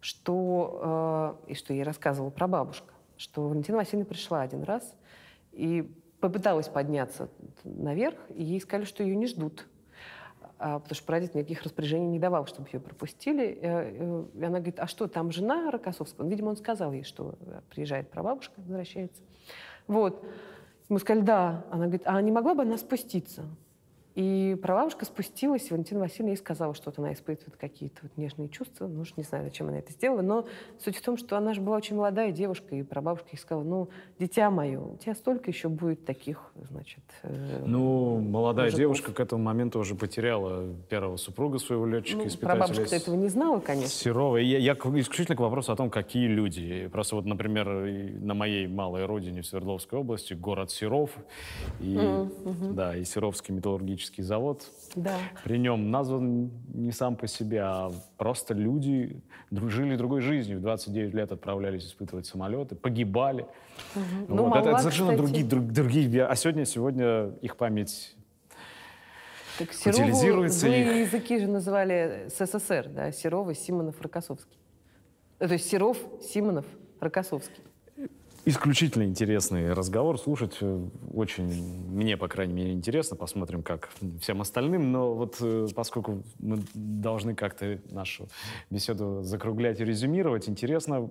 что, 0.00 1.36
э, 1.46 1.50
и 1.52 1.54
что 1.54 1.74
ей 1.74 1.82
рассказывала 1.82 2.30
про 2.30 2.46
бабушка, 2.48 2.94
что 3.16 3.48
Валентина 3.48 3.78
Васильевна 3.78 4.06
пришла 4.06 4.42
один 4.42 4.62
раз 4.62 4.94
и 5.52 5.90
попыталась 6.20 6.68
подняться 6.68 7.28
наверх, 7.64 8.16
и 8.34 8.42
ей 8.42 8.60
сказали, 8.60 8.86
что 8.86 9.02
ее 9.02 9.16
не 9.16 9.26
ждут. 9.26 9.66
А, 10.60 10.80
потому 10.80 10.96
что 10.96 11.06
прадед 11.06 11.34
никаких 11.34 11.62
распоряжений 11.62 12.08
не 12.08 12.18
давал, 12.18 12.46
чтобы 12.46 12.68
ее 12.72 12.80
пропустили. 12.80 13.58
Э, 13.62 13.92
э, 13.94 14.24
И 14.34 14.44
она 14.44 14.58
говорит, 14.58 14.80
а 14.80 14.88
что, 14.88 15.06
там 15.06 15.30
жена 15.30 15.70
Рокоссовского? 15.70 16.26
Видимо, 16.26 16.48
он 16.48 16.56
сказал 16.56 16.92
ей, 16.92 17.04
что 17.04 17.36
э, 17.40 17.60
приезжает 17.70 18.10
прабабушка, 18.10 18.54
возвращается. 18.56 19.22
Вот. 19.86 20.24
Мы 20.88 20.98
сказали, 20.98 21.24
да. 21.24 21.64
Она 21.70 21.84
говорит, 21.84 22.02
а 22.06 22.20
не 22.20 22.32
могла 22.32 22.54
бы 22.54 22.62
она 22.62 22.76
спуститься? 22.76 23.44
И 24.18 24.56
прабабушка 24.60 25.04
спустилась, 25.04 25.70
Валентина 25.70 26.00
Васильевна 26.00 26.30
ей 26.30 26.36
сказала, 26.36 26.74
что 26.74 26.90
вот 26.90 26.98
она 26.98 27.12
испытывает 27.12 27.56
какие-то 27.56 28.00
вот 28.02 28.10
нежные 28.16 28.48
чувства. 28.48 28.88
Ну, 28.88 29.02
уж 29.02 29.16
не 29.16 29.22
знаю, 29.22 29.44
зачем 29.44 29.68
она 29.68 29.78
это 29.78 29.92
сделала, 29.92 30.22
но 30.22 30.44
суть 30.82 30.96
в 30.96 31.02
том, 31.02 31.16
что 31.16 31.36
она 31.36 31.54
же 31.54 31.60
была 31.60 31.76
очень 31.76 31.94
молодая 31.94 32.32
девушка, 32.32 32.74
и 32.74 32.82
прабабушка 32.82 33.28
ей 33.30 33.38
сказала, 33.38 33.62
ну, 33.62 33.90
дитя 34.18 34.50
мое, 34.50 34.80
у 34.80 34.96
тебя 34.96 35.14
столько 35.14 35.48
еще 35.52 35.68
будет 35.68 36.04
таких, 36.04 36.50
значит... 36.68 37.04
э, 37.22 37.62
Ну, 37.64 38.18
молодая 38.18 38.64
мужиков. 38.64 38.80
девушка 38.80 39.12
к 39.12 39.20
этому 39.20 39.44
моменту 39.44 39.78
уже 39.78 39.94
потеряла 39.94 40.64
первого 40.88 41.16
супруга 41.16 41.60
своего 41.60 41.86
летчика, 41.86 42.18
ну, 42.18 42.26
испытателя. 42.26 42.66
прабабушка 42.66 42.96
этого 42.96 43.14
не 43.14 43.28
знала, 43.28 43.60
конечно. 43.60 43.88
Серова. 43.90 44.38
Я, 44.38 44.58
я 44.58 44.72
исключительно 44.72 45.36
к 45.36 45.40
вопросу 45.40 45.70
о 45.70 45.76
том, 45.76 45.90
какие 45.90 46.26
люди. 46.26 46.88
Просто 46.88 47.14
вот, 47.14 47.24
например, 47.24 47.68
на 47.68 48.34
моей 48.34 48.66
малой 48.66 49.06
родине 49.06 49.42
в 49.42 49.46
Свердловской 49.46 49.96
области 50.00 50.34
город 50.34 50.72
Серов 50.72 51.12
и, 51.78 51.96
да, 52.72 52.96
и 52.96 53.04
Серовский 53.04 53.54
металлургический 53.54 54.07
химический 54.08 54.22
завод. 54.22 54.66
Да. 54.94 55.16
При 55.44 55.58
нем 55.58 55.90
назван 55.90 56.50
не 56.74 56.92
сам 56.92 57.16
по 57.16 57.26
себе, 57.26 57.60
а 57.62 57.92
просто 58.16 58.54
люди 58.54 59.20
жили 59.50 59.96
другой 59.96 60.20
жизнью. 60.20 60.58
В 60.58 60.62
29 60.62 61.14
лет 61.14 61.32
отправлялись 61.32 61.86
испытывать 61.86 62.26
самолеты, 62.26 62.74
погибали. 62.74 63.46
Ну, 64.28 64.44
Вот, 64.44 64.50
это, 64.50 64.58
это 64.60 64.68
Мала, 64.70 64.78
совершенно 64.78 65.10
кстати. 65.12 65.22
другие, 65.26 65.44
друг- 65.46 65.72
другие. 65.72 66.26
А 66.26 66.34
сегодня, 66.36 66.64
сегодня 66.64 67.28
их 67.42 67.56
память 67.56 68.14
Так 69.58 69.72
Серову 69.72 70.02
Утилизируется 70.02 70.60
злые 70.60 71.02
их. 71.02 71.08
языки 71.12 71.38
же 71.38 71.46
называли 71.46 72.28
СССР, 72.28 72.88
да, 72.88 73.12
Серова, 73.12 73.54
Симонов, 73.54 74.00
Рокоссовский. 74.00 74.58
Э, 75.38 75.46
То 75.48 75.54
есть 75.54 75.68
Серов, 75.68 75.98
Симонов, 76.22 76.64
Рокоссовский. 77.00 77.62
Исключительно 78.48 79.02
интересный 79.02 79.74
разговор. 79.74 80.18
Слушать 80.18 80.56
э, 80.62 80.88
очень, 81.12 81.44
мне, 81.90 82.16
по 82.16 82.28
крайней 82.28 82.54
мере, 82.54 82.72
интересно. 82.72 83.14
Посмотрим, 83.14 83.62
как 83.62 83.90
всем 84.22 84.40
остальным. 84.40 84.90
Но 84.90 85.12
вот 85.12 85.36
э, 85.42 85.66
поскольку 85.76 86.22
мы 86.38 86.64
должны 86.72 87.34
как-то 87.34 87.78
нашу 87.90 88.26
беседу 88.70 89.22
закруглять 89.22 89.80
и 89.80 89.84
резюмировать, 89.84 90.48
интересно 90.48 91.10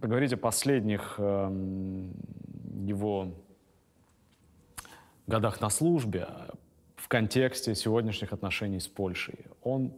поговорить 0.00 0.32
о 0.32 0.36
последних 0.36 1.14
эм, 1.18 2.12
его 2.84 3.32
годах 5.28 5.60
на 5.60 5.70
службе 5.70 6.26
в 6.96 7.06
контексте 7.06 7.76
сегодняшних 7.76 8.32
отношений 8.32 8.80
с 8.80 8.88
Польшей. 8.88 9.46
Он 9.62 9.92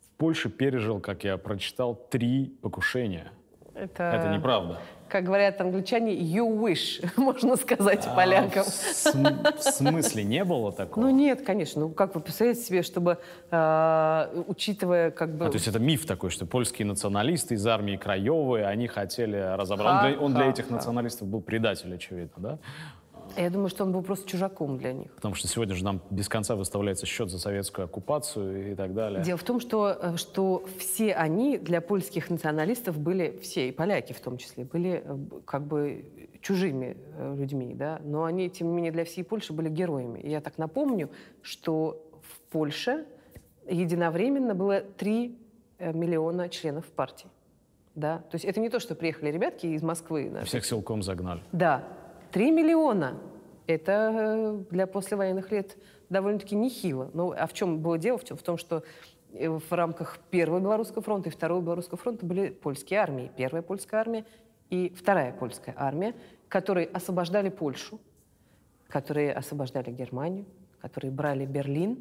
в 0.00 0.16
Польше 0.16 0.50
пережил, 0.50 0.98
как 0.98 1.22
я 1.22 1.36
прочитал, 1.36 1.94
три 1.94 2.46
покушения. 2.62 3.30
Это, 3.74 4.02
Это 4.02 4.28
неправда. 4.28 4.80
Как 5.12 5.24
говорят 5.24 5.60
англичане, 5.60 6.14
you 6.14 6.48
wish, 6.58 7.06
можно 7.20 7.56
сказать 7.56 8.06
А, 8.06 8.14
полякам. 8.16 8.64
В, 8.64 8.68
см- 8.68 9.58
в 9.58 9.62
смысле 9.62 10.24
не 10.24 10.42
было 10.42 10.72
такого? 10.72 11.04
Ну 11.04 11.10
нет, 11.10 11.42
конечно. 11.42 11.82
Ну 11.82 11.90
как 11.90 12.14
вы 12.14 12.22
представляете 12.22 12.62
себе, 12.62 12.82
чтобы, 12.82 13.18
э, 13.50 14.42
учитывая 14.46 15.10
как 15.10 15.36
бы... 15.36 15.44
А, 15.44 15.48
то 15.50 15.56
есть 15.56 15.68
это 15.68 15.78
миф 15.78 16.06
такой, 16.06 16.30
что 16.30 16.46
польские 16.46 16.86
националисты 16.86 17.56
из 17.56 17.66
армии 17.66 17.96
Краевой, 17.96 18.64
они 18.64 18.86
хотели 18.86 19.36
разобраться. 19.36 20.06
Он 20.06 20.12
для, 20.12 20.20
он 20.22 20.34
для 20.34 20.48
этих 20.50 20.70
националистов 20.70 21.28
был 21.28 21.42
предатель, 21.42 21.94
очевидно, 21.94 22.32
да? 22.38 22.58
Я 23.36 23.50
думаю, 23.50 23.68
что 23.68 23.84
он 23.84 23.92
был 23.92 24.02
просто 24.02 24.28
чужаком 24.28 24.78
для 24.78 24.92
них. 24.92 25.12
Потому 25.14 25.34
что 25.34 25.48
сегодня 25.48 25.74
же 25.74 25.84
нам 25.84 26.00
без 26.10 26.28
конца 26.28 26.56
выставляется 26.56 27.06
счет 27.06 27.30
за 27.30 27.38
советскую 27.38 27.86
оккупацию 27.86 28.72
и 28.72 28.74
так 28.74 28.94
далее. 28.94 29.22
Дело 29.22 29.38
в 29.38 29.44
том, 29.44 29.60
что, 29.60 29.96
э, 30.00 30.16
что 30.16 30.64
все 30.78 31.14
они 31.14 31.58
для 31.58 31.80
польских 31.80 32.30
националистов 32.30 32.98
были, 32.98 33.38
все, 33.42 33.68
и 33.68 33.72
поляки 33.72 34.12
в 34.12 34.20
том 34.20 34.36
числе, 34.38 34.64
были 34.64 35.02
э, 35.04 35.18
как 35.44 35.66
бы 35.66 36.04
чужими 36.40 36.96
э, 37.16 37.34
людьми, 37.36 37.74
да, 37.74 38.00
но 38.04 38.24
они, 38.24 38.50
тем 38.50 38.68
не 38.68 38.74
менее, 38.74 38.92
для 38.92 39.04
всей 39.04 39.22
Польши 39.24 39.52
были 39.52 39.68
героями. 39.68 40.18
И 40.20 40.30
я 40.30 40.40
так 40.40 40.58
напомню, 40.58 41.10
что 41.40 42.04
в 42.22 42.40
Польше 42.52 43.06
единовременно 43.68 44.54
было 44.54 44.80
3 44.80 45.38
э, 45.78 45.92
миллиона 45.92 46.48
членов 46.48 46.86
партии. 46.86 47.28
Да? 47.94 48.18
То 48.30 48.36
есть 48.36 48.44
это 48.44 48.60
не 48.60 48.70
то, 48.70 48.80
что 48.80 48.94
приехали 48.94 49.30
ребятки 49.30 49.66
из 49.66 49.82
Москвы. 49.82 50.30
да, 50.32 50.44
Всех 50.44 50.64
силком 50.64 51.02
загнали. 51.02 51.42
да, 51.52 51.84
3 52.32 52.50
миллиона. 52.50 53.18
Это 53.66 53.92
э, 53.92 54.64
для 54.70 54.86
послевоенных 54.86 55.50
лет 55.52 55.76
довольно-таки 56.10 56.56
нехило. 56.56 57.10
Ну, 57.14 57.32
а 57.36 57.46
в 57.46 57.52
чем 57.52 57.78
было 57.78 57.98
дело? 57.98 58.18
В, 58.18 58.24
тем- 58.24 58.36
в 58.36 58.42
том, 58.42 58.58
что 58.58 58.82
э, 59.32 59.48
в 59.48 59.72
рамках 59.72 60.18
Первого 60.30 60.60
Белорусского 60.60 61.02
фронта 61.02 61.28
и 61.28 61.32
Второго 61.32 61.60
Белорусского 61.62 61.98
фронта 61.98 62.26
были 62.26 62.48
польские 62.50 63.00
армии. 63.00 63.30
Первая 63.36 63.62
польская 63.62 63.98
армия 63.98 64.24
и 64.70 64.92
Вторая 64.96 65.32
польская 65.32 65.74
армия, 65.78 66.14
которые 66.48 66.86
освобождали 66.86 67.50
Польшу, 67.50 68.00
которые 68.88 69.32
освобождали 69.32 69.90
Германию, 69.90 70.44
которые 70.80 71.12
брали 71.12 71.46
Берлин. 71.46 71.98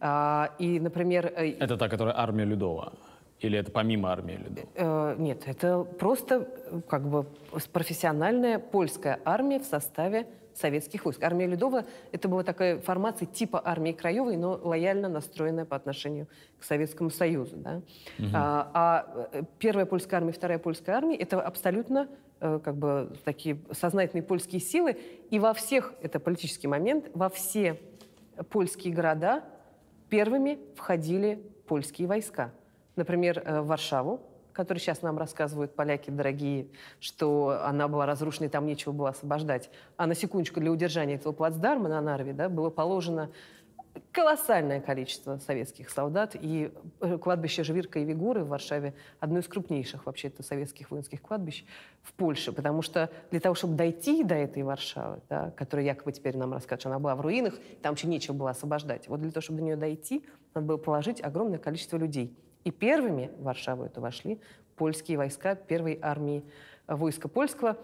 А, 0.00 0.54
и, 0.58 0.80
например, 0.80 1.26
э, 1.36 1.52
Это 1.60 1.76
та, 1.76 1.88
которая 1.88 2.16
армия 2.18 2.44
Людова? 2.44 2.92
Или 3.44 3.58
это 3.58 3.70
помимо 3.70 4.10
армии 4.10 4.36
Людова? 4.36 4.66
Э, 4.74 5.16
Нет, 5.18 5.42
это 5.44 5.84
просто 5.84 6.48
э, 6.70 6.80
как 6.88 7.06
бы 7.06 7.26
профессиональная 7.74 8.58
польская 8.58 9.20
армия 9.26 9.58
в 9.58 9.64
составе 9.64 10.26
советских 10.54 11.04
войск. 11.04 11.22
Армия 11.22 11.46
Ледова— 11.46 11.84
это 12.12 12.26
была 12.28 12.42
такая 12.42 12.78
формация 12.78 13.26
типа 13.26 13.60
армии 13.62 13.92
Краевой, 13.92 14.38
но 14.38 14.58
лояльно 14.62 15.10
настроенная 15.10 15.66
по 15.66 15.76
отношению 15.76 16.26
к 16.58 16.64
Советскому 16.64 17.10
Союзу. 17.10 17.56
Да? 17.56 17.82
А, 18.32 18.70
а, 18.72 19.28
э, 19.32 19.42
первая 19.58 19.84
польская 19.84 20.16
армия, 20.16 20.32
вторая 20.32 20.58
польская 20.58 20.92
армия— 20.92 21.16
это 21.18 21.40
абсолютно 21.40 22.08
как 22.40 22.76
бы 22.76 23.16
такие 23.24 23.58
сознательные 23.70 24.22
польские 24.22 24.60
силы. 24.60 24.98
И 25.30 25.38
во 25.38 25.54
всех, 25.54 25.94
это 26.02 26.20
политический 26.20 26.66
момент, 26.66 27.10
во 27.14 27.30
все 27.30 27.80
польские 28.50 28.92
города 28.92 29.44
первыми 30.10 30.58
входили 30.76 31.42
польские 31.66 32.06
войска. 32.06 32.52
Например, 32.96 33.42
э, 33.44 33.60
Варшаву, 33.60 34.20
который 34.52 34.78
сейчас 34.78 35.02
нам 35.02 35.18
рассказывают 35.18 35.74
поляки 35.74 36.10
дорогие, 36.10 36.68
что 37.00 37.60
она 37.64 37.88
была 37.88 38.06
разрушена 38.06 38.46
и 38.46 38.48
там 38.48 38.66
нечего 38.66 38.92
было 38.92 39.10
освобождать. 39.10 39.70
А 39.96 40.06
на 40.06 40.14
секундочку 40.14 40.60
для 40.60 40.70
удержания 40.70 41.16
этого 41.16 41.32
плацдарма 41.32 41.88
на 41.88 42.00
Нарве 42.00 42.32
да, 42.32 42.48
было 42.48 42.70
положено 42.70 43.30
колоссальное 44.12 44.80
количество 44.80 45.38
советских 45.38 45.90
солдат. 45.90 46.36
И 46.40 46.72
э, 47.00 47.18
кладбище 47.18 47.64
Жвирка 47.64 47.98
и 47.98 48.04
Вигуры 48.04 48.44
в 48.44 48.48
Варшаве 48.48 48.94
одно 49.20 49.38
из 49.40 49.48
крупнейших 49.48 50.06
вообще-то 50.06 50.42
советских 50.42 50.90
воинских 50.90 51.22
кладбищ 51.22 51.64
в 52.02 52.12
Польше. 52.12 52.52
Потому 52.52 52.82
что 52.82 53.10
для 53.30 53.40
того, 53.40 53.54
чтобы 53.54 53.74
дойти 53.74 54.24
до 54.24 54.34
этой 54.34 54.62
Варшавы, 54.62 55.20
да, 55.28 55.50
которая 55.52 55.86
якобы 55.86 56.12
теперь 56.12 56.36
нам 56.36 56.52
рассказывают, 56.52 56.80
что 56.80 56.88
она 56.90 56.98
была 56.98 57.14
в 57.16 57.20
руинах, 57.20 57.54
там 57.82 57.92
вообще 57.92 58.06
нечего 58.06 58.34
было 58.34 58.50
освобождать. 58.50 59.08
Вот 59.08 59.20
для 59.20 59.30
того, 59.30 59.42
чтобы 59.42 59.58
до 59.58 59.64
нее 59.64 59.76
дойти, 59.76 60.24
надо 60.54 60.66
было 60.66 60.76
положить 60.76 61.22
огромное 61.22 61.58
количество 61.58 61.96
людей. 61.96 62.36
И 62.64 62.70
первыми 62.70 63.30
в 63.38 63.42
Варшаву 63.44 63.84
это 63.84 64.00
вошли 64.00 64.40
польские 64.76 65.18
войска 65.18 65.54
первой 65.54 65.98
армии 66.00 66.44
войска 66.86 67.28
польского. 67.28 67.76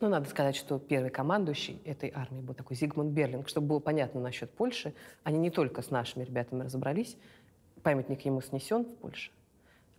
Ну, 0.00 0.08
надо 0.08 0.28
сказать, 0.28 0.56
что 0.56 0.78
первый 0.78 1.10
командующий 1.10 1.80
этой 1.84 2.10
армии 2.14 2.40
был 2.40 2.54
такой 2.54 2.76
Зигмунд 2.76 3.12
Берлинг. 3.12 3.48
Чтобы 3.48 3.68
было 3.68 3.78
понятно 3.78 4.20
насчет 4.20 4.50
Польши, 4.50 4.94
они 5.22 5.38
не 5.38 5.50
только 5.50 5.80
с 5.82 5.90
нашими 5.90 6.24
ребятами 6.24 6.64
разобрались, 6.64 7.16
памятник 7.84 8.22
ему 8.22 8.40
снесен 8.40 8.84
в 8.84 8.96
Польше, 8.96 9.30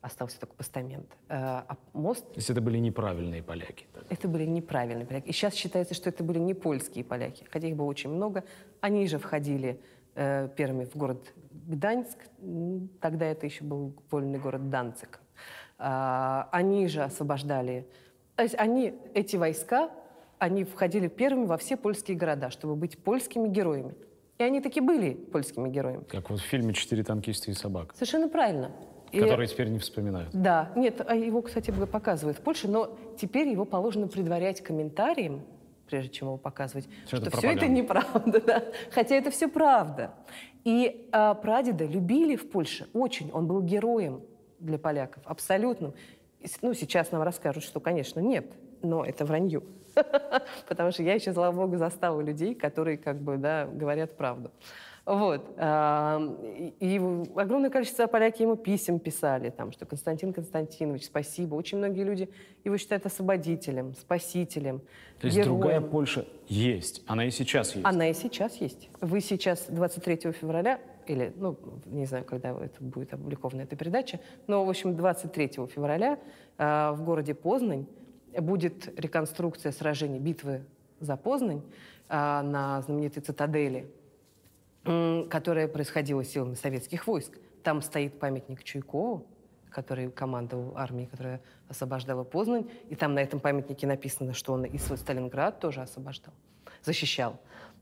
остался 0.02 0.42
только 0.42 0.56
постамент. 0.56 1.10
Э, 1.30 1.64
А 1.68 1.78
мост 1.94 2.26
То 2.34 2.38
есть 2.38 2.50
это 2.50 2.60
были 2.60 2.80
неправильные 2.80 3.42
поляки. 3.44 3.86
так? 3.94 4.04
это 4.10 4.28
были 4.28 4.46
неправильные 4.46 5.06
поляки. 5.06 5.28
И 5.30 5.32
сейчас 5.32 5.54
считается, 5.54 5.94
что 5.94 6.10
это 6.10 6.22
были 6.22 6.40
не 6.40 6.54
польские 6.54 7.06
поляки, 7.06 7.46
хотя 7.50 7.68
их 7.70 7.78
было 7.78 7.86
очень 7.86 8.10
много. 8.10 8.44
Они 8.82 9.08
же 9.08 9.20
входили 9.20 9.80
э, 10.16 10.50
первыми 10.58 10.84
в 10.84 10.98
город 10.98 11.34
Гданьск, 11.68 12.18
тогда 13.00 13.26
это 13.26 13.46
еще 13.46 13.64
был 13.64 13.94
вольный 14.12 14.40
город 14.40 14.70
Данцик. 14.70 15.20
А, 15.78 16.50
они 16.52 16.88
же 16.88 17.04
освобождали... 17.04 17.88
То 18.36 18.44
есть 18.44 18.56
они, 18.58 18.96
эти 19.14 19.36
войска, 19.36 19.92
они 20.40 20.64
входили 20.64 21.08
первыми 21.08 21.46
во 21.46 21.58
все 21.58 21.78
польские 21.78 22.18
города, 22.18 22.50
чтобы 22.50 22.76
быть 22.76 22.98
польскими 22.98 23.48
героями. 23.48 23.94
И 24.40 24.44
они 24.44 24.60
таки 24.60 24.82
были 24.82 25.14
польскими 25.14 25.70
героями. 25.70 26.04
Как 26.06 26.30
вот 26.30 26.40
в 26.40 26.44
фильме 26.44 26.74
«Четыре 26.74 27.04
танкиста 27.04 27.52
и 27.52 27.54
собак», 27.54 27.94
Совершенно 27.94 28.28
правильно. 28.28 28.72
И- 29.12 29.20
которые 29.20 29.48
теперь 29.48 29.70
не 29.70 29.78
вспоминают. 29.78 30.32
да, 30.34 30.72
нет, 30.76 31.00
а 31.08 31.16
его, 31.16 31.44
кстати, 31.44 31.70
показывают 31.70 32.40
в 32.40 32.42
Польше, 32.42 32.68
но 32.68 32.98
теперь 33.16 33.48
его 33.48 33.64
положено 33.64 34.08
предварять 34.08 34.62
комментарием, 34.62 35.44
прежде 35.94 36.10
чем 36.10 36.30
его 36.30 36.38
показывать, 36.38 36.88
Всё 37.06 37.18
что 37.18 37.28
это 37.28 37.38
все 37.38 37.52
это 37.52 37.60
пропаганда. 37.60 37.68
неправда, 37.68 38.42
да. 38.48 38.64
хотя 38.90 39.16
это 39.16 39.30
все 39.30 39.48
правда. 39.48 40.16
И 40.64 41.08
а, 41.12 41.36
прадеда 41.36 41.86
любили 41.86 42.36
в 42.36 42.50
Польше 42.50 42.88
очень, 42.94 43.30
он 43.32 43.46
был 43.46 43.62
героем 43.62 44.24
для 44.58 44.80
поляков, 44.80 45.22
абсолютным. 45.28 45.94
Ну, 46.64 46.74
сейчас 46.74 47.12
нам 47.12 47.22
расскажут, 47.22 47.64
что, 47.64 47.80
конечно, 47.80 48.20
нет, 48.22 48.54
но 48.82 49.06
это 49.06 49.24
вранье. 49.24 49.62
Потому 50.68 50.90
что 50.92 51.04
я 51.04 51.14
еще, 51.14 51.32
слава 51.32 51.56
богу, 51.56 51.78
застала 51.78 52.22
людей, 52.22 52.56
которые 52.56 52.98
как 52.98 53.22
бы, 53.22 53.38
да, 53.38 53.68
говорят 53.68 54.18
правду. 54.18 54.50
Вот. 55.06 55.50
и 55.60 57.02
огромное 57.36 57.70
количество 57.70 58.08
поляки 58.08 58.44
ему 58.44 58.56
писем 58.56 59.00
писали, 59.00 59.50
там, 59.50 59.74
что 59.74 59.86
Константин 59.86 60.32
Константинович, 60.32 61.06
спасибо. 61.08 61.56
Очень 61.56 61.80
многие 61.80 62.04
люди 62.04 62.30
его 62.64 62.78
считают 62.78 63.06
освободителем, 63.06 63.96
спасителем, 63.96 64.82
То 65.20 65.28
есть 65.28 65.36
героем. 65.36 65.60
другая 65.60 65.82
Польша 65.82 66.26
есть. 66.48 67.04
Она 67.06 67.26
и 67.26 67.32
сейчас 67.32 67.76
есть. 67.76 67.86
Она 67.86 68.10
и 68.10 68.14
сейчас 68.14 68.56
есть. 68.62 68.90
Вы 69.02 69.20
сейчас 69.20 69.66
23 69.68 70.32
февраля, 70.32 70.80
или, 71.08 71.34
ну, 71.36 71.58
не 71.86 72.06
знаю, 72.06 72.24
когда 72.24 72.52
это 72.52 72.82
будет 72.82 73.14
опубликована 73.14 73.62
эта 73.64 73.76
передача, 73.76 74.22
но, 74.48 74.64
в 74.64 74.70
общем, 74.70 74.96
23 74.96 75.68
февраля 75.68 76.18
э, 76.58 76.92
в 76.92 77.04
городе 77.04 77.34
Познань 77.34 77.88
будет 78.38 78.98
реконструкция 78.98 79.74
сражений 79.74 80.20
битвы 80.20 80.64
за 81.00 81.18
Познань 81.18 81.62
э, 82.08 82.14
на 82.14 82.82
знаменитой 82.82 83.22
цитадели, 83.22 83.92
м, 84.86 85.30
которая 85.30 85.68
происходила 85.68 86.24
силами 86.24 86.56
советских 86.56 87.08
войск. 87.08 87.38
Там 87.64 87.82
стоит 87.82 88.20
памятник 88.20 88.64
Чуйкову, 88.64 89.26
который 89.70 90.12
командовал 90.12 90.78
армией, 90.78 91.08
которая 91.08 91.42
освобождала 91.68 92.24
Познань. 92.24 92.70
И 92.90 92.96
там 92.96 93.14
на 93.14 93.20
этом 93.20 93.40
памятнике 93.40 93.88
написано, 93.88 94.34
что 94.34 94.54
он 94.54 94.66
и 94.66 94.78
свой 94.78 94.98
Сталинград 94.98 95.60
тоже 95.60 95.82
освобождал, 95.82 96.34
защищал. 96.84 97.40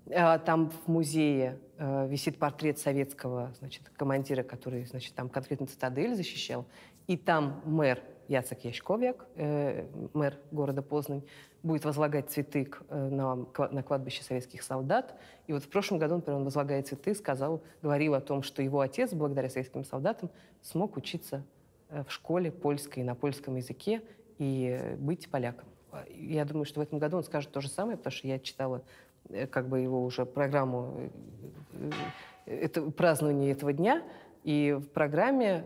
А, 0.10 0.40
Там 0.40 0.72
в 0.72 0.88
музее 0.88 1.60
э, 1.78 2.08
висит 2.08 2.38
портрет 2.38 2.80
советского 2.80 3.54
значит, 3.60 3.90
командира, 3.96 4.44
который 4.44 4.86
значит, 4.86 5.14
там 5.14 5.30
конкретно 5.30 5.68
цитадель 5.68 6.16
защищал. 6.16 6.66
И 7.08 7.18
там 7.18 7.62
мэр 7.66 8.00
Яцек 8.28 8.64
Яшковяк, 8.64 9.26
э, 9.36 9.88
мэр 10.14 10.38
города 10.52 10.82
Познань, 10.82 11.24
будет 11.64 11.86
возлагать 11.86 12.30
цветы 12.30 12.70
э, 12.90 13.10
на, 13.10 13.36
на 13.36 13.84
кладбище 13.84 14.24
советских 14.24 14.64
солдат. 14.64 15.16
И 15.48 15.54
вот 15.54 15.64
в 15.64 15.70
прошлом 15.70 16.00
году, 16.00 16.16
например, 16.16 16.40
он 16.40 16.46
возлагая 16.46 16.82
цветы, 16.82 17.14
сказал, 17.14 17.62
говорил 17.82 18.16
о 18.16 18.22
том, 18.22 18.42
что 18.44 18.62
его 18.62 18.80
отец, 18.80 19.14
благодаря 19.14 19.50
советским 19.50 19.84
солдатам, 19.86 20.30
смог 20.62 20.98
учиться 20.98 21.44
э, 21.90 22.04
в 22.08 22.12
школе 22.12 22.52
польской 22.52 23.04
на 23.04 23.16
польском 23.16 23.56
языке 23.56 24.02
и 24.40 24.78
э, 24.80 24.96
быть 24.96 25.30
поляком. 25.30 25.68
Я 26.16 26.46
думаю, 26.46 26.66
что 26.66 26.80
в 26.80 26.84
этом 26.84 27.00
году 27.00 27.18
он 27.18 27.24
скажет 27.24 27.52
то 27.52 27.60
же 27.60 27.68
самое, 27.68 27.98
потому 27.98 28.14
что 28.14 28.28
я 28.28 28.40
читала 28.40 28.82
как 29.52 29.68
бы 29.68 29.80
его 29.80 30.04
уже 30.04 30.26
программу 30.26 31.12
это, 32.46 32.82
празднования 32.92 33.52
этого 33.52 33.74
дня, 33.74 34.02
и 34.44 34.76
в 34.80 34.88
программе 34.88 35.66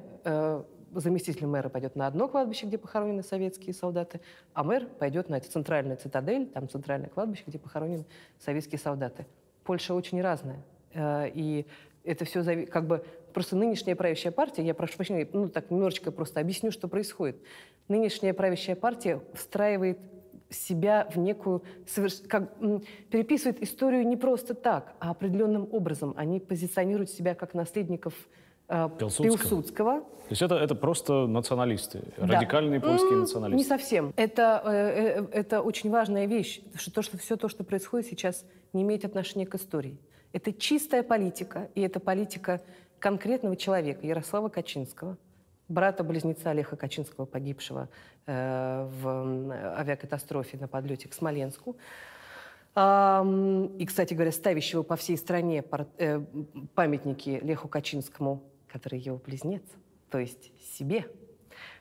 заместитель 0.99 1.45
мэра 1.47 1.69
пойдет 1.69 1.95
на 1.95 2.07
одно 2.07 2.27
кладбище, 2.27 2.65
где 2.65 2.77
похоронены 2.77 3.23
советские 3.23 3.73
солдаты, 3.73 4.21
а 4.53 4.63
мэр 4.63 4.85
пойдет 4.85 5.29
на 5.29 5.39
центральную 5.39 5.97
цитадель, 5.97 6.47
там 6.47 6.69
центральное 6.69 7.09
кладбище, 7.09 7.43
где 7.47 7.59
похоронены 7.59 8.05
советские 8.39 8.79
солдаты. 8.79 9.25
Польша 9.63 9.93
очень 9.93 10.21
разная. 10.21 10.63
Э, 10.93 11.29
И 11.33 11.65
это 12.03 12.23
все 12.25 12.41
зави- 12.41 12.65
как 12.67 12.85
бы 12.87 13.03
просто 13.33 13.55
нынешняя 13.55 13.95
правящая 13.95 14.31
партия, 14.31 14.63
я 14.63 14.73
прошу 14.73 14.95
прощения, 14.95 15.27
ну 15.33 15.49
так 15.49 15.71
немножечко 15.71 16.11
просто 16.11 16.39
объясню, 16.39 16.71
что 16.71 16.87
происходит. 16.87 17.37
Нынешняя 17.87 18.33
правящая 18.33 18.75
партия 18.75 19.21
встраивает 19.33 19.97
себя 20.51 21.07
в 21.13 21.17
некую, 21.17 21.63
соверш- 21.87 22.25
как, 22.27 22.53
переписывает 23.09 23.61
историю 23.63 24.07
не 24.07 24.15
просто 24.15 24.53
так, 24.53 24.93
а 24.99 25.09
определенным 25.09 25.67
образом. 25.71 26.13
Они 26.15 26.39
позиционируют 26.39 27.09
себя 27.09 27.33
как 27.33 27.55
наследников 27.55 28.13
Пилсудского. 28.67 29.37
Пилсудского. 29.37 29.99
То 30.01 30.31
есть 30.31 30.41
это, 30.41 30.55
это 30.55 30.73
просто 30.73 31.27
националисты, 31.27 32.01
Да. 32.17 32.25
радикальные 32.25 32.79
польские 32.81 33.17
националисты. 33.17 33.57
Не 33.57 33.63
совсем. 33.63 34.11
Это, 34.15 34.61
э, 34.65 35.21
э, 35.21 35.25
это 35.31 35.61
очень 35.61 35.91
важная 35.91 36.25
вещь, 36.25 36.61
что, 36.75 36.91
то, 36.91 37.01
что 37.03 37.17
все 37.19 37.35
то, 37.37 37.47
что 37.47 37.63
происходит 37.63 38.07
сейчас, 38.07 38.43
не 38.73 38.81
имеет 38.81 39.05
отношения 39.05 39.45
к 39.45 39.53
истории. 39.53 39.99
Это 40.33 40.51
чистая 40.51 41.03
политика, 41.03 41.69
и 41.75 41.81
это 41.81 41.99
политика 41.99 42.61
конкретного 42.97 43.55
человека, 43.55 44.05
Ярослава 44.07 44.49
Качинского, 44.49 45.17
брата-близнеца 45.67 46.49
Олега 46.49 46.75
Качинского, 46.75 47.25
погибшего 47.25 47.87
э, 48.25 48.89
в 49.01 49.77
авиакатастрофе 49.77 50.57
на 50.57 50.67
подлете 50.67 51.07
к 51.07 51.13
Смоленску. 51.13 51.77
И, 52.77 53.85
кстати 53.87 54.13
говоря, 54.13 54.33
ставящего 54.33 54.83
по 54.83 54.97
всей 54.97 55.17
стране 55.17 55.63
э, 55.97 56.21
памятники 56.73 57.39
Леху 57.41 57.69
Качинскому, 57.69 58.43
который 58.75 58.99
его 58.99 59.17
близнец, 59.17 59.63
то 60.09 60.19
есть 60.19 60.51
себе. 60.75 61.05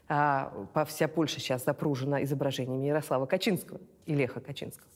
А, 0.09 0.53
по- 0.75 0.85
вся 0.85 1.09
Польша 1.09 1.41
сейчас 1.41 1.65
запружена 1.65 2.23
изображениями 2.23 2.87
Ярослава 2.87 3.27
Качинского 3.27 3.81
и 4.07 4.15
Леха 4.15 4.41
Качинского. 4.41 4.87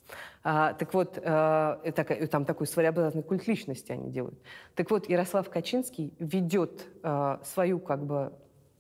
А, 0.45 0.75
так 0.75 0.95
вот, 0.95 1.19
а, 1.25 1.81
и 1.83 1.91
такая- 1.91 2.19
и 2.19 2.27
там 2.27 2.45
такой 2.45 2.69
своеобразный 2.69 3.25
культ 3.25 3.49
личности 3.49 3.91
они 3.91 4.11
делают. 4.13 4.39
Так 4.77 4.93
вот, 4.93 5.09
Ярослав 5.09 5.51
Качинский 5.51 6.15
ведет 6.21 6.87
а, 7.03 7.41
свою 7.43 7.81
как 7.81 8.05
бы 8.07 8.33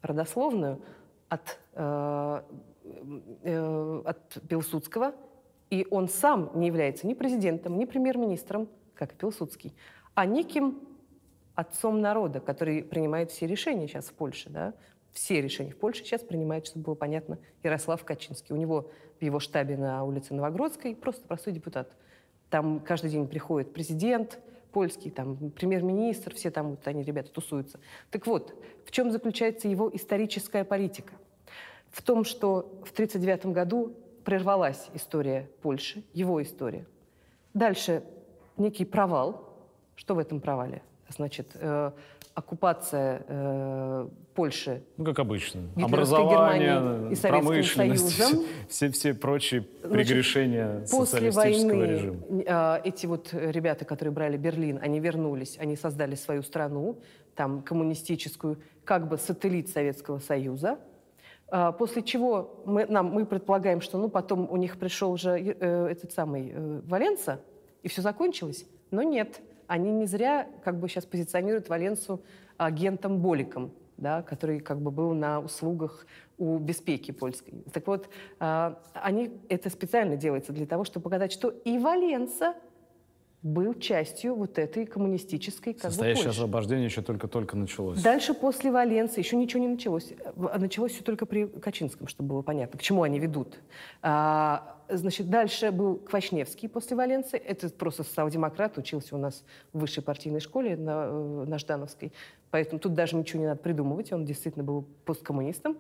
родословную 0.03 0.81
от, 1.29 1.59
а, 1.75 2.45
э, 3.43 4.03
от 4.05 4.39
Пилсудского, 4.49 5.13
и 5.71 5.89
он 5.91 6.07
сам 6.09 6.53
не 6.55 6.69
является 6.69 7.05
ни 7.09 7.15
президентом, 7.15 7.79
ни 7.79 7.85
премьер-министром, 7.85 8.69
как 8.95 9.13
и 9.15 9.17
Пилсудский, 9.17 9.75
а 10.15 10.25
неким 10.25 10.79
отцом 11.59 12.01
народа, 12.01 12.39
который 12.39 12.85
принимает 12.85 13.33
все 13.33 13.49
решения 13.49 13.89
сейчас 13.89 14.07
в 14.07 14.13
Польше, 14.13 14.49
да? 14.49 14.75
Все 15.13 15.41
решения 15.41 15.73
в 15.73 15.77
Польше 15.77 16.05
сейчас 16.05 16.21
принимает, 16.21 16.69
чтобы 16.69 16.85
было 16.85 16.95
понятно, 16.95 17.41
Ярослав 17.65 18.05
Качинский. 18.05 18.55
У 18.55 18.59
него 18.59 18.93
в 19.19 19.25
его 19.25 19.41
штабе 19.41 19.77
на 19.77 20.05
улице 20.05 20.35
Новогродской 20.35 20.95
просто 20.95 21.27
простой 21.27 21.53
депутат. 21.53 21.91
Там 22.49 22.79
каждый 22.79 23.11
день 23.11 23.27
приходит 23.27 23.73
президент 23.73 24.39
польский, 24.71 25.11
там 25.11 25.51
премьер-министр, 25.51 26.33
все 26.33 26.53
там 26.53 26.71
вот 26.71 26.87
они, 26.87 27.03
ребята, 27.03 27.33
тусуются. 27.33 27.81
Так 28.13 28.29
вот, 28.29 28.55
в 28.85 28.93
чем 28.93 29.11
заключается 29.11 29.67
его 29.67 29.91
историческая 29.93 30.63
политика? 30.63 31.15
В 31.91 32.03
том, 32.03 32.23
что 32.23 32.81
в 32.85 32.93
1939 32.93 33.47
году 33.47 33.97
прервалась 34.25 34.91
история 34.95 35.51
Польши, 35.61 36.05
его 36.13 36.41
история. 36.41 36.87
Дальше 37.53 38.05
некий 38.57 38.85
провал. 38.85 39.45
Что 39.97 40.15
в 40.15 40.21
этом 40.21 40.41
провале? 40.41 40.83
Значит, 41.09 41.49
э, 41.55 41.91
оккупация 42.35 43.23
э, 43.27 44.09
Польши 44.35 44.83
Ну, 44.97 45.05
как 45.05 45.19
обычно. 45.19 45.63
Образование, 45.77 46.69
Германии 46.69 47.13
и 47.13 47.15
Советским 47.17 47.31
промышленность, 47.31 48.17
Союзом. 48.17 48.45
все, 48.69 48.91
все 48.91 49.15
прочие 49.15 49.63
Значит, 49.81 49.91
прегрешения 49.93 50.81
После 50.91 51.33
социалистического 51.33 51.77
войны 51.79 51.91
режима. 51.91 52.17
э, 52.47 52.81
эти 52.85 53.07
вот 53.07 53.31
ребята, 53.33 53.85
которые 53.85 54.13
брали 54.13 54.37
Берлин, 54.37 54.79
они 54.81 55.01
вернулись, 55.01 55.57
они 55.59 55.77
создали 55.77 56.15
свою 56.15 56.43
страну, 56.43 56.99
там 57.35 57.63
коммунистическую, 57.63 58.59
как 58.85 59.09
бы 59.09 59.17
сателлит 59.19 59.69
Советского 59.69 60.19
Союза. 60.19 60.79
А, 61.51 61.73
После 61.73 62.03
чего 62.03 62.63
мы, 62.67 62.87
нам, 62.87 63.07
мы 63.07 63.25
предполагаем, 63.25 63.81
что 63.81 63.99
ну, 63.99 64.09
потом 64.09 64.49
у 64.51 64.57
них 64.57 64.79
пришел 64.79 65.13
уже 65.13 65.39
э, 65.39 65.89
этот 65.91 66.13
самый 66.13 66.53
э, 66.53 66.81
Валенса, 66.85 67.41
и 67.83 67.89
все 67.89 68.03
закончилось. 68.03 68.67
Но 68.91 69.03
нет, 69.03 69.41
они 69.69 69.93
не 69.93 70.07
зря 70.07 70.49
как 70.65 70.81
бы 70.81 70.89
сейчас 70.89 71.05
позиционируют 71.05 71.69
Валенсу 71.69 72.21
агентом 72.57 73.21
Боликом, 73.21 73.73
да, 73.97 74.23
который 74.23 74.59
как 74.59 74.81
бы 74.81 74.91
был 74.91 75.15
на 75.15 75.41
услугах 75.41 76.07
у 76.39 76.59
беспеки 76.59 77.13
польской. 77.13 77.63
Так 77.73 77.87
вот, 77.87 78.09
а, 78.41 78.81
они 78.95 79.31
это 79.49 79.71
специально 79.71 80.17
делается 80.17 80.53
для 80.53 80.67
того, 80.67 80.85
чтобы 80.85 81.05
показать, 81.05 81.33
что 81.33 81.51
и 81.51 81.79
Валенса 81.79 82.55
был 83.43 83.75
частью 83.75 84.35
вот 84.35 84.59
этой 84.59 84.85
коммунистической 84.85 85.73
как 85.73 85.83
бы, 85.83 85.89
Настоящее 85.89 86.25
Польши. 86.25 86.37
освобождение 86.41 86.87
еще 86.87 87.03
только-только 87.03 87.57
началось. 87.57 88.03
Дальше 88.03 88.35
после 88.35 88.73
Валенции 88.73 89.21
еще 89.21 89.37
ничего 89.37 89.61
не 89.63 89.69
началось. 89.69 90.13
В- 90.35 90.59
Началось 90.59 90.93
все 90.93 91.05
только 91.05 91.25
при 91.25 91.47
Качинском, 91.47 92.09
чтобы 92.09 92.31
было 92.31 92.43
понятно, 92.43 92.79
к 92.79 92.83
чему 92.83 93.05
они 93.05 93.21
ведут. 93.21 93.61
А, 94.03 94.77
значит, 94.89 95.31
дальше 95.31 95.71
был 95.71 95.97
Квашневский 95.99 96.69
после 96.69 96.97
Валенции. 96.97 97.39
Это 97.39 97.69
просто 97.71 98.03
социал-демократ, 98.03 98.77
учился 98.77 99.15
у 99.15 99.19
нас 99.19 99.45
в 99.73 99.79
высшей 99.79 100.03
партийной 100.03 100.41
школе 100.41 100.77
на, 100.77 101.05
э, 101.07 101.45
на 101.47 101.59
Ждановской. 101.59 102.13
Поэтому 102.51 102.81
тут 102.81 102.95
даже 102.95 103.15
ничего 103.15 103.41
не 103.41 103.47
надо 103.47 103.61
придумывать. 103.61 104.13
Он 104.13 104.25
действительно 104.25 104.65
был 104.65 104.85
посткоммунистом. 105.05 105.79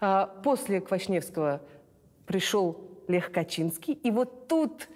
А, 0.00 0.26
после 0.44 0.82
Квашневского 0.82 1.62
пришел 2.26 2.76
Лех 3.08 3.32
Качинский. 3.32 3.94
И 3.94 4.10
вот 4.10 4.48
тут 4.48 4.88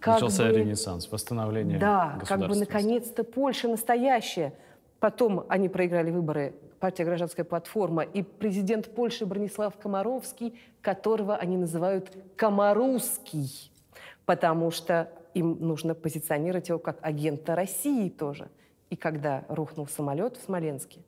как 0.00 0.14
Начался 0.14 0.44
бы... 0.44 0.52
ренессанс, 0.52 1.10
восстановление 1.10 1.78
Да, 1.78 2.18
как 2.26 2.40
бы 2.40 2.56
наконец-то 2.56 3.24
Польша 3.24 3.68
настоящая. 3.68 4.52
Потом 5.00 5.44
они 5.48 5.68
проиграли 5.68 6.10
выборы, 6.10 6.54
партия 6.80 7.04
«Гражданская 7.04 7.44
платформа», 7.44 8.02
и 8.02 8.22
президент 8.22 8.94
Польши 8.94 9.26
Бронислав 9.26 9.76
Комаровский, 9.76 10.58
которого 10.80 11.36
они 11.36 11.56
называют 11.56 12.10
«Комарусский», 12.36 13.70
потому 14.24 14.70
что 14.70 15.10
им 15.34 15.58
нужно 15.60 15.94
позиционировать 15.94 16.68
его 16.68 16.78
как 16.78 16.98
агента 17.02 17.54
России 17.54 18.08
тоже. 18.08 18.48
И 18.88 18.96
когда 18.96 19.44
рухнул 19.48 19.86
самолет 19.86 20.36
в 20.36 20.44
Смоленске, 20.44 21.00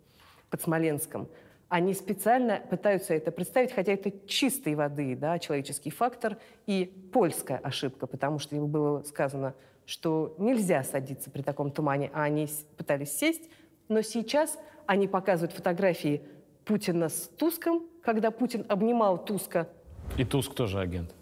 под 0.51 0.61
Смоленском, 0.61 1.29
они 1.69 1.93
специально 1.95 2.61
пытаются 2.71 3.15
это 3.15 3.31
представить, 3.31 3.73
хотя 3.73 3.93
это 3.93 4.11
чистой 4.27 4.75
воды, 4.75 5.17
да, 5.17 5.39
человеческий 5.39 5.91
фактор 5.91 6.39
и 6.67 6.85
польская 7.13 7.59
ошибка, 7.59 8.07
потому 8.07 8.39
что 8.39 8.57
им 8.57 8.67
было 8.69 9.03
сказано, 9.03 9.55
что 9.85 10.35
нельзя 10.39 10.83
садиться 10.83 11.31
при 11.31 11.43
таком 11.43 11.71
тумане, 11.71 12.11
а 12.15 12.23
они 12.25 12.49
пытались 12.77 13.13
сесть, 13.17 13.51
но 13.89 14.01
сейчас 14.03 14.59
они 14.87 15.09
показывают 15.09 15.53
фотографии 15.53 16.23
Путина 16.65 17.09
с 17.09 17.29
Туском, 17.39 17.83
когда 18.03 18.31
Путин 18.31 18.65
обнимал 18.69 19.23
Туска, 19.23 19.69
И 20.17 20.25
Туск 20.25 20.55
тоже 20.55 20.81
агент. 20.81 21.15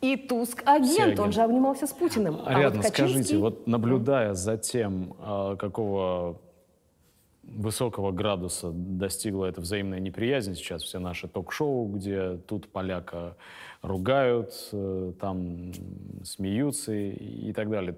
и 0.00 0.16
Туск 0.16 0.62
агент, 0.64 1.18
он 1.20 1.32
же 1.32 1.42
обнимался 1.42 1.86
с 1.86 1.92
Путиным. 1.92 2.36
А 2.46 2.54
Ариадна, 2.56 2.80
вот 2.82 2.88
скажите, 2.90 3.18
Качинский- 3.18 3.38
вот 3.38 3.66
наблюдая 3.66 4.32
за 4.34 4.56
тем, 4.56 5.14
а, 5.18 5.56
какого 5.56 6.38
высокого 7.42 8.12
градуса 8.12 8.70
достигла 8.72 9.46
эта 9.46 9.60
взаимная 9.60 10.00
неприязнь 10.00 10.54
сейчас, 10.54 10.82
все 10.82 10.98
наши 10.98 11.28
ток-шоу, 11.28 11.88
где 11.88 12.38
тут 12.46 12.68
поляка 12.68 13.36
ругают, 13.82 14.52
э, 14.72 15.12
там 15.20 15.72
смеются 16.24 16.92
и, 16.92 17.52
так 17.52 17.68
далее. 17.68 17.96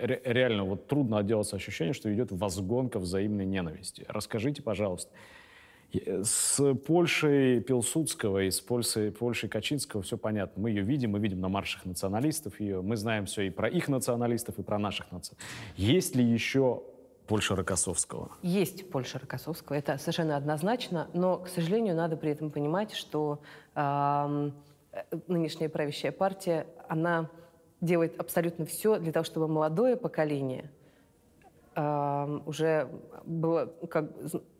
Ре- 0.00 0.22
реально, 0.24 0.64
вот 0.64 0.86
трудно 0.86 1.18
отделаться 1.18 1.56
ощущением, 1.56 1.94
что 1.94 2.12
идет 2.12 2.32
возгонка 2.32 2.98
взаимной 2.98 3.46
ненависти. 3.46 4.04
Расскажите, 4.08 4.62
пожалуйста, 4.62 5.10
Э, 5.92 6.22
с 6.24 6.74
Польшей 6.86 7.60
Пилсудского 7.60 8.44
и 8.44 8.50
с 8.50 8.60
Польшей, 8.60 9.10
Польшей 9.12 9.48
Качинского 9.48 10.02
все 10.02 10.16
понятно. 10.16 10.62
Мы 10.62 10.70
ее 10.70 10.82
видим, 10.82 11.12
мы 11.12 11.18
видим 11.18 11.40
на 11.40 11.48
маршах 11.48 11.84
националистов 11.84 12.60
ее, 12.60 12.82
мы 12.82 12.96
знаем 12.96 13.26
все 13.26 13.42
и 13.42 13.50
про 13.50 13.68
их 13.68 13.88
националистов, 13.88 14.58
и 14.58 14.62
про 14.62 14.78
наших 14.78 15.10
националистов. 15.12 15.38
Есть 15.76 16.16
ли 16.16 16.24
еще 16.24 16.82
Польша 17.26 17.56
Рокоссовского? 17.56 18.30
Есть 18.42 18.90
Польша 18.90 19.18
Рокоссовского, 19.18 19.76
это 19.76 19.98
совершенно 19.98 20.36
однозначно, 20.36 21.08
но, 21.14 21.38
к 21.38 21.48
сожалению, 21.48 21.94
надо 21.94 22.16
при 22.16 22.30
этом 22.30 22.50
понимать, 22.50 22.92
что 22.92 23.40
э, 23.74 24.50
нынешняя 25.26 25.68
правящая 25.68 26.12
партия, 26.12 26.66
она 26.88 27.30
делает 27.80 28.18
абсолютно 28.20 28.66
все 28.66 28.98
для 28.98 29.12
того, 29.12 29.24
чтобы 29.24 29.48
молодое 29.48 29.96
поколение– 29.96 30.70
уже 31.74 32.88
было, 33.24 33.72
как, 33.88 34.10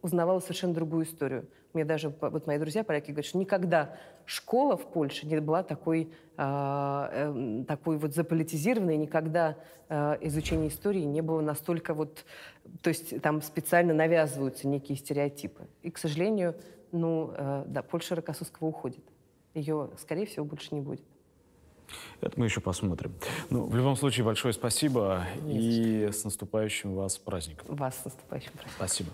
узнавала 0.00 0.40
совершенно 0.40 0.72
другую 0.72 1.04
историю. 1.04 1.46
Мне 1.74 1.84
даже 1.84 2.12
вот 2.20 2.46
мои 2.46 2.58
друзья 2.58 2.84
поляки 2.84 3.10
говорят, 3.10 3.24
что 3.24 3.38
никогда 3.38 3.96
школа 4.26 4.76
в 4.76 4.86
Польше 4.86 5.26
не 5.26 5.40
была 5.40 5.62
такой, 5.62 6.12
э, 6.36 7.64
такой 7.66 7.96
вот 7.96 8.14
заполитизированной, 8.14 8.98
никогда 8.98 9.56
э, 9.88 10.18
изучение 10.20 10.68
истории 10.68 11.02
не 11.02 11.22
было 11.22 11.40
настолько 11.40 11.94
вот... 11.94 12.24
То 12.82 12.88
есть 12.88 13.20
там 13.22 13.40
специально 13.40 13.94
навязываются 13.94 14.68
некие 14.68 14.98
стереотипы. 14.98 15.66
И, 15.82 15.90
к 15.90 15.98
сожалению, 15.98 16.56
ну, 16.92 17.32
э, 17.34 17.64
да, 17.66 17.82
Польша 17.82 18.14
Рокоссовского 18.14 18.68
уходит. 18.68 19.04
Ее, 19.54 19.90
скорее 19.98 20.26
всего, 20.26 20.44
больше 20.44 20.74
не 20.74 20.80
будет. 20.80 21.02
Это 22.20 22.38
мы 22.38 22.46
еще 22.46 22.60
посмотрим. 22.60 23.12
Ну, 23.50 23.66
в 23.66 23.74
любом 23.74 23.96
случае, 23.96 24.24
большое 24.24 24.54
спасибо. 24.54 25.24
И 25.46 26.08
с 26.12 26.24
наступающим 26.24 26.94
вас 26.94 27.18
праздником. 27.18 27.74
Вас 27.76 27.98
с 27.98 28.04
наступающим 28.04 28.52
праздником. 28.52 28.74
Спасибо. 28.76 29.10